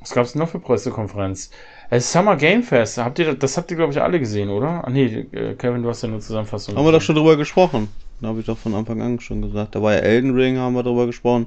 [0.00, 1.50] was gab es noch für Pressekonferenz?
[1.90, 4.84] Es Summer Game Fest, habt ihr, das habt ihr, glaube ich, alle gesehen, oder?
[4.84, 6.76] Ah, nee, äh, Kevin, du hast ja nur Zusammenfassung.
[6.76, 7.88] Haben wir doch schon drüber gesprochen.
[8.20, 9.74] Da habe ich doch von Anfang an schon gesagt.
[9.74, 11.46] Da war ja Elden Ring, haben wir drüber gesprochen.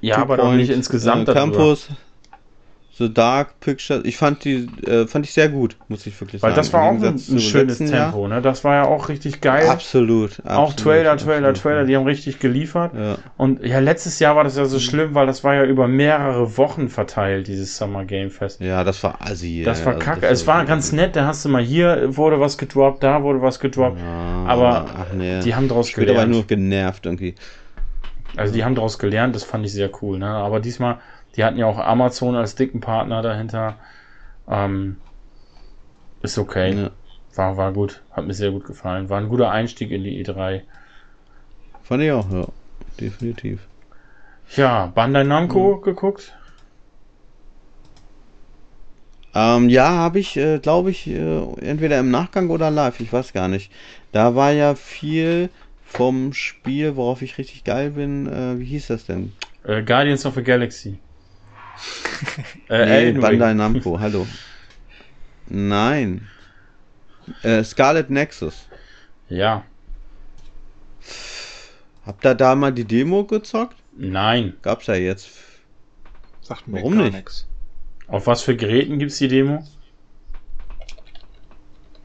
[0.00, 1.86] Ja, Two aber Point, doch nicht insgesamt äh, Campus.
[1.86, 2.09] Darüber.
[3.00, 4.02] The Dark Picture.
[4.04, 6.56] Ich fand die, äh, fand ich sehr gut, muss ich wirklich Weil sagen.
[6.56, 8.42] Weil das war auch ein, ein schönes Tempo, ne?
[8.42, 9.66] Das war ja auch richtig geil.
[9.68, 10.32] Absolut.
[10.40, 11.62] absolut auch Trailer, Trailer, absolut.
[11.62, 12.92] Trailer, die haben richtig geliefert.
[12.94, 13.16] Ja.
[13.38, 14.80] Und ja, letztes Jahr war das ja so mhm.
[14.80, 18.60] schlimm, weil das war ja über mehrere Wochen verteilt, dieses Summer Game Fest.
[18.60, 19.62] Ja, das war assi.
[19.64, 20.26] Das war also kacke.
[20.26, 23.60] es war ganz nett, da hast du mal hier wurde was gedroppt, da wurde was
[23.60, 23.98] gedroppt.
[23.98, 25.40] Ja, aber ach, nee.
[25.40, 26.18] die haben daraus gelernt.
[26.18, 27.34] aber nur genervt irgendwie.
[28.36, 30.28] Also die haben daraus gelernt, das fand ich sehr cool, ne?
[30.28, 30.98] Aber diesmal
[31.36, 33.76] die hatten ja auch Amazon als dicken Partner dahinter.
[34.48, 34.96] Ähm,
[36.22, 36.74] ist okay.
[36.74, 36.90] Ja.
[37.34, 38.02] War, war gut.
[38.10, 39.08] Hat mir sehr gut gefallen.
[39.08, 40.62] War ein guter Einstieg in die E3.
[41.82, 42.46] Fand ich auch, ja.
[43.00, 43.60] Definitiv.
[44.56, 45.82] Ja, Bandai Namco mhm.
[45.82, 46.34] geguckt?
[49.32, 53.32] Ähm, ja, habe ich, äh, glaube ich, äh, entweder im Nachgang oder live, ich weiß
[53.32, 53.70] gar nicht.
[54.10, 55.50] Da war ja viel
[55.84, 58.26] vom Spiel, worauf ich richtig geil bin.
[58.26, 59.32] Äh, wie hieß das denn?
[59.62, 60.98] Äh, Guardians of the Galaxy
[62.68, 64.26] äh, nee, Bandai Namco, hallo.
[65.48, 66.28] Nein.
[67.42, 68.66] Äh, Scarlet Nexus.
[69.28, 69.64] Ja.
[72.04, 73.76] Habt ihr da mal die Demo gezockt?
[73.96, 74.54] Nein.
[74.62, 75.30] Gab's ja jetzt.
[76.40, 77.12] Sagt mir Warum nicht?
[77.12, 77.46] Nix.
[78.08, 79.64] Auf was für Geräten gibt's die Demo?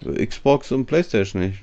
[0.03, 1.61] Xbox und Playstation nicht.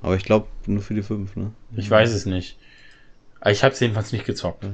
[0.00, 1.52] Aber ich glaube nur für die 5, ne?
[1.76, 2.56] Ich weiß es nicht.
[3.44, 4.64] Ich habe es jedenfalls nicht gezockt.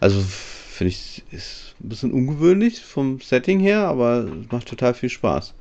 [0.00, 5.08] Also finde ich, ist ein bisschen ungewöhnlich vom Setting her, aber es macht total viel
[5.08, 5.54] Spaß.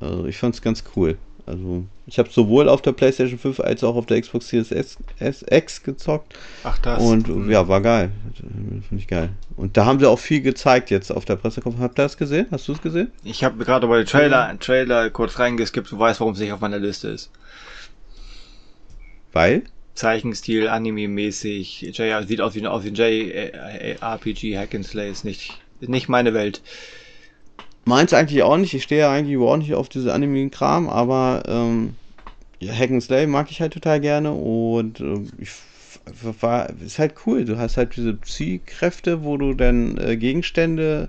[0.00, 1.16] Also ich fand es ganz cool.
[1.46, 4.74] Also ich habe sowohl auf der PlayStation 5 als auch auf der Xbox Series
[5.48, 6.34] X gezockt.
[6.64, 7.00] Ach das.
[7.00, 7.50] Und mhm.
[7.50, 8.10] ja, war geil.
[8.34, 9.30] Finde ich geil.
[9.56, 11.90] Und da haben sie auch viel gezeigt jetzt auf der Pressekonferenz.
[11.90, 12.46] Habt ihr das gesehen?
[12.50, 13.12] Hast du es gesehen?
[13.22, 16.60] Ich habe gerade bei den Trailer, Trailer kurz reingeskippt und weiß, warum es nicht auf
[16.60, 17.30] meiner Liste ist.
[19.32, 19.62] Weil?
[19.96, 21.92] Zeichenstil, Anime-mäßig.
[21.92, 26.34] Sieht aus wie ein, aus wie ein JRPG, Hack and Slay, ist nicht, nicht meine
[26.34, 26.62] Welt.
[27.84, 28.74] Meins eigentlich auch nicht.
[28.74, 31.94] Ich stehe ja eigentlich überhaupt nicht auf diese Anime-Kram, aber ähm,
[32.58, 35.50] ja, Hack and Slay mag ich halt total gerne und äh, ich
[36.40, 37.44] war, ist halt cool.
[37.44, 41.08] Du hast halt diese Psy-Kräfte, wo du dann äh, Gegenstände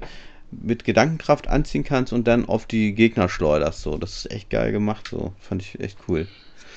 [0.52, 3.82] mit Gedankenkraft anziehen kannst und dann auf die Gegner schleuderst.
[3.82, 5.08] So, das ist echt geil gemacht.
[5.10, 6.28] So, fand ich echt cool.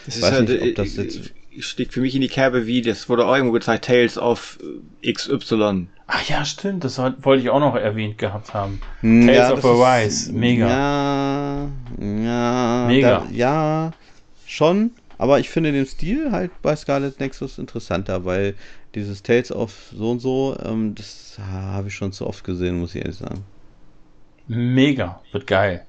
[0.06, 2.67] Das ist Weiß halt, nicht, ob das äh, jetzt steckt für mich in die Kerbe
[2.67, 4.59] wie, das wurde auch irgendwo gezeigt, Tales of
[5.05, 5.89] XY.
[6.07, 8.81] Ach ja, stimmt, das wollte ich auch noch erwähnt gehabt haben.
[9.01, 10.69] Hm, Tales ja, of Arise, mega.
[10.69, 13.11] Ja, ja, mega.
[13.20, 13.93] Da, ja,
[14.47, 18.55] schon, aber ich finde den Stil halt bei Scarlet Nexus interessanter, weil
[18.95, 22.95] dieses Tales of so und so, ähm, das habe ich schon zu oft gesehen, muss
[22.95, 23.45] ich ehrlich sagen.
[24.49, 25.87] Mega, wird geil.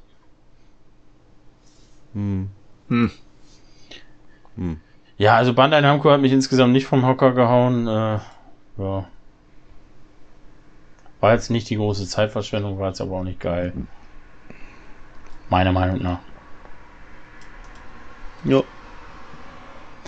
[2.13, 2.49] Hm.
[2.89, 3.11] Hm.
[4.55, 4.79] Hm.
[5.21, 7.85] Ja, also Bandai Namco hat mich insgesamt nicht vom Hocker gehauen.
[7.85, 8.17] Äh,
[8.79, 9.05] ja.
[11.19, 13.71] War jetzt nicht die große Zeitverschwendung, war jetzt aber auch nicht geil.
[15.51, 16.17] Meiner Meinung nach.
[18.45, 18.63] Ja.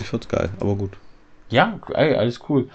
[0.00, 0.96] Ich fand's geil, aber gut.
[1.48, 2.68] Ja, ey, alles cool.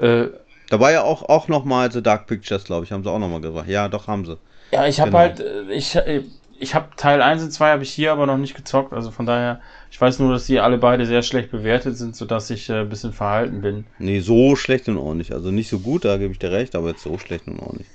[0.00, 0.30] Äh,
[0.70, 3.40] Da war ja auch, auch nochmal The Dark Pictures, glaube ich, haben sie auch nochmal
[3.40, 3.68] gesagt.
[3.68, 4.36] Ja, doch, haben sie.
[4.72, 5.20] ja, ich habe Genau.
[5.20, 6.24] halt, äh, ich, äh,
[6.64, 8.92] ich habe Teil 1 und 2 habe ich hier aber noch nicht gezockt.
[8.92, 9.60] Also von daher,
[9.90, 12.88] ich weiß nur, dass die alle beide sehr schlecht bewertet sind, sodass ich äh, ein
[12.88, 13.84] bisschen verhalten bin.
[13.98, 15.32] Nee, so schlecht und auch nicht.
[15.32, 17.72] Also nicht so gut, da gebe ich dir recht, aber jetzt so schlecht und auch
[17.74, 17.90] nicht.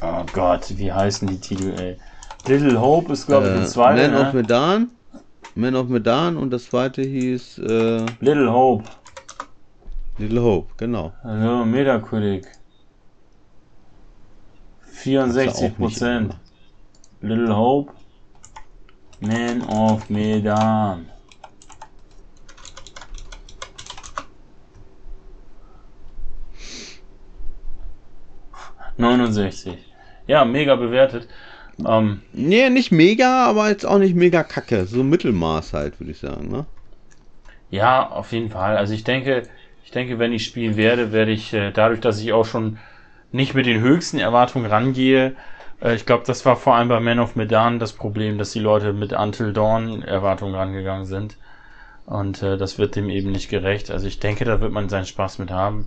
[0.00, 1.96] Oh Gott, wie heißen die Titel, ey?
[2.46, 4.08] Little Hope ist, glaube ich, Äh, die zweite.
[4.10, 4.40] Man of Ne?
[4.42, 4.90] Medan.
[5.54, 8.84] Man of Medan und das zweite hieß äh, Little Hope.
[10.18, 11.12] Little Hope, genau.
[11.22, 12.46] Also Metacritic.
[14.92, 16.36] 64 Prozent.
[17.22, 17.92] Little Hope.
[19.20, 21.08] Man of Medan.
[28.96, 29.78] Neunundsechzig.
[30.26, 31.28] Ja, mega bewertet.
[31.86, 34.86] Ähm, Nee, nicht mega, aber jetzt auch nicht mega kacke.
[34.86, 36.66] So Mittelmaß halt, würde ich sagen, ne?
[37.70, 38.76] Ja, auf jeden Fall.
[38.76, 39.44] Also ich denke,
[39.84, 42.78] ich denke, wenn ich spielen werde, werde ich äh, dadurch, dass ich auch schon
[43.30, 45.36] nicht mit den höchsten Erwartungen rangehe,
[45.90, 48.92] ich glaube, das war vor allem bei Man of Medan das Problem, dass die Leute
[48.92, 51.36] mit Until Dawn Erwartungen rangegangen sind.
[52.06, 53.90] Und äh, das wird dem eben nicht gerecht.
[53.90, 55.86] Also ich denke, da wird man seinen Spaß mit haben.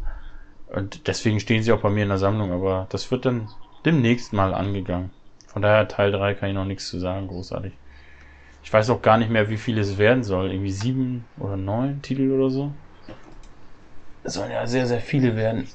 [0.68, 3.48] Und deswegen stehen sie auch bei mir in der Sammlung, aber das wird dann
[3.86, 5.12] demnächst mal angegangen.
[5.48, 7.72] Von daher Teil 3 kann ich noch nichts zu sagen, großartig.
[8.64, 10.52] Ich weiß auch gar nicht mehr, wie viel es werden soll.
[10.52, 12.74] Irgendwie sieben oder neun Titel oder so.
[14.24, 15.68] Es sollen ja sehr, sehr viele werden.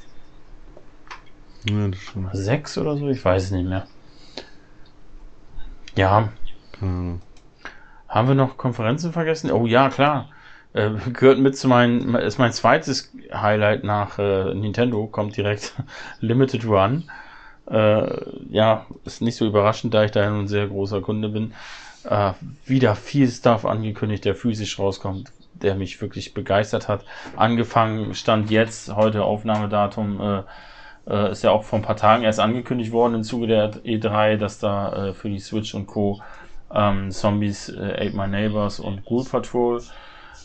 [1.64, 1.90] Ja.
[2.32, 3.08] Sechs oder so?
[3.08, 3.86] Ich weiß es nicht mehr.
[5.96, 6.30] Ja,
[6.80, 7.20] Ahnung.
[8.08, 9.50] haben wir noch Konferenzen vergessen?
[9.50, 10.28] Oh ja, klar.
[10.72, 15.74] Äh, gehört mit zu meinem, ist mein zweites Highlight nach äh, Nintendo, kommt direkt
[16.20, 17.10] Limited Run.
[17.68, 18.06] Äh,
[18.50, 21.54] ja, ist nicht so überraschend, da ich da ein sehr großer Kunde bin.
[22.04, 22.32] Äh,
[22.66, 27.04] wieder viel Stuff angekündigt, der physisch rauskommt, der mich wirklich begeistert hat.
[27.36, 30.44] Angefangen stand jetzt, heute Aufnahmedatum,
[31.10, 34.36] äh, ist ja auch vor ein paar Tagen erst angekündigt worden im Zuge der E3,
[34.36, 36.22] dass da äh, für die Switch und Co.
[36.72, 39.82] Ähm, Zombies, äh, Ate My Neighbors und Ghoul Patrol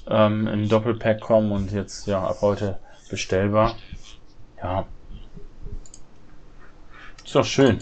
[0.08, 2.80] ähm, im Doppelpack kommen und jetzt ja ab heute
[3.10, 3.76] bestellbar.
[4.62, 4.88] Ja.
[7.24, 7.80] Ist doch schön.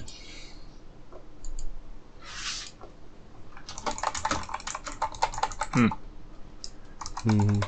[7.24, 7.62] Mhm.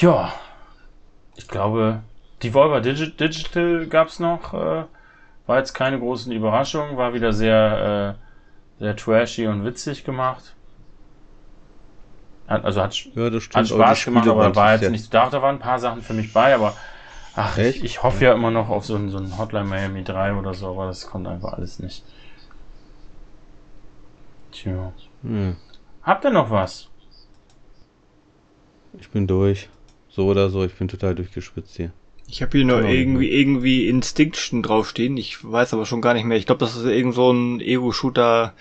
[0.00, 0.32] Ja.
[1.36, 2.00] Ich glaube,
[2.42, 4.54] Devolver Digi Digital gab's noch.
[4.54, 4.84] Äh,
[5.46, 8.16] war jetzt keine großen Überraschungen, war wieder sehr,
[8.80, 10.54] äh, sehr trashy und witzig gemacht.
[12.48, 13.54] Hat, also hat, Ja, hat stimmt.
[13.54, 15.28] aber Spaß gemacht, aber war jetzt nicht da.
[15.30, 16.74] Da waren ein paar Sachen für mich bei, aber
[17.36, 20.34] ach, ich, ich hoffe ja immer noch auf so ein, so ein Hotline Miami 3
[20.34, 22.04] oder so, aber das kommt einfach alles nicht.
[24.52, 24.92] Tja.
[25.22, 25.56] Hm,
[26.02, 26.88] Habt ihr noch was?
[28.98, 29.68] ich bin durch.
[30.14, 31.90] So oder so, ich bin total durchgespitzt hier.
[32.28, 35.16] Ich habe hier nur irgendwie irgendwie Instinction draufstehen.
[35.16, 36.38] Ich weiß aber schon gar nicht mehr.
[36.38, 38.54] Ich glaube, das ist irgend so ein Ego-Shooter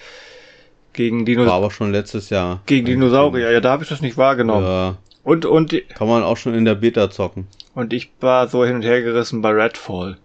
[0.93, 2.61] gegen, Dino War aber schon letztes Jahr.
[2.65, 3.51] gegen Dinosaurier.
[3.51, 4.65] Ja, da habe ich das nicht wahrgenommen.
[4.65, 7.47] Ja, Und und kann man auch schon in der Beta zocken.
[7.73, 10.17] und ich war so hin und her gerissen bei Redfall.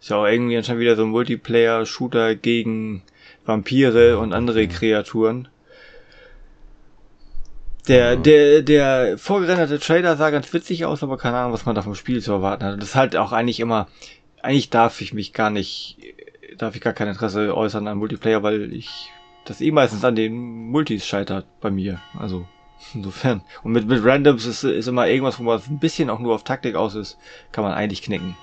[0.00, 3.02] Ist ja auch irgendwie anscheinend wieder so ein Multiplayer-Shooter gegen
[3.44, 5.48] Vampire und andere Kreaturen.
[7.88, 11.80] Der, der, der vorgerenderte Trailer sah ganz witzig aus, aber keine Ahnung, was man da
[11.80, 12.82] vom Spiel zu erwarten hat.
[12.82, 13.88] Das ist halt auch eigentlich immer,
[14.42, 15.96] eigentlich darf ich mich gar nicht,
[16.58, 19.10] darf ich gar kein Interesse äußern an Multiplayer, weil ich
[19.46, 20.36] das eh meistens an den
[20.70, 21.98] Multis scheitert bei mir.
[22.18, 22.46] Also,
[22.94, 23.40] insofern.
[23.62, 26.44] Und mit, mit Randoms ist, ist immer irgendwas, wo man ein bisschen auch nur auf
[26.44, 27.16] Taktik aus ist,
[27.52, 28.36] kann man eigentlich knicken.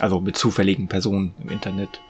[0.00, 2.00] Also mit zufälligen Personen im Internet.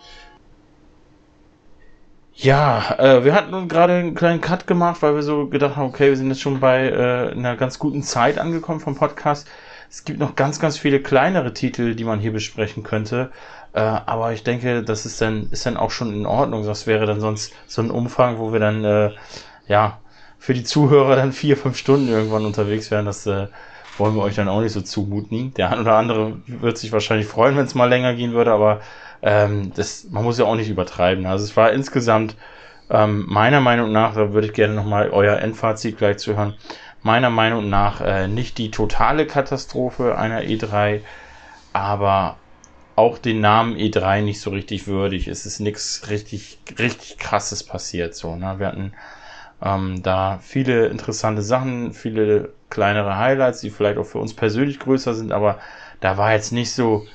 [2.42, 6.08] Ja, äh, wir hatten gerade einen kleinen Cut gemacht, weil wir so gedacht haben, okay,
[6.08, 9.46] wir sind jetzt schon bei äh, einer ganz guten Zeit angekommen vom Podcast.
[9.90, 13.30] Es gibt noch ganz, ganz viele kleinere Titel, die man hier besprechen könnte.
[13.74, 16.64] Äh, aber ich denke, das ist dann, ist dann auch schon in Ordnung.
[16.64, 19.10] Das wäre dann sonst so ein Umfang, wo wir dann, äh,
[19.68, 19.98] ja,
[20.38, 23.04] für die Zuhörer dann vier, fünf Stunden irgendwann unterwegs wären.
[23.04, 23.48] Das äh,
[23.98, 25.52] wollen wir euch dann auch nicht so zumuten.
[25.54, 28.80] Der ein oder andere wird sich wahrscheinlich freuen, wenn es mal länger gehen würde, aber
[29.22, 31.26] ähm, das, man muss ja auch nicht übertreiben.
[31.26, 32.36] Also es war insgesamt
[32.90, 36.54] ähm, meiner Meinung nach, da würde ich gerne nochmal euer Endfazit gleich zu hören,
[37.02, 41.00] meiner Meinung nach äh, nicht die totale Katastrophe einer E3,
[41.72, 42.36] aber
[42.96, 45.28] auch den Namen E3 nicht so richtig würdig.
[45.28, 48.14] Es ist nichts richtig, richtig krasses passiert.
[48.14, 48.56] So, ne?
[48.58, 48.92] Wir hatten
[49.62, 55.14] ähm, da viele interessante Sachen, viele kleinere Highlights, die vielleicht auch für uns persönlich größer
[55.14, 55.58] sind, aber
[56.00, 57.06] da war jetzt nicht so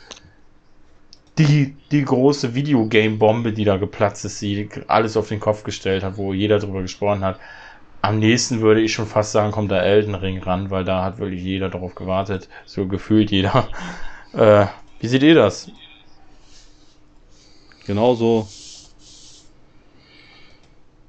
[1.38, 6.18] die, die große Videogame-Bombe, die da geplatzt ist, die alles auf den Kopf gestellt hat,
[6.18, 7.40] wo jeder drüber gesprochen hat.
[8.02, 11.18] am nächsten würde ich schon fast sagen, kommt der Elden Ring ran, weil da hat
[11.20, 12.50] wirklich jeder darauf gewartet.
[12.66, 13.70] So gefühlt jeder.
[14.34, 14.68] Äh,
[15.00, 15.72] wie seht ihr das?
[17.86, 18.50] Genauso.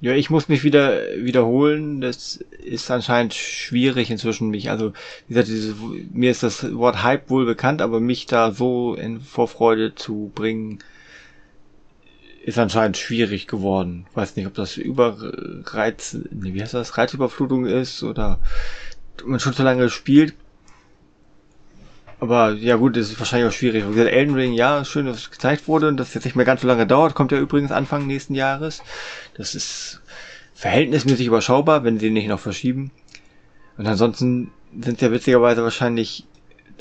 [0.00, 2.00] Ja, ich muss mich wieder wiederholen.
[2.00, 4.70] Das ist anscheinend schwierig inzwischen mich.
[4.70, 4.92] Also,
[5.26, 5.74] wie gesagt, dieses,
[6.12, 10.80] mir ist das Wort Hype wohl bekannt, aber mich da so in Vorfreude zu bringen,
[12.44, 14.06] ist anscheinend schwierig geworden.
[14.14, 18.38] Weiß nicht, ob das Überreiz, nee, wie heißt das, Reizüberflutung ist oder
[19.24, 20.34] man schon zu lange spielt.
[22.18, 23.84] Aber ja gut, das ist wahrscheinlich auch schwierig.
[23.84, 26.36] Wie gesagt, Elden Ring, ja, schön, dass es gezeigt wurde und dass es jetzt nicht
[26.36, 27.14] mehr ganz so lange dauert.
[27.14, 28.82] Kommt ja übrigens Anfang nächsten Jahres.
[29.36, 30.00] Das ist
[30.54, 32.90] verhältnismäßig überschaubar, wenn sie nicht noch verschieben.
[33.76, 34.50] Und ansonsten
[34.80, 36.24] sind ja witzigerweise wahrscheinlich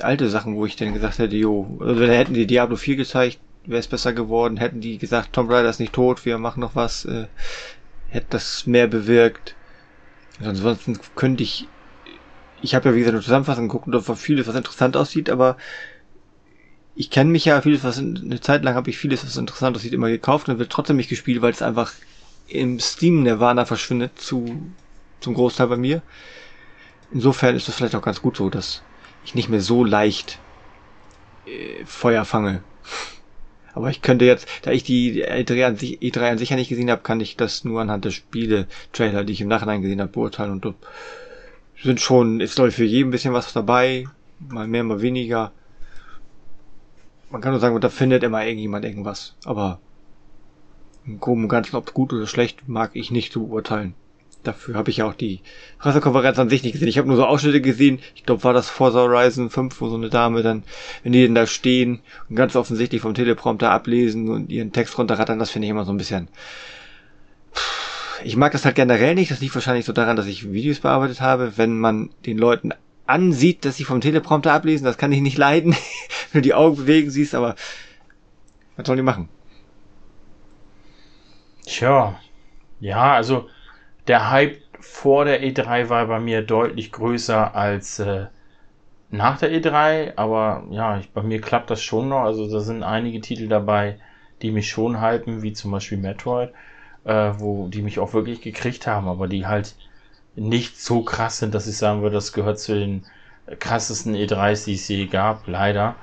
[0.02, 3.80] alte Sachen, wo ich dann gesagt hätte, jo, also hätten die Diablo 4 gezeigt, wäre
[3.80, 4.58] es besser geworden.
[4.58, 7.28] Hätten die gesagt, Tom Raider ist nicht tot, wir machen noch was, äh,
[8.10, 9.56] hätte das mehr bewirkt.
[10.40, 11.68] Und ansonsten könnte ich,
[12.62, 15.58] ich habe ja wie gesagt eine Zusammenfassung geguckt und war vieles, was interessant aussieht, aber
[16.96, 19.94] ich kenne mich ja, vieles, was eine Zeit lang habe ich vieles, was interessant aussieht,
[19.94, 21.92] immer gekauft und wird trotzdem nicht gespielt, weil es einfach
[22.48, 24.62] im Steam Nirvana verschwindet zu,
[25.20, 26.02] zum Großteil bei mir.
[27.12, 28.82] Insofern ist das vielleicht auch ganz gut so, dass
[29.24, 30.40] ich nicht mehr so leicht
[31.46, 32.62] äh, Feuer fange.
[33.74, 36.70] Aber ich könnte jetzt, da ich die E3 an sich, E3 an sich ja nicht
[36.70, 40.12] gesehen habe, kann ich das nur anhand der Spiele-Trailer, die ich im Nachhinein gesehen habe,
[40.12, 40.52] beurteilen.
[40.52, 40.76] Und
[41.84, 44.06] sind schon, ist glaube ich für jeden ein bisschen was dabei.
[44.40, 45.52] Mal mehr, mal weniger.
[47.30, 49.36] Man kann nur sagen, da findet immer irgendjemand irgendwas.
[49.44, 49.80] Aber
[51.06, 53.94] im Groben und Ganzen, ob gut oder schlecht, mag ich nicht zu beurteilen.
[54.44, 55.42] Dafür habe ich ja auch die
[55.80, 56.88] Pressekonferenz an sich nicht gesehen.
[56.88, 58.00] Ich habe nur so Ausschnitte gesehen.
[58.14, 60.64] Ich glaube, war das Forza Horizon 5, wo so eine Dame dann,
[61.04, 65.40] wenn die denn da stehen und ganz offensichtlich vom Teleprompter ablesen und ihren Text runterrattern,
[65.40, 66.28] das finde ich immer so ein bisschen.
[68.24, 69.32] Ich mag das halt generell nicht.
[69.32, 71.54] Das liegt wahrscheinlich so daran, dass ich Videos bearbeitet habe.
[71.58, 72.72] Wenn man den Leuten
[73.08, 75.76] ansieht, dass sie vom Teleprompter ablesen, das kann ich nicht leiden.
[76.32, 77.56] wenn du die Augen bewegen siehst, aber
[78.76, 79.30] was sollen die machen?
[81.66, 82.20] Tja,
[82.80, 83.50] ja, also
[84.08, 88.28] der Hype vor der E3 war bei mir deutlich größer als äh,
[89.10, 92.22] nach der E3, aber ja, ich, bei mir klappt das schon noch.
[92.22, 93.98] Also da sind einige Titel dabei,
[94.42, 96.52] die mich schon hypen, wie zum Beispiel Metroid,
[97.06, 99.76] äh, wo die mich auch wirklich gekriegt haben, aber die halt
[100.36, 103.06] nicht so krass sind, dass ich sagen würde, das gehört zu den
[103.60, 105.96] krassesten E3s, die es je gab, leider.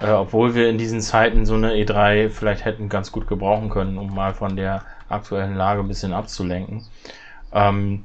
[0.00, 3.98] Äh, obwohl wir in diesen Zeiten so eine E3 vielleicht hätten ganz gut gebrauchen können,
[3.98, 6.84] um mal von der aktuellen Lage ein bisschen abzulenken.
[7.52, 8.04] Ähm,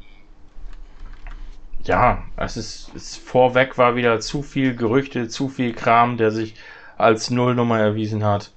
[1.83, 6.55] ja, es ist, es vorweg war wieder zu viel Gerüchte, zu viel Kram, der sich
[6.97, 8.51] als Nullnummer erwiesen hat.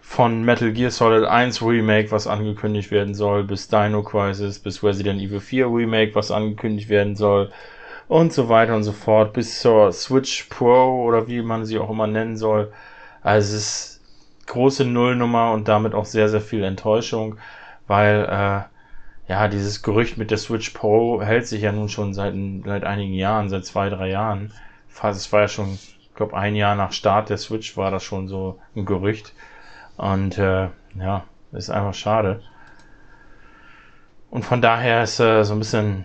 [0.00, 5.20] Von Metal Gear Solid 1 Remake, was angekündigt werden soll, bis Dino Crisis, bis Resident
[5.20, 7.52] Evil 4 Remake, was angekündigt werden soll,
[8.08, 11.90] und so weiter und so fort, bis zur Switch Pro oder wie man sie auch
[11.90, 12.72] immer nennen soll.
[13.22, 14.00] Also es ist
[14.46, 17.36] große Nullnummer und damit auch sehr, sehr viel Enttäuschung,
[17.88, 22.34] weil äh, ja, dieses Gerücht mit der Switch Pro hält sich ja nun schon seit,
[22.64, 24.52] seit einigen Jahren, seit zwei, drei Jahren.
[25.02, 28.28] Es war ja schon, ich glaube, ein Jahr nach Start der Switch war das schon
[28.28, 29.34] so ein Gerücht.
[29.96, 30.68] Und äh,
[30.98, 32.42] ja, ist einfach schade.
[34.30, 36.04] Und von daher ist äh, so ein bisschen,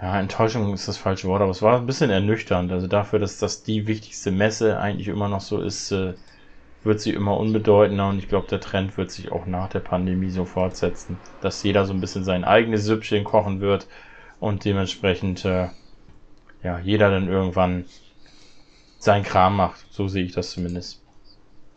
[0.00, 2.70] ja, Enttäuschung ist das falsche Wort, aber es war ein bisschen ernüchternd.
[2.72, 6.14] Also dafür, dass das die wichtigste Messe eigentlich immer noch so ist, äh,
[6.84, 10.30] wird sie immer unbedeutender und ich glaube, der Trend wird sich auch nach der Pandemie
[10.30, 13.86] so fortsetzen, dass jeder so ein bisschen sein eigenes Süppchen kochen wird
[14.40, 15.68] und dementsprechend äh,
[16.62, 17.84] ja, jeder dann irgendwann
[18.98, 19.84] sein Kram macht.
[19.90, 21.00] So sehe ich das zumindest.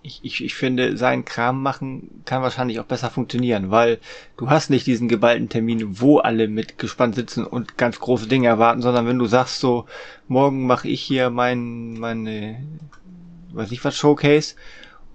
[0.02, 4.00] Ich, ich, ich finde, sein Kram machen kann wahrscheinlich auch besser funktionieren, weil
[4.38, 8.48] du hast nicht diesen geballten Termin, wo alle mit gespannt sitzen und ganz große Dinge
[8.48, 9.86] erwarten, sondern wenn du sagst so,
[10.28, 12.64] morgen mache ich hier mein, meine,
[13.54, 14.54] weiß ich was, Showcase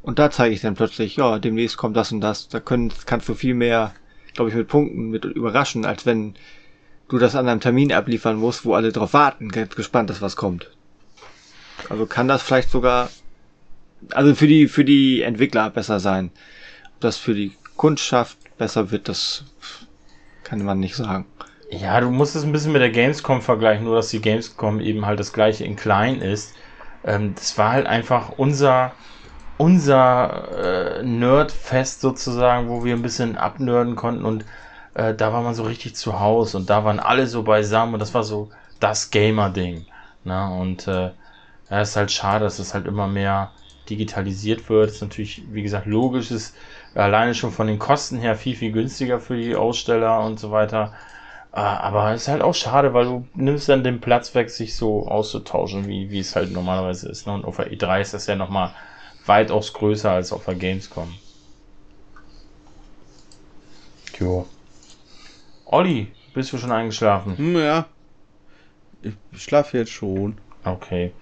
[0.02, 2.48] und da zeige ich dann plötzlich, ja, demnächst kommt das und das.
[2.48, 3.92] Da können, kannst du viel mehr,
[4.34, 6.34] glaube ich, mit Punkten mit überraschen, als wenn
[7.08, 10.36] du das an einem Termin abliefern musst, wo alle drauf warten, ganz gespannt ist, was
[10.36, 10.70] kommt.
[11.88, 13.10] Also kann das vielleicht sogar,
[14.12, 16.30] also für die, für die Entwickler besser sein.
[16.94, 19.44] Ob das für die Kundschaft besser wird, das
[20.44, 21.26] kann man nicht sagen.
[21.70, 25.06] Ja, du musst es ein bisschen mit der Gamescom vergleichen, nur dass die Gamescom eben
[25.06, 26.54] halt das gleiche in klein ist.
[27.04, 28.92] Ähm, das war halt einfach unser,
[29.60, 34.46] unser äh, Nerdfest sozusagen, wo wir ein bisschen abnörden konnten und
[34.94, 38.00] äh, da war man so richtig zu Hause und da waren alle so beisammen und
[38.00, 38.48] das war so
[38.80, 39.84] das Gamer-Ding.
[40.24, 40.50] Ne?
[40.50, 41.10] Und äh,
[41.70, 43.50] ja, ist halt schade, dass es halt immer mehr
[43.90, 44.92] digitalisiert wird.
[44.92, 46.56] Ist natürlich, wie gesagt, logisch, ist
[46.94, 50.94] alleine schon von den Kosten her viel, viel günstiger für die Aussteller und so weiter.
[51.52, 54.74] Ah, aber es ist halt auch schade, weil du nimmst dann den Platz weg, sich
[54.74, 57.26] so auszutauschen, wie, wie es halt normalerweise ist.
[57.26, 57.34] Ne?
[57.34, 58.72] Und auf der E3 ist das ja nochmal
[59.30, 61.14] weitaus größer als auf der Gamescom.
[64.18, 64.44] Jo.
[65.66, 67.38] Olli, bist du schon eingeschlafen?
[67.38, 67.86] Hm, ja.
[69.02, 70.36] Ich schlafe jetzt schon.
[70.64, 71.12] Okay.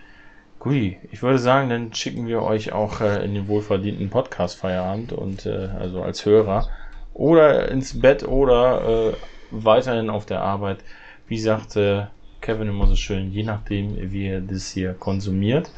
[0.59, 5.45] Gut, ich würde sagen, dann schicken wir euch auch äh, in den wohlverdienten Podcast-Feierabend und
[5.45, 6.67] äh, also als Hörer
[7.13, 9.17] oder ins Bett oder äh,
[9.51, 10.79] weiterhin auf der Arbeit.
[11.27, 15.71] Wie sagte Kevin immer so schön, je nachdem, wie ihr das hier konsumiert.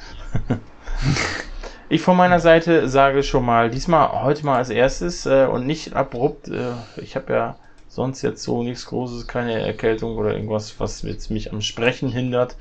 [1.90, 5.94] ich von meiner Seite sage schon mal, diesmal heute mal als erstes äh, und nicht
[5.94, 6.46] abrupt.
[6.46, 7.56] Äh, ich habe ja
[7.88, 12.56] sonst jetzt so nichts Großes, keine Erkältung oder irgendwas, was jetzt mich am Sprechen hindert.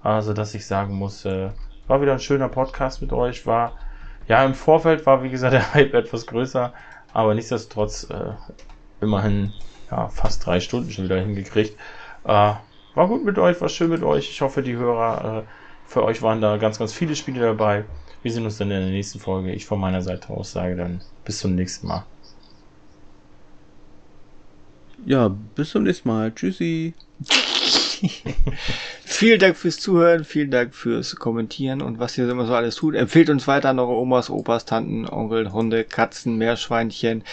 [0.00, 1.50] Also, dass ich sagen muss, äh,
[1.88, 3.46] war wieder ein schöner Podcast mit euch.
[3.48, 3.72] War,
[4.28, 6.72] ja, im Vorfeld war, wie gesagt, der Hype etwas größer,
[7.12, 8.34] aber nichtsdestotrotz äh,
[9.00, 9.52] immerhin
[9.90, 11.76] ja, fast drei Stunden schon wieder hingekriegt.
[12.22, 12.28] Äh,
[12.94, 14.30] war gut mit euch, war schön mit euch.
[14.30, 15.42] Ich hoffe, die Hörer, äh,
[15.84, 17.84] für euch waren da ganz, ganz viele Spiele dabei.
[18.22, 19.52] Wir sehen uns dann in der nächsten Folge.
[19.52, 22.04] Ich von meiner Seite aus sage dann bis zum nächsten Mal.
[25.06, 26.34] Ja, bis zum nächsten Mal.
[26.34, 26.94] Tschüssi.
[29.04, 32.94] vielen Dank fürs Zuhören, vielen Dank fürs Kommentieren und was ihr immer so alles tut.
[32.94, 37.24] Empfehlt uns weiter an eure Omas, Opas, Tanten, Onkel, Hunde, Katzen, Meerschweinchen.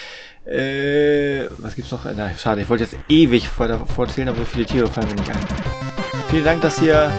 [0.45, 2.05] Äh, was gibt's noch?
[2.15, 5.47] Na, schade, ich wollte jetzt ewig vorzählen, aber so viele Tiere fallen mir nicht ein.
[6.29, 7.11] Vielen Dank, dass ihr,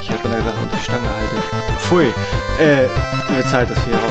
[0.00, 1.44] ich hätte mal gesagt, unter die Stange haltet.
[1.80, 2.12] Pfui,
[2.58, 2.86] äh,
[3.26, 3.44] dass wir
[3.84, 4.03] hier.